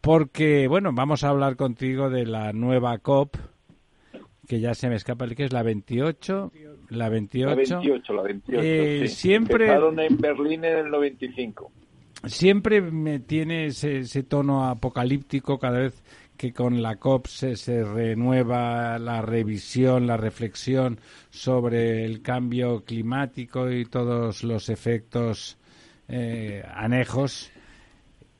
porque, 0.00 0.68
bueno, 0.68 0.90
vamos 0.92 1.24
a 1.24 1.30
hablar 1.30 1.56
contigo 1.56 2.10
de 2.10 2.26
la 2.26 2.52
nueva 2.52 2.98
COP, 2.98 3.36
que 4.48 4.58
ya 4.60 4.74
se 4.74 4.88
me 4.88 4.96
escapa, 4.96 5.26
el 5.26 5.36
que 5.36 5.44
es 5.44 5.52
la 5.52 5.62
28, 5.62 6.52
la 6.88 7.08
28. 7.08 7.48
La 7.50 7.54
28, 7.54 8.12
la 8.14 8.22
28. 8.22 8.60
Eh, 8.64 9.02
sí. 9.08 9.14
siempre- 9.14 9.66
Empezaron 9.66 10.00
en 10.00 10.16
Berlín 10.16 10.64
en 10.64 10.78
el 10.78 10.90
95. 10.90 11.70
Siempre 12.24 12.80
me 12.80 13.20
tiene 13.20 13.66
ese, 13.66 13.98
ese 14.00 14.22
tono 14.24 14.66
apocalíptico 14.68 15.58
cada 15.58 15.78
vez 15.80 16.02
que 16.36 16.52
con 16.52 16.82
la 16.82 16.96
COP 16.96 17.26
se, 17.26 17.56
se 17.56 17.84
renueva 17.84 18.98
la 18.98 19.22
revisión, 19.22 20.06
la 20.06 20.16
reflexión 20.16 20.98
sobre 21.30 22.04
el 22.04 22.22
cambio 22.22 22.84
climático 22.84 23.70
y 23.70 23.84
todos 23.84 24.42
los 24.44 24.68
efectos 24.68 25.58
eh, 26.08 26.64
anejos. 26.74 27.50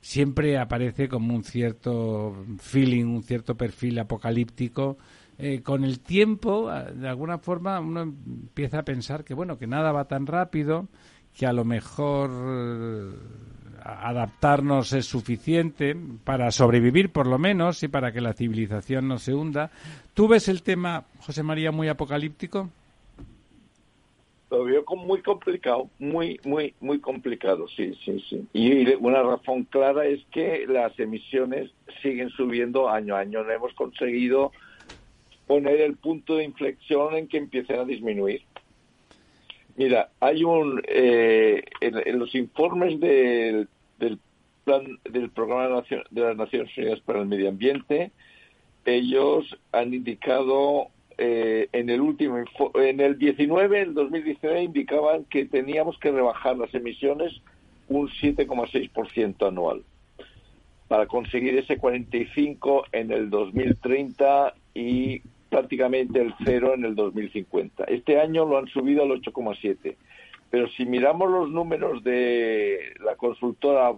Siempre 0.00 0.58
aparece 0.58 1.08
como 1.08 1.34
un 1.34 1.44
cierto 1.44 2.34
feeling, 2.60 3.04
un 3.04 3.22
cierto 3.22 3.56
perfil 3.56 3.98
apocalíptico. 3.98 4.96
Eh, 5.40 5.62
con 5.62 5.84
el 5.84 6.00
tiempo, 6.00 6.68
de 6.68 7.08
alguna 7.08 7.38
forma, 7.38 7.78
uno 7.78 8.02
empieza 8.02 8.80
a 8.80 8.84
pensar 8.84 9.22
que 9.22 9.34
bueno, 9.34 9.56
que 9.56 9.68
nada 9.68 9.92
va 9.92 10.06
tan 10.06 10.26
rápido, 10.26 10.88
que 11.32 11.46
a 11.46 11.52
lo 11.52 11.64
mejor 11.64 12.30
eh, 12.32 13.12
adaptarnos 13.84 14.92
es 14.92 15.06
suficiente 15.06 15.96
para 16.24 16.50
sobrevivir 16.50 17.10
por 17.10 17.28
lo 17.28 17.38
menos 17.38 17.82
y 17.84 17.88
para 17.88 18.10
que 18.10 18.20
la 18.20 18.32
civilización 18.32 19.06
no 19.06 19.18
se 19.18 19.32
hunda. 19.32 19.70
¿Tú 20.12 20.26
ves 20.26 20.48
el 20.48 20.64
tema, 20.64 21.04
José 21.20 21.44
María, 21.44 21.70
muy 21.70 21.86
apocalíptico? 21.86 22.70
Lo 24.50 24.64
veo 24.64 24.82
muy 24.96 25.22
complicado, 25.22 25.88
muy, 25.98 26.40
muy, 26.44 26.74
muy 26.80 26.98
complicado, 27.00 27.68
sí, 27.68 27.94
sí, 28.04 28.24
sí. 28.28 28.48
Y 28.54 28.94
una 28.94 29.22
razón 29.22 29.64
clara 29.64 30.06
es 30.06 30.20
que 30.32 30.66
las 30.66 30.98
emisiones 30.98 31.70
siguen 32.02 32.30
subiendo 32.30 32.88
año 32.88 33.14
a 33.14 33.20
año. 33.20 33.44
No 33.44 33.52
hemos 33.52 33.74
conseguido 33.74 34.52
poner 35.48 35.80
el 35.80 35.96
punto 35.96 36.36
de 36.36 36.44
inflexión 36.44 37.16
en 37.16 37.26
que 37.26 37.38
empiecen 37.38 37.80
a 37.80 37.84
disminuir. 37.84 38.42
Mira, 39.76 40.10
hay 40.20 40.44
un 40.44 40.82
eh, 40.86 41.62
en, 41.80 42.18
los 42.18 42.34
informes 42.34 43.00
del, 43.00 43.68
del 43.98 44.18
plan 44.64 44.98
del 45.10 45.30
programa 45.30 45.82
de, 46.10 46.20
las 46.20 46.36
Naciones 46.36 46.76
Unidas 46.76 47.00
para 47.00 47.20
el 47.20 47.26
Medio 47.26 47.48
Ambiente, 47.48 48.12
ellos 48.84 49.56
han 49.72 49.94
indicado 49.94 50.88
eh, 51.16 51.68
en 51.72 51.90
el 51.90 52.00
último 52.00 52.44
en 52.74 53.00
el 53.00 53.18
19, 53.18 53.80
el 53.80 53.94
2019 53.94 54.62
indicaban 54.62 55.24
que 55.24 55.46
teníamos 55.46 55.98
que 55.98 56.10
rebajar 56.10 56.56
las 56.56 56.74
emisiones 56.74 57.40
un 57.88 58.08
7,6% 58.08 59.48
anual 59.48 59.82
para 60.88 61.06
conseguir 61.06 61.56
ese 61.56 61.76
45 61.76 62.84
en 62.92 63.12
el 63.12 63.30
2030 63.30 64.54
y 64.74 65.22
prácticamente 65.48 66.20
el 66.20 66.34
cero 66.44 66.74
en 66.74 66.84
el 66.84 66.94
2050. 66.94 67.84
Este 67.84 68.20
año 68.20 68.44
lo 68.44 68.58
han 68.58 68.66
subido 68.68 69.02
al 69.02 69.10
8,7. 69.10 69.96
Pero 70.50 70.68
si 70.70 70.86
miramos 70.86 71.30
los 71.30 71.50
números 71.50 72.02
de 72.04 72.94
la 73.04 73.16
consultora 73.16 73.92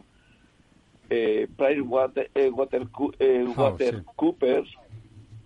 eh, 1.09 1.49
Pricewater- 1.57 2.31
eh, 2.35 2.51
Watercoo- 2.53 3.15
eh, 3.19 3.45
Ah, 3.57 3.71
Watercoopers, 3.73 4.69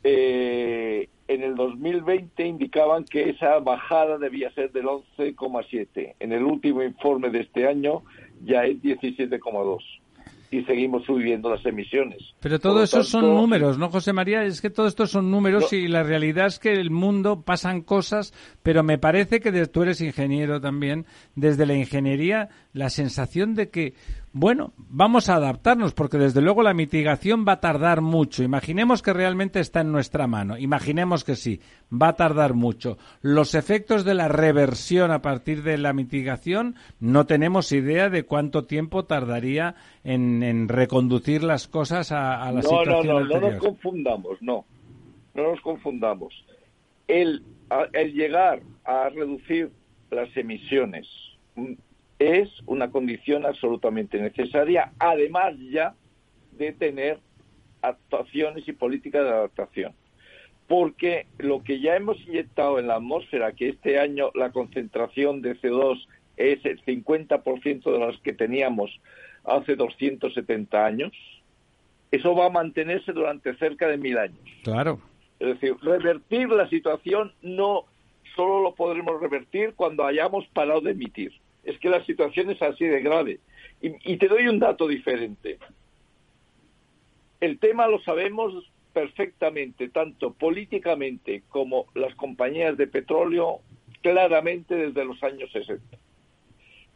eh, 0.03 1.09
en 1.27 1.43
el 1.43 1.55
2020 1.55 2.47
indicaban 2.47 3.05
que 3.05 3.31
esa 3.31 3.59
bajada 3.61 4.19
debía 4.19 4.51
ser 4.53 4.73
del 4.73 4.87
11,7. 4.89 6.15
En 6.21 6.33
el 6.33 6.43
último 6.45 6.83
informe 6.83 7.31
de 7.31 7.41
este 7.41 7.67
año 7.67 8.03
ya 8.45 8.65
es 8.67 8.81
17,2. 8.83 9.83
Y 10.57 10.63
seguimos 10.67 11.05
subiendo 11.05 11.51
las 11.51 11.67
emisiones. 11.67 12.19
Pero 12.39 12.61
todo 12.61 12.85
eso 12.85 13.03
son 13.03 13.35
números, 13.35 13.77
¿no, 13.77 13.89
José 13.91 14.13
María? 14.13 14.45
Es 14.45 14.61
que 14.61 14.71
todo 14.71 14.87
esto 14.87 15.07
son 15.09 15.29
números 15.29 15.73
No. 15.73 15.77
y 15.79 15.89
la 15.89 16.05
realidad 16.05 16.47
es 16.47 16.61
que 16.61 16.73
el 16.75 16.93
mundo 16.93 17.43
pasan 17.43 17.81
cosas, 17.83 18.33
pero 18.63 18.85
me 18.85 18.97
parece 18.97 19.41
que 19.41 19.51
de- 19.51 19.67
tú 19.67 19.83
eres 19.83 20.01
ingeniero 20.01 20.61
también, 20.61 21.07
desde 21.35 21.67
la 21.67 21.75
ingeniería, 21.75 22.51
la 22.73 22.89
sensación 22.89 23.55
de 23.57 23.69
que, 23.71 23.95
bueno, 24.37 24.73
vamos 24.77 25.29
a 25.29 25.37
adaptarnos, 25.37 25.95
porque 25.95 26.19
desde 26.19 26.43
luego 26.43 26.65
la 26.65 26.75
mitigación 26.75 27.45
va 27.47 27.53
a 27.53 27.61
tardar 27.61 28.01
mucho. 28.01 28.43
Imaginemos 28.43 29.01
que 29.01 29.13
realmente 29.13 29.61
está 29.61 29.83
en 29.83 29.93
nuestra 29.93 30.27
mano, 30.27 30.59
imaginemos 30.59 31.23
que 31.23 31.37
sí, 31.37 31.61
va 31.91 32.09
a 32.09 32.17
tardar 32.17 32.53
mucho. 32.53 32.99
Los 33.23 33.55
efectos 33.55 34.05
de 34.05 34.15
la 34.15 34.27
reversión 34.27 35.13
a 35.13 35.23
partir 35.23 35.63
de 35.63 35.79
la 35.79 35.93
mitigación, 35.93 36.75
no 36.99 37.27
tenemos 37.27 37.71
idea 37.71 38.11
de 38.11 38.25
cuánto 38.25 38.65
tiempo 38.65 39.05
tardaría 39.05 39.77
en, 40.03 40.43
en 40.43 40.69
reconducir 40.69 41.45
las 41.45 41.69
cosas 41.69 42.11
a, 42.11 42.43
a 42.43 42.51
la 42.51 42.61
no, 42.61 42.69
no, 42.71 42.79
situación 42.81 43.07
no, 43.07 43.13
no 43.13 43.21
nos 43.21 43.35
anterior. 43.35 43.59
confundamos, 43.59 44.43
no. 44.43 44.65
No 45.35 45.51
nos 45.51 45.61
confundamos. 45.61 46.35
El, 47.07 47.45
llegar 48.13 48.63
a 48.85 49.09
reducir 49.11 49.71
las 50.11 50.37
emisiones 50.37 51.07
es 52.19 52.49
una 52.67 52.91
condición 52.91 53.45
absolutamente 53.45 54.21
necesaria, 54.21 54.93
además 54.99 55.55
ya 55.71 55.95
de 56.53 56.73
tener 56.73 57.19
actuaciones 57.83 58.67
y 58.67 58.73
políticas 58.73 59.25
de 59.25 59.31
adaptación. 59.31 59.93
Porque 60.67 61.27
lo 61.39 61.63
que 61.63 61.81
ya 61.81 61.97
hemos 61.97 62.19
inyectado 62.27 62.79
en 62.79 62.87
la 62.87 62.97
atmósfera, 62.97 63.53
que 63.53 63.69
este 63.69 63.99
año 63.99 64.31
la 64.35 64.51
concentración 64.51 65.43
de 65.43 65.61
CO2 65.61 66.07
es 66.37 66.65
el 66.65 66.83
50% 66.85 67.93
de 67.93 67.99
las 67.99 68.19
que 68.21 68.33
teníamos 68.33 68.91
hace 69.45 69.77
270 69.77 70.87
años, 70.87 71.13
eso 72.11 72.35
va 72.35 72.47
a 72.47 72.51
mantenerse 72.51 73.13
durante 73.13 73.55
cerca 73.57 73.89
de 73.89 73.99
mil 73.99 74.17
años. 74.17 74.39
Claro. 74.63 75.01
Es 75.39 75.49
decir, 75.49 75.75
revertir 75.83 76.49
la 76.49 76.69
situación 76.69 77.33
no 77.43 77.85
solo 78.35 78.63
lo 78.63 78.75
podremos 78.75 79.21
revertir 79.21 79.75
cuando 79.75 80.05
hayamos 80.05 80.47
parado 80.49 80.81
de 80.81 80.93
emitir. 80.93 81.33
Es 81.65 81.79
que 81.79 81.89
la 81.89 82.05
situación 82.05 82.51
es 82.51 82.61
así 82.63 82.85
de 82.87 83.01
grave. 83.01 83.41
Y, 83.81 84.17
te 84.17 84.29
doy 84.29 84.49
un 84.49 84.59
dato 84.59 84.89
diferente. 84.89 85.59
El 87.41 87.59
tema 87.59 87.87
lo 87.87 88.01
sabemos 88.01 88.55
perfectamente, 88.93 89.89
tanto 89.89 90.33
políticamente 90.33 91.43
como 91.49 91.87
las 91.95 92.15
compañías 92.15 92.77
de 92.77 92.87
petróleo, 92.87 93.61
claramente 94.03 94.75
desde 94.75 95.05
los 95.05 95.23
años 95.23 95.51
60. 95.53 95.99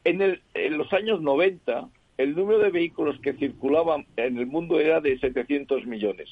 En, 0.04 0.22
el- 0.22 0.42
en 0.54 0.78
los 0.78 0.92
años 0.92 1.20
90, 1.20 1.88
el 2.16 2.34
número 2.34 2.60
de 2.60 2.70
vehículos 2.70 3.20
que 3.20 3.34
circulaban 3.34 4.06
en 4.16 4.38
el 4.38 4.46
mundo 4.46 4.80
era 4.80 5.00
de 5.00 5.18
700 5.18 5.86
millones 5.86 6.28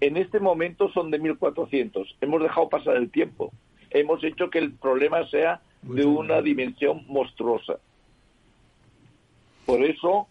en 0.00 0.16
este 0.18 0.38
momento 0.38 0.90
son 0.92 1.10
de 1.10 1.18
1.400. 1.20 2.16
Hemos 2.20 2.42
dejado 2.42 2.68
pasar 2.68 2.96
el 2.96 3.10
tiempo. 3.10 3.52
Hemos 3.90 4.22
hecho 4.22 4.50
que 4.50 4.58
el 4.58 4.74
problema 4.74 5.26
sea 5.30 5.62
de 5.86 6.04
una 6.04 6.40
dimensión 6.42 7.04
monstruosa. 7.08 7.78
Por 9.66 9.82
eso, 9.82 10.26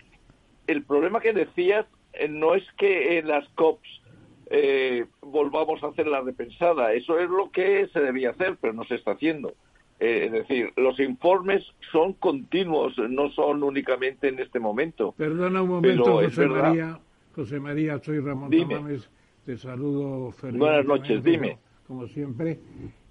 el 0.67 0.83
problema 0.83 1.19
que 1.19 1.33
decías 1.33 1.85
eh, 2.13 2.27
no 2.27 2.55
es 2.55 2.63
que 2.77 3.17
en 3.17 3.27
las 3.27 3.47
COPs 3.49 4.01
eh, 4.47 5.05
volvamos 5.21 5.83
a 5.83 5.87
hacer 5.87 6.07
la 6.07 6.21
repensada. 6.21 6.93
Eso 6.93 7.19
es 7.19 7.29
lo 7.29 7.49
que 7.51 7.87
se 7.87 7.99
debía 7.99 8.31
hacer, 8.31 8.57
pero 8.61 8.73
no 8.73 8.83
se 8.83 8.95
está 8.95 9.11
haciendo. 9.11 9.53
Eh, 9.99 10.25
es 10.25 10.31
decir, 10.31 10.73
los 10.75 10.99
informes 10.99 11.63
son 11.91 12.13
continuos, 12.13 12.97
no 12.97 13.29
son 13.31 13.63
únicamente 13.63 14.27
en 14.27 14.39
este 14.39 14.59
momento. 14.59 15.13
Perdona 15.17 15.61
un 15.61 15.69
momento, 15.69 16.15
José. 16.15 16.47
María. 16.47 16.99
José 17.35 17.59
María, 17.59 17.99
soy 17.99 18.19
Ramón 18.19 18.49
Dime. 18.49 18.75
Tamames. 18.75 19.09
Te 19.45 19.57
saludo 19.57 20.33
Buenas 20.53 20.85
noches, 20.85 21.23
dime. 21.23 21.57
Como 21.87 22.07
siempre. 22.07 22.59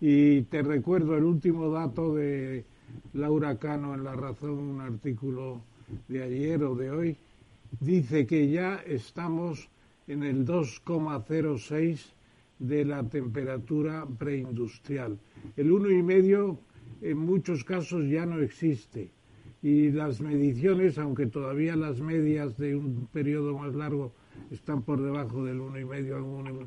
Y 0.00 0.42
te 0.42 0.62
recuerdo 0.62 1.16
el 1.16 1.24
último 1.24 1.70
dato 1.70 2.14
de 2.14 2.64
Laura 3.12 3.58
Cano 3.58 3.94
en 3.94 4.04
La 4.04 4.14
Razón, 4.14 4.58
un 4.58 4.80
artículo 4.80 5.62
de 6.08 6.22
ayer 6.22 6.62
o 6.64 6.74
de 6.74 6.90
hoy. 6.90 7.16
Dice 7.80 8.26
que 8.26 8.50
ya 8.50 8.76
estamos 8.86 9.68
en 10.06 10.22
el 10.22 10.46
2,06 10.46 12.12
de 12.58 12.84
la 12.84 13.02
temperatura 13.08 14.06
preindustrial. 14.18 15.18
El 15.56 15.70
1,5 15.70 16.58
en 17.02 17.18
muchos 17.18 17.64
casos 17.64 18.08
ya 18.08 18.26
no 18.26 18.40
existe 18.40 19.10
y 19.62 19.90
las 19.92 20.20
mediciones, 20.20 20.98
aunque 20.98 21.26
todavía 21.26 21.76
las 21.76 22.00
medias 22.00 22.56
de 22.58 22.74
un 22.74 23.06
periodo 23.12 23.56
más 23.56 23.74
largo 23.74 24.12
están 24.50 24.82
por 24.82 25.00
debajo 25.00 25.44
del 25.44 25.60
1,5 25.60 26.16
al 26.16 26.22
1,5. 26.22 26.66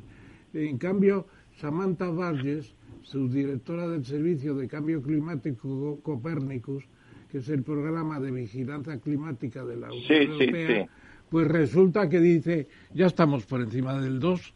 En 0.54 0.78
cambio, 0.78 1.26
Samantha 1.60 2.10
Vargas, 2.10 2.74
subdirectora 3.02 3.88
del 3.88 4.04
Servicio 4.04 4.54
de 4.54 4.68
Cambio 4.68 5.02
Climático 5.02 5.98
Copérnicus, 6.02 6.84
que 7.30 7.38
es 7.38 7.48
el 7.48 7.62
programa 7.62 8.20
de 8.20 8.30
vigilancia 8.30 8.98
climática 9.00 9.64
de 9.64 9.76
la 9.76 9.88
Unión 9.88 10.04
Sí, 10.06 10.14
Europea, 10.14 10.84
sí. 10.84 10.90
pues 11.30 11.48
resulta 11.48 12.08
que 12.08 12.20
dice, 12.20 12.68
ya 12.92 13.06
estamos 13.06 13.46
por 13.46 13.60
encima 13.60 13.98
del 14.00 14.20
2. 14.20 14.54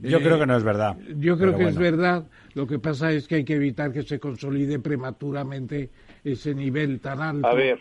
Yo 0.00 0.20
creo 0.20 0.38
que 0.38 0.46
no 0.46 0.56
es 0.56 0.64
verdad, 0.64 0.98
Yo 1.16 1.38
creo 1.38 1.56
que 1.56 1.68
es 1.68 1.78
verdad. 1.78 2.26
Lo 2.54 2.66
que 2.66 2.78
pasa 2.78 3.12
es 3.12 3.26
que 3.26 3.36
hay 3.36 3.44
que 3.44 3.54
evitar 3.54 3.92
que 3.92 4.02
se 4.02 4.18
consolide 4.18 4.78
prematuramente 4.80 5.90
ese 6.24 6.54
nivel 6.54 7.00
tan 7.00 7.20
alto. 7.22 7.46
A 7.46 7.54
ver, 7.54 7.80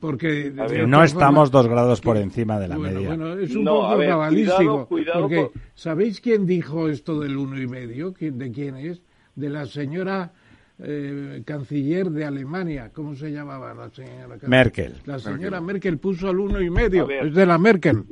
porque 0.00 0.50
No 0.86 1.02
estamos 1.02 1.50
dos 1.50 1.66
grados 1.68 2.00
por 2.00 2.16
encima 2.16 2.58
de 2.58 2.68
la 2.68 2.76
bueno, 2.76 2.94
media. 3.00 3.08
bueno, 3.08 3.32
es 3.38 3.54
un 3.54 3.64
No, 3.64 3.80
poco 3.82 3.96
ver, 3.98 4.08
cabalístico. 4.08 4.56
cuidado, 4.86 4.86
cuidado 4.86 5.20
porque, 5.20 5.50
¿sabéis 5.74 6.20
quién 6.20 6.46
dijo 6.46 6.88
esto 6.88 7.20
del 7.20 7.36
uno 7.36 7.60
y 7.60 7.66
medio? 7.66 8.12
¿Quién- 8.12 8.38
¿De 8.38 8.50
quién 8.52 8.76
es? 8.76 9.00
De 9.36 9.48
la 9.50 9.66
señora 9.66 10.32
eh, 10.80 11.42
canciller 11.44 12.08
de 12.10 12.24
Alemania. 12.24 12.90
¿Cómo 12.94 13.14
se 13.16 13.30
llamaba 13.32 13.74
la 13.74 13.90
señora? 13.90 14.28
canciller? 14.38 14.48
Merkel. 14.48 14.94
La 15.06 15.18
señora 15.18 15.60
Merkel, 15.60 15.98
puso 15.98 16.28
al 16.28 16.38
uno 16.38 16.60
y 16.62 16.70
medio. 16.70 17.08
Es 17.10 17.34
de 17.34 17.46
la 17.46 17.58
Merkel. 17.58 18.04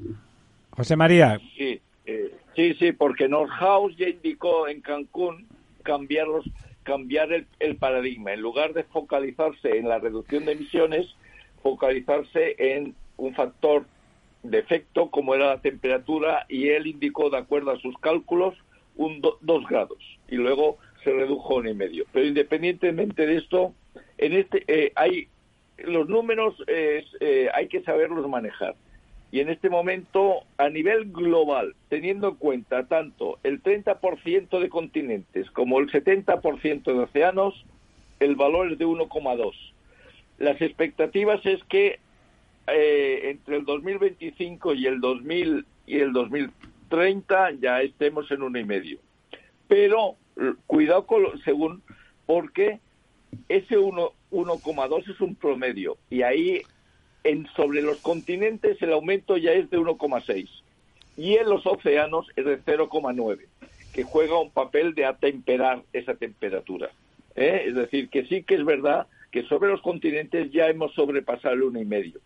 José 0.70 0.96
María, 0.96 1.38
Sí, 1.56 1.80
eh, 2.06 2.34
sí, 2.56 2.74
sí, 2.74 2.92
porque 2.92 3.28
Nordhaus 3.28 3.96
ya 3.96 4.08
indicó 4.08 4.66
en 4.68 4.80
Cancún 4.80 5.46
cambiar, 5.84 6.26
los, 6.26 6.44
cambiar 6.82 7.32
el, 7.32 7.46
el 7.60 7.76
paradigma. 7.76 8.32
En 8.32 8.40
lugar 8.40 8.72
de 8.74 8.82
focalizarse 8.84 9.78
en 9.78 9.88
la 9.88 9.98
reducción 10.00 10.44
de 10.44 10.52
emisiones, 10.52 11.06
focalizarse 11.70 12.54
en 12.58 12.94
un 13.16 13.34
factor 13.34 13.86
de 14.44 14.58
efecto 14.60 15.10
como 15.10 15.34
era 15.34 15.46
la 15.46 15.60
temperatura 15.60 16.46
y 16.48 16.68
él 16.68 16.86
indicó, 16.86 17.28
de 17.28 17.38
acuerdo 17.38 17.72
a 17.72 17.80
sus 17.80 17.98
cálculos, 17.98 18.54
un 18.94 19.20
do- 19.20 19.38
dos 19.40 19.66
grados 19.66 19.98
y 20.28 20.36
luego 20.36 20.78
se 21.02 21.10
redujo 21.12 21.54
a 21.54 21.56
uno 21.58 21.70
y 21.70 21.74
medio. 21.74 22.04
Pero 22.12 22.24
independientemente 22.26 23.26
de 23.26 23.36
esto, 23.38 23.74
en 24.18 24.32
este 24.34 24.62
eh, 24.68 24.92
hay 24.94 25.26
los 25.78 26.08
números 26.08 26.54
eh, 26.68 27.04
eh, 27.20 27.48
hay 27.52 27.66
que 27.66 27.82
saberlos 27.82 28.28
manejar. 28.28 28.76
Y 29.32 29.40
en 29.40 29.48
este 29.50 29.68
momento, 29.68 30.44
a 30.56 30.68
nivel 30.68 31.10
global, 31.10 31.74
teniendo 31.88 32.28
en 32.28 32.36
cuenta 32.36 32.86
tanto 32.86 33.38
el 33.42 33.60
30% 33.60 34.60
de 34.60 34.68
continentes 34.68 35.50
como 35.50 35.80
el 35.80 35.90
70% 35.90 36.84
de 36.84 37.00
océanos, 37.00 37.52
el 38.20 38.36
valor 38.36 38.70
es 38.72 38.78
de 38.78 38.86
1,2. 38.86 39.52
Las 40.38 40.60
expectativas 40.60 41.44
es 41.44 41.62
que 41.64 41.98
eh, 42.66 43.20
entre 43.24 43.56
el 43.56 43.64
2025 43.64 44.74
y 44.74 44.86
el 44.86 45.00
2000 45.00 45.64
y 45.86 45.98
el 45.98 46.12
2030 46.12 47.52
ya 47.60 47.80
estemos 47.80 48.30
en 48.30 48.42
uno 48.42 48.58
y 48.58 48.64
medio. 48.64 48.98
Pero 49.68 50.16
cuidado 50.66 51.06
con 51.06 51.22
lo, 51.22 51.38
según 51.38 51.82
porque 52.26 52.80
ese 53.48 53.78
1 53.78 54.12
1,2 54.32 55.10
es 55.10 55.20
un 55.20 55.34
promedio 55.34 55.96
y 56.10 56.22
ahí 56.22 56.62
en 57.24 57.46
sobre 57.56 57.82
los 57.82 57.98
continentes 57.98 58.80
el 58.82 58.92
aumento 58.92 59.36
ya 59.36 59.52
es 59.52 59.70
de 59.70 59.78
1,6 59.78 60.48
y 61.16 61.34
en 61.36 61.48
los 61.48 61.66
océanos 61.66 62.26
es 62.36 62.44
de 62.44 62.60
0,9 62.62 63.46
que 63.92 64.02
juega 64.02 64.38
un 64.38 64.50
papel 64.50 64.94
de 64.94 65.06
atemperar 65.06 65.82
esa 65.94 66.14
temperatura. 66.14 66.90
¿eh? 67.34 67.64
Es 67.66 67.74
decir, 67.74 68.10
que 68.10 68.26
sí 68.26 68.42
que 68.42 68.56
es 68.56 68.64
verdad 68.64 69.06
que 69.36 69.46
sobre 69.48 69.68
los 69.68 69.82
continentes 69.82 70.50
ya 70.50 70.66
hemos 70.68 70.94
sobrepasado 70.94 71.52
el 71.52 71.62
uno 71.64 71.78
y 71.78 71.84
medio. 71.84 72.20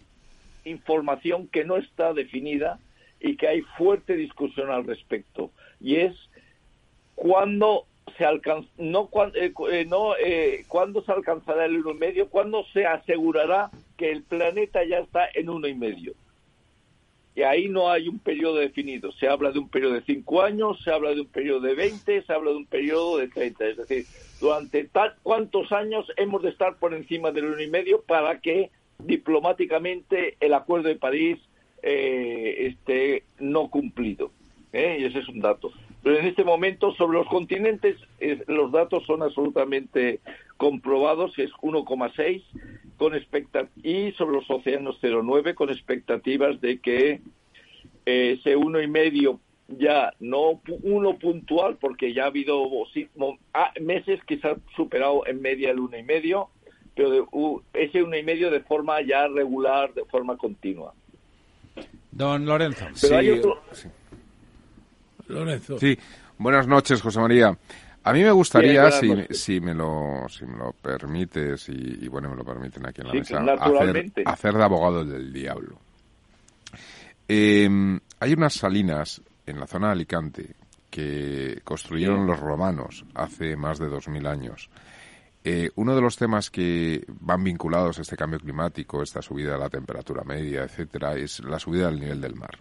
información 0.64 1.48
que 1.48 1.64
no 1.64 1.76
está 1.76 2.12
definida 2.12 2.78
y 3.20 3.36
que 3.36 3.48
hay 3.48 3.62
fuerte 3.76 4.14
discusión 4.16 4.70
al 4.70 4.84
respecto. 4.86 5.50
Y 5.80 5.96
es 5.96 6.14
cuándo 7.14 7.84
se 8.16 8.24
alcanza, 8.24 8.68
no, 8.78 9.06
cuan- 9.06 9.32
eh, 9.34 9.52
eh, 9.72 9.86
no 9.88 10.14
eh, 10.16 10.64
cuándo 10.68 11.02
se 11.04 11.12
alcanzará 11.12 11.66
el 11.66 11.76
uno 11.78 11.90
y 11.92 11.98
medio, 11.98 12.28
cuándo 12.28 12.64
se 12.72 12.86
asegurará 12.86 13.70
que 13.96 14.10
el 14.10 14.22
planeta 14.22 14.84
ya 14.84 14.98
está 14.98 15.28
en 15.34 15.48
uno 15.48 15.68
y 15.68 15.74
medio. 15.74 16.12
Y 17.38 17.44
ahí 17.44 17.68
no 17.68 17.88
hay 17.88 18.08
un 18.08 18.18
periodo 18.18 18.56
definido. 18.56 19.12
Se 19.12 19.28
habla 19.28 19.52
de 19.52 19.60
un 19.60 19.68
periodo 19.68 19.92
de 19.92 20.02
cinco 20.02 20.42
años, 20.42 20.76
se 20.82 20.90
habla 20.90 21.14
de 21.14 21.20
un 21.20 21.28
periodo 21.28 21.60
de 21.60 21.76
20, 21.76 22.22
se 22.22 22.32
habla 22.32 22.50
de 22.50 22.56
un 22.56 22.66
periodo 22.66 23.18
de 23.18 23.28
30. 23.28 23.64
Es 23.64 23.76
decir, 23.76 24.06
durante 24.40 24.82
tal, 24.86 25.14
cuántos 25.22 25.70
años 25.70 26.04
hemos 26.16 26.42
de 26.42 26.48
estar 26.48 26.74
por 26.80 26.94
encima 26.94 27.30
del 27.30 27.44
uno 27.44 27.62
y 27.62 27.70
medio 27.70 28.02
para 28.02 28.40
que 28.40 28.72
diplomáticamente 28.98 30.36
el 30.40 30.52
Acuerdo 30.52 30.88
de 30.88 30.96
París 30.96 31.38
eh, 31.84 32.72
esté 32.72 33.22
no 33.38 33.70
cumplido. 33.70 34.32
¿eh? 34.72 35.06
Ese 35.06 35.20
es 35.20 35.28
un 35.28 35.38
dato. 35.38 35.70
Pero 36.02 36.18
en 36.18 36.26
este 36.26 36.42
momento, 36.42 36.92
sobre 36.94 37.18
los 37.18 37.28
continentes, 37.28 37.98
los 38.48 38.72
datos 38.72 39.06
son 39.06 39.22
absolutamente 39.22 40.18
comprobados, 40.56 41.38
es 41.38 41.52
1,6 41.62 42.42
con 42.98 43.14
y 43.82 44.12
sobre 44.12 44.36
los 44.36 44.50
océanos 44.50 44.98
0,9 45.00 45.54
con 45.54 45.70
expectativas 45.70 46.60
de 46.60 46.78
que 46.80 47.20
eh, 48.04 48.36
ese 48.38 48.56
uno 48.56 48.80
y 48.82 48.88
medio 48.88 49.40
ya 49.68 50.12
no 50.20 50.60
pu- 50.62 50.80
uno 50.82 51.18
puntual 51.18 51.76
porque 51.80 52.12
ya 52.12 52.24
ha 52.24 52.26
habido 52.26 52.64
sí, 52.92 53.08
mo- 53.16 53.38
ah, 53.54 53.70
meses 53.80 54.18
que 54.26 54.38
se 54.38 54.48
ha 54.48 54.56
superado 54.76 55.26
en 55.26 55.40
media 55.40 55.70
el 55.70 55.78
uno 55.78 55.96
y 55.96 56.02
medio 56.02 56.48
pero 56.94 57.10
de, 57.10 57.20
u- 57.32 57.62
ese 57.74 58.02
uno 58.02 58.16
y 58.16 58.22
medio 58.22 58.50
de 58.50 58.60
forma 58.60 59.00
ya 59.02 59.28
regular 59.28 59.94
de 59.94 60.04
forma 60.06 60.36
continua 60.36 60.92
Don 62.10 62.44
Lorenzo. 62.46 62.86
pero 63.00 63.16
hay 63.18 63.30
otro 63.30 63.60
Lorenzo. 65.28 65.78
Sí, 65.78 65.96
buenas 66.38 66.66
noches, 66.66 67.02
José 67.02 67.20
María. 67.20 67.56
A 68.08 68.12
mí 68.14 68.22
me 68.22 68.30
gustaría, 68.30 68.90
si, 68.90 69.60
me 69.60 69.74
lo, 69.74 70.26
si 70.30 70.46
me 70.46 70.56
lo 70.56 70.72
permites, 70.72 71.68
y, 71.68 71.98
y 72.04 72.08
bueno, 72.08 72.30
me 72.30 72.36
lo 72.36 72.44
permiten 72.44 72.86
aquí 72.86 73.02
en 73.02 73.08
la 73.08 73.12
Sí, 73.12 73.18
mesa, 73.18 73.54
hacer, 73.60 74.12
hacer 74.24 74.54
de 74.54 74.64
abogado 74.64 75.04
del 75.04 75.30
diablo. 75.30 75.78
Eh, 77.28 77.68
hay 78.20 78.32
unas 78.32 78.54
salinas 78.54 79.20
en 79.44 79.60
la 79.60 79.66
zona 79.66 79.88
de 79.88 79.92
Alicante 79.92 80.54
que 80.90 81.60
construyeron 81.64 82.26
los 82.26 82.40
romanos 82.40 83.04
hace 83.14 83.56
más 83.56 83.78
de 83.78 83.88
2.000 83.88 84.26
años. 84.26 84.70
Eh, 85.44 85.68
uno 85.76 85.94
de 85.94 86.00
los 86.00 86.16
temas 86.16 86.50
que 86.50 87.04
van 87.08 87.44
vinculados 87.44 87.98
a 87.98 88.02
este 88.02 88.16
cambio 88.16 88.40
climático, 88.40 89.02
esta 89.02 89.20
subida 89.20 89.52
de 89.52 89.58
la 89.58 89.68
temperatura 89.68 90.24
media, 90.24 90.62
etcétera, 90.62 91.14
es 91.14 91.40
la 91.40 91.58
subida 91.58 91.88
del 91.90 92.00
nivel 92.00 92.22
del 92.22 92.36
mar. 92.36 92.58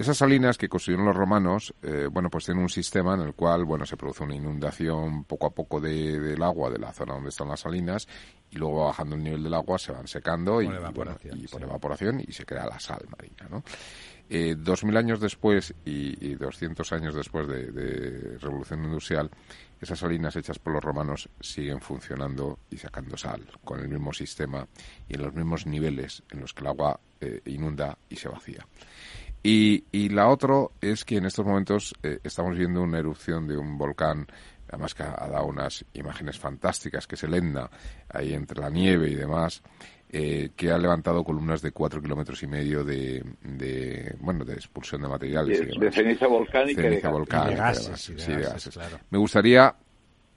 Esas 0.00 0.16
salinas 0.16 0.56
que 0.56 0.66
construyeron 0.70 1.04
los 1.04 1.14
romanos, 1.14 1.74
eh, 1.82 2.08
bueno, 2.10 2.30
pues 2.30 2.46
tienen 2.46 2.62
un 2.62 2.70
sistema 2.70 3.12
en 3.16 3.20
el 3.20 3.34
cual, 3.34 3.66
bueno, 3.66 3.84
se 3.84 3.98
produce 3.98 4.24
una 4.24 4.34
inundación 4.34 5.24
poco 5.24 5.44
a 5.46 5.50
poco 5.50 5.78
de- 5.78 6.18
del 6.18 6.42
agua 6.42 6.70
de 6.70 6.78
la 6.78 6.90
zona 6.94 7.12
donde 7.12 7.28
están 7.28 7.48
las 7.48 7.60
salinas 7.60 8.08
y 8.50 8.56
luego 8.56 8.78
va 8.78 8.86
bajando 8.86 9.14
el 9.16 9.22
nivel 9.22 9.42
del 9.42 9.52
agua, 9.52 9.78
se 9.78 9.92
van 9.92 10.08
secando 10.08 10.62
y, 10.62 10.66
Por 10.66 10.74
y, 10.74 10.78
evaporación, 10.78 11.30
bueno, 11.32 11.44
y 11.44 11.48
por 11.48 11.60
sí. 11.60 11.66
evaporación 11.66 12.20
y 12.26 12.32
se 12.32 12.46
crea 12.46 12.64
la 12.64 12.80
sal 12.80 13.04
marina, 13.14 13.46
¿no? 13.50 13.62
Eh, 14.30 14.54
Dos 14.56 14.84
mil 14.84 14.96
años 14.96 15.20
después 15.20 15.74
y, 15.84 16.34
200 16.34 16.90
años 16.94 17.14
después 17.14 17.46
de, 17.46 17.70
de 17.70 18.38
Revolución 18.38 18.82
Industrial, 18.84 19.28
esas 19.82 19.98
salinas 19.98 20.34
hechas 20.34 20.58
por 20.58 20.72
los 20.72 20.82
romanos 20.82 21.28
siguen 21.40 21.80
funcionando 21.82 22.58
y 22.70 22.78
sacando 22.78 23.18
sal 23.18 23.46
con 23.64 23.80
el 23.80 23.88
mismo 23.88 24.14
sistema 24.14 24.66
y 25.10 25.16
en 25.16 25.22
los 25.22 25.34
mismos 25.34 25.66
niveles 25.66 26.22
en 26.30 26.40
los 26.40 26.54
que 26.54 26.62
el 26.62 26.68
agua 26.68 26.98
eh, 27.20 27.42
inunda 27.44 27.98
y 28.08 28.16
se 28.16 28.28
vacía. 28.30 28.66
Y, 29.42 29.84
y 29.92 30.10
la 30.10 30.28
otra 30.28 30.66
es 30.80 31.04
que 31.04 31.16
en 31.16 31.24
estos 31.26 31.46
momentos 31.46 31.94
eh, 32.02 32.18
estamos 32.22 32.56
viendo 32.56 32.82
una 32.82 32.98
erupción 32.98 33.46
de 33.48 33.56
un 33.56 33.78
volcán, 33.78 34.26
además 34.68 34.94
que 34.94 35.02
ha, 35.02 35.28
dado 35.28 35.46
unas 35.46 35.84
imágenes 35.94 36.38
fantásticas, 36.38 37.06
que 37.06 37.14
es 37.14 37.22
el 37.24 37.34
Etna, 37.34 37.70
ahí 38.12 38.34
entre 38.34 38.60
la 38.60 38.68
nieve 38.68 39.08
y 39.08 39.14
demás, 39.14 39.62
eh, 40.10 40.50
que 40.56 40.70
ha 40.70 40.76
levantado 40.76 41.24
columnas 41.24 41.62
de 41.62 41.72
cuatro 41.72 42.02
kilómetros 42.02 42.42
y 42.42 42.46
medio 42.48 42.84
de, 42.84 43.24
de, 43.42 44.14
bueno, 44.20 44.44
de 44.44 44.54
expulsión 44.54 45.00
de 45.02 45.08
materiales. 45.08 45.58
de, 45.60 45.86
de 45.86 45.92
ceniza 45.92 46.26
volcánica 46.26 46.82
y 46.82 46.84
de 46.90 46.90
Ceniza 46.90 47.08
gas. 47.08 47.12
volcánica, 47.12 47.50
Y 47.50 47.54
de 47.54 47.56
gases, 47.56 47.84
además, 47.84 48.08
y 48.08 48.14
de 48.14 48.20
sí, 48.20 48.32
de 48.32 48.42
gases, 48.42 48.52
gases. 48.52 48.74
claro. 48.74 48.98
Me 49.08 49.18
gustaría, 49.18 49.74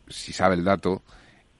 si 0.07 0.31
sabe 0.31 0.55
el 0.55 0.63
dato, 0.63 1.01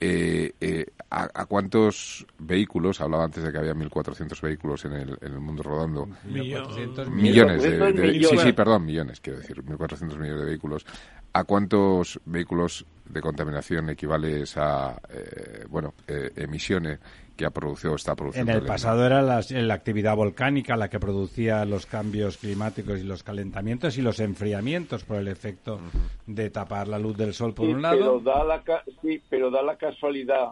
eh, 0.06 0.52
eh, 0.60 0.86
a, 1.10 1.30
a 1.34 1.46
cuántos 1.46 2.26
vehículos, 2.40 3.00
hablaba 3.00 3.24
antes 3.26 3.44
de 3.44 3.52
que 3.52 3.58
había 3.58 3.74
1.400 3.74 4.42
vehículos 4.42 4.84
en 4.86 4.94
el, 4.94 5.18
en 5.22 5.34
el 5.34 5.40
mundo 5.40 5.64
rodando, 5.64 6.08
1.400 6.30 7.10
millones 7.10 7.62
de, 7.64 7.80
1.400 7.80 7.94
de- 7.94 8.02
sí, 8.08 8.14
millones. 8.18 8.42
sí, 8.42 8.54
perdón, 8.54 8.86
millones, 8.86 9.20
quiero 9.22 9.40
decir, 9.40 9.64
1.400 9.64 10.18
millones 10.18 10.40
de 10.42 10.46
vehículos. 10.46 10.86
¿A 11.34 11.44
cuántos 11.46 12.20
vehículos 12.26 12.86
de 13.06 13.22
contaminación 13.22 13.90
equivale 13.90 14.42
esa, 14.44 15.00
eh, 15.10 15.66
bueno, 15.70 15.94
eh, 16.08 16.32
emisiones 16.36 17.00
que 17.36 17.46
ha 17.46 17.50
producido 17.52 17.94
o 17.94 17.96
está 17.96 18.12
En 18.12 18.18
produciendo? 18.18 18.52
el 18.52 18.58
el- 18.60 18.66
pasado 18.66 19.06
era 19.06 19.22
la 19.22 19.74
actividad 19.74 20.16
volcánica 20.16 20.76
la 20.78 20.90
que 20.90 21.00
producía 21.00 21.66
los 21.66 21.86
cambios 21.86 22.38
climáticos 22.38 23.00
y 23.00 23.04
los 23.04 23.24
calentamientos 23.24 23.98
y 23.98 24.02
los 24.02 24.20
enfriamientos 24.20 25.04
por 25.04 25.18
el 25.18 25.28
efecto 25.28 25.80
de 26.28 26.50
tapar 26.50 26.88
la 26.88 27.00
luz 27.00 27.18
del 27.18 27.34
sol 27.34 27.54
por 27.54 27.66
Sí, 27.66 27.74
un 27.74 27.82
Pero 27.82 27.96
lado. 27.96 28.20
da, 28.20 28.44
la, 28.44 28.62
ca- 28.62 28.84
sí, 29.02 29.22
pero 29.30 29.50
da 29.50 29.62
la 29.64 29.78
casualidad 29.78 30.50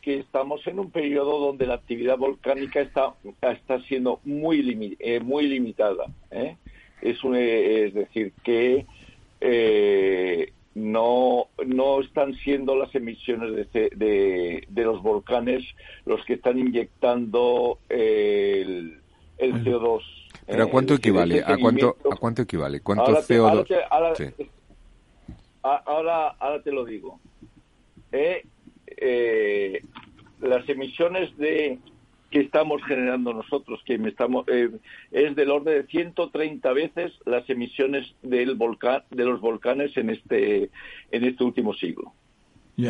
que 0.00 0.18
estamos 0.18 0.66
en 0.66 0.78
un 0.78 0.90
periodo 0.90 1.38
donde 1.38 1.66
la 1.66 1.74
actividad 1.74 2.16
volcánica 2.18 2.80
está, 2.80 3.14
está 3.40 3.80
siendo 3.82 4.20
muy, 4.24 4.62
limi- 4.62 4.96
eh, 4.98 5.20
muy 5.20 5.46
limitada. 5.46 6.04
¿eh? 6.30 6.56
Es, 7.02 7.22
un- 7.24 7.36
eh, 7.36 7.84
es 7.86 7.94
decir, 7.94 8.32
que 8.42 8.86
eh, 9.40 10.52
no, 10.74 11.48
no 11.66 12.00
están 12.00 12.34
siendo 12.34 12.74
las 12.76 12.94
emisiones 12.94 13.54
de, 13.54 13.64
ce- 13.66 13.90
de, 13.96 14.64
de 14.68 14.82
los 14.84 15.02
volcanes 15.02 15.64
los 16.04 16.24
que 16.24 16.34
están 16.34 16.58
inyectando 16.58 17.78
el, 17.88 19.00
el 19.38 19.52
CO2. 19.64 20.00
¿Pero 20.46 20.64
a 20.64 20.66
¿eh? 20.66 20.70
cuánto 20.70 20.94
equivale? 20.94 21.42
¿A 21.46 21.56
cuánto, 21.58 21.96
¿A 22.10 22.16
cuánto 22.16 22.42
equivale? 22.42 22.80
¿Cuánto 22.80 23.04
Ahora 23.04 23.22
te- 23.22 23.34
CO2? 23.38 23.48
ahora 23.48 23.64
te- 23.64 23.84
ahora- 23.90 24.14
Sí. 24.16 24.24
a- 25.62 25.82
ahora, 25.86 26.28
ahora 26.38 26.62
te 26.62 26.72
lo 26.72 26.84
digo. 26.84 27.20
Eh, 28.12 28.44
eh, 28.96 29.80
las 30.40 30.68
emisiones 30.68 31.36
de 31.38 31.78
que 32.34 32.40
estamos 32.40 32.82
generando 32.82 33.32
nosotros, 33.32 33.80
que 33.86 33.96
me 33.96 34.08
estamos, 34.08 34.44
eh, 34.48 34.68
es 35.12 35.36
del 35.36 35.52
orden 35.52 35.82
de 35.82 35.86
130 35.86 36.72
veces 36.72 37.12
las 37.26 37.48
emisiones 37.48 38.12
del 38.22 38.56
volcán, 38.56 39.04
de 39.10 39.24
los 39.24 39.40
volcanes 39.40 39.96
en 39.96 40.10
este, 40.10 40.68
en 41.12 41.24
este 41.24 41.44
último 41.44 41.74
siglo. 41.74 42.12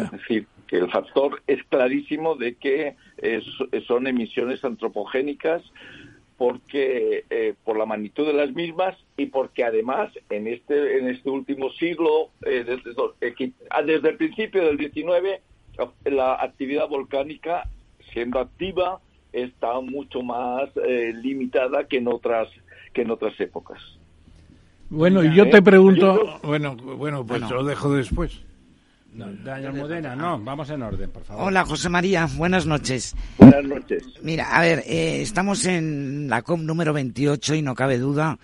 Es 0.05 0.13
decir, 0.13 0.47
que 0.67 0.79
el 0.79 0.91
factor 0.91 1.43
es 1.47 1.63
clarísimo 1.65 2.37
de 2.37 2.55
que 2.55 2.95
es- 3.19 3.85
son 3.87 4.07
emisiones 4.07 4.65
antropogénicas 4.65 5.63
porque 6.39 7.25
eh, 7.29 7.53
por 7.65 7.77
la 7.77 7.85
magnitud 7.85 8.27
de 8.27 8.33
las 8.33 8.51
mismas 8.55 8.97
y 9.19 9.27
porque 9.27 9.63
además 9.63 10.11
en 10.31 10.47
este 10.47 10.99
en 10.99 11.09
este 11.09 11.29
último 11.29 11.71
siglo 11.73 12.31
eh, 12.47 12.65
desde, 12.67 12.93
ah, 13.69 13.83
desde 13.83 14.09
el 14.09 14.17
principio 14.17 14.65
del 14.65 14.79
19 14.79 15.43
la 16.07 16.35
actividad 16.35 16.89
volcánica 16.89 17.69
siendo 18.13 18.41
activa 18.41 19.01
está 19.35 19.81
mucho 19.81 20.23
más 20.23 20.69
eh, 20.87 21.13
limitada 21.15 21.85
que 21.85 21.99
en 21.99 22.09
otras 22.09 22.49
que 22.93 23.03
en 23.03 23.11
otras 23.11 23.39
épocas. 23.41 23.79
Bueno, 24.89 25.25
y 25.25 25.35
yo 25.35 25.45
¿eh? 25.45 25.51
te 25.51 25.63
pregunto, 25.63 26.25
Yo 26.25 26.49
bueno, 26.49 26.77
bueno, 26.77 27.27
pues 27.27 27.41
Bueno. 27.41 27.57
lo 27.57 27.65
dejo 27.65 27.93
después. 27.93 28.41
No, 29.13 29.27
Doña 29.27 29.69
Almudena, 29.69 30.17
no, 30.17 30.41
vamos 30.41 30.71
en 30.71 30.83
orden, 30.83 31.11
por 31.11 31.23
favor. 31.23 31.47
Hola, 31.47 31.65
José 31.65 31.89
María, 31.89 32.29
buenas 32.37 32.67
noches. 32.67 33.15
Buenas 33.39 33.65
noches. 33.65 34.03
Mira, 34.23 34.57
a 34.57 34.61
ver, 34.61 34.81
eh, 34.87 35.23
estamos 35.23 35.65
en 35.67 36.29
la 36.29 36.43
COP 36.43 36.61
número 36.61 36.93
28 36.93 37.55
y 37.55 37.63
no 37.63 37.75
cabe 37.75 37.99
duda 37.99 38.39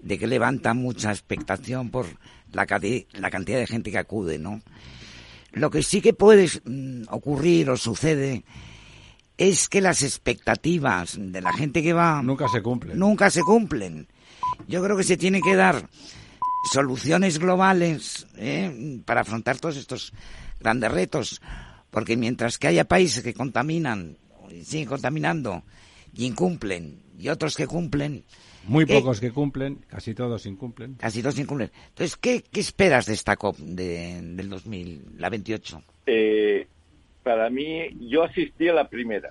de 0.00 0.18
que 0.18 0.26
levanta 0.26 0.72
mucha 0.72 1.10
expectación 1.10 1.90
por 1.90 2.06
la, 2.52 2.66
la 3.12 3.30
cantidad 3.30 3.58
de 3.58 3.66
gente 3.66 3.90
que 3.90 3.98
acude, 3.98 4.38
¿no? 4.38 4.62
Lo 5.52 5.70
que 5.70 5.82
sí 5.82 6.00
que 6.00 6.14
puede 6.14 6.48
mm, 6.64 7.02
ocurrir 7.10 7.68
o 7.70 7.76
sucede 7.76 8.44
es 9.38 9.68
que 9.68 9.80
las 9.80 10.02
expectativas 10.02 11.16
de 11.18 11.40
la 11.40 11.52
gente 11.52 11.82
que 11.82 11.92
va 11.92 12.22
Nunca 12.22 12.48
se 12.48 12.62
cumplen. 12.62 12.98
nunca 12.98 13.30
se 13.30 13.40
cumplen. 13.42 14.06
Yo 14.68 14.82
creo 14.82 14.96
que 14.96 15.04
se 15.04 15.16
tiene 15.16 15.40
que 15.40 15.56
dar 15.56 15.88
soluciones 16.72 17.38
globales 17.38 18.26
¿eh? 18.36 19.00
para 19.04 19.20
afrontar 19.22 19.58
todos 19.58 19.76
estos 19.76 20.12
grandes 20.60 20.90
retos, 20.90 21.40
porque 21.90 22.16
mientras 22.16 22.58
que 22.58 22.68
haya 22.68 22.84
países 22.84 23.22
que 23.22 23.34
contaminan, 23.34 24.16
y 24.50 24.64
siguen 24.64 24.88
contaminando 24.88 25.62
y 26.14 26.24
incumplen, 26.26 27.02
y 27.18 27.28
otros 27.28 27.56
que 27.56 27.66
cumplen, 27.66 28.24
Muy 28.66 28.84
eh, 28.84 28.86
pocos 28.86 29.20
que 29.20 29.30
cumplen, 29.32 29.84
casi 29.88 30.14
todos 30.14 30.46
incumplen. 30.46 30.94
casi 30.94 31.22
todos 31.22 31.38
incumplen. 31.38 31.70
Entonces, 31.88 32.16
¿qué, 32.16 32.42
qué 32.50 32.60
esperas 32.60 33.06
de 33.06 33.14
esta 33.14 33.36
COP 33.36 33.58
de- 33.58 34.20
del 34.22 34.48
2000, 34.48 35.04
la 35.18 35.28
28? 35.28 35.82
Eh, 36.06 36.66
para 37.24 37.50
mí, 37.50 37.88
yo 38.08 38.22
asistí 38.22 38.68
a 38.68 38.72
la 38.74 38.88
primera 38.88 39.30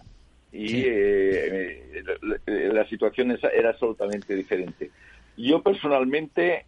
y 0.52 0.68
Sí. 0.68 0.84
eh, 0.86 2.04
la, 2.46 2.74
la 2.74 2.90
situación 2.90 3.38
era 3.54 3.70
absolutamente 3.70 4.36
diferente. 4.36 4.92
Yo 5.38 5.62
personalmente, 5.64 6.66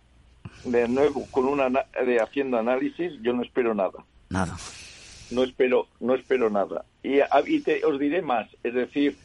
de 0.64 0.88
nuevo, 0.88 1.28
con 1.32 1.46
una 1.46 1.70
de 2.06 2.20
haciendo 2.20 2.58
análisis, 2.58 3.14
yo 3.22 3.34
no 3.34 3.44
espero 3.44 3.74
nada. 3.76 4.04
Nada. 4.30 4.56
No 5.32 5.44
espero, 5.44 5.88
no 6.00 6.16
espero 6.16 6.50
nada. 6.50 6.86
Y, 7.04 7.20
a- 7.20 7.30
y 7.46 7.60
te- 7.62 7.84
os 7.86 8.00
diré 8.00 8.22
más, 8.22 8.48
es 8.64 8.74
decir, 8.74 9.18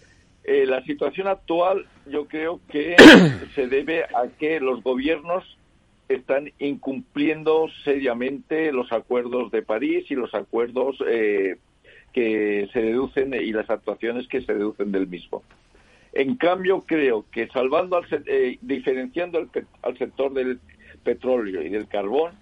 eh, 0.44 0.64
la 0.66 0.82
situación 0.84 1.26
actual 1.28 1.86
yo 2.06 2.26
creo 2.26 2.60
que 2.70 2.96
se 3.54 3.66
debe 3.66 4.04
a 4.04 4.26
que 4.38 4.58
los 4.60 4.82
gobiernos 4.82 5.44
están 6.08 6.50
incumpliendo 6.58 7.68
seriamente 7.84 8.72
los 8.72 8.90
acuerdos 8.92 9.50
de 9.52 9.62
París 9.62 10.06
y 10.10 10.14
los 10.16 10.34
acuerdos 10.34 10.96
eh, 11.06 11.56
que 12.12 12.68
se 12.72 12.82
deducen 12.82 13.34
y 13.34 13.52
las 13.52 13.68
actuaciones 13.70 14.26
que 14.28 14.40
se 14.40 14.54
deducen 14.54 14.92
del 14.92 15.06
mismo. 15.06 15.42
En 16.12 16.36
cambio, 16.36 16.80
creo 16.80 17.24
que 17.30 17.46
salvando 17.48 17.96
al, 17.96 18.04
eh, 18.26 18.58
diferenciando 18.62 19.46
pe- 19.46 19.64
al 19.82 19.96
sector 19.96 20.32
del 20.32 20.58
petróleo 21.04 21.62
y 21.62 21.68
del 21.68 21.86
carbón, 21.86 22.32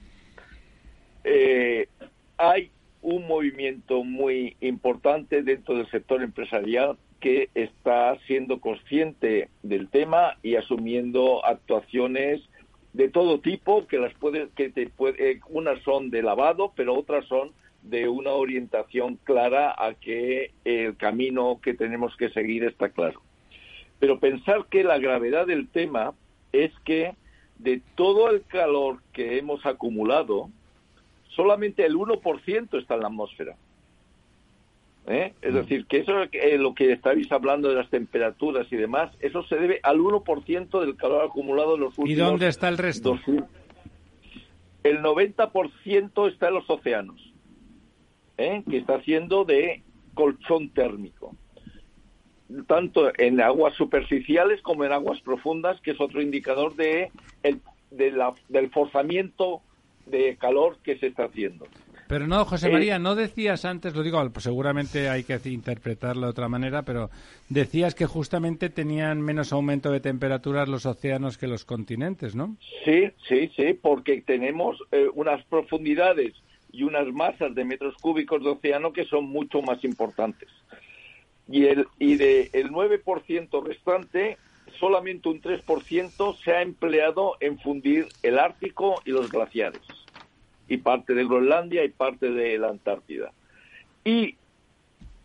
eh, 1.24 1.89
hay 2.36 2.70
un 3.03 3.27
movimiento 3.27 4.05
muy 4.05 4.57
importante 4.61 5.43
dentro 5.43 5.77
del 5.77 5.89
sector 5.90 6.23
empresarial 6.23 6.97
que 7.20 7.49
está 7.55 8.16
siendo 8.27 8.61
consciente 8.61 9.49
del 9.62 9.89
tema 9.89 10.36
y 10.43 10.55
asumiendo 10.57 11.45
actuaciones 11.45 12.40
de 12.93 13.09
todo 13.09 13.40
tipo 13.40 13.86
que 13.86 13.99
las 13.99 14.15
puede 14.15 14.49
que 14.57 14.70
te 14.70 14.89
puede 14.89 15.32
eh, 15.32 15.40
unas 15.49 15.82
son 15.82 16.11
de 16.11 16.23
lavado 16.23 16.73
pero 16.74 16.95
otras 16.95 17.27
son 17.27 17.53
de 17.83 18.09
una 18.09 18.33
orientación 18.33 19.17
clara 19.25 19.75
a 19.77 19.95
que 19.95 20.53
el 20.65 20.97
camino 20.97 21.61
que 21.63 21.75
tenemos 21.75 22.17
que 22.17 22.31
seguir 22.31 22.65
está 22.65 22.91
claro 22.91 23.23
pero 23.99 24.19
pensar 24.19 24.67
que 24.71 24.85
la 24.85 24.99
gravedad 24.99 25.47
del 25.47 25.69
tema 25.69 26.15
es 26.53 26.73
que 26.85 27.15
de 27.59 27.83
todo 27.97 28.31
el 28.31 28.43
calor 28.43 28.99
que 29.13 29.39
hemos 29.39 29.65
acumulado 29.67 30.51
solamente 31.35 31.85
el 31.85 31.97
1% 31.97 32.81
está 32.81 32.95
en 32.95 33.01
la 33.01 33.07
atmósfera. 33.09 33.57
¿Eh? 35.07 35.33
Es 35.41 35.55
decir, 35.55 35.87
que 35.87 36.01
eso 36.01 36.23
es 36.23 36.29
eh, 36.33 36.59
lo 36.59 36.75
que 36.75 36.93
estáis 36.93 37.33
hablando 37.33 37.71
de 37.71 37.77
las 37.77 37.89
temperaturas 37.89 38.71
y 38.71 38.77
demás, 38.77 39.11
eso 39.21 39.43
se 39.45 39.57
debe 39.57 39.81
al 39.83 39.99
1% 39.99 40.81
del 40.81 40.97
calor 40.97 41.25
acumulado 41.25 41.77
en 41.77 41.81
los 41.81 41.99
últimos... 41.99 42.11
¿Y 42.11 42.15
dónde 42.15 42.49
está 42.49 42.69
el 42.69 42.77
resto? 42.77 43.11
2000. 43.27 43.45
El 44.85 44.99
90% 44.99 46.31
está 46.31 46.49
en 46.49 46.55
los 46.55 46.69
océanos, 46.69 47.28
¿eh? 48.39 48.62
que 48.70 48.78
está 48.78 48.94
haciendo 48.97 49.44
de 49.44 49.82
colchón 50.15 50.70
térmico 50.70 51.35
tanto 52.66 53.10
en 53.19 53.40
aguas 53.43 53.74
superficiales 53.74 54.62
como 54.62 54.82
en 54.85 54.93
aguas 54.93 55.20
profundas, 55.20 55.78
que 55.82 55.90
es 55.90 56.01
otro 56.01 56.23
indicador 56.23 56.74
de 56.77 57.10
el, 57.43 57.60
de 57.90 58.10
la- 58.10 58.32
del 58.48 58.70
forzamiento 58.70 59.60
de 60.06 60.36
calor 60.36 60.78
que 60.82 60.97
se 60.98 61.09
está 61.09 61.24
haciendo. 61.24 61.66
Pero 62.09 62.27
no, 62.27 62.47
José 62.47 62.69
Eh, 62.69 62.73
María, 62.73 62.98
no 62.98 63.15
decías 63.15 63.66
antes, 63.66 63.94
lo 63.94 64.02
digo, 64.02 64.19
pues 64.31 64.44
seguramente 64.44 65.10
hay 65.10 65.24
que 65.24 65.39
interpretarlo 65.44 66.23
de 66.23 66.31
otra 66.31 66.48
manera, 66.48 66.85
pero 66.85 67.10
decías 67.51 67.94
que 67.94 68.06
justamente 68.06 68.70
tenían 68.70 69.20
menos 69.20 69.52
aumento 69.52 69.90
de 69.90 70.01
temperaturas 70.01 70.70
los 70.70 70.86
océanos 70.86 71.36
que 71.36 71.48
los 71.48 71.66
continentes, 71.66 72.35
¿no? 72.35 72.56
Sí, 72.86 73.10
sí, 73.28 73.51
sí, 73.56 73.74
porque 73.74 74.23
tenemos 74.23 74.78
eh, 74.90 75.06
unas 75.12 75.44
profundidades 75.44 76.32
y 76.70 76.82
unas 76.82 77.07
masas 77.09 77.55
de 77.55 77.65
metros 77.65 77.95
cúbicos 78.01 78.43
de 78.43 78.51
océano 78.51 78.93
que 78.93 79.05
son 79.05 79.27
mucho 79.27 79.62
más 79.62 79.82
importantes. 79.85 80.49
Y 81.51 81.66
el 81.66 81.86
y 81.99 82.16
de 82.16 82.51
el 82.53 82.70
9% 82.70 83.65
restante, 83.65 84.36
solamente 84.78 85.28
un 85.28 85.40
3% 85.40 86.36
se 86.36 86.53
ha 86.53 86.62
empleado 86.62 87.36
en 87.40 87.59
fundir 87.59 88.07
el 88.23 88.39
Ártico 88.39 89.01
y 89.05 89.11
los 89.11 89.31
glaciares. 89.31 89.82
Y 90.69 90.78
parte 90.78 91.15
de 91.15 91.24
Groenlandia 91.24 91.85
y 91.85 91.89
parte 91.89 92.31
de 92.31 92.59
la 92.59 92.69
Antártida. 92.69 93.32
Y 94.05 94.36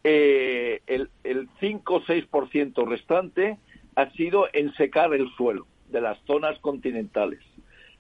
eh, 0.06 0.82
el, 0.88 1.10
el 1.24 1.50
5 1.60 1.94
o 1.94 2.02
6% 2.02 2.88
restante 2.88 3.58
ha 3.96 4.10
sido 4.12 4.48
en 4.54 4.74
secar 4.74 5.14
el 5.14 5.30
suelo 5.36 5.68
de 5.90 6.02
las 6.02 6.18
zonas 6.26 6.58
continentales. 6.60 7.40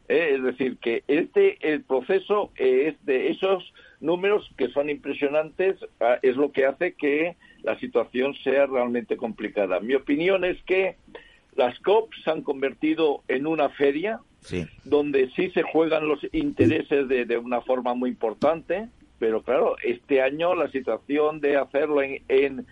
Eh, 0.10 0.34
Es 0.36 0.44
decir, 0.44 0.78
que 0.78 1.04
este 1.08 1.58
el 1.62 1.82
proceso 1.82 2.52
eh, 2.58 2.90
es 2.90 3.06
de 3.06 3.30
esos 3.30 3.74
números 4.02 4.50
que 4.58 4.68
son 4.70 4.90
impresionantes, 4.90 5.78
ah, 6.02 6.18
es 6.22 6.36
lo 6.36 6.52
que 6.52 6.66
hace 6.66 6.94
que 6.94 7.36
la 7.64 7.80
situación 7.80 8.34
sea 8.44 8.66
realmente 8.66 9.16
complicada. 9.16 9.80
Mi 9.80 9.96
opinión 9.96 10.44
es 10.44 10.62
que 10.64 10.98
las 11.56 11.80
COP 11.80 12.12
se 12.24 12.30
han 12.32 12.42
convertido 12.42 13.22
en 13.28 13.48
una 13.48 13.70
feria 13.70 14.20
Sí. 14.42 14.66
donde 14.84 15.30
sí 15.38 15.52
se 15.52 15.62
juegan 15.64 16.06
los 16.10 16.20
intereses 16.34 17.08
de, 17.08 17.24
de 17.24 17.38
una 17.38 17.62
forma 17.62 17.94
muy 17.94 18.10
importante, 18.10 18.90
pero 19.18 19.42
claro, 19.42 19.78
este 19.82 20.22
año 20.22 20.54
la 20.54 20.70
situación 20.70 21.40
de 21.40 21.56
hacerlo 21.56 22.02
en, 22.02 22.22
en, 22.28 22.66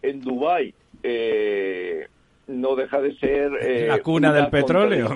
en 0.00 0.20
Dubái 0.22 0.72
eh, 1.02 2.06
no 2.46 2.74
deja 2.74 3.02
de 3.02 3.14
ser... 3.16 3.52
eh, 3.60 3.86
La 3.88 3.98
cuna 3.98 4.30
una 4.30 4.40
del 4.40 4.48
petróleo. 4.50 5.14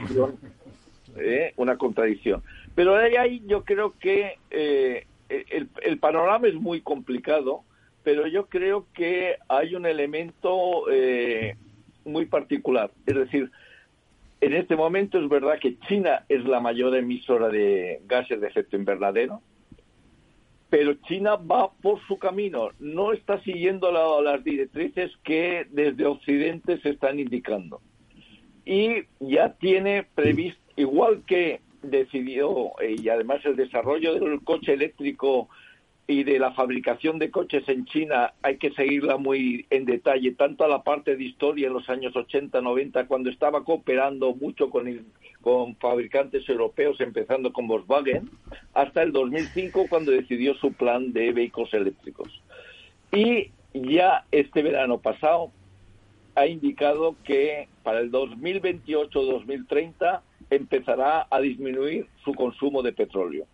Eh, 1.19 1.53
una 1.57 1.77
contradicción. 1.77 2.43
Pero 2.75 2.95
de 2.97 3.19
ahí 3.19 3.43
yo 3.47 3.65
creo 3.65 3.95
que 3.99 4.39
eh, 4.51 5.07
el, 5.29 5.99
panorama 5.99 6.49
es 6.49 6.55
muy 6.55 6.81
complicado, 6.81 7.63
pero 8.03 8.27
yo 8.27 8.47
creo 8.47 8.87
que 8.95 9.37
hay 9.49 9.75
un 9.75 9.87
elemento 9.87 10.91
eh, 10.91 11.57
muy 12.05 12.27
particular. 12.27 12.91
Es 13.07 13.15
decir, 13.15 13.51
en 14.41 14.53
este 14.53 14.77
momento 14.77 15.19
es 15.19 15.29
verdad 15.29 15.59
que 15.59 15.79
China 15.89 16.25
es 16.29 16.45
la 16.45 16.61
mayor 16.61 16.95
emisora 16.97 17.49
de 17.49 18.01
gases 18.07 18.41
de 18.41 18.49
efecto 18.49 18.77
invernadero, 18.77 19.41
pero 20.69 20.95
China 21.07 21.37
va 21.37 21.71
por 21.71 22.05
su 22.07 22.19
camino, 22.19 22.71
no 22.81 23.13
está 23.13 23.41
siguiendo 23.43 23.93
la- 23.93 24.21
las 24.21 24.43
directrices 24.43 25.13
que 25.23 25.67
desde 25.71 26.05
Occidente 26.05 26.79
se 26.81 26.91
están 26.91 27.21
indicando. 27.21 27.81
Y 28.67 29.05
ya 29.21 29.53
tiene 29.55 30.05
previsto, 30.15 30.61
igual 30.77 31.23
que 31.27 31.61
decidió, 31.83 32.73
eh, 32.81 32.97
y 32.99 33.09
además 33.09 33.45
el 33.45 33.57
desarrollo 33.57 34.15
del 34.15 34.43
coche 34.43 34.73
eléctrico 34.73 35.49
y 36.07 36.23
de 36.23 36.39
la 36.39 36.53
fabricación 36.53 37.19
de 37.19 37.31
coches 37.31 37.67
en 37.67 37.87
China 37.87 38.35
hay 38.43 38.59
que 38.59 38.73
seguirla 38.73 39.17
muy 39.17 39.65
en 39.71 39.87
detalle, 39.87 40.33
tanto 40.33 40.65
a 40.65 40.69
la 40.69 40.83
parte 40.83 41.17
de 41.17 41.25
historia 41.25 41.69
en 41.69 41.73
los 41.73 41.89
años 41.89 42.15
80, 42.15 42.61
90, 42.61 43.07
cuando 43.07 43.31
estaba 43.31 43.65
cooperando 43.65 44.35
mucho 44.35 44.69
con, 44.69 45.07
con 45.41 45.77
fabricantes 45.77 46.47
europeos, 46.49 47.01
empezando 47.01 47.53
con 47.53 47.69
Volkswagen, 47.69 48.29
hasta 48.75 49.03
el 49.03 49.13
2005, 49.13 49.87
cuando 49.89 50.13
decidió 50.13 50.53
su 50.55 50.75
plan 50.75 51.15
de 51.15 51.33
vehículos 51.33 51.73
eléctricos. 51.73 52.29
Y 53.11 53.51
ya 53.73 54.27
este 54.31 54.63
verano 54.63 54.99
pasado 54.99 55.51
ha 56.35 56.47
indicado 56.47 57.17
que 57.25 57.69
para 57.83 58.01
el 58.01 58.13
2028-2030 58.13 60.21
empezará 60.51 61.27
a 61.31 61.41
disminuir 61.41 62.07
su 62.25 62.35
consumo 62.35 62.83
de 62.83 62.93
petróleo. 62.93 63.47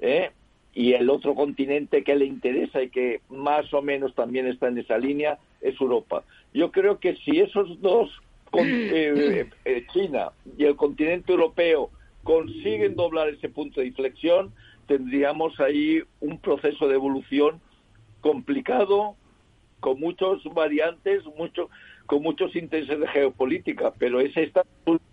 ¿eh? 0.00 0.30
Y 0.74 0.92
el 0.94 1.08
otro 1.08 1.34
continente 1.34 2.02
que 2.02 2.16
le 2.16 2.24
interesa 2.24 2.82
y 2.82 2.90
que 2.90 3.20
más 3.28 3.72
o 3.72 3.80
menos 3.82 4.14
también 4.14 4.46
está 4.46 4.68
en 4.68 4.78
esa 4.78 4.98
línea 4.98 5.38
es 5.60 5.80
Europa. 5.80 6.24
Yo 6.52 6.72
creo 6.72 6.98
que 6.98 7.16
si 7.16 7.40
esos 7.40 7.80
dos, 7.80 8.10
con- 8.50 8.66
eh, 8.66 9.48
eh, 9.64 9.86
China 9.92 10.30
y 10.58 10.64
el 10.64 10.76
continente 10.76 11.32
europeo, 11.32 11.90
consiguen 12.24 12.96
doblar 12.96 13.28
ese 13.28 13.48
punto 13.48 13.80
de 13.80 13.86
inflexión, 13.86 14.52
tendríamos 14.86 15.60
ahí 15.60 16.02
un 16.20 16.38
proceso 16.38 16.88
de 16.88 16.94
evolución 16.94 17.60
complicado, 18.20 19.14
con 19.80 20.00
muchos 20.00 20.42
variantes, 20.54 21.22
mucho, 21.36 21.68
con 22.06 22.22
muchos 22.22 22.54
intereses 22.56 23.00
de 23.00 23.08
geopolítica, 23.08 23.92
pero 23.98 24.20
es 24.20 24.36
Estados 24.36 24.68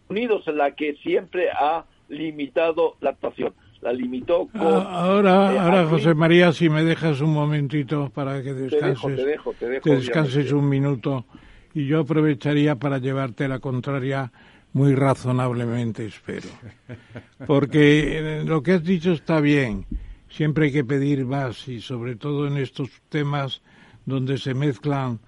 Unidos 0.10 0.46
la 0.48 0.76
que 0.76 0.96
siempre 0.96 1.50
ha 1.52 1.86
limitado 2.10 2.96
la 3.02 3.12
actuación. 3.12 3.54
la 3.82 3.94
limitó 3.94 4.48
con... 4.48 4.62
Ah, 4.62 5.06
ahora, 5.06 5.54
eh, 5.54 5.60
ahora 5.60 5.86
José 5.88 6.14
María, 6.14 6.52
si 6.52 6.70
me 6.70 6.84
dejas 6.84 7.22
un 7.22 7.34
momentito 7.34 8.12
para 8.14 8.44
que 8.44 8.54
descanses, 8.54 9.16
te 9.16 9.26
dejo, 9.26 9.54
te 9.54 9.70
dejo, 9.70 9.84
que 9.84 9.96
descanses 9.96 10.52
un 10.52 10.70
minuto 10.70 11.26
y 11.74 11.88
yo 11.88 12.02
aprovecharía 12.02 12.76
para 12.76 12.98
llevarte 12.98 13.48
la 13.48 13.60
contraria 13.60 14.32
muy 14.74 14.96
razonablemente, 14.96 16.06
espero. 16.06 16.50
Porque 17.48 18.18
eh, 18.18 18.44
lo 18.46 18.62
que 18.62 18.74
has 18.74 18.84
dicho 18.84 19.12
está 19.12 19.40
bien. 19.40 19.86
Siempre 20.30 20.66
hay 20.66 20.72
que 20.72 20.86
pedir 20.86 21.26
más 21.26 21.68
y 21.68 21.82
sobre 21.82 22.16
todo 22.16 22.48
en 22.48 22.58
estos 22.58 22.90
temas 23.10 23.62
donde 24.06 24.38
se 24.38 24.54
mezclan 24.54 25.20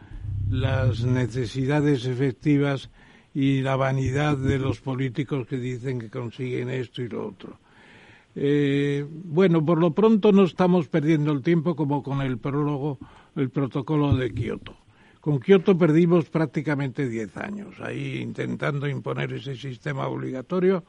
las 0.50 1.04
necesidades 1.04 2.06
efectivas 2.06 2.90
y 3.34 3.62
la 3.62 3.76
vanidad 3.76 4.38
de 4.38 4.60
los 4.60 4.80
políticos 4.80 5.48
que 5.48 5.58
dicen 5.58 6.00
que 6.00 6.10
consiguen 6.10 6.70
esto 6.70 7.02
y 7.02 7.10
lo 7.10 7.28
otro. 7.28 7.58
Eh, 8.36 9.06
bueno, 9.08 9.64
por 9.64 9.80
lo 9.80 9.92
pronto 9.92 10.32
no 10.32 10.44
estamos 10.44 10.88
perdiendo 10.88 11.32
el 11.32 11.42
tiempo 11.42 11.76
como 11.76 12.02
con 12.02 12.22
el 12.22 12.38
prólogo, 12.38 12.98
el 13.36 13.50
protocolo 13.50 14.16
de 14.16 14.34
Kioto. 14.34 14.76
Con 15.20 15.40
Kioto 15.40 15.78
perdimos 15.78 16.26
prácticamente 16.26 17.08
10 17.08 17.38
años, 17.38 17.80
ahí 17.80 18.18
intentando 18.18 18.88
imponer 18.88 19.34
ese 19.34 19.56
sistema 19.56 20.08
obligatorio 20.08 20.84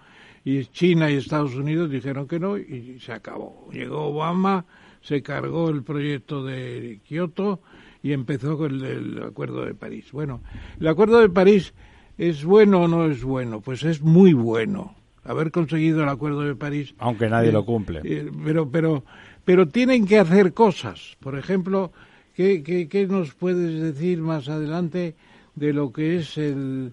y 0.45 0.65
China 0.67 1.11
y 1.11 1.17
Estados 1.17 1.55
Unidos 1.55 1.91
dijeron 1.91 2.27
que 2.27 2.41
no 2.41 2.59
y 2.59 2.99
se 3.01 3.13
acabó. 3.13 3.71
Llegó 3.73 4.07
Obama, 4.07 4.67
se 5.01 5.23
cargó 5.23 5.71
el 5.71 5.83
proyecto 5.83 6.45
de 6.45 7.01
Kioto 7.07 7.61
y 8.05 8.13
empezó 8.13 8.59
con 8.59 8.75
el, 8.75 8.85
el 8.85 9.23
Acuerdo 9.23 9.65
de 9.65 9.75
París. 9.75 10.13
Bueno, 10.13 10.43
el 10.79 10.87
Acuerdo 10.87 11.21
de 11.21 11.31
París 11.31 11.73
es 12.19 12.45
bueno 12.45 12.83
o 12.83 12.87
no 12.89 13.07
es 13.07 13.25
bueno, 13.25 13.63
pues 13.63 13.83
es 13.83 14.03
muy 14.03 14.35
bueno. 14.35 14.95
Haber 15.25 15.51
conseguido 15.51 16.03
el 16.03 16.11
Acuerdo 16.11 16.43
de 16.43 16.55
París 16.55 16.95
Aunque 16.99 17.31
nadie 17.31 17.49
eh, 17.49 17.53
lo 17.53 17.65
cumple. 17.65 18.03
eh, 18.05 18.31
pero, 18.45 18.71
pero, 18.71 19.05
pero 19.47 19.69
tienen 19.69 20.07
que 20.07 20.19
hacer 20.19 20.53
cosas. 20.53 21.17
Por 21.19 21.39
ejemplo, 21.39 21.93
¿qué, 22.35 22.63
qué, 22.63 22.89
qué 22.91 23.07
nos 23.07 23.33
puedes 23.33 23.81
decir 23.81 24.21
más 24.21 24.51
adelante 24.51 25.15
de 25.55 25.73
lo 25.73 25.91
que 25.91 26.19
es 26.19 26.37
el, 26.37 26.93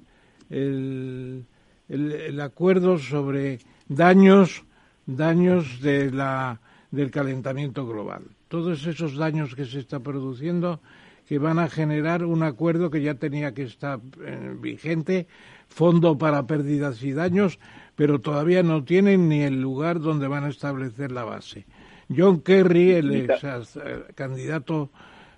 el, 0.50 1.44
el, 1.90 2.12
el 2.14 2.40
acuerdo 2.40 2.98
sobre 3.00 3.60
daños, 3.90 4.64
daños 5.06 5.82
de 5.82 6.10
la, 6.10 6.62
del 6.90 7.12
calentamiento 7.12 7.86
global? 7.86 8.24
Todos 8.48 8.88
esos 8.88 9.18
daños 9.18 9.56
que 9.56 9.66
se 9.66 9.80
está 9.80 10.00
produciendo 10.00 10.80
que 11.32 11.40
van 11.40 11.60
a 11.60 11.70
generar 11.70 12.26
un 12.26 12.44
acuerdo 12.44 12.92
que 12.92 13.02
ya 13.02 13.16
tenía 13.16 13.54
que 13.54 13.64
estar 13.64 14.02
eh, 14.22 14.54
vigente, 14.60 15.28
fondo 15.70 16.18
para 16.18 16.46
pérdidas 16.46 17.02
y 17.04 17.14
daños, 17.14 17.58
pero 17.96 18.20
todavía 18.20 18.64
no 18.64 18.84
tienen 18.84 19.30
ni 19.30 19.44
el 19.44 19.62
lugar 19.62 20.02
donde 20.02 20.28
van 20.28 20.44
a 20.44 20.50
establecer 20.50 21.10
la 21.14 21.24
base. 21.24 21.66
John 22.14 22.42
Kerry, 22.42 22.92
el 22.92 23.16
ex, 23.16 23.46
eh, 23.46 24.04
candidato 24.14 24.90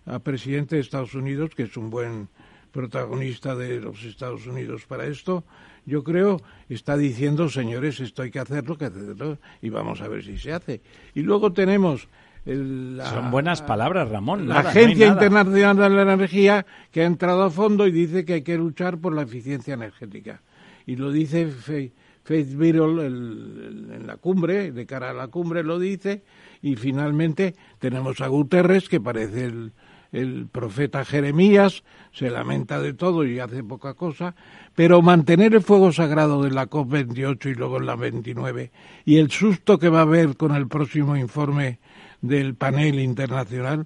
a 0.08 0.18
presidente 0.18 0.78
de 0.78 0.82
Estados 0.82 1.14
Unidos, 1.14 1.52
que 1.56 1.62
es 1.70 1.78
un 1.78 1.92
buen 1.92 2.28
protagonista 2.72 3.56
de 3.56 3.80
los 3.80 4.04
Estados 4.04 4.48
Unidos 4.48 4.88
para 4.88 5.06
esto, 5.06 5.44
yo 5.86 6.04
creo 6.04 6.42
está 6.70 6.98
diciendo, 6.98 7.50
señores, 7.50 8.00
esto 8.00 8.24
hay 8.24 8.32
que 8.32 8.40
hacerlo, 8.40 8.80
que 8.80 8.86
hacerlo, 8.86 9.38
y 9.62 9.70
vamos 9.70 10.02
a 10.02 10.08
ver 10.08 10.24
si 10.24 10.40
se 10.40 10.54
hace. 10.54 10.82
Y 11.14 11.22
luego 11.22 11.54
tenemos 11.54 12.08
el- 12.46 12.98
la, 12.98 13.06
Son 13.06 13.32
buenas 13.32 13.62
palabras, 13.62 14.10
Ramón. 14.10 14.48
la 14.48 14.56
nada, 14.56 14.70
Agencia. 14.70 15.08
Internacional 15.08 15.92
de 15.96 16.06
la 16.06 16.14
Energía 16.14 16.66
que 16.92 17.02
ha 17.02 17.06
entrado 17.06 17.44
a 17.44 17.50
fondo 17.50 17.88
y 17.88 17.92
dice 17.92 18.26
que 18.26 18.34
hay 18.34 18.42
que 18.44 18.58
luchar 18.58 18.98
por 18.98 19.14
la 19.14 19.22
eficiencia 19.24 19.74
energética. 19.74 20.42
Y 20.86 20.98
lo 20.98 21.12
dice 21.12 21.48
Faith 21.48 22.56
Birol 22.56 23.00
en 23.02 24.06
la 24.08 24.18
cumbre, 24.18 24.72
de 24.72 24.86
cara 24.86 25.12
a 25.12 25.14
la 25.14 25.28
cumbre 25.28 25.64
lo 25.64 25.80
dice, 25.80 26.24
y 26.62 26.76
finalmente 26.76 27.56
tenemos 27.80 28.20
a 28.22 28.28
Guterres, 28.28 28.90
que 28.90 29.00
parece 29.02 29.46
el, 29.46 29.72
el 30.12 30.48
profeta 30.52 31.04
Jeremías, 31.06 31.84
se 32.12 32.30
lamenta 32.30 32.82
de 32.82 32.94
todo 32.94 33.26
y 33.26 33.40
hace 33.40 33.64
poca 33.64 33.94
cosa, 33.94 34.36
pero 34.76 35.02
mantener 35.02 35.54
el 35.54 35.62
fuego 35.62 35.92
sagrado 35.92 36.44
de 36.44 36.52
la 36.52 36.70
COP28 36.70 37.52
y 37.52 37.56
luego 37.56 37.78
en 37.78 37.86
la 37.86 37.96
29 37.96 38.72
y 39.06 39.18
el 39.18 39.32
susto 39.32 39.80
que 39.80 39.90
va 39.90 40.00
a 40.00 40.04
haber 40.04 40.36
con 40.38 40.54
el 40.56 40.68
próximo 40.68 41.16
informe 41.18 41.80
del 42.24 42.56
panel 42.56 43.00
internacional, 43.00 43.86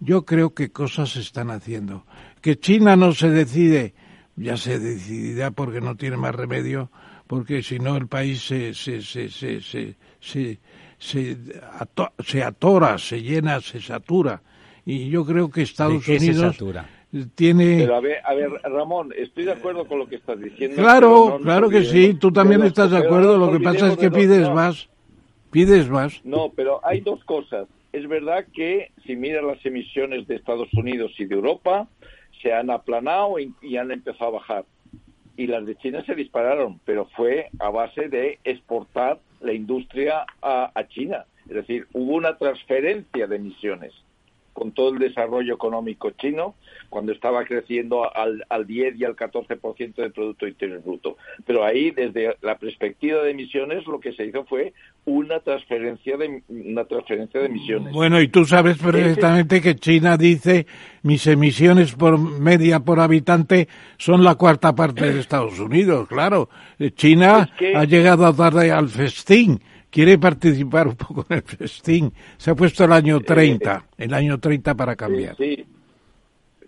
yo 0.00 0.24
creo 0.24 0.54
que 0.54 0.70
cosas 0.70 1.10
se 1.10 1.20
están 1.20 1.50
haciendo. 1.50 2.06
Que 2.40 2.58
China 2.58 2.94
no 2.96 3.12
se 3.12 3.28
decide, 3.30 3.94
ya 4.36 4.56
se 4.56 4.78
decidirá 4.78 5.50
porque 5.50 5.80
no 5.80 5.96
tiene 5.96 6.16
más 6.16 6.34
remedio, 6.34 6.90
porque 7.26 7.62
si 7.62 7.78
no 7.80 7.96
el 7.96 8.06
país 8.06 8.42
se, 8.42 8.72
se, 8.74 9.02
se, 9.02 9.28
se, 9.28 9.60
se, 9.60 9.96
se, 10.20 10.58
se 10.98 11.36
ato- 11.78 12.12
se 12.24 12.42
atora, 12.44 12.96
se 12.96 13.20
llena, 13.20 13.60
se 13.60 13.80
satura. 13.80 14.40
Y 14.86 15.08
yo 15.08 15.24
creo 15.24 15.50
que 15.50 15.62
Estados 15.62 16.04
qué 16.04 16.20
se 16.20 16.30
Unidos 16.30 16.54
satura? 16.54 16.88
tiene... 17.34 17.78
Pero 17.78 17.96
a 17.96 18.00
ver, 18.00 18.18
a 18.24 18.34
ver, 18.34 18.50
Ramón, 18.64 19.10
estoy 19.16 19.46
de 19.46 19.52
acuerdo 19.52 19.88
con 19.88 19.98
lo 19.98 20.06
que 20.06 20.16
estás 20.16 20.38
diciendo. 20.38 20.76
Claro, 20.76 21.38
no 21.38 21.44
claro 21.44 21.68
que 21.68 21.82
sí, 21.84 22.14
tú 22.14 22.30
también 22.30 22.62
estás 22.62 22.90
de 22.92 22.98
acuerdo, 22.98 23.36
no 23.38 23.46
lo 23.46 23.52
que 23.58 23.64
pasa 23.64 23.88
es 23.88 23.96
que 23.96 24.10
pides 24.10 24.48
no, 24.48 24.54
más, 24.54 24.88
pides 25.54 25.88
más. 25.88 26.20
No, 26.24 26.52
pero 26.54 26.80
hay 26.84 27.00
dos 27.00 27.22
cosas. 27.24 27.68
Es 27.92 28.08
verdad 28.08 28.44
que 28.52 28.90
si 29.06 29.14
miras 29.14 29.44
las 29.44 29.64
emisiones 29.64 30.26
de 30.26 30.34
Estados 30.34 30.68
Unidos 30.74 31.12
y 31.16 31.26
de 31.26 31.36
Europa, 31.36 31.86
se 32.42 32.52
han 32.52 32.70
aplanado 32.70 33.36
y, 33.38 33.76
han 33.76 33.92
empezado 33.92 34.30
a 34.30 34.40
bajar. 34.40 34.64
Y 35.36 35.46
las 35.46 35.64
de 35.64 35.76
China 35.76 36.04
se 36.04 36.16
dispararon, 36.16 36.80
pero 36.84 37.06
fue 37.16 37.50
a 37.60 37.70
base 37.70 38.08
de 38.08 38.40
exportar 38.42 39.20
la 39.40 39.52
industria 39.52 40.26
a 40.42 40.88
China. 40.88 41.24
Es 41.48 41.54
decir, 41.54 41.86
hubo 41.92 42.14
una 42.14 42.36
transferencia 42.36 43.28
de 43.28 43.36
emisiones 43.36 43.92
con 44.54 44.72
todo 44.72 44.94
el 44.94 44.98
desarrollo 44.98 45.52
económico 45.54 46.10
chino, 46.10 46.54
cuando 46.88 47.12
estaba 47.12 47.44
creciendo 47.44 48.16
al, 48.16 48.44
al 48.48 48.66
10 48.66 48.96
y 48.98 49.04
al 49.04 49.16
14% 49.16 49.94
del 49.96 50.12
Producto 50.12 50.46
Interior 50.46 50.80
Bruto. 50.82 51.16
Pero 51.44 51.64
ahí, 51.64 51.90
desde 51.90 52.36
la 52.40 52.56
perspectiva 52.56 53.22
de 53.22 53.32
emisiones, 53.32 53.84
lo 53.86 54.00
que 54.00 54.12
se 54.12 54.24
hizo 54.24 54.44
fue 54.44 54.72
una 55.04 55.40
transferencia 55.40 56.16
de, 56.16 56.42
una 56.48 56.84
transferencia 56.84 57.40
de 57.40 57.46
emisiones. 57.46 57.92
Bueno, 57.92 58.20
y 58.20 58.28
tú 58.28 58.44
sabes 58.44 58.78
perfectamente 58.78 59.60
que 59.60 59.74
China 59.74 60.16
dice 60.16 60.66
mis 61.02 61.26
emisiones 61.26 61.92
por 61.94 62.18
media 62.18 62.80
por 62.80 63.00
habitante 63.00 63.68
son 63.98 64.24
la 64.24 64.36
cuarta 64.36 64.74
parte 64.74 65.12
de 65.12 65.20
Estados 65.20 65.58
Unidos, 65.58 66.08
claro. 66.08 66.48
Eh, 66.78 66.92
China 66.92 67.50
Es 67.50 67.58
que- 67.58 67.76
ha 67.76 67.84
llegado 67.84 68.32
tarde 68.34 68.70
al 68.70 68.88
festín, 68.88 69.60
quiere 69.94 70.18
participar 70.18 70.88
un 70.88 70.96
poco 70.96 71.24
en 71.30 71.36
el 71.36 71.42
festín. 71.44 72.12
Se 72.36 72.50
ha 72.50 72.56
puesto 72.56 72.82
el 72.84 72.90
año 72.90 73.20
30, 73.20 73.86
el 73.96 74.12
año 74.12 74.40
30 74.40 74.74
para 74.74 74.96
cambiar. 74.96 75.36
Sí, 75.36 75.54
sí. 75.54 75.66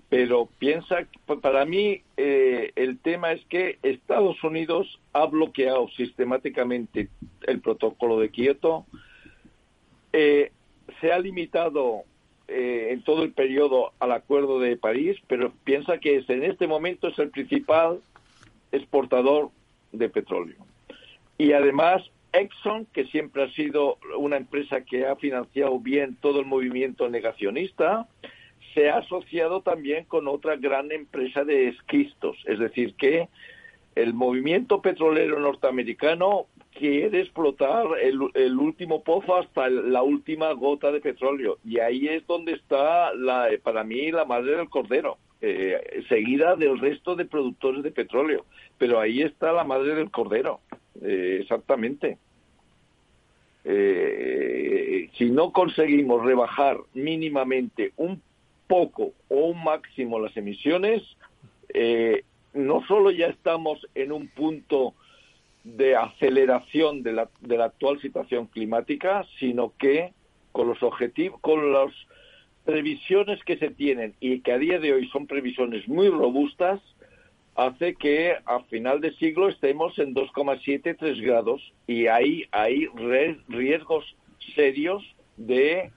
pero 0.09 0.49
piensa, 0.61 1.03
que 1.03 1.37
para 1.37 1.65
mí 1.65 2.03
eh, 2.17 2.71
el 2.77 3.01
tema 3.01 3.33
es 3.33 3.45
que 3.47 3.81
Estados 3.83 4.43
Unidos 4.45 5.01
ha 5.13 5.27
bloqueado 5.27 5.89
sistemáticamente 5.97 7.09
el 7.49 7.61
protocolo 7.61 8.21
de 8.21 8.29
Kioto, 8.29 8.87
eh, 10.13 10.53
se 11.01 11.11
ha 11.11 11.19
limitado 11.19 12.05
eh, 12.47 12.91
en 12.93 13.03
todo 13.03 13.25
el 13.25 13.33
periodo 13.33 13.93
al 13.99 14.13
Acuerdo 14.13 14.61
de 14.61 14.77
París, 14.77 15.17
pero 15.27 15.53
piensa 15.65 15.99
que 15.99 16.19
es, 16.19 16.31
en 16.31 16.45
este 16.45 16.69
momento 16.69 17.09
es 17.09 17.19
el 17.19 17.31
principal 17.31 17.99
exportador 18.71 19.51
de 19.91 20.09
petróleo. 20.09 20.65
Y 21.39 21.53
además 21.53 22.03
Exxon, 22.39 22.87
que 22.87 23.05
siempre 23.07 23.45
ha 23.45 23.51
sido 23.53 23.99
una 24.19 24.37
empresa 24.37 24.83
que 24.83 25.07
ha 25.07 25.17
financiado 25.17 25.79
bien 25.79 26.17
todo 26.21 26.41
el 26.41 26.47
movimiento 26.47 27.09
negacionista, 27.09 28.09
se 28.75 28.91
ha 28.91 28.99
asociado 28.99 29.63
también 29.63 30.05
con 30.05 30.29
otra 30.29 30.57
gran 30.57 30.93
empresa 30.93 31.45
de 31.45 31.69
esquistos. 31.69 32.37
Es 32.45 32.59
decir, 32.59 32.95
que 32.95 33.29
el 33.95 34.13
movimiento 34.13 34.83
petrolero 34.83 35.41
norteamericano 35.41 36.47
quiere 36.79 37.21
explotar 37.21 37.87
el, 38.03 38.19
el 38.35 38.59
último 38.59 39.03
pozo 39.03 39.37
hasta 39.37 39.71
la 39.71 40.03
última 40.03 40.53
gota 40.53 40.93
de 40.93 41.01
petróleo. 41.01 41.59
Y 41.65 41.79
ahí 41.79 42.07
es 42.07 42.27
donde 42.27 42.53
está, 42.53 43.15
la, 43.15 43.49
para 43.63 43.83
mí, 43.83 44.11
la 44.13 44.27
madre 44.27 44.57
del 44.57 44.69
cordero, 44.69 45.17
eh, 45.41 46.03
seguida 46.09 46.57
del 46.57 46.79
resto 46.79 47.17
de 47.17 47.25
productores 47.25 47.83
de 47.83 47.91
petróleo. 47.91 48.45
Pero 48.77 49.01
ahí 49.01 49.23
está 49.23 49.53
la 49.53 49.65
madre 49.65 49.95
del 49.95 50.11
cordero, 50.11 50.61
eh, 51.03 51.39
exactamente. 51.41 52.19
Eh, 53.69 55.11
si 55.19 55.25
no 55.31 55.51
conseguimos 55.51 56.25
rebajar 56.25 56.79
mínimamente 56.95 57.93
un 57.97 58.23
poco 58.69 59.13
o 59.29 59.47
un 59.47 59.65
máximo 59.65 60.21
las 60.21 60.37
emisiones, 60.37 61.03
eh, 61.75 62.23
no 62.55 62.87
solo 62.87 63.11
ya 63.11 63.27
estamos 63.27 63.85
en 63.97 64.13
un 64.13 64.29
punto 64.29 64.95
de 65.65 65.97
aceleración 65.97 67.03
de 67.03 67.13
la, 67.13 67.29
de 67.41 67.57
la 67.59 67.65
actual 67.65 68.01
situación 68.01 68.47
climática, 68.47 69.27
sino 69.41 69.73
que 69.79 70.13
con 70.53 70.69
los 70.69 70.81
objetivos, 70.85 71.41
con 71.41 71.73
las 71.73 71.93
previsiones 72.65 73.43
que 73.45 73.57
se 73.57 73.71
tienen 73.71 74.15
y 74.21 74.41
que 74.41 74.53
a 74.53 74.59
día 74.59 74.79
de 74.79 74.93
hoy 74.93 75.09
son 75.09 75.27
previsiones 75.27 75.89
muy 75.89 76.09
robustas, 76.09 76.81
hace 77.57 77.95
que 77.95 78.35
a 78.45 78.61
final 78.71 79.01
de 79.01 79.13
siglo 79.15 79.49
estemos 79.49 79.99
en 79.99 80.15
2,7, 80.15 80.97
3 80.99 81.21
grados 81.21 81.73
y 81.87 82.07
hay, 82.07 82.45
hay 82.53 82.87
riesgos 83.49 84.05
serios 84.55 85.03
de 85.37 85.91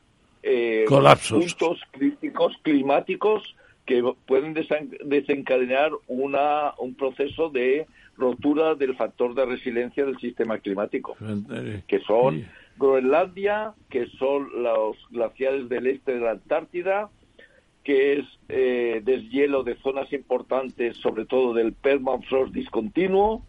eh, 0.44 0.86
Colapsos. 0.88 1.54
puntos 1.56 1.82
críticos 1.92 2.54
climáticos 2.64 3.56
que 3.86 4.04
pueden 4.28 4.54
desen- 4.56 4.98
desencadenar 5.04 5.92
una, 6.08 6.74
un 6.78 6.94
proceso 6.96 7.50
de 7.50 7.88
rotura 8.18 8.76
del 8.76 8.96
factor 8.96 9.34
de 9.34 9.46
resiliencia 9.46 10.06
del 10.06 10.18
sistema 10.20 10.60
climático, 10.60 11.16
que 11.88 12.00
son 12.02 12.46
Groenlandia, 12.78 13.74
que 13.90 14.08
son 14.18 14.50
los 14.64 14.96
glaciares 15.10 15.70
del 15.70 15.88
este 15.88 16.14
de 16.14 16.20
la 16.20 16.32
Antártida, 16.32 17.10
que 17.90 18.20
es 18.20 18.26
eh, 18.50 19.02
deshielo 19.04 19.64
de 19.64 19.76
zonas 19.78 20.14
importantes, 20.14 20.96
sobre 20.98 21.26
todo 21.26 21.56
del 21.56 21.74
permafrost 21.74 22.54
discontinuo, 22.54 23.42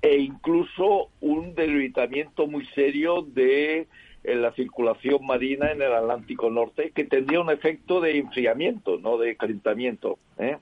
e 0.00 0.18
incluso 0.18 1.08
un 1.20 1.56
debilitamiento 1.56 2.46
muy 2.46 2.64
serio 2.66 3.22
de 3.22 3.88
eh, 4.22 4.34
la 4.36 4.52
circulación 4.52 5.26
marina 5.26 5.72
en 5.72 5.82
el 5.82 5.92
Atlántico 5.92 6.50
Norte, 6.50 6.92
que 6.94 7.02
tendría 7.02 7.40
un 7.40 7.50
efecto 7.50 8.00
de 8.00 8.18
enfriamiento, 8.18 9.00
no 9.00 9.18
de 9.18 9.34
calentamiento. 9.34 10.20
¿eh? 10.38 10.58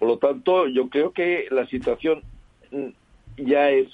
Por 0.00 0.08
lo 0.08 0.18
tanto, 0.18 0.66
yo 0.66 0.88
creo 0.88 1.12
que 1.12 1.46
la 1.52 1.68
situación 1.68 2.24
mm, 2.72 3.44
ya 3.44 3.70
es 3.70 3.86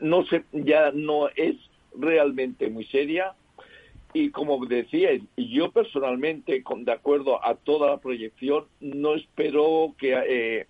no 0.00 0.24
se 0.24 0.44
ya 0.50 0.92
no 0.94 1.28
es 1.36 1.56
realmente 1.94 2.70
muy 2.70 2.86
seria 2.86 3.34
y 4.14 4.30
como 4.30 4.64
decía 4.64 5.10
yo 5.36 5.70
personalmente 5.72 6.62
con- 6.62 6.84
de 6.84 6.92
acuerdo 6.92 7.44
a 7.44 7.54
toda 7.56 7.90
la 7.90 7.96
proyección 7.98 8.64
no 8.80 9.14
espero 9.16 9.94
que 9.98 10.14
eh, 10.26 10.66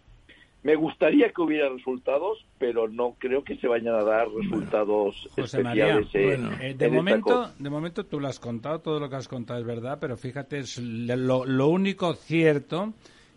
me 0.62 0.74
gustaría 0.76 1.30
que 1.30 1.42
hubiera 1.42 1.68
resultados 1.68 2.44
pero 2.58 2.88
no 2.88 3.14
creo 3.18 3.44
que 3.44 3.56
se 3.56 3.68
vayan 3.68 3.94
a 3.94 4.02
dar 4.02 4.28
resultados 4.30 5.28
José 5.36 5.62
María, 5.62 5.98
especiales 5.98 6.14
eh, 6.14 6.56
eh, 6.60 6.70
en 6.70 6.78
de 6.78 6.88
momento, 6.88 7.50
de 7.58 7.70
momento 7.70 8.06
tú 8.06 8.18
lo 8.18 8.28
has 8.28 8.40
contado, 8.40 8.80
todo 8.80 8.98
lo 8.98 9.08
que 9.10 9.16
has 9.16 9.28
contado 9.28 9.60
es 9.60 9.66
verdad, 9.66 9.98
pero 10.00 10.16
fíjate, 10.16 10.58
es 10.58 10.78
lo, 10.78 11.44
lo 11.44 11.68
único 11.68 12.14
cierto 12.14 12.94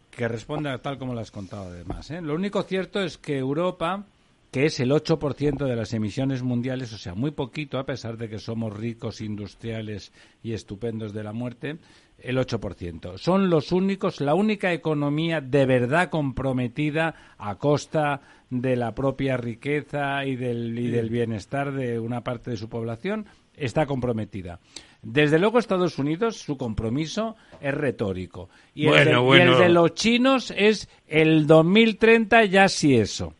que 0.09 0.27
responde 0.27 0.69
a 0.69 0.77
tal 0.81 0.97
como 0.97 1.13
lo 1.13 1.19
has 1.19 1.31
contado 1.31 1.65
además. 1.65 2.09
¿eh? 2.11 2.21
Lo 2.21 2.33
único 2.33 2.63
cierto 2.63 3.01
es 3.03 3.17
que 3.17 3.37
Europa, 3.37 4.05
que 4.51 4.65
es 4.65 4.79
el 4.79 4.91
8% 4.91 5.65
de 5.65 5.75
las 5.75 5.93
emisiones 5.93 6.41
mundiales, 6.41 6.93
o 6.93 6.97
sea, 6.97 7.15
muy 7.15 7.31
poquito, 7.31 7.79
a 7.79 7.85
pesar 7.85 8.17
de 8.17 8.29
que 8.29 8.39
somos 8.39 8.75
ricos, 8.75 9.21
industriales 9.21 10.13
y 10.41 10.53
estupendos 10.53 11.13
de 11.13 11.23
la 11.23 11.33
muerte, 11.33 11.77
el 12.19 12.37
8%. 12.37 13.17
Son 13.17 13.49
los 13.49 13.71
únicos, 13.71 14.21
la 14.21 14.33
única 14.33 14.73
economía 14.73 15.41
de 15.41 15.65
verdad 15.65 16.09
comprometida 16.09 17.35
a 17.37 17.55
costa 17.55 18.21
de 18.49 18.75
la 18.75 18.95
propia 18.95 19.37
riqueza 19.37 20.25
y 20.25 20.35
del, 20.35 20.77
y 20.79 20.87
del 20.87 21.09
bienestar 21.09 21.73
de 21.73 21.99
una 21.99 22.21
parte 22.23 22.51
de 22.51 22.57
su 22.57 22.69
población, 22.69 23.25
está 23.55 23.85
comprometida. 23.85 24.59
Desde 25.01 25.39
luego 25.39 25.59
Estados 25.59 25.99
Unidos, 25.99 26.37
su 26.37 26.57
compromiso 26.57 27.35
es 27.61 27.73
retórico. 27.73 28.49
Y 28.73 28.87
el, 28.87 28.91
Bueno, 28.91 29.31
de, 29.31 29.37
y 29.37 29.41
el 29.41 29.57
de 29.57 29.69
los 29.69 29.93
chinos 29.93 30.53
es 30.55 30.89
el 31.07 31.47
2030 31.47 32.45
ya 32.45 32.67
sí 32.69 32.95
eso. 32.95 33.33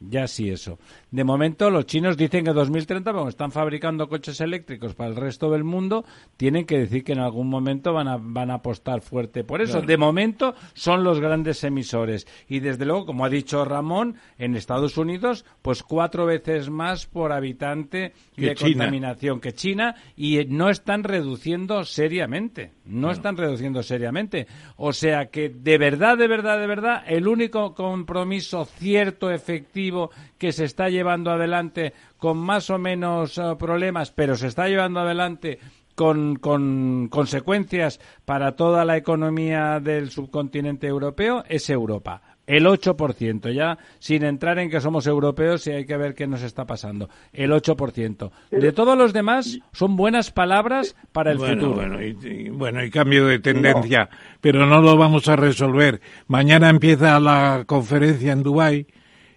Ya 0.00 0.28
sí 0.28 0.50
eso. 0.50 0.78
De 1.16 1.24
momento 1.24 1.70
los 1.70 1.86
chinos 1.86 2.18
dicen 2.18 2.44
que 2.44 2.52
2030, 2.52 3.10
como 3.14 3.30
están 3.30 3.50
fabricando 3.50 4.06
coches 4.06 4.38
eléctricos 4.42 4.94
para 4.94 5.08
el 5.08 5.16
resto 5.16 5.50
del 5.50 5.64
mundo, 5.64 6.04
tienen 6.36 6.66
que 6.66 6.76
decir 6.76 7.04
que 7.04 7.12
en 7.12 7.20
algún 7.20 7.48
momento 7.48 7.94
van 7.94 8.06
a, 8.06 8.18
van 8.20 8.50
a 8.50 8.56
apostar 8.56 9.00
fuerte 9.00 9.42
por 9.42 9.62
eso. 9.62 9.78
Claro. 9.78 9.86
De 9.86 9.96
momento 9.96 10.54
son 10.74 11.04
los 11.04 11.18
grandes 11.18 11.64
emisores. 11.64 12.26
Y 12.50 12.60
desde 12.60 12.84
luego, 12.84 13.06
como 13.06 13.24
ha 13.24 13.30
dicho 13.30 13.64
Ramón, 13.64 14.16
en 14.36 14.56
Estados 14.56 14.98
Unidos, 14.98 15.46
pues 15.62 15.82
cuatro 15.82 16.26
veces 16.26 16.68
más 16.68 17.06
por 17.06 17.32
habitante 17.32 18.12
Que 18.34 18.48
de 18.48 18.54
China. 18.54 18.84
contaminación 18.84 19.40
que 19.40 19.54
China 19.54 19.94
y 20.16 20.36
eh, 20.40 20.46
no 20.46 20.68
están 20.68 21.02
reduciendo 21.02 21.82
seriamente. 21.86 22.72
No 22.84 23.10
están 23.10 23.38
reduciendo 23.38 23.82
seriamente. 23.82 24.48
O 24.76 24.92
sea 24.92 25.30
que 25.30 25.48
de 25.48 25.78
verdad, 25.78 26.18
de 26.18 26.28
verdad, 26.28 26.60
de 26.60 26.66
verdad, 26.66 27.04
el 27.06 27.26
único 27.26 27.74
compromiso 27.74 28.66
cierto, 28.66 29.30
efectivo, 29.30 30.10
que 30.36 30.52
se 30.52 30.66
está 30.66 30.90
llevando 30.90 31.05
adelante 31.10 31.92
con 32.18 32.38
más 32.38 32.70
o 32.70 32.78
menos 32.78 33.38
eh, 33.38 33.42
problemas, 33.58 34.10
pero 34.12 34.36
se 34.36 34.48
está 34.48 34.68
llevando 34.68 35.00
adelante 35.00 35.58
con, 35.94 36.36
con 36.36 37.08
consecuencias 37.08 38.00
para 38.24 38.52
toda 38.56 38.84
la 38.84 38.96
economía 38.96 39.80
del 39.80 40.10
subcontinente 40.10 40.86
europeo 40.86 41.42
es 41.48 41.70
Europa. 41.70 42.22
El 42.46 42.64
8%, 42.66 43.52
ya 43.52 43.76
sin 43.98 44.22
entrar 44.22 44.60
en 44.60 44.70
que 44.70 44.80
somos 44.80 45.08
europeos 45.08 45.66
y 45.66 45.72
hay 45.72 45.84
que 45.84 45.96
ver 45.96 46.14
qué 46.14 46.28
nos 46.28 46.42
está 46.42 46.64
pasando. 46.64 47.08
El 47.32 47.50
8%. 47.50 48.30
De 48.52 48.70
todos 48.70 48.96
los 48.96 49.12
demás, 49.12 49.58
son 49.72 49.96
buenas 49.96 50.30
palabras 50.30 50.94
para 51.10 51.32
el 51.32 51.38
bueno, 51.38 51.54
futuro. 51.60 51.74
Bueno 51.88 52.00
y, 52.04 52.16
y- 52.22 52.48
bueno, 52.50 52.84
y 52.84 52.90
cambio 52.90 53.26
de 53.26 53.40
tendencia, 53.40 54.08
pero 54.40 54.64
no 54.66 54.80
lo 54.80 54.96
vamos 54.96 55.26
a 55.26 55.34
resolver. 55.34 56.00
Mañana 56.28 56.70
empieza 56.70 57.18
la 57.18 57.64
conferencia 57.66 58.30
en 58.32 58.44
Dubái 58.44 58.86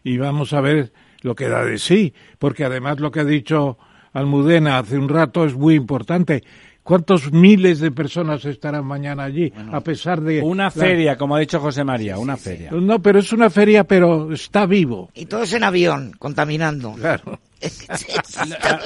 y 0.03 0.17
vamos 0.19 0.53
a 0.53 0.61
ver 0.61 0.93
lo 1.21 1.35
que 1.35 1.47
da 1.49 1.63
de 1.65 1.77
sí, 1.77 2.13
porque 2.37 2.63
además 2.65 2.99
lo 2.99 3.11
que 3.11 3.19
ha 3.21 3.25
dicho 3.25 3.77
Almudena 4.13 4.79
hace 4.79 4.97
un 4.97 5.09
rato 5.09 5.45
es 5.45 5.55
muy 5.55 5.75
importante. 5.75 6.43
¿Cuántos 6.81 7.31
miles 7.31 7.79
de 7.79 7.91
personas 7.91 8.43
estarán 8.45 8.83
mañana 8.85 9.23
allí? 9.25 9.53
a 9.71 9.79
pesar 9.81 10.21
de... 10.21 10.41
Una 10.41 10.63
la- 10.63 10.71
feria, 10.71 11.17
como 11.17 11.35
ha 11.35 11.39
dicho 11.39 11.59
José 11.59 11.83
María, 11.83 12.17
una 12.17 12.35
feria. 12.35 12.71
No, 12.71 12.99
pero 12.99 13.19
es 13.19 13.31
una 13.31 13.51
feria, 13.51 13.83
pero 13.83 14.33
está 14.33 14.65
vivo. 14.65 15.11
Y 15.13 15.25
todos 15.27 15.53
en 15.53 15.63
avión, 15.63 16.13
contaminando. 16.17 16.93
Claro. 16.93 17.39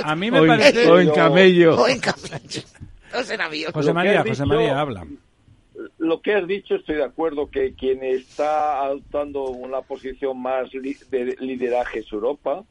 A, 0.04 0.12
a 0.12 0.16
mí 0.16 0.32
me 0.32 0.40
O 0.40 0.44
en- 0.44 0.48
parece... 0.50 0.88
o 0.92 1.00
en 1.00 1.12
camello. 1.12 1.76
O 1.80 1.88
en 1.88 2.00
camello. 2.00 2.62
Todos 3.12 3.30
en 3.30 3.42
avión. 3.42 3.72
José 3.72 3.94
María, 3.94 4.24
José 4.28 4.46
María, 4.46 4.80
habla. 4.80 5.06
Lo 5.98 6.22
que 6.22 6.34
has 6.34 6.48
dicho 6.48 6.76
estoy 6.76 6.96
de 6.96 7.04
acuerdo 7.04 7.50
que 7.50 7.74
quien 7.74 8.04
está 8.04 8.82
adoptando 8.84 9.50
una 9.50 9.82
posición 9.82 10.42
más 10.42 10.74
li- 10.74 10.98
de 11.10 11.36
lideraje 11.40 12.00
es 12.00 12.12
Europa 12.12 12.64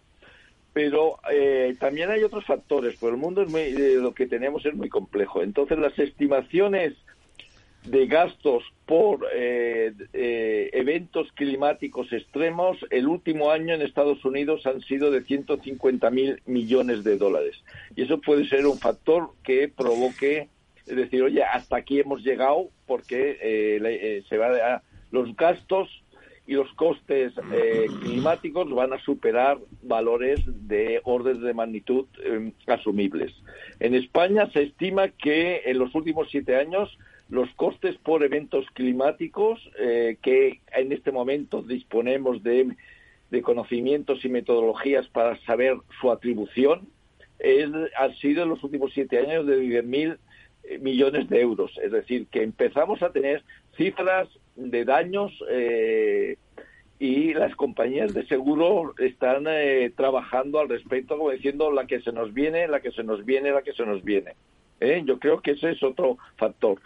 pero 0.73 1.19
eh, 1.31 1.77
también 1.79 2.11
hay 2.11 2.23
otros 2.23 2.45
factores 2.47 2.97
pues 2.99 3.13
el 3.13 3.19
mundo 3.19 3.43
es 3.43 3.49
muy, 3.51 3.61
eh, 3.61 3.97
lo 4.01 4.15
que 4.15 4.27
tenemos 4.27 4.65
es 4.65 4.75
muy 4.75 4.89
complejo. 4.89 5.43
Entonces 5.43 5.79
las 5.79 5.99
estimaciones 5.99 6.95
de 7.85 8.07
gastos 8.07 8.63
por 8.87 9.27
eh, 9.35 9.93
eh, 10.13 10.71
eventos 10.73 11.31
climáticos 11.33 12.11
extremos 12.13 12.79
el 12.91 13.07
último 13.09 13.51
año 13.51 13.75
en 13.75 13.83
Estados 13.83 14.25
Unidos 14.25 14.65
han 14.67 14.81
sido 14.83 15.11
de 15.11 15.23
150 15.25 16.09
mil 16.11 16.41
millones 16.47 17.03
de 17.05 17.19
dólares. 17.19 17.57
Y 17.97 18.03
eso 18.05 18.21
puede 18.21 18.47
ser 18.49 18.67
un 18.67 18.79
factor 18.79 19.31
que 19.43 19.69
provoque 19.69 20.49
es 20.87 20.97
decir, 20.97 21.23
oye, 21.23 21.45
hasta 21.45 21.77
aquí 21.77 22.01
hemos 22.01 22.25
llegado 22.25 22.71
porque 22.93 23.39
eh, 23.41 23.79
le- 23.81 24.19
eh, 24.19 24.23
se 24.29 24.37
va 24.37 24.49
a- 24.49 24.83
los 25.11 25.35
gastos 25.35 25.89
y 26.47 26.53
los 26.55 26.71
costes 26.75 27.33
eh, 27.53 27.87
climáticos 28.03 28.69
van 28.71 28.93
a 28.93 28.99
superar 28.99 29.57
valores 29.83 30.41
de 30.69 31.01
orden 31.05 31.41
de 31.41 31.55
magnitud 31.55 32.05
eh, 32.23 32.53
asumibles. 32.67 33.33
En 33.81 33.95
España 33.95 34.51
se 34.53 34.63
estima 34.65 35.09
que 35.09 35.63
en 35.65 35.79
los 35.79 35.95
últimos 35.95 36.29
siete 36.31 36.57
años 36.57 36.99
los 37.31 37.49
costes 37.55 37.97
por 37.97 38.23
eventos 38.25 38.67
climáticos, 38.75 39.59
eh, 39.79 40.19
que 40.21 40.61
en 40.77 40.93
este 40.93 41.13
momento 41.13 41.63
disponemos 41.63 42.43
de, 42.43 42.75
de 43.31 43.41
conocimientos 43.41 44.23
y 44.25 44.29
metodologías 44.29 45.07
para 45.09 45.39
saber 45.47 45.77
su 46.01 46.11
atribución, 46.11 46.89
han 47.99 48.15
sido 48.17 48.43
en 48.43 48.51
los 48.51 48.63
últimos 48.63 48.93
siete 48.93 49.19
años 49.19 49.47
de 49.47 49.59
10.000 49.61 50.13
eh, 50.13 50.17
millones 50.81 51.29
de 51.29 51.41
euros. 51.41 51.73
Es 51.83 51.93
decir, 51.93 52.27
que 52.29 52.43
empezamos 52.43 53.03
a 53.03 53.11
tener 53.11 53.43
cifras 53.77 54.29
de 54.57 54.85
daños 54.85 55.33
eh, 55.51 56.37
y 56.99 57.35
las 57.35 57.55
compañías 57.57 58.15
de 58.15 58.27
seguro 58.27 58.95
están 58.99 59.47
eh, 59.49 59.93
trabajando 59.97 60.61
al 60.61 60.69
respecto, 60.69 61.19
como 61.19 61.31
diciendo 61.31 61.71
la 61.73 61.87
que 61.87 62.01
se 62.01 62.13
nos 62.13 62.33
viene, 62.33 62.69
la 62.69 62.81
que 62.81 62.93
se 62.93 63.03
nos 63.03 63.25
viene, 63.25 63.51
la 63.51 63.63
que 63.63 63.73
se 63.73 63.85
nos 63.85 64.05
viene. 64.05 64.35
¿eh? 64.83 65.03
Yo 65.05 65.19
creo 65.19 65.41
que 65.41 65.53
ese 65.53 65.71
es 65.71 65.83
otro 65.83 66.19
factor. 66.37 66.81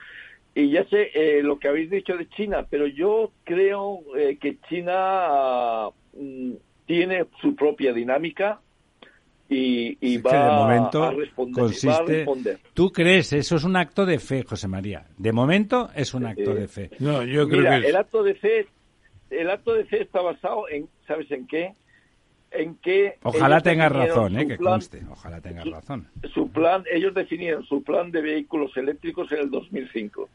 Y 0.55 0.71
ya 0.71 0.85
sé 0.89 1.11
eh, 1.13 1.43
lo 1.43 1.59
que 1.59 1.69
habéis 1.69 1.91
dicho 1.91 2.17
de 2.17 2.29
China, 2.31 2.67
pero 2.71 2.87
yo 2.87 3.31
creo 3.45 4.01
eh, 4.17 4.39
que 4.41 4.57
China 4.71 5.89
mm, 6.15 6.53
tiene 6.87 7.27
su 7.43 7.55
propia 7.55 7.93
dinámica 7.93 8.61
y, 9.49 9.97
y 10.01 10.17
que 10.17 10.23
va, 10.23 10.45
de 10.45 10.51
momento 10.51 11.03
a 11.05 11.11
responder, 11.13 11.55
va 11.63 11.67
a 11.67 11.69
consiste... 11.69 12.03
responder. 12.05 12.59
¿Tú 12.75 12.91
crees? 12.91 13.33
Eso 13.33 13.57
es 13.57 13.65
un 13.65 13.77
acto 13.77 14.05
de 14.07 14.19
fe, 14.19 14.43
José 14.43 14.67
María. 14.69 15.07
De 15.17 15.33
momento 15.33 15.89
es 15.95 16.15
un 16.15 16.27
acto 16.27 16.53
Eh, 16.53 16.61
de 16.61 16.69
fe. 16.69 16.91
No, 16.99 17.23
yo 17.23 17.49
creo 17.49 17.61
Mira, 17.61 17.77
que 17.81 17.85
es- 17.85 17.89
el 17.91 17.97
acto 17.97 18.23
de 18.23 18.35
fe, 18.35 18.67
el 19.31 19.51
acto 19.51 19.75
de 19.75 19.85
fe 19.85 20.03
está 20.03 20.21
basado 20.21 20.69
en, 20.69 20.89
¿sabes 21.07 21.31
en 21.31 21.47
qué? 21.47 21.75
En 22.51 22.77
que 22.77 23.17
Ojalá 23.23 23.61
tengas 23.61 23.93
razón, 23.93 24.39
eh, 24.39 24.47
que 24.47 24.57
plan- 24.57 24.75
conste. 24.75 25.03
Ojalá 25.11 25.41
tengas 25.41 25.67
razón. 25.69 26.09
su 26.33 26.49
plan, 26.51 26.85
ellos 26.93 27.13
definieron 27.15 27.65
su 27.67 27.83
plan 27.83 28.11
de 28.11 28.23
vehículos 28.23 28.77
eléctricos 28.77 29.31
en 29.33 29.41
el 29.41 29.51
2005. 29.51 30.29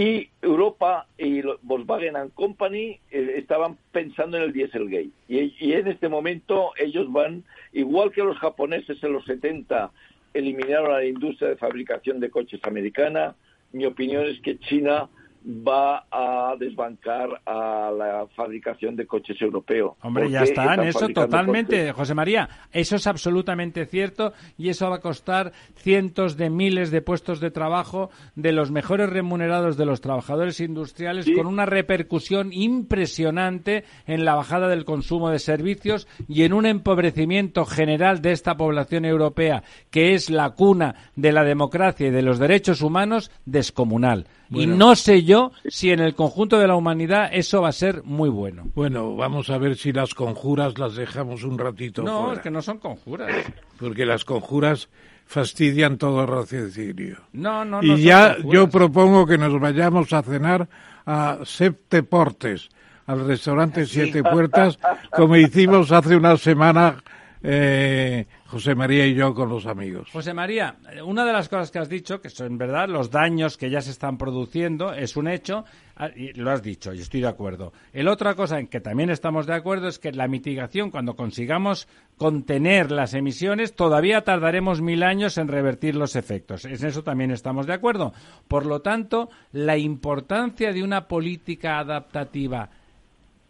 Y 0.00 0.30
Europa 0.40 1.06
y 1.18 1.42
Volkswagen 1.60 2.16
and 2.16 2.32
Company 2.32 2.98
eh, 3.10 3.34
estaban 3.36 3.76
pensando 3.92 4.38
en 4.38 4.44
el 4.44 4.52
Dieselgate. 4.54 5.10
Y, 5.28 5.54
y 5.60 5.74
en 5.74 5.88
este 5.88 6.08
momento 6.08 6.70
ellos 6.78 7.12
van, 7.12 7.44
igual 7.74 8.10
que 8.10 8.22
los 8.22 8.38
japoneses 8.38 8.96
en 9.04 9.12
los 9.12 9.26
70 9.26 9.92
eliminaron 10.32 10.92
a 10.92 11.00
la 11.00 11.04
industria 11.04 11.50
de 11.50 11.56
fabricación 11.56 12.18
de 12.18 12.30
coches 12.30 12.60
americana, 12.64 13.34
mi 13.72 13.84
opinión 13.84 14.24
es 14.24 14.40
que 14.40 14.58
China 14.58 15.10
va 15.44 16.06
a 16.10 16.54
desbancar 16.58 17.40
a 17.46 17.90
la 17.96 18.26
fabricación 18.36 18.96
de 18.96 19.06
coches 19.06 19.40
europeos. 19.40 19.94
Hombre, 20.02 20.30
ya 20.30 20.42
está, 20.42 20.74
en 20.74 20.80
están 20.82 20.86
eso 20.88 21.08
totalmente, 21.08 21.78
coches. 21.78 21.94
José 21.94 22.14
María. 22.14 22.48
Eso 22.72 22.96
es 22.96 23.06
absolutamente 23.06 23.86
cierto 23.86 24.32
y 24.58 24.68
eso 24.68 24.88
va 24.90 24.96
a 24.96 25.00
costar 25.00 25.52
cientos 25.76 26.36
de 26.36 26.50
miles 26.50 26.90
de 26.90 27.02
puestos 27.02 27.40
de 27.40 27.50
trabajo 27.50 28.10
de 28.34 28.52
los 28.52 28.70
mejores 28.70 29.08
remunerados 29.08 29.76
de 29.76 29.86
los 29.86 30.00
trabajadores 30.00 30.60
industriales 30.60 31.26
con 31.34 31.46
una 31.46 31.66
repercusión 31.66 32.52
impresionante 32.52 33.84
en 34.06 34.24
la 34.24 34.34
bajada 34.34 34.68
del 34.68 34.84
consumo 34.84 35.30
de 35.30 35.38
servicios 35.38 36.06
y 36.28 36.44
en 36.44 36.52
un 36.52 36.66
empobrecimiento 36.66 37.64
general 37.64 38.20
de 38.20 38.32
esta 38.32 38.56
población 38.56 39.04
europea, 39.04 39.62
que 39.90 40.14
es 40.14 40.30
la 40.30 40.50
cuna 40.50 40.94
de 41.16 41.32
la 41.32 41.44
democracia 41.44 42.08
y 42.08 42.10
de 42.10 42.22
los 42.22 42.38
derechos 42.38 42.82
humanos, 42.82 43.30
descomunal. 43.46 44.26
Bueno. 44.50 44.74
Y 44.74 44.76
no 44.76 44.96
sé 44.96 45.22
yo 45.22 45.52
si 45.68 45.90
en 45.90 46.00
el 46.00 46.14
conjunto 46.14 46.58
de 46.58 46.66
la 46.66 46.74
humanidad 46.74 47.30
eso 47.32 47.62
va 47.62 47.68
a 47.68 47.72
ser 47.72 48.02
muy 48.04 48.28
bueno. 48.28 48.64
Bueno, 48.74 49.14
vamos 49.14 49.48
a 49.48 49.58
ver 49.58 49.76
si 49.76 49.92
las 49.92 50.12
conjuras 50.12 50.76
las 50.76 50.96
dejamos 50.96 51.44
un 51.44 51.56
ratito 51.56 52.02
No, 52.02 52.18
fuera. 52.24 52.34
es 52.34 52.40
que 52.40 52.50
no 52.50 52.60
son 52.60 52.78
conjuras. 52.78 53.30
Porque 53.78 54.04
las 54.04 54.24
conjuras 54.24 54.88
fastidian 55.26 55.96
todo 55.98 56.26
raciocinio. 56.26 57.18
No, 57.32 57.64
no, 57.64 57.80
no 57.80 57.96
y 57.96 58.02
ya 58.02 58.36
yo 58.44 58.68
propongo 58.68 59.24
que 59.24 59.38
nos 59.38 59.58
vayamos 59.60 60.12
a 60.12 60.22
cenar 60.22 60.68
a 61.06 61.38
Septeportes, 61.44 62.68
al 63.06 63.26
restaurante 63.26 63.86
Siete 63.86 64.22
Puertas, 64.24 64.78
como 65.12 65.36
hicimos 65.36 65.92
hace 65.92 66.16
una 66.16 66.36
semana 66.36 67.02
eh, 67.42 68.26
José 68.46 68.74
María 68.74 69.06
y 69.06 69.14
yo 69.14 69.34
con 69.34 69.48
los 69.48 69.66
amigos. 69.66 70.10
José 70.12 70.34
María, 70.34 70.76
una 71.04 71.24
de 71.24 71.32
las 71.32 71.48
cosas 71.48 71.70
que 71.70 71.78
has 71.78 71.88
dicho, 71.88 72.20
que 72.20 72.28
son 72.28 72.58
verdad, 72.58 72.88
los 72.88 73.10
daños 73.10 73.56
que 73.56 73.70
ya 73.70 73.80
se 73.80 73.90
están 73.90 74.18
produciendo, 74.18 74.92
es 74.92 75.16
un 75.16 75.28
hecho, 75.28 75.64
ah, 75.96 76.08
y 76.14 76.32
lo 76.34 76.50
has 76.50 76.62
dicho, 76.62 76.92
y 76.92 77.00
estoy 77.00 77.20
de 77.20 77.28
acuerdo. 77.28 77.72
El 77.92 78.08
otra 78.08 78.34
cosa 78.34 78.58
en 78.58 78.66
que 78.66 78.80
también 78.80 79.10
estamos 79.10 79.46
de 79.46 79.54
acuerdo 79.54 79.88
es 79.88 79.98
que 79.98 80.12
la 80.12 80.28
mitigación, 80.28 80.90
cuando 80.90 81.16
consigamos 81.16 81.88
contener 82.16 82.90
las 82.90 83.14
emisiones, 83.14 83.74
todavía 83.74 84.22
tardaremos 84.22 84.82
mil 84.82 85.02
años 85.02 85.38
en 85.38 85.48
revertir 85.48 85.94
los 85.94 86.16
efectos. 86.16 86.64
En 86.64 86.72
eso 86.72 87.02
también 87.02 87.30
estamos 87.30 87.66
de 87.66 87.72
acuerdo. 87.72 88.12
Por 88.48 88.66
lo 88.66 88.80
tanto, 88.82 89.30
la 89.52 89.78
importancia 89.78 90.72
de 90.72 90.82
una 90.82 91.08
política 91.08 91.78
adaptativa 91.78 92.70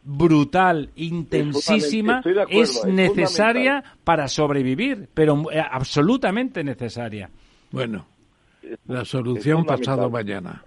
brutal, 0.03 0.91
intensísima, 0.97 2.19
acuerdo, 2.19 2.47
es 2.49 2.77
es 2.77 2.85
necesaria 2.85 3.83
para 4.05 4.29
sobrevivir, 4.29 5.09
pero 5.13 5.51
eh, 5.51 5.61
absolutamente 5.61 6.65
necesaria. 6.65 7.31
Bueno, 7.71 8.07
la 8.87 9.05
solución 9.05 9.65
pasado 9.65 10.11
mañana. 10.11 10.65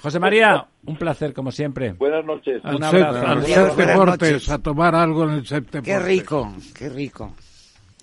José 0.00 0.20
María, 0.20 0.66
un 0.84 0.96
placer 0.96 1.34
como 1.34 1.50
siempre. 1.50 1.92
Buenas 1.92 2.24
noches. 2.24 2.64
Al 2.64 2.76
Un 2.76 2.84
abrazo. 2.84 3.26
al 3.26 4.06
noches. 4.06 4.48
a 4.48 4.58
tomar 4.58 4.94
algo 4.94 5.24
en 5.24 5.30
el 5.30 5.46
Septeportes. 5.46 5.82
Qué 5.82 5.98
rico, 5.98 6.54
qué 6.74 6.88
rico. 6.88 7.34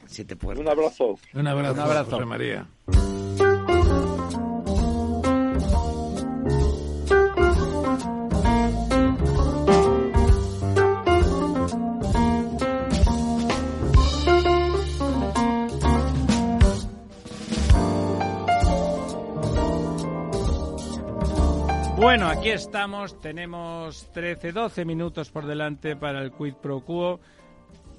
Siete 0.05 0.35
puertas. 0.35 0.61
Un 0.61 0.69
abrazo. 0.69 1.19
Un 1.33 1.47
abrazo, 1.47 1.73
Un 1.73 1.79
abrazo. 1.79 2.11
José 2.11 2.25
María. 2.25 2.65
Bueno, 21.97 22.27
aquí 22.27 22.49
estamos, 22.49 23.21
tenemos 23.21 24.11
13, 24.11 24.51
12 24.51 24.83
minutos 24.83 25.31
por 25.31 25.45
delante 25.45 25.95
para 25.95 26.21
el 26.21 26.33
quid 26.33 26.55
pro 26.55 26.81
quo. 26.81 27.21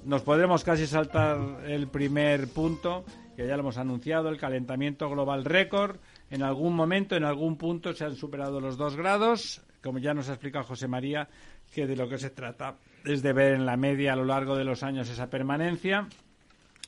Nos 0.05 0.21
podremos 0.21 0.63
casi 0.63 0.85
saltar 0.85 1.65
el 1.65 1.87
primer 1.87 2.47
punto, 2.47 3.03
que 3.35 3.47
ya 3.47 3.55
lo 3.55 3.61
hemos 3.61 3.79
anunciado, 3.79 4.29
el 4.29 4.37
calentamiento 4.37 5.09
global 5.09 5.43
récord. 5.43 5.97
En 6.29 6.43
algún 6.43 6.75
momento, 6.75 7.15
en 7.15 7.23
algún 7.23 7.57
punto, 7.57 7.91
se 7.93 8.05
han 8.05 8.15
superado 8.15 8.61
los 8.61 8.77
dos 8.77 8.95
grados. 8.95 9.61
Como 9.81 9.97
ya 9.97 10.13
nos 10.13 10.29
ha 10.29 10.33
explicado 10.33 10.65
José 10.65 10.87
María, 10.87 11.27
que 11.73 11.87
de 11.87 11.95
lo 11.95 12.07
que 12.07 12.19
se 12.19 12.29
trata 12.29 12.75
es 13.03 13.23
de 13.23 13.33
ver 13.33 13.55
en 13.55 13.65
la 13.65 13.77
media 13.77 14.13
a 14.13 14.15
lo 14.15 14.25
largo 14.25 14.55
de 14.55 14.63
los 14.63 14.83
años 14.83 15.09
esa 15.09 15.29
permanencia. 15.29 16.07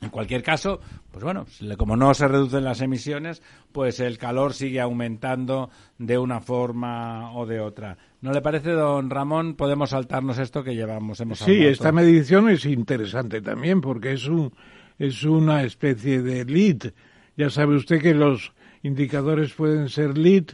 En 0.01 0.09
cualquier 0.09 0.41
caso, 0.43 0.79
pues 1.11 1.23
bueno, 1.25 1.45
como 1.77 1.97
no 1.97 2.13
se 2.13 2.27
reducen 2.27 2.63
las 2.63 2.79
emisiones, 2.79 3.41
pues 3.73 3.99
el 3.99 4.17
calor 4.17 4.53
sigue 4.53 4.79
aumentando 4.79 5.69
de 5.97 6.17
una 6.17 6.39
forma 6.39 7.33
o 7.33 7.45
de 7.45 7.59
otra. 7.59 7.97
¿No 8.21 8.31
le 8.31 8.41
parece, 8.41 8.71
don 8.71 9.09
Ramón? 9.09 9.55
Podemos 9.55 9.89
saltarnos 9.89 10.37
esto 10.39 10.63
que 10.63 10.73
llevamos, 10.75 11.19
hemos 11.19 11.39
Sí, 11.39 11.51
hablado 11.51 11.69
esta 11.71 11.83
todo. 11.85 11.93
medición 11.93 12.49
es 12.49 12.65
interesante 12.65 13.41
también 13.41 13.81
porque 13.81 14.13
es 14.13 14.25
un 14.27 14.53
es 14.97 15.23
una 15.23 15.63
especie 15.63 16.21
de 16.21 16.43
lead. 16.45 16.93
Ya 17.37 17.49
sabe 17.49 17.75
usted 17.75 18.01
que 18.01 18.13
los 18.13 18.53
indicadores 18.83 19.53
pueden 19.53 19.87
ser 19.89 20.17
lead 20.17 20.45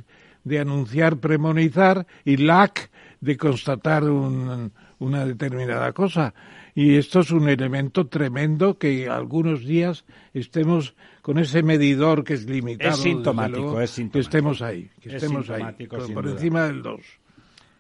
de 0.43 0.59
anunciar, 0.59 1.17
premonizar 1.17 2.05
y 2.23 2.37
lac 2.37 2.89
de 3.21 3.37
constatar 3.37 4.03
un- 4.03 4.71
una 4.99 5.25
determinada 5.25 5.91
cosa. 5.93 6.33
Y 6.77 6.97
esto 6.97 7.21
es 7.21 7.31
un 7.31 7.47
elemento 7.47 8.07
tremendo 8.07 8.77
que 8.77 9.07
algunos 9.07 9.63
días 9.65 10.03
estemos 10.33 10.93
con 11.21 11.39
ese 11.39 11.63
medidor 11.63 12.25
que 12.25 12.33
es 12.33 12.45
limitado. 12.49 12.91
Es 12.91 12.97
sintomático, 12.97 13.59
luego, 13.61 13.81
es 13.81 13.91
sintomático. 13.91 14.13
Que 14.13 14.19
estemos 14.37 14.61
ahí, 14.61 14.89
que 15.01 15.09
Es 15.09 15.15
estemos 15.15 15.49
ahí, 15.49 15.87
por, 15.87 16.13
por 16.13 16.27
encima 16.27 16.65
del 16.65 16.81
2. 16.81 16.99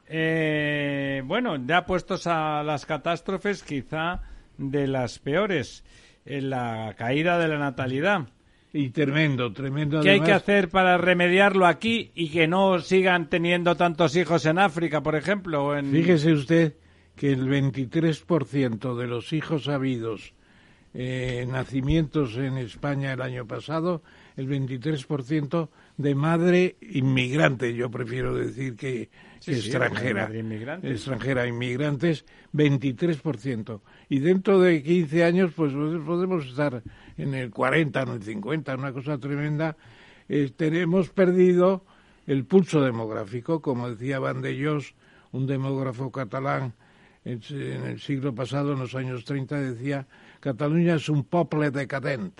Eh, 0.07 1.21
bueno, 1.25 1.57
ya 1.65 1.85
puestos 1.85 2.25
a 2.27 2.63
las 2.63 2.85
catástrofes, 2.85 3.63
quizá 3.63 4.21
de 4.57 4.87
las 4.87 5.19
peores, 5.19 5.83
eh, 6.25 6.41
la 6.41 6.93
caída 6.97 7.37
de 7.37 7.47
la 7.49 7.57
natalidad. 7.59 8.27
Y 8.71 8.89
tremendo, 8.89 9.51
tremendo. 9.51 10.01
¿Qué 10.01 10.11
hay 10.11 10.21
que 10.21 10.31
hacer 10.33 10.69
para 10.69 10.97
remediarlo 10.97 11.65
aquí 11.65 12.11
y 12.13 12.29
que 12.29 12.47
no 12.47 12.79
sigan 12.79 13.29
teniendo 13.29 13.75
tantos 13.75 14.15
hijos 14.15 14.45
en 14.45 14.59
África, 14.59 15.01
por 15.01 15.15
ejemplo? 15.15 15.77
en- 15.77 15.91
Fíjese 15.91 16.33
usted 16.33 16.73
que 17.15 17.31
el 17.31 17.47
23% 17.47 18.95
de 18.95 19.07
los 19.07 19.33
hijos 19.33 19.67
habidos 19.67 20.33
eh, 20.93 21.45
nacimientos 21.49 22.37
en 22.37 22.57
España 22.57 23.11
el 23.13 23.21
año 23.21 23.45
pasado, 23.45 24.01
el 24.37 24.47
23% 24.47 25.69
de 25.97 26.15
madre 26.15 26.77
inmigrante, 26.81 27.73
yo 27.73 27.89
prefiero 27.91 28.33
decir 28.33 28.75
que, 28.75 29.09
Sí, 29.39 29.51
que 29.51 29.57
sí, 29.57 29.67
extranjera, 29.67 30.33
inmigrante. 30.33 30.89
extranjera, 30.89 31.47
inmigrantes, 31.47 32.25
23%. 32.53 33.81
Y 34.09 34.19
dentro 34.19 34.59
de 34.61 34.81
15 34.81 35.23
años, 35.23 35.51
pues 35.55 35.73
podemos 35.73 36.45
estar 36.47 36.81
en 37.17 37.33
el 37.33 37.51
40, 37.51 38.01
en 38.01 38.09
el 38.09 38.23
50, 38.23 38.75
una 38.75 38.93
cosa 38.93 39.17
tremenda. 39.17 39.75
Eh, 40.29 40.51
tenemos 40.55 41.09
perdido 41.09 41.85
el 42.25 42.45
pulso 42.45 42.81
demográfico, 42.81 43.61
como 43.61 43.89
decía 43.89 44.19
Van 44.19 44.41
de 44.41 44.63
Jos, 44.63 44.95
un 45.31 45.45
demógrafo 45.45 46.11
catalán 46.11 46.73
en 47.25 47.85
el 47.85 47.99
siglo 47.99 48.33
pasado, 48.33 48.73
en 48.73 48.79
los 48.79 48.93
años 48.95 49.25
30, 49.25 49.59
decía, 49.59 50.07
Cataluña 50.39 50.95
es 50.95 51.09
un 51.09 51.23
poble 51.23 51.71
decadent. 51.71 52.39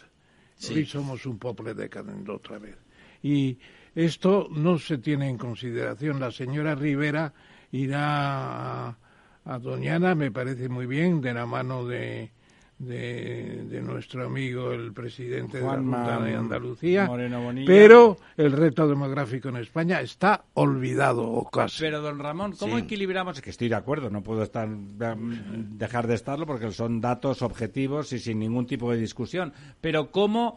Hoy 0.70 0.86
somos 0.86 1.26
un 1.26 1.40
poble 1.40 1.74
decadent 1.74 2.30
otra 2.30 2.60
vez. 2.60 2.78
Y 3.24 3.58
esto 3.96 4.48
no 4.52 4.78
se 4.78 5.00
tiene 5.00 5.28
en 5.28 5.38
consideración. 5.38 6.20
La 6.20 6.32
señora 6.32 6.76
Rivera 6.76 7.34
irá 7.72 8.90
a, 8.90 8.98
a 9.44 9.60
Doñana, 9.60 10.14
me 10.14 10.32
parece 10.32 10.70
muy 10.70 10.86
bien, 10.86 11.20
de 11.20 11.34
la 11.34 11.46
mano 11.46 11.86
de, 11.86 12.32
de, 12.78 13.64
de 13.70 13.82
nuestro 13.82 14.26
amigo 14.26 14.72
el 14.74 14.92
presidente 14.92 15.60
de 15.60 15.64
la 15.64 15.76
Junta 15.78 16.20
de 16.20 16.36
Andalucía. 16.36 17.06
Moreno 17.06 17.42
Bonilla. 17.42 17.68
Pero 17.68 18.18
el 18.36 18.52
reto 18.52 18.88
demográfico 18.88 19.50
en 19.50 19.58
España 19.58 20.02
está 20.02 20.44
olvidado 20.56 21.24
o 21.24 21.50
casi. 21.50 21.80
Pero, 21.82 22.02
don 22.02 22.20
Ramón, 22.20 22.54
¿cómo 22.60 22.78
Sí. 22.78 22.84
equilibramos? 22.84 23.38
Es 23.38 23.42
que 23.42 23.50
estoy 23.52 23.70
de 23.70 23.76
acuerdo, 23.76 24.10
no 24.10 24.22
puedo 24.24 24.44
estar, 24.44 24.68
dejar 24.70 26.08
de 26.08 26.16
estarlo 26.16 26.46
porque 26.46 26.72
son 26.72 27.00
datos 27.02 27.42
objetivos 27.42 28.12
y 28.14 28.20
sin 28.20 28.40
ningún 28.40 28.66
tipo 28.66 28.92
de 28.92 28.98
discusión. 28.98 29.54
Pero, 29.82 30.12
¿cómo 30.12 30.56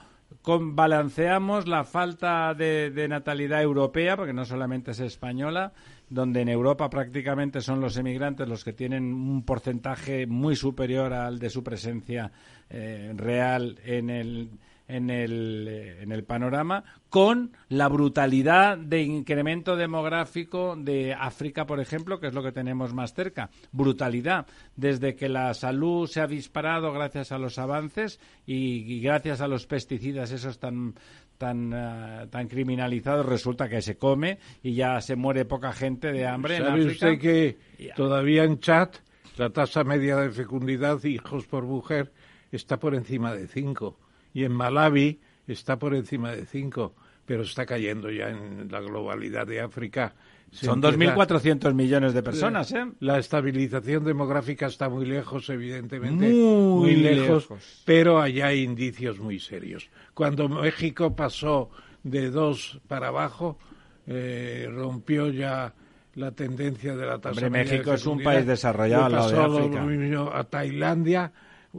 con- 0.49 0.75
balanceamos 0.75 1.69
la 1.69 1.85
falta 1.85 2.55
de, 2.55 3.07
natalidad 3.07 3.61
europea, 3.61 4.17
porque 4.17 4.33
no 4.33 4.47
solamente 4.47 4.93
es 4.93 5.01
española, 5.01 5.75
donde 6.09 6.41
en 6.41 6.49
Europa 6.49 6.89
prácticamente 6.89 7.61
son 7.61 7.83
los 7.83 7.99
emigrantes 7.99 8.49
los 8.49 8.65
que 8.65 8.73
tienen 8.73 9.13
un 9.13 9.45
porcentaje 9.45 10.27
muy 10.27 10.57
superior 10.57 11.13
al 11.13 11.39
de 11.39 11.51
su 11.51 11.63
presencia 11.63 12.33
eh, 12.71 13.13
real 13.15 13.79
en 13.85 14.09
el 14.09 14.49
en 14.89 15.11
el, 15.11 15.67
eh, 15.69 16.03
en 16.03 16.13
el 16.13 16.25
panorama 16.25 16.83
con 17.11 17.53
la 17.69 17.89
brutalidad 17.89 18.77
de 18.77 19.03
incremento 19.03 19.77
demográfico 19.77 20.77
de 20.77 21.15
África, 21.15 21.67
por 21.67 21.81
ejemplo, 21.81 22.19
que 22.19 22.29
es 22.29 22.35
lo 22.35 22.43
que 22.43 22.53
tenemos 22.53 22.93
más 22.95 23.15
cerca. 23.15 23.51
Brutalidad. 23.71 24.47
Desde 24.77 25.15
que 25.15 25.29
la 25.29 25.55
salud 25.55 26.07
se 26.09 26.21
ha 26.21 26.27
disparado 26.27 26.93
gracias 26.93 27.33
a 27.33 27.39
los 27.39 27.59
avances 27.59 28.19
y, 28.47 28.95
y 28.95 29.01
gracias 29.01 29.41
a 29.41 29.49
los 29.49 29.67
pesticidas 29.67 30.33
esos 30.33 30.59
tan 30.59 30.95
tan 31.37 31.73
eh, 31.73 32.27
tan 32.31 32.49
criminalizados 32.49 33.25
resulta 33.25 33.69
que 33.69 33.81
se 33.81 33.97
come 33.97 34.39
y 34.61 34.75
ya 34.75 35.01
se 35.01 35.15
muere 35.15 35.45
poca 35.45 35.73
gente 35.73 36.11
de 36.11 36.27
hambre 36.27 36.57
en 36.57 36.65
¿Sabe 36.65 36.81
África. 36.81 36.93
usted 36.93 37.19
que 37.21 37.59
todavía 37.95 38.43
en 38.43 38.59
Chad 38.59 38.91
la 39.37 39.51
tasa 39.51 39.85
media 39.85 40.17
de 40.17 40.31
fecundidad 40.31 41.03
hijos 41.05 41.47
por 41.47 41.65
mujer 41.65 42.13
está 42.51 42.81
por 42.81 42.97
encima 42.97 43.33
de 43.33 43.47
5 43.47 44.08
y 44.39 44.45
en 44.45 44.53
Malawi 44.53 45.19
está 45.47 45.79
por 45.79 45.95
encima 45.95 46.31
de 46.33 46.47
5, 46.47 46.95
pero 47.27 47.43
está 47.43 47.67
cayendo 47.67 48.11
ya 48.11 48.29
en 48.31 48.69
la 48.71 48.81
globalidad 48.81 49.47
de 49.47 49.61
África. 49.61 50.15
Se 50.53 50.67
Son 50.67 50.83
empieza- 50.83 51.15
2.400 51.15 51.75
millones 51.75 52.15
de 52.15 52.23
personas, 52.23 52.73
¿eh? 52.73 52.87
La 53.01 53.19
estabilización 53.19 54.05
demográfica 54.05 54.67
está 54.67 54.89
muy 54.89 55.05
lejos, 55.07 55.51
evidentemente, 55.51 56.29
Muy 56.31 56.95
lejos, 56.97 57.51
lejos. 57.51 57.83
pero 57.85 58.21
allá 58.21 58.47
hay 58.47 58.63
indicios 58.63 59.19
muy 59.19 59.41
serios. 59.41 59.91
Cuando 60.15 60.49
México 60.49 61.15
pasó 61.17 61.69
de 62.03 62.31
dos 62.31 62.81
para 62.87 63.09
abajo, 63.09 63.59
eh, 64.07 64.69
rompió 64.71 65.29
ya 65.31 65.75
la 66.15 66.31
tendencia 66.33 66.97
de 66.97 67.05
la 67.07 67.19
tasa 67.19 67.45
Hombre, 67.45 67.45
de 67.45 67.71
México 67.71 67.93
es 67.93 68.07
un 68.07 68.23
país 68.23 68.47
desarrollado 68.47 69.09
Le 69.09 69.15
lado 69.17 69.29
de 69.31 69.37
pasó 69.37 69.69
lo 69.69 69.87
mismo 69.87 70.31
a 70.33 70.45
Tailandia, 70.45 71.33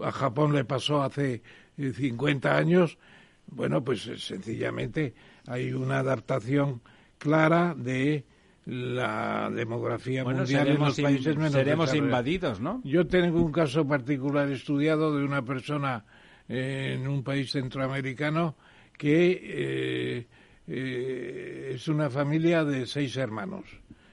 a 0.03 0.11
Japón 0.11 0.53
le 0.53 0.63
pasó 0.65 1.01
hace 1.01 1.41
50 1.93 2.55
años. 2.55 2.97
Bueno, 3.47 3.83
pues 3.83 4.05
eh, 4.07 4.17
sencillamente 4.17 5.13
hay 5.47 5.73
una 5.73 5.99
adaptación 5.99 6.81
clara 7.17 7.73
de 7.75 8.25
la 8.65 9.49
demografía 9.49 10.23
Bueno, 10.23 10.39
mundial 10.39 10.67
en 10.67 10.79
los 10.79 10.99
países 10.99 11.35
menos 11.35 11.53
seremos 11.53 11.93
invadidos, 11.95 12.59
¿no? 12.59 12.81
Yo 12.83 13.07
tengo 13.07 13.41
un 13.41 13.51
caso 13.51 13.87
particular 13.87 14.49
estudiado 14.51 15.17
de 15.17 15.23
una 15.23 15.43
persona 15.43 16.05
eh, 16.47 16.95
en 16.95 17.07
un 17.07 17.23
país 17.23 17.51
centroamericano 17.51 18.55
que 18.97 19.41
eh, 19.43 20.27
eh, 20.67 21.71
es 21.73 21.87
una 21.87 22.09
familia 22.09 22.63
de 22.63 22.85
seis 22.85 23.17
hermanos. 23.17 23.65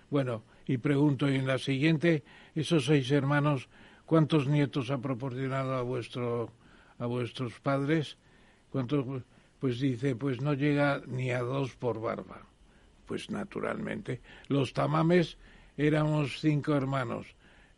Bueno, 0.09 0.45
y 0.67 0.79
pregunto 0.79 1.29
en 1.29 1.47
la 1.47 1.59
siguiente, 1.59 2.23
esos 2.55 2.87
seis 2.87 3.11
hermanos, 3.11 3.69
¿cuántos 4.07 4.47
nietos 4.47 4.91
ha 4.91 4.99
proporcionado 4.99 5.75
a 5.75 5.83
vuestro 5.83 6.51
a 6.99 7.07
vuestros 7.07 7.59
padres? 7.61 8.17
¿Cuántos? 8.71 9.05
Pues 9.61 9.81
dice, 9.81 10.15
pues 10.17 10.41
no 10.41 10.55
llega 10.55 11.03
ni 11.07 11.31
a 11.31 11.41
dos 11.41 11.75
por 11.77 12.01
barba. 12.01 12.43
Pues 13.07 13.31
naturalmente. 13.31 14.21
Los 14.49 14.73
tamames 14.73 15.39
éramos 15.77 16.41
cinco 16.41 16.75
hermanos. 16.75 17.27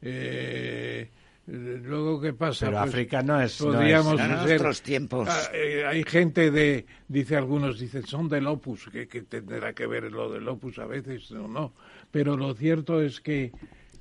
Eh, 0.03 1.09
luego, 1.47 2.21
¿qué 2.21 2.33
pasa? 2.33 2.67
Pero 2.67 2.79
Pues 2.79 2.89
África 2.91 3.23
no 3.23 3.41
es- 3.41 3.61
no 3.61 3.73
Podríamos 3.73 4.15
es- 4.15 4.27
Eran 4.27 4.47
ser- 4.47 4.61
otros 4.61 4.83
tiempos. 4.83 5.29
Ah, 5.31 5.43
eh, 5.53 5.85
hay 5.87 6.03
gente 6.05 6.51
de, 6.51 6.87
dice 7.09 7.37
algunos, 7.37 7.79
dicen, 7.79 8.07
son 8.07 8.29
del 8.29 8.47
opus, 8.47 8.89
que, 8.91 9.07
que 9.09 9.23
tendrá 9.23 9.73
que 9.73 9.87
ver 9.87 10.11
lo 10.11 10.31
del 10.31 10.47
opus 10.49 10.79
a 10.79 10.87
veces 10.87 11.31
o 11.33 11.47
no. 11.49 11.73
Pero 12.11 12.37
lo 12.37 12.55
cierto 12.55 13.01
es 13.03 13.21
que 13.21 13.53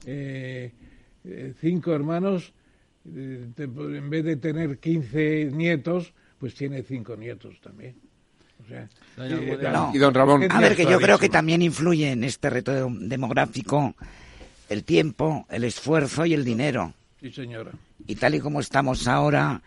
eh, 0.06 0.72
eh, 1.26 1.54
cinco 1.60 1.94
hermanos, 1.94 2.54
en 3.16 4.10
vez 4.10 4.24
de 4.26 4.36
tener 4.38 4.78
15 4.80 5.52
nietos, 5.54 6.14
pues 6.40 6.54
tiene 6.56 6.84
cinco 6.84 7.16
nietos 7.16 7.60
también. 7.62 7.96
O 8.64 8.68
sea, 8.68 8.90
eh, 9.20 9.58
No. 9.72 9.92
Y 9.94 9.98
don 9.98 10.14
Ramón- 10.14 10.46
A 10.52 10.60
ver, 10.60 10.76
que 10.76 10.86
yo 10.86 11.00
creo 11.00 11.18
que 11.18 11.30
también 11.30 11.62
influye 11.62 12.12
en 12.12 12.24
este 12.24 12.50
reto 12.50 12.72
de- 12.74 13.08
demográfico 13.08 13.96
el 14.70 14.84
tiempo, 14.84 15.46
el 15.50 15.64
esfuerzo 15.64 16.26
y 16.26 16.34
el 16.34 16.44
dinero. 16.44 16.94
Sí, 17.22 17.32
señora. 17.32 17.72
Y 18.06 18.16
tal 18.16 18.36
y 18.36 18.40
como 18.40 18.60
estamos 18.60 19.08
ahora... 19.08 19.62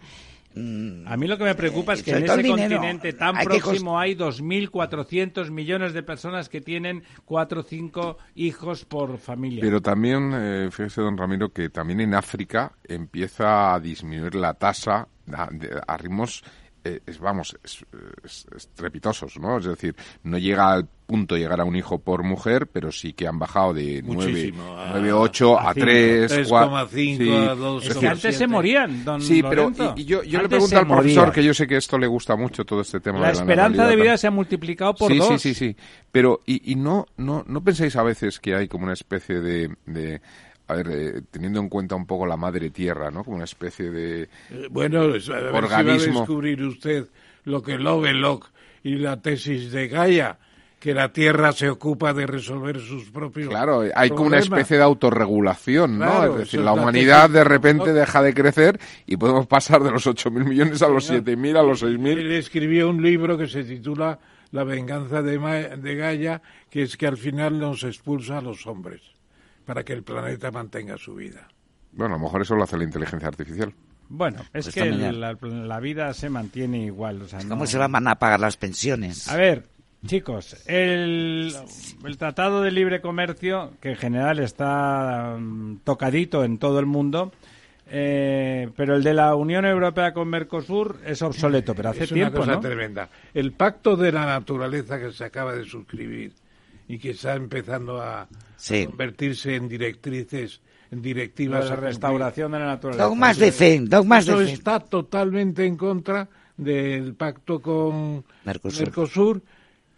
A 0.53 1.17
mí 1.17 1.27
lo 1.29 1.39
que 1.39 1.45
me 1.45 1.55
preocupa 1.55 1.93
es 1.93 2.03
que 2.03 2.11
en 2.11 2.25
ese 2.25 2.49
continente 2.49 3.13
tan 3.13 3.37
hay 3.37 3.45
próximo 3.47 3.99
hay 3.99 4.15
2.400 4.17 5.51
millones 5.51 5.93
de 5.93 6.03
personas 6.03 6.49
que 6.49 6.61
tienen 6.61 7.03
cuatro 7.25 7.61
o 7.61 7.63
cinco 7.63 8.19
hijos 8.35 8.85
por 8.85 9.19
familia. 9.19 9.61
Pero 9.61 9.81
también, 9.81 10.33
eh, 10.35 10.69
fíjese, 10.71 11.03
don 11.03 11.17
Ramiro, 11.17 11.53
que 11.53 11.69
también 11.69 12.01
en 12.01 12.15
África 12.15 12.73
empieza 12.85 13.75
a 13.75 13.81
disminuir 13.81 14.35
la 14.35 14.55
tasa 14.55 15.07
a, 15.33 15.97
ritmos, 15.97 16.43
eh, 16.83 17.01
es- 17.07 17.19
vamos, 17.21 17.57
es- 17.63 17.85
es- 18.25 18.47
estrepitosos, 18.57 19.39
¿no? 19.39 19.59
Es 19.59 19.67
decir, 19.67 19.95
no 20.25 20.39
llega 20.39 20.73
al 20.73 20.89
punto 21.11 21.37
llegar 21.37 21.61
a 21.61 21.65
un 21.65 21.75
hijo 21.75 21.99
por 21.99 22.23
mujer, 22.23 22.69
pero 22.69 22.93
sí 22.93 23.13
que 23.13 23.27
han 23.27 23.39
bajado 23.39 23.75
de 23.75 24.01
9, 24.05 24.31
Muchísimo, 24.31 24.79
a- 24.79 24.91
9 24.93 25.13
8 25.13 25.59
a 25.59 25.71
a 25.71 25.75
cinco, 25.75 25.85
3, 25.87 26.33
3,5 26.49 27.49
a 27.49 27.55
2, 27.57 27.87
Es 27.87 27.97
que 27.97 28.07
antes 28.09 28.37
se 28.37 28.47
morían, 28.47 29.05
don 29.05 29.21
Sí, 29.21 29.43
pero 29.43 29.73
y, 29.97 30.03
y 30.03 30.05
yo, 30.05 30.23
yo 30.23 30.41
le 30.41 30.49
pregunto 30.49 30.79
al 30.79 30.87
profesor, 30.87 31.27
morían. 31.27 31.33
que 31.35 31.43
yo 31.45 31.53
sé 31.53 31.67
que 31.67 31.77
esto 31.77 31.99
le 31.99 32.07
gusta 32.07 32.37
mucho, 32.37 32.65
todo 32.65 32.83
este 32.83 33.01
tema 33.01 33.19
La 33.19 33.27
de 33.29 33.33
la 33.35 33.41
esperanza 33.41 33.87
de 33.89 33.97
vida 33.97 34.17
se 34.17 34.27
ha 34.29 34.31
multiplicado 34.31 34.95
por 34.95 35.11
sí, 35.11 35.19
dos. 35.19 35.29
Sí, 35.29 35.39
sí, 35.39 35.55
sí. 35.55 35.77
Pero, 36.13 36.41
¿y, 36.47 36.73
y 36.73 36.77
no, 36.77 37.07
no, 37.17 37.45
no 37.47 37.65
pensáis 37.65 37.97
a 37.97 38.03
veces 38.05 38.39
que 38.39 38.55
hay 38.55 38.69
como 38.69 38.85
una 38.85 38.95
especie 38.95 39.41
de... 39.41 39.75
de 39.87 40.21
a 40.69 40.75
ver, 40.75 40.89
eh, 40.93 41.23
teniendo 41.33 41.59
en 41.59 41.69
cuenta 41.69 41.97
un 41.97 42.07
poco 42.07 42.25
la 42.27 42.37
madre 42.37 42.71
tierra, 42.71 43.11
¿no? 43.11 43.25
Como 43.25 43.35
una 43.35 43.45
especie 43.45 43.91
de... 43.91 44.23
Eh, 44.51 44.69
Bueno, 44.71 45.13
es- 45.17 45.29
a 45.29 45.33
ver 45.35 45.43
si 45.43 45.51
va 45.51 45.59
a 45.59 45.59
Organismo. 45.81 46.21
descubrir 46.21 46.63
usted 46.63 47.07
lo 47.43 47.61
que 47.61 47.77
Lovelock 47.77 48.49
y 48.85 48.95
la 48.95 49.21
tesis 49.21 49.73
de 49.73 49.89
Gaia, 49.89 50.39
que 50.81 50.95
la 50.95 51.13
Tierra 51.13 51.53
se 51.53 51.69
ocupa 51.69 52.13
de 52.15 52.27
resolver 52.27 52.81
sus 52.81 53.11
propios 53.11 53.49
Claro, 53.51 53.83
hay 53.95 54.09
como 54.09 54.23
una 54.23 54.39
problemas. 54.39 54.59
especie 54.61 54.79
de 54.79 54.83
autorregulación, 54.83 55.99
¿no? 55.99 56.07
Claro, 56.07 56.33
es 56.33 56.39
decir, 56.41 56.61
la 56.61 56.73
humanidad 56.73 57.29
de 57.31 57.45
repente 57.45 57.93
deja 57.93 58.23
de 58.23 58.35
crecer 58.35 58.81
y 59.07 59.17
podemos 59.19 59.47
pasar 59.47 59.83
de 59.83 59.91
los 59.91 60.07
8.000 60.07 60.45
millones 60.45 60.81
a 60.83 60.89
los 60.89 61.09
7.000, 61.11 61.57
a 61.59 61.63
los 61.63 61.83
6.000. 61.85 62.19
Él 62.19 62.33
escribió 62.33 62.89
un 62.89 63.03
libro 63.03 63.37
que 63.39 63.47
se 63.47 63.63
titula 63.63 64.19
La 64.53 64.65
venganza 64.65 65.21
de, 65.23 65.39
Ma- 65.39 65.55
de 65.77 65.95
Gaia, 65.97 66.41
que 66.71 66.83
es 66.83 66.97
que 66.97 67.07
al 67.07 67.19
final 67.19 67.59
nos 67.61 67.85
expulsa 67.85 68.39
a 68.39 68.41
los 68.41 68.67
hombres 68.67 69.03
para 69.67 69.85
que 69.85 69.93
el 69.93 70.03
planeta 70.03 70.51
mantenga 70.51 70.97
su 70.97 71.15
vida. 71.15 71.47
Bueno, 71.93 72.15
a 72.15 72.19
lo 72.19 72.25
mejor 72.25 72.41
eso 72.43 72.55
lo 72.57 72.65
hace 72.65 72.79
la 72.79 72.85
inteligencia 72.85 73.29
artificial. 73.29 73.75
Bueno, 74.09 74.41
es 74.55 74.65
Pues 74.65 74.75
que 74.75 74.87
la, 74.91 75.37
la 75.43 75.81
vida 75.81 76.13
se 76.15 76.31
mantiene 76.31 76.79
igual. 76.87 77.21
O 77.23 77.29
sea, 77.29 77.39
¿Cómo 77.41 77.57
no- 77.65 77.67
se 77.67 77.77
van 77.79 78.09
a 78.09 78.15
pagar 78.17 78.41
las 78.41 78.57
pensiones? 78.57 79.29
A 79.29 79.37
ver, 79.37 79.67
chicos, 80.07 80.57
el, 80.67 81.55
el 82.05 82.17
Tratado 82.19 82.63
de 82.63 82.71
Libre 82.71 83.01
Comercio, 83.01 83.73
que 83.81 83.91
en 83.91 83.97
general 83.97 84.39
está 84.39 85.37
mm, 85.39 85.79
tocadito 85.85 86.45
en 86.45 86.59
todo 86.59 86.79
el 86.79 86.87
mundo, 86.87 87.33
eh, 87.93 88.71
pero 88.77 88.95
el 88.97 89.03
de 89.03 89.15
la 89.15 89.35
Unión 89.35 89.65
Europea 89.67 90.13
con 90.15 90.29
Mercosur 90.29 91.01
es 91.05 91.21
obsoleto, 91.23 91.75
pero 91.75 91.91
hace 91.91 92.05
es 92.05 92.13
una 92.13 92.21
tiempo, 92.21 92.39
cosa 92.39 92.53
¿no? 92.53 92.61
tremenda. 92.61 93.09
El 93.35 93.53
pacto 93.53 93.97
de 93.97 94.13
la 94.13 94.25
naturaleza 94.27 94.99
que 94.99 95.13
se 95.13 95.25
acaba 95.25 95.55
de 95.55 95.65
suscribir 95.65 96.33
y 96.89 96.99
que 96.99 97.11
está 97.11 97.35
empezando 97.35 98.01
a 98.01 98.27
Sí. 98.57 98.87
convertirse 98.87 99.55
en 99.57 99.69
directrices, 99.69 100.61
en 100.91 101.03
directivas 101.03 101.69
de 101.71 101.77
restauración 101.77 102.53
de 102.53 102.59
la 102.59 102.67
naturaleza. 102.67 103.05
Dogmas 103.05 103.39
de 103.39 103.53
fe, 103.53 103.81
dogmas 103.83 104.27
de 104.27 104.37
fe. 104.37 104.53
está 104.53 104.81
totalmente 104.81 105.65
en 105.65 105.77
contra 105.77 106.29
del 106.57 107.15
pacto 107.15 107.61
con 107.61 108.25
Mercosur. 108.45 108.81
Mercosur, 108.83 109.43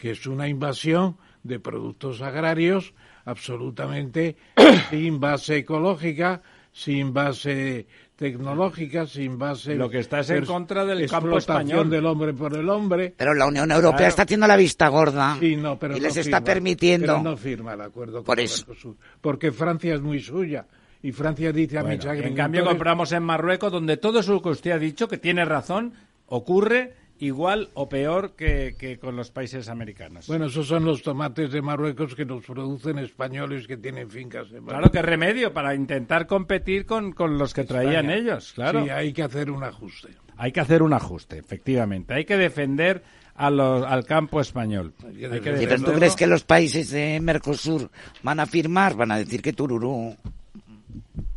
que 0.02 0.10
es 0.10 0.26
una 0.26 0.48
invasión 0.48 1.16
de 1.44 1.60
productos 1.60 2.22
agrarios 2.22 2.92
absolutamente 3.24 4.34
sin 4.90 5.20
base 5.20 5.58
ecológica, 5.58 6.42
sin 6.72 7.14
base 7.14 7.86
tecnológica, 8.16 9.06
sin 9.06 9.38
base... 9.38 9.76
Lo 9.76 9.88
que 9.88 10.00
está 10.00 10.18
es 10.18 10.30
en 10.30 10.44
contra 10.44 10.84
del 10.84 11.08
campo 11.08 11.38
español. 11.38 11.88
del 11.88 12.04
hombre 12.04 12.34
por 12.34 12.56
el 12.56 12.68
hombre. 12.68 13.14
Pero 13.16 13.32
la 13.32 13.46
Unión 13.46 13.70
Europea 13.70 13.98
Claro. 13.98 14.08
está 14.08 14.22
haciendo 14.22 14.48
la 14.48 14.56
vista 14.56 14.88
gorda 14.88 15.36
Sí, 15.38 15.54
no, 15.54 15.78
pero 15.78 15.96
y 15.96 16.00
no 16.00 16.08
les 16.08 16.16
está 16.16 16.42
permitiendo... 16.42 17.06
pero 17.06 17.22
no 17.22 17.36
firma 17.36 17.74
el 17.74 17.82
acuerdo 17.82 18.24
Por 18.24 18.40
eso. 18.40 18.64
Mercosur, 18.66 18.96
porque 19.20 19.52
Francia 19.52 19.94
es 19.94 20.00
muy 20.00 20.18
suya 20.18 20.66
y 21.00 21.12
Francia 21.12 21.52
dice 21.52 21.78
a 21.78 21.84
mis 21.84 22.04
Bueno, 22.04 22.24
en 22.24 22.34
cambio 22.34 22.64
compramos 22.64 23.12
en 23.12 23.22
Marruecos, 23.22 23.70
donde 23.70 23.98
todo 23.98 24.18
eso 24.18 24.42
que 24.42 24.48
usted 24.48 24.72
ha 24.72 24.78
dicho, 24.80 25.06
que 25.06 25.18
tiene 25.18 25.44
razón, 25.44 25.94
ocurre 26.26 27.01
igual 27.22 27.68
o 27.74 27.88
peor 27.88 28.32
que, 28.32 28.74
que 28.76 28.98
con 28.98 29.14
los 29.14 29.30
países 29.30 29.68
americanos. 29.68 30.26
Bueno, 30.26 30.46
esos 30.46 30.66
son 30.66 30.84
los 30.84 31.02
tomates 31.02 31.52
de 31.52 31.62
Marruecos 31.62 32.16
que 32.16 32.24
nos 32.24 32.44
producen 32.44 32.98
españoles 32.98 33.68
que 33.68 33.76
tienen 33.76 34.10
fincas 34.10 34.50
en 34.50 34.64
Claro 34.64 34.90
que 34.90 35.00
remedio 35.02 35.52
para 35.52 35.72
intentar 35.76 36.26
competir 36.26 36.84
con, 36.84 37.12
con 37.12 37.38
los 37.38 37.54
que 37.54 37.62
traían 37.62 38.10
ellos, 38.10 38.52
claro. 38.54 38.82
Sí, 38.82 38.90
hay 38.90 39.12
que 39.12 39.22
hacer 39.22 39.52
un 39.52 39.62
ajuste. 39.62 40.08
Hay 40.36 40.50
que 40.50 40.60
hacer 40.60 40.82
un 40.82 40.92
ajuste, 40.94 41.38
efectivamente. 41.38 42.12
Hay 42.12 42.24
que 42.24 42.36
defender 42.36 43.04
a 43.36 43.50
los, 43.50 43.86
al 43.86 44.04
campo 44.04 44.40
español. 44.40 44.92
Hay 45.06 45.40
que 45.40 45.56
Sí, 45.58 45.66
pero 45.68 45.82
¿tú 45.84 45.92
crees 45.92 46.16
que 46.16 46.26
los 46.26 46.42
países 46.42 46.90
de 46.90 47.20
Mercosur 47.20 47.88
van 48.24 48.40
a 48.40 48.46
firmar? 48.46 48.96
Van 48.96 49.12
a 49.12 49.18
decir 49.18 49.42
que 49.42 49.52
tururú. 49.52 50.16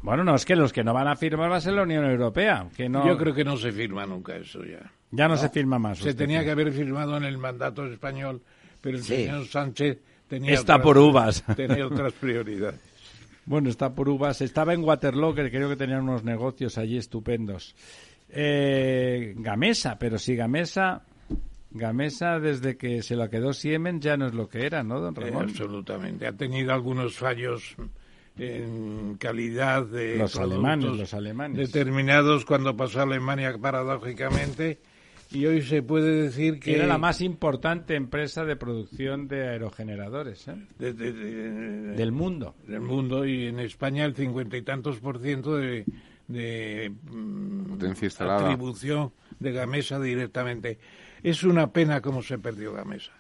Bueno, 0.02 0.24
no, 0.24 0.36
es 0.36 0.46
que 0.46 0.56
los 0.56 0.74
que 0.74 0.84
no 0.84 0.94
van 0.94 1.08
a 1.08 1.16
firmar 1.16 1.52
va 1.52 1.58
a 1.58 1.62
ser 1.62 1.74
la 1.74 1.84
Unión 1.84 2.06
Europea. 2.06 2.68
Que 2.76 2.90
no... 2.90 3.08
Yo 3.08 3.18
creo 3.18 3.36
que 3.36 3.44
no 3.44 3.58
se 3.58 3.72
firma 3.72 4.06
nunca 4.06 4.36
eso 4.36 4.64
ya. 4.64 4.92
Ya 5.16 5.28
no 5.28 5.38
se 5.38 5.50
firma 5.50 5.80
más, 5.80 6.00
Se 6.00 6.14
tenía 6.14 6.44
que 6.44 6.52
haber 6.52 6.72
firmado 6.72 7.18
en 7.18 7.24
el 7.24 7.38
mandato 7.38 7.86
español, 7.86 8.42
pero 8.82 8.98
el 8.98 9.04
Sí. 9.04 9.16
señor 9.16 9.46
Sánchez 9.48 10.00
tenía 10.28 10.54
Está 10.54 10.76
otras- 10.76 10.84
por 10.84 10.98
uvas. 10.98 11.44
Tenía 11.56 11.86
otras 11.88 12.14
prioridades. 12.14 12.80
Bueno, 13.46 13.70
está 13.70 13.94
por 13.94 14.10
uvas. 14.10 14.42
Estaba 14.42 14.74
en 14.74 14.84
Waterloo, 14.84 15.36
que 15.36 15.50
creo 15.52 15.70
que 15.70 15.76
tenían 15.76 16.02
unos 16.02 16.24
negocios 16.24 16.78
allí 16.80 16.98
estupendos. 16.98 17.76
Eh, 18.30 19.34
Gamesa, 19.38 19.98
pero 20.00 20.18
si 20.18 20.36
Gamesa, 20.36 21.04
Gamesa 21.72 22.40
desde 22.40 22.76
que 22.76 23.04
se 23.04 23.16
lo 23.16 23.30
quedó 23.30 23.54
Siemens 23.54 24.04
ya 24.04 24.18
no 24.18 24.26
es 24.28 24.34
lo 24.34 24.50
que 24.50 24.66
era, 24.66 24.84
¿no, 24.84 25.00
don 25.00 25.16
Eh, 25.18 25.30
Ramón? 25.30 25.44
absolutamente. 25.50 26.26
Ha 26.26 26.34
tenido 26.34 26.74
algunos 26.74 27.16
fallos 27.18 27.76
en 28.38 29.16
calidad 29.20 29.86
de 29.86 30.18
Los 30.18 30.36
alemanes, 30.38 30.86
los 30.98 31.14
alemanes. 31.14 31.72
determinados 31.72 32.46
cuando 32.46 32.76
pasó 32.76 33.00
a 33.00 33.04
Alemania 33.04 33.56
paradójicamente 33.62 34.80
y 35.32 35.46
hoy 35.46 35.62
se 35.62 35.82
puede 35.82 36.24
decir 36.24 36.60
que 36.60 36.76
Era 36.76 36.88
la 36.88 36.98
más 36.98 37.22
importante 37.22 37.96
empresa 37.96 38.46
de 38.46 38.56
producción 38.56 39.28
de 39.28 39.48
aerogeneradores 39.50 40.48
¿eh? 40.48 40.56
de- 40.80 40.94
de- 40.94 41.12
de- 41.14 41.82
del 41.96 42.12
mundo. 42.12 42.56
del 42.68 42.82
mundo 42.82 43.26
y 43.26 43.48
en 43.48 43.60
España 43.60 44.06
el 44.06 44.16
cincuenta 44.16 44.56
y 44.58 44.62
tantos 44.62 45.00
por 45.00 45.20
ciento 45.20 45.56
de, 45.58 45.86
de 46.28 46.92
mm, 47.12 47.64
Potencia 47.72 48.06
instalada. 48.06 48.46
atribución 48.52 49.12
de 49.40 49.52
Gamesa 49.52 50.00
directamente. 50.00 50.80
Es 51.24 51.44
una 51.44 51.72
pena 51.72 52.02
cómo 52.02 52.22
se 52.24 52.38
perdió 52.38 52.72
Gamesa. 52.74 53.12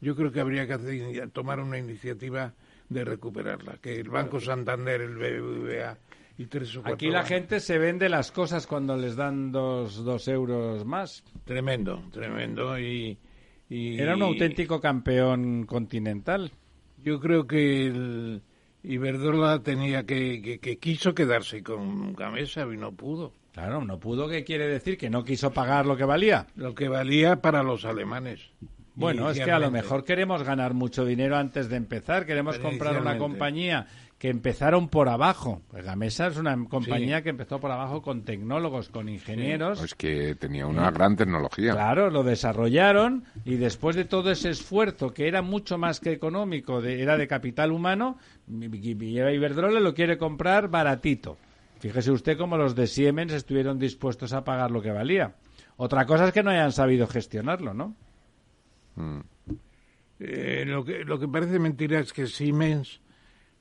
Yo 0.00 0.14
creo 0.14 0.30
que 0.30 0.40
habría 0.40 0.66
que 0.66 0.74
hacer- 0.74 1.30
tomar 1.30 1.60
una 1.60 1.76
iniciativa 1.78 2.54
de 2.88 3.04
recuperarla, 3.04 3.76
que 3.82 3.96
el 4.00 4.08
Banco 4.08 4.40
Santander, 4.40 5.00
el 5.02 5.16
BBVA 5.16 5.98
y 6.38 6.46
tres 6.46 6.70
o 6.76 6.80
cuatro 6.82 6.94
Aquí 6.94 7.10
la 7.10 7.24
gente 7.24 7.60
se 7.60 7.78
vende 7.78 8.08
las 8.08 8.30
cosas 8.32 8.66
cuando 8.66 8.96
les 8.96 9.16
dan 9.16 9.50
dos, 9.52 10.04
dos 10.04 10.26
euros 10.28 10.84
más. 10.86 11.24
Tremendo, 11.44 12.02
tremendo 12.12 12.78
y... 12.78 13.18
y- 13.68 13.98
Era 13.98 14.14
un 14.16 14.22
auténtico 14.22 14.80
campeón 14.80 15.64
continental. 15.66 16.52
Yo 17.02 17.20
creo 17.20 17.46
que 17.46 17.86
el 17.86 18.42
Iberdrola 18.82 19.62
tenía 19.62 20.04
que, 20.06 20.40
que, 20.42 20.58
que 20.60 20.78
quiso 20.78 21.14
quedarse 21.14 21.62
con 21.62 22.14
Gamesa 22.14 22.62
y 22.72 22.76
no 22.76 22.92
pudo. 22.92 23.32
Claro, 23.52 23.84
no 23.84 23.98
pudo, 23.98 24.28
¿qué 24.28 24.44
quiere 24.44 24.68
decir? 24.68 24.96
Que 24.96 25.10
no 25.10 25.24
quiso 25.24 25.52
pagar 25.52 25.84
lo 25.86 25.96
que 25.96 26.04
valía. 26.04 26.46
Lo 26.54 26.74
que 26.74 26.88
valía 26.88 27.40
para 27.42 27.62
los 27.64 27.84
alemanes. 27.84 28.40
Bueno, 28.94 29.30
es 29.30 29.38
que 29.38 29.50
a 29.50 29.58
lo 29.60 29.70
mejor 29.70 30.04
queremos 30.04 30.42
ganar 30.42 30.74
mucho 30.74 31.04
dinero 31.04 31.36
antes 31.36 31.68
de 31.68 31.76
empezar. 31.76 32.26
Queremos 32.26 32.58
comprar 32.58 33.00
una 33.00 33.16
compañía 33.16 33.86
que 34.18 34.28
empezaron 34.30 34.88
por 34.88 35.08
abajo. 35.08 35.62
Pues 35.70 35.84
Gamesa 35.84 36.26
es 36.26 36.36
una 36.38 36.56
compañía 36.68 37.18
Sí. 37.18 37.22
que 37.22 37.28
empezó 37.30 37.60
por 37.60 37.70
abajo 37.70 38.02
con 38.02 38.22
tecnólogos, 38.24 38.88
con 38.88 39.08
ingenieros. 39.08 39.80
Es 39.80 39.94
que 39.94 40.34
tenía 40.34 40.66
una 40.66 40.90
gran 40.90 41.14
tecnología. 41.14 41.72
Claro, 41.72 42.10
lo 42.10 42.24
desarrollaron 42.24 43.24
y 43.44 43.54
después 43.56 43.94
de 43.94 44.04
todo 44.04 44.32
ese 44.32 44.50
esfuerzo 44.50 45.14
que 45.14 45.28
era 45.28 45.40
mucho 45.40 45.78
más 45.78 46.00
que 46.00 46.10
económico, 46.10 46.82
de- 46.82 47.00
era 47.00 47.16
de 47.16 47.28
capital 47.28 47.70
humano, 47.70 48.18
Iberdrola 48.48 49.78
lo 49.78 49.94
quiere 49.94 50.18
comprar 50.18 50.68
baratito. 50.68 51.36
Fíjese 51.78 52.10
usted 52.10 52.36
cómo 52.36 52.56
los 52.56 52.74
de 52.74 52.88
Siemens 52.88 53.32
estuvieron 53.32 53.78
dispuestos 53.78 54.32
a 54.32 54.42
pagar 54.42 54.72
lo 54.72 54.82
que 54.82 54.90
valía. 54.90 55.34
Otra 55.76 56.06
cosa 56.06 56.26
es 56.26 56.32
que 56.32 56.42
no 56.42 56.50
hayan 56.50 56.72
sabido 56.72 57.06
gestionarlo, 57.06 57.72
¿no? 57.72 57.94
Eh, 60.18 60.64
lo, 60.66 60.84
que, 60.84 61.04
lo 61.04 61.20
que 61.20 61.28
parece 61.28 61.60
mentira 61.60 62.00
es 62.00 62.12
que 62.12 62.26
Siemens 62.26 63.00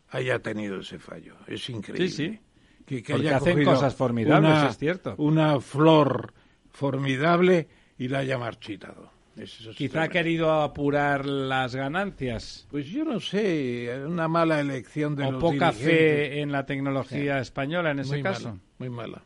haya 0.10 0.40
tenido 0.40 0.80
ese 0.80 1.00
fallo. 1.00 1.36
Es 1.48 1.70
increíble. 1.70 2.10
Sí, 2.10 2.16
sí. 2.32 2.40
Que, 2.86 3.04
que 3.04 3.14
Porque 3.14 3.28
haya 3.28 3.38
hacen 3.38 3.64
cosas 3.64 3.96
formidables, 3.96 4.52
una- 4.52 4.70
es 4.70 4.78
cierto. 4.78 5.16
Una 5.18 5.60
flor 5.60 6.34
formidable 6.72 7.68
y 7.98 8.08
la 8.08 8.20
haya 8.20 8.38
marchitado. 8.38 9.12
Eso 9.36 9.70
es 9.70 9.76
Quizá 9.76 10.04
ha 10.04 10.08
querido 10.10 10.52
apurar 10.62 11.26
las 11.26 11.76
ganancias. 11.76 12.66
Pues 12.72 12.88
yo 12.88 13.04
no 13.04 13.20
sé, 13.20 14.04
una 14.08 14.28
mala 14.28 14.60
elección 14.60 15.16
de 15.16 15.26
o 15.26 15.32
los 15.34 15.42
poca 15.42 15.72
dirigentes. 15.72 15.80
fe 15.86 16.42
en 16.42 16.52
la 16.52 16.66
tecnología 16.66 17.40
española 17.40 17.92
en 17.92 18.00
ese 18.00 18.14
Muy 18.14 18.24
caso. 18.24 18.50
mala, 18.50 18.62
muy 18.80 18.90
mala. 18.90 19.24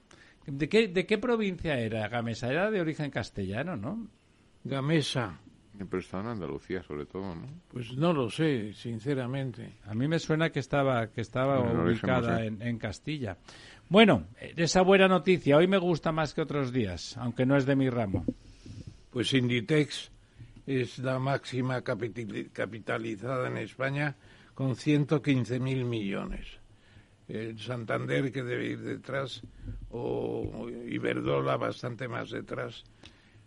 ¿De 0.48 0.68
qué, 0.68 0.88
¿De 0.90 1.06
qué 1.06 1.18
provincia 1.18 1.80
era 1.80 2.08
Gamesa? 2.10 2.49
Era 2.52 2.72
de 2.72 2.82
origen 2.82 3.10
castellano, 3.12 3.78
¿no? 3.78 4.08
Gamesa, 4.64 5.40
Pero 5.77 5.99
estaba 5.99 6.23
en 6.23 6.30
Andalucía, 6.30 6.84
sobre 6.84 7.06
todo, 7.06 7.34
¿no? 7.35 7.48
pues 7.69 7.93
no 7.93 8.14
lo 8.14 8.30
sé, 8.30 8.73
sinceramente. 8.73 9.77
A 9.85 9.93
mí 9.93 10.07
me 10.07 10.19
suena 10.19 10.49
que 10.49 10.60
estaba, 10.60 11.07
que 11.07 11.22
estaba 11.22 11.60
ubicada 11.61 12.31
no 12.34 12.38
sé. 12.39 12.45
en, 12.48 12.61
en 12.61 12.77
Castilla. 12.77 13.38
Bueno, 13.89 14.27
esa 14.39 14.81
buena 14.81 15.07
noticia 15.07 15.57
hoy 15.57 15.68
me 15.68 15.77
gusta 15.77 16.11
más 16.11 16.34
que 16.34 16.41
otros 16.41 16.72
días, 16.72 17.18
aunque 17.18 17.45
no 17.45 17.56
es 17.57 17.65
de 17.65 17.76
mi 17.76 17.89
ramo. 17.89 18.26
Pues 19.10 19.34
Inditex 19.34 20.11
es 20.68 20.99
la 20.99 21.19
máxima 21.19 21.81
capitali- 21.84 22.49
capitalizada 22.52 23.48
en 23.48 23.57
España 23.57 24.15
con 24.53 24.72
115.000 24.76 25.60
millones. 25.85 26.48
El 27.27 27.57
Santander, 27.60 28.31
que 28.31 28.43
debe 28.43 28.68
ir 28.72 28.80
detrás, 28.81 29.41
o 29.89 30.69
Iberdrola 30.69 31.56
bastante 31.57 32.07
más 32.10 32.30
detrás. 32.30 32.84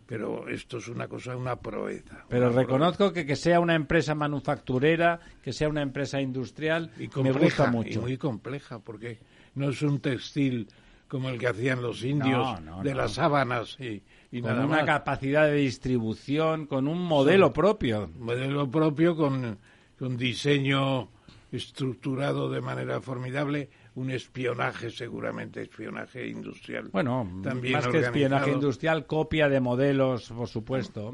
Pero 0.07 0.47
esto 0.49 0.77
es 0.77 0.87
una 0.87 1.07
cosa, 1.07 1.35
una 1.35 1.55
proeza. 1.55 2.25
Pero 2.29 2.49
una 2.49 2.55
reconozco 2.61 3.11
que 3.11 3.25
que 3.25 3.35
sea 3.35 3.59
una 3.59 3.73
empresa 3.75 4.13
manufacturera, 4.13 5.19
que 5.41 5.51
sea 5.51 5.67
una 5.67 5.81
empresa 5.81 6.21
industrial, 6.21 6.91
y 6.99 7.07
me 7.23 7.31
gusta 7.31 7.67
y 7.67 7.71
mucho. 7.71 8.01
muy 8.01 8.17
compleja, 8.17 8.79
porque 8.79 9.17
no 9.55 9.69
es 9.69 9.81
un 9.81 9.99
textil 9.99 10.67
como 11.07 11.29
el 11.29 11.39
que 11.39 11.47
hacían 11.47 11.81
los 11.81 12.03
indios 12.03 12.37
No, 12.37 12.59
no, 12.61 12.83
de 12.83 12.91
no. 12.91 12.97
las 12.97 13.13
sábanas 13.13 13.77
y, 13.79 14.03
y 14.31 14.41
con 14.41 14.51
nada 14.51 14.65
una 14.65 14.77
más. 14.77 14.85
capacidad 14.85 15.45
de 15.47 15.55
distribución, 15.55 16.67
con 16.67 16.87
un 16.87 17.01
modelo 17.01 17.51
propio. 17.53 18.09
modelo 18.19 18.69
propio 18.69 19.15
con, 19.15 19.57
con 19.97 20.17
diseño 20.17 21.09
estructurado 21.51 22.49
de 22.51 22.61
manera 22.61 23.01
formidable, 23.01 23.69
un 23.95 24.11
espionaje 24.11 24.89
seguramente, 24.89 25.61
espionaje 25.61 26.27
industrial. 26.27 26.89
Bueno, 26.91 27.29
también 27.41 27.75
más 27.75 27.87
que 27.87 27.99
espionaje 27.99 28.51
industrial, 28.51 29.05
copia 29.05 29.47
de 29.47 29.61
modelos, 29.61 30.29
por 30.29 30.47
supuesto. 30.49 31.13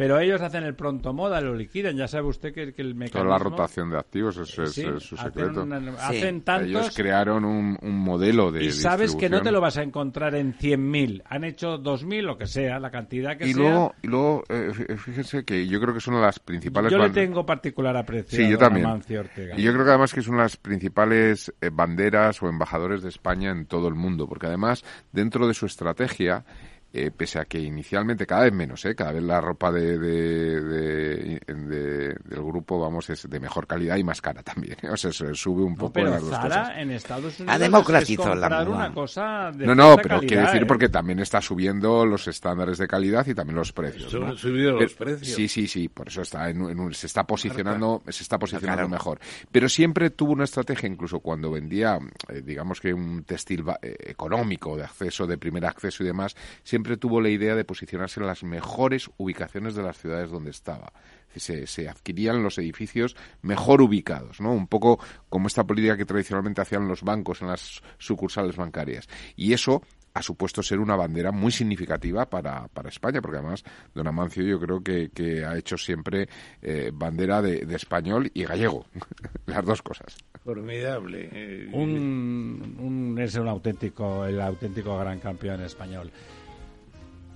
Pero 0.00 0.18
ellos 0.18 0.40
hacen 0.40 0.64
el 0.64 0.74
pronto 0.74 1.12
moda, 1.12 1.42
lo 1.42 1.54
liquidan. 1.54 1.94
Ya 1.94 2.08
sabe 2.08 2.26
usted 2.28 2.54
que, 2.54 2.72
que 2.72 2.80
el 2.80 2.94
mecanismo... 2.94 3.20
Toda 3.28 3.38
la 3.38 3.44
rotación 3.44 3.90
de 3.90 3.98
activos 3.98 4.34
es, 4.38 4.58
es- 4.58 4.72
Sí, 4.72 4.80
es 4.80 5.02
su 5.02 5.14
hacen 5.16 5.30
secreto. 5.30 5.62
una- 5.64 5.76
hacen 5.98 6.40
tantos- 6.40 6.68
Ellos 6.70 6.96
crearon 6.96 7.44
un, 7.44 7.76
un 7.82 7.98
modelo 7.98 8.50
de 8.50 8.64
y 8.64 8.72
sabes 8.72 9.14
que 9.14 9.28
no 9.28 9.42
te 9.42 9.52
lo 9.52 9.60
vas 9.60 9.76
a 9.76 9.82
encontrar 9.82 10.34
en 10.36 10.54
100.000. 10.56 11.22
Han 11.26 11.44
hecho 11.44 11.76
2.000, 11.78 12.22
lo 12.22 12.38
que 12.38 12.46
sea, 12.46 12.80
la 12.80 12.90
cantidad 12.90 13.36
que 13.36 13.46
y 13.46 13.52
sea. 13.52 13.62
luego, 13.62 13.94
y 14.02 14.06
luego 14.06 14.44
eh, 14.48 14.70
fí- 14.72 14.96
fíjense 14.96 15.44
que 15.44 15.66
yo 15.66 15.78
creo 15.82 15.92
que 15.92 15.98
es 15.98 16.06
una 16.06 16.20
de 16.20 16.24
las 16.26 16.38
principales 16.38 16.90
Yo 16.90 16.96
le 16.96 17.10
tengo 17.10 17.44
particular 17.44 17.94
aprecio 17.94 18.38
Sí, 18.38 18.46
a 18.46 18.48
yo 18.52 18.56
también. 18.56 18.86
Amancio 18.86 19.20
Ortega. 19.20 19.54
Y 19.58 19.62
yo 19.62 19.70
creo 19.74 19.84
que 19.84 19.90
además 19.90 20.14
que 20.14 20.20
es 20.20 20.28
una 20.28 20.38
de 20.38 20.44
las 20.44 20.56
principales 20.56 21.52
eh, 21.60 21.68
banderas 21.70 22.42
o 22.42 22.48
embajadores 22.48 23.02
de 23.02 23.10
España 23.10 23.50
en 23.50 23.66
todo 23.66 23.86
el 23.88 23.96
mundo, 23.96 24.26
porque 24.26 24.46
además 24.46 24.82
dentro 25.12 25.46
de 25.46 25.52
su 25.52 25.66
estrategia, 25.66 26.46
eh, 26.92 27.10
pese 27.16 27.38
a 27.38 27.44
que 27.44 27.58
inicialmente 27.60 28.26
cada 28.26 28.42
vez 28.44 28.52
menos, 28.52 28.84
eh, 28.84 28.94
cada 28.94 29.12
vez 29.12 29.22
la 29.22 29.40
ropa 29.40 29.70
de, 29.70 29.98
de- 29.98 30.60
de- 30.60 31.40
de- 31.46 32.14
del 32.24 32.42
grupo, 32.42 32.80
vamos, 32.80 33.08
es 33.10 33.28
de 33.28 33.40
mejor 33.40 33.66
calidad 33.66 33.96
y 33.96 34.04
más 34.04 34.20
cara 34.20 34.42
también. 34.42 34.76
¿eh? 34.82 34.88
O 34.90 34.96
sea, 34.96 35.12
se 35.12 35.34
sube 35.34 35.62
un 35.62 35.72
No, 35.72 35.78
poco 35.78 35.92
pero 35.92 36.10
las 36.10 36.20
dos 36.22 36.30
cosas. 36.30 36.52
Zara 36.52 36.80
en 36.80 36.90
Estados 36.90 37.38
Unidos 37.40 37.54
Ha 37.54 37.58
democratizado 37.58 38.34
la 38.34 38.48
moda. 38.48 38.68
una 38.70 38.92
cosa 38.94 39.50
de 39.52 39.66
No, 39.66 39.74
no, 39.74 39.96
pero 39.96 40.18
quiero 40.20 40.26
calidad, 40.36 40.46
decir 40.46 40.62
¿eh? 40.62 40.66
porque 40.66 40.88
también 40.88 41.18
está 41.20 41.40
subiendo 41.40 42.04
los 42.06 42.26
estándares 42.28 42.78
de 42.78 42.88
calidad 42.88 43.26
y 43.26 43.34
también 43.34 43.56
los 43.56 43.72
precios. 43.72 44.12
¿no? 44.14 44.36
subido 44.36 44.72
los 44.80 44.94
precios. 44.94 45.28
Sí, 45.36 45.48
sí, 45.48 45.66
sí, 45.68 45.88
por 45.88 46.08
eso 46.08 46.22
está 46.22 46.50
en, 46.50 46.60
un- 46.62 46.70
en 46.70 46.80
un- 46.80 46.94
se 46.94 47.06
está 47.06 47.24
posicionando, 47.24 48.02
se 48.08 48.22
está 48.22 48.38
posicionando 48.38 48.70
Claro. 48.70 48.88
mejor. 48.88 49.20
Pero 49.50 49.68
siempre 49.68 50.10
tuvo 50.10 50.32
una 50.32 50.44
estrategia, 50.44 50.88
incluso 50.88 51.20
cuando 51.20 51.50
vendía, 51.50 51.98
eh, 52.28 52.42
digamos 52.44 52.80
que 52.80 52.92
un 52.94 53.22
textil 53.24 53.64
eh, 53.82 53.94
económico, 54.06 54.76
de 54.76 54.84
acceso, 54.84 55.26
de 55.26 55.38
primer 55.38 55.64
acceso 55.66 56.02
y 56.02 56.06
demás, 56.06 56.34
siempre 56.62 56.79
tuvo 56.96 57.20
la 57.20 57.28
idea 57.28 57.54
de 57.54 57.64
posicionarse 57.64 58.20
en 58.20 58.26
las 58.26 58.42
mejores 58.44 59.10
ubicaciones 59.16 59.74
de 59.74 59.82
las 59.82 59.98
ciudades 59.98 60.30
donde 60.30 60.50
estaba. 60.50 60.92
Se, 61.36 61.66
se 61.66 61.88
adquirían 61.88 62.42
los 62.42 62.58
edificios 62.58 63.16
mejor 63.42 63.82
ubicados, 63.82 64.40
¿no? 64.40 64.52
Un 64.52 64.66
poco 64.66 64.98
como 65.28 65.46
esta 65.46 65.64
política 65.64 65.96
que 65.96 66.04
tradicionalmente 66.04 66.60
hacían 66.60 66.88
los 66.88 67.02
bancos 67.02 67.40
en 67.42 67.48
las 67.48 67.82
sucursales 67.98 68.56
bancarias. 68.56 69.08
Y 69.36 69.52
eso 69.52 69.82
ha 70.12 70.22
supuesto 70.22 70.60
ser 70.60 70.80
una 70.80 70.96
bandera 70.96 71.30
muy 71.30 71.52
significativa 71.52 72.28
para, 72.28 72.66
para 72.66 72.88
España, 72.88 73.22
porque 73.22 73.38
además 73.38 73.62
don 73.94 74.08
Amancio 74.08 74.42
yo 74.42 74.58
creo 74.58 74.82
que, 74.82 75.10
que 75.10 75.44
ha 75.44 75.56
hecho 75.56 75.78
siempre 75.78 76.28
eh, 76.62 76.90
bandera 76.92 77.40
de, 77.40 77.64
de 77.64 77.76
español 77.76 78.28
y 78.34 78.42
gallego, 78.42 78.86
las 79.46 79.64
dos 79.64 79.82
cosas. 79.82 80.16
Formidable. 80.44 81.28
eh, 81.32 81.68
un, 81.72 82.76
un- 82.80 83.18
es 83.20 83.36
un 83.36 83.46
auténtico, 83.46 84.26
el 84.26 84.40
auténtico 84.40 84.98
gran 84.98 85.20
campeón 85.20 85.60
español. 85.62 86.10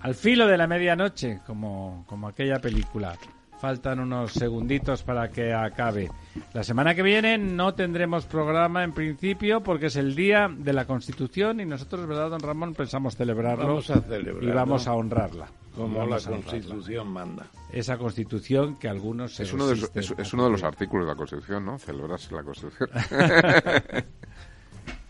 Al 0.04 0.14
filo 0.14 0.46
de 0.46 0.58
la 0.58 0.66
medianoche, 0.66 1.40
como, 1.46 2.04
como 2.06 2.28
aquella 2.28 2.58
película. 2.60 3.16
Faltan 3.58 4.00
unos 4.00 4.32
segunditos 4.32 5.02
para 5.02 5.28
que 5.30 5.54
acabe. 5.54 6.10
La 6.52 6.62
semana 6.62 6.94
que 6.94 7.02
viene 7.02 7.38
no 7.38 7.72
tendremos 7.72 8.26
programa 8.26 8.84
en 8.84 8.92
principio 8.92 9.62
porque 9.62 9.86
es 9.86 9.96
el 9.96 10.14
día 10.14 10.50
de 10.54 10.74
la 10.74 10.84
Constitución 10.86 11.60
y 11.60 11.64
nosotros, 11.64 12.06
¿verdad, 12.06 12.28
don 12.28 12.40
Ramón? 12.40 12.74
Pensamos 12.74 13.16
celebrarlo 13.16 13.66
Vamos 13.66 13.88
a 13.88 14.02
celebrarlo. 14.02 14.50
y 14.50 14.52
vamos 14.52 14.86
a 14.86 14.92
honrarla. 14.92 15.46
como 15.74 16.00
la 16.00 16.04
vamos. 16.18 16.26
Constitución 16.26 17.08
manda. 17.08 17.46
Esa 17.72 17.96
constitución 17.96 18.76
que 18.76 18.88
algunos 18.88 19.32
se 19.34 19.44
Es 19.44 19.52
uno, 19.54 19.66
de, 19.68 19.76
los- 19.76 19.90
es, 19.96 20.32
uno 20.34 20.44
de 20.44 20.50
los 20.50 20.62
artículos 20.62 21.06
de 21.06 21.12
la 21.12 21.16
Constitución, 21.16 21.64
¿no? 21.64 21.78
Celebrarse 21.78 22.34
la 22.34 22.42
Constitución. 22.42 22.90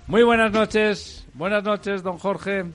Muy 0.06 0.22
buenas 0.22 0.52
noches. 0.52 1.26
Buenas 1.34 1.64
noches, 1.64 2.04
don 2.04 2.18
Jorge. 2.18 2.66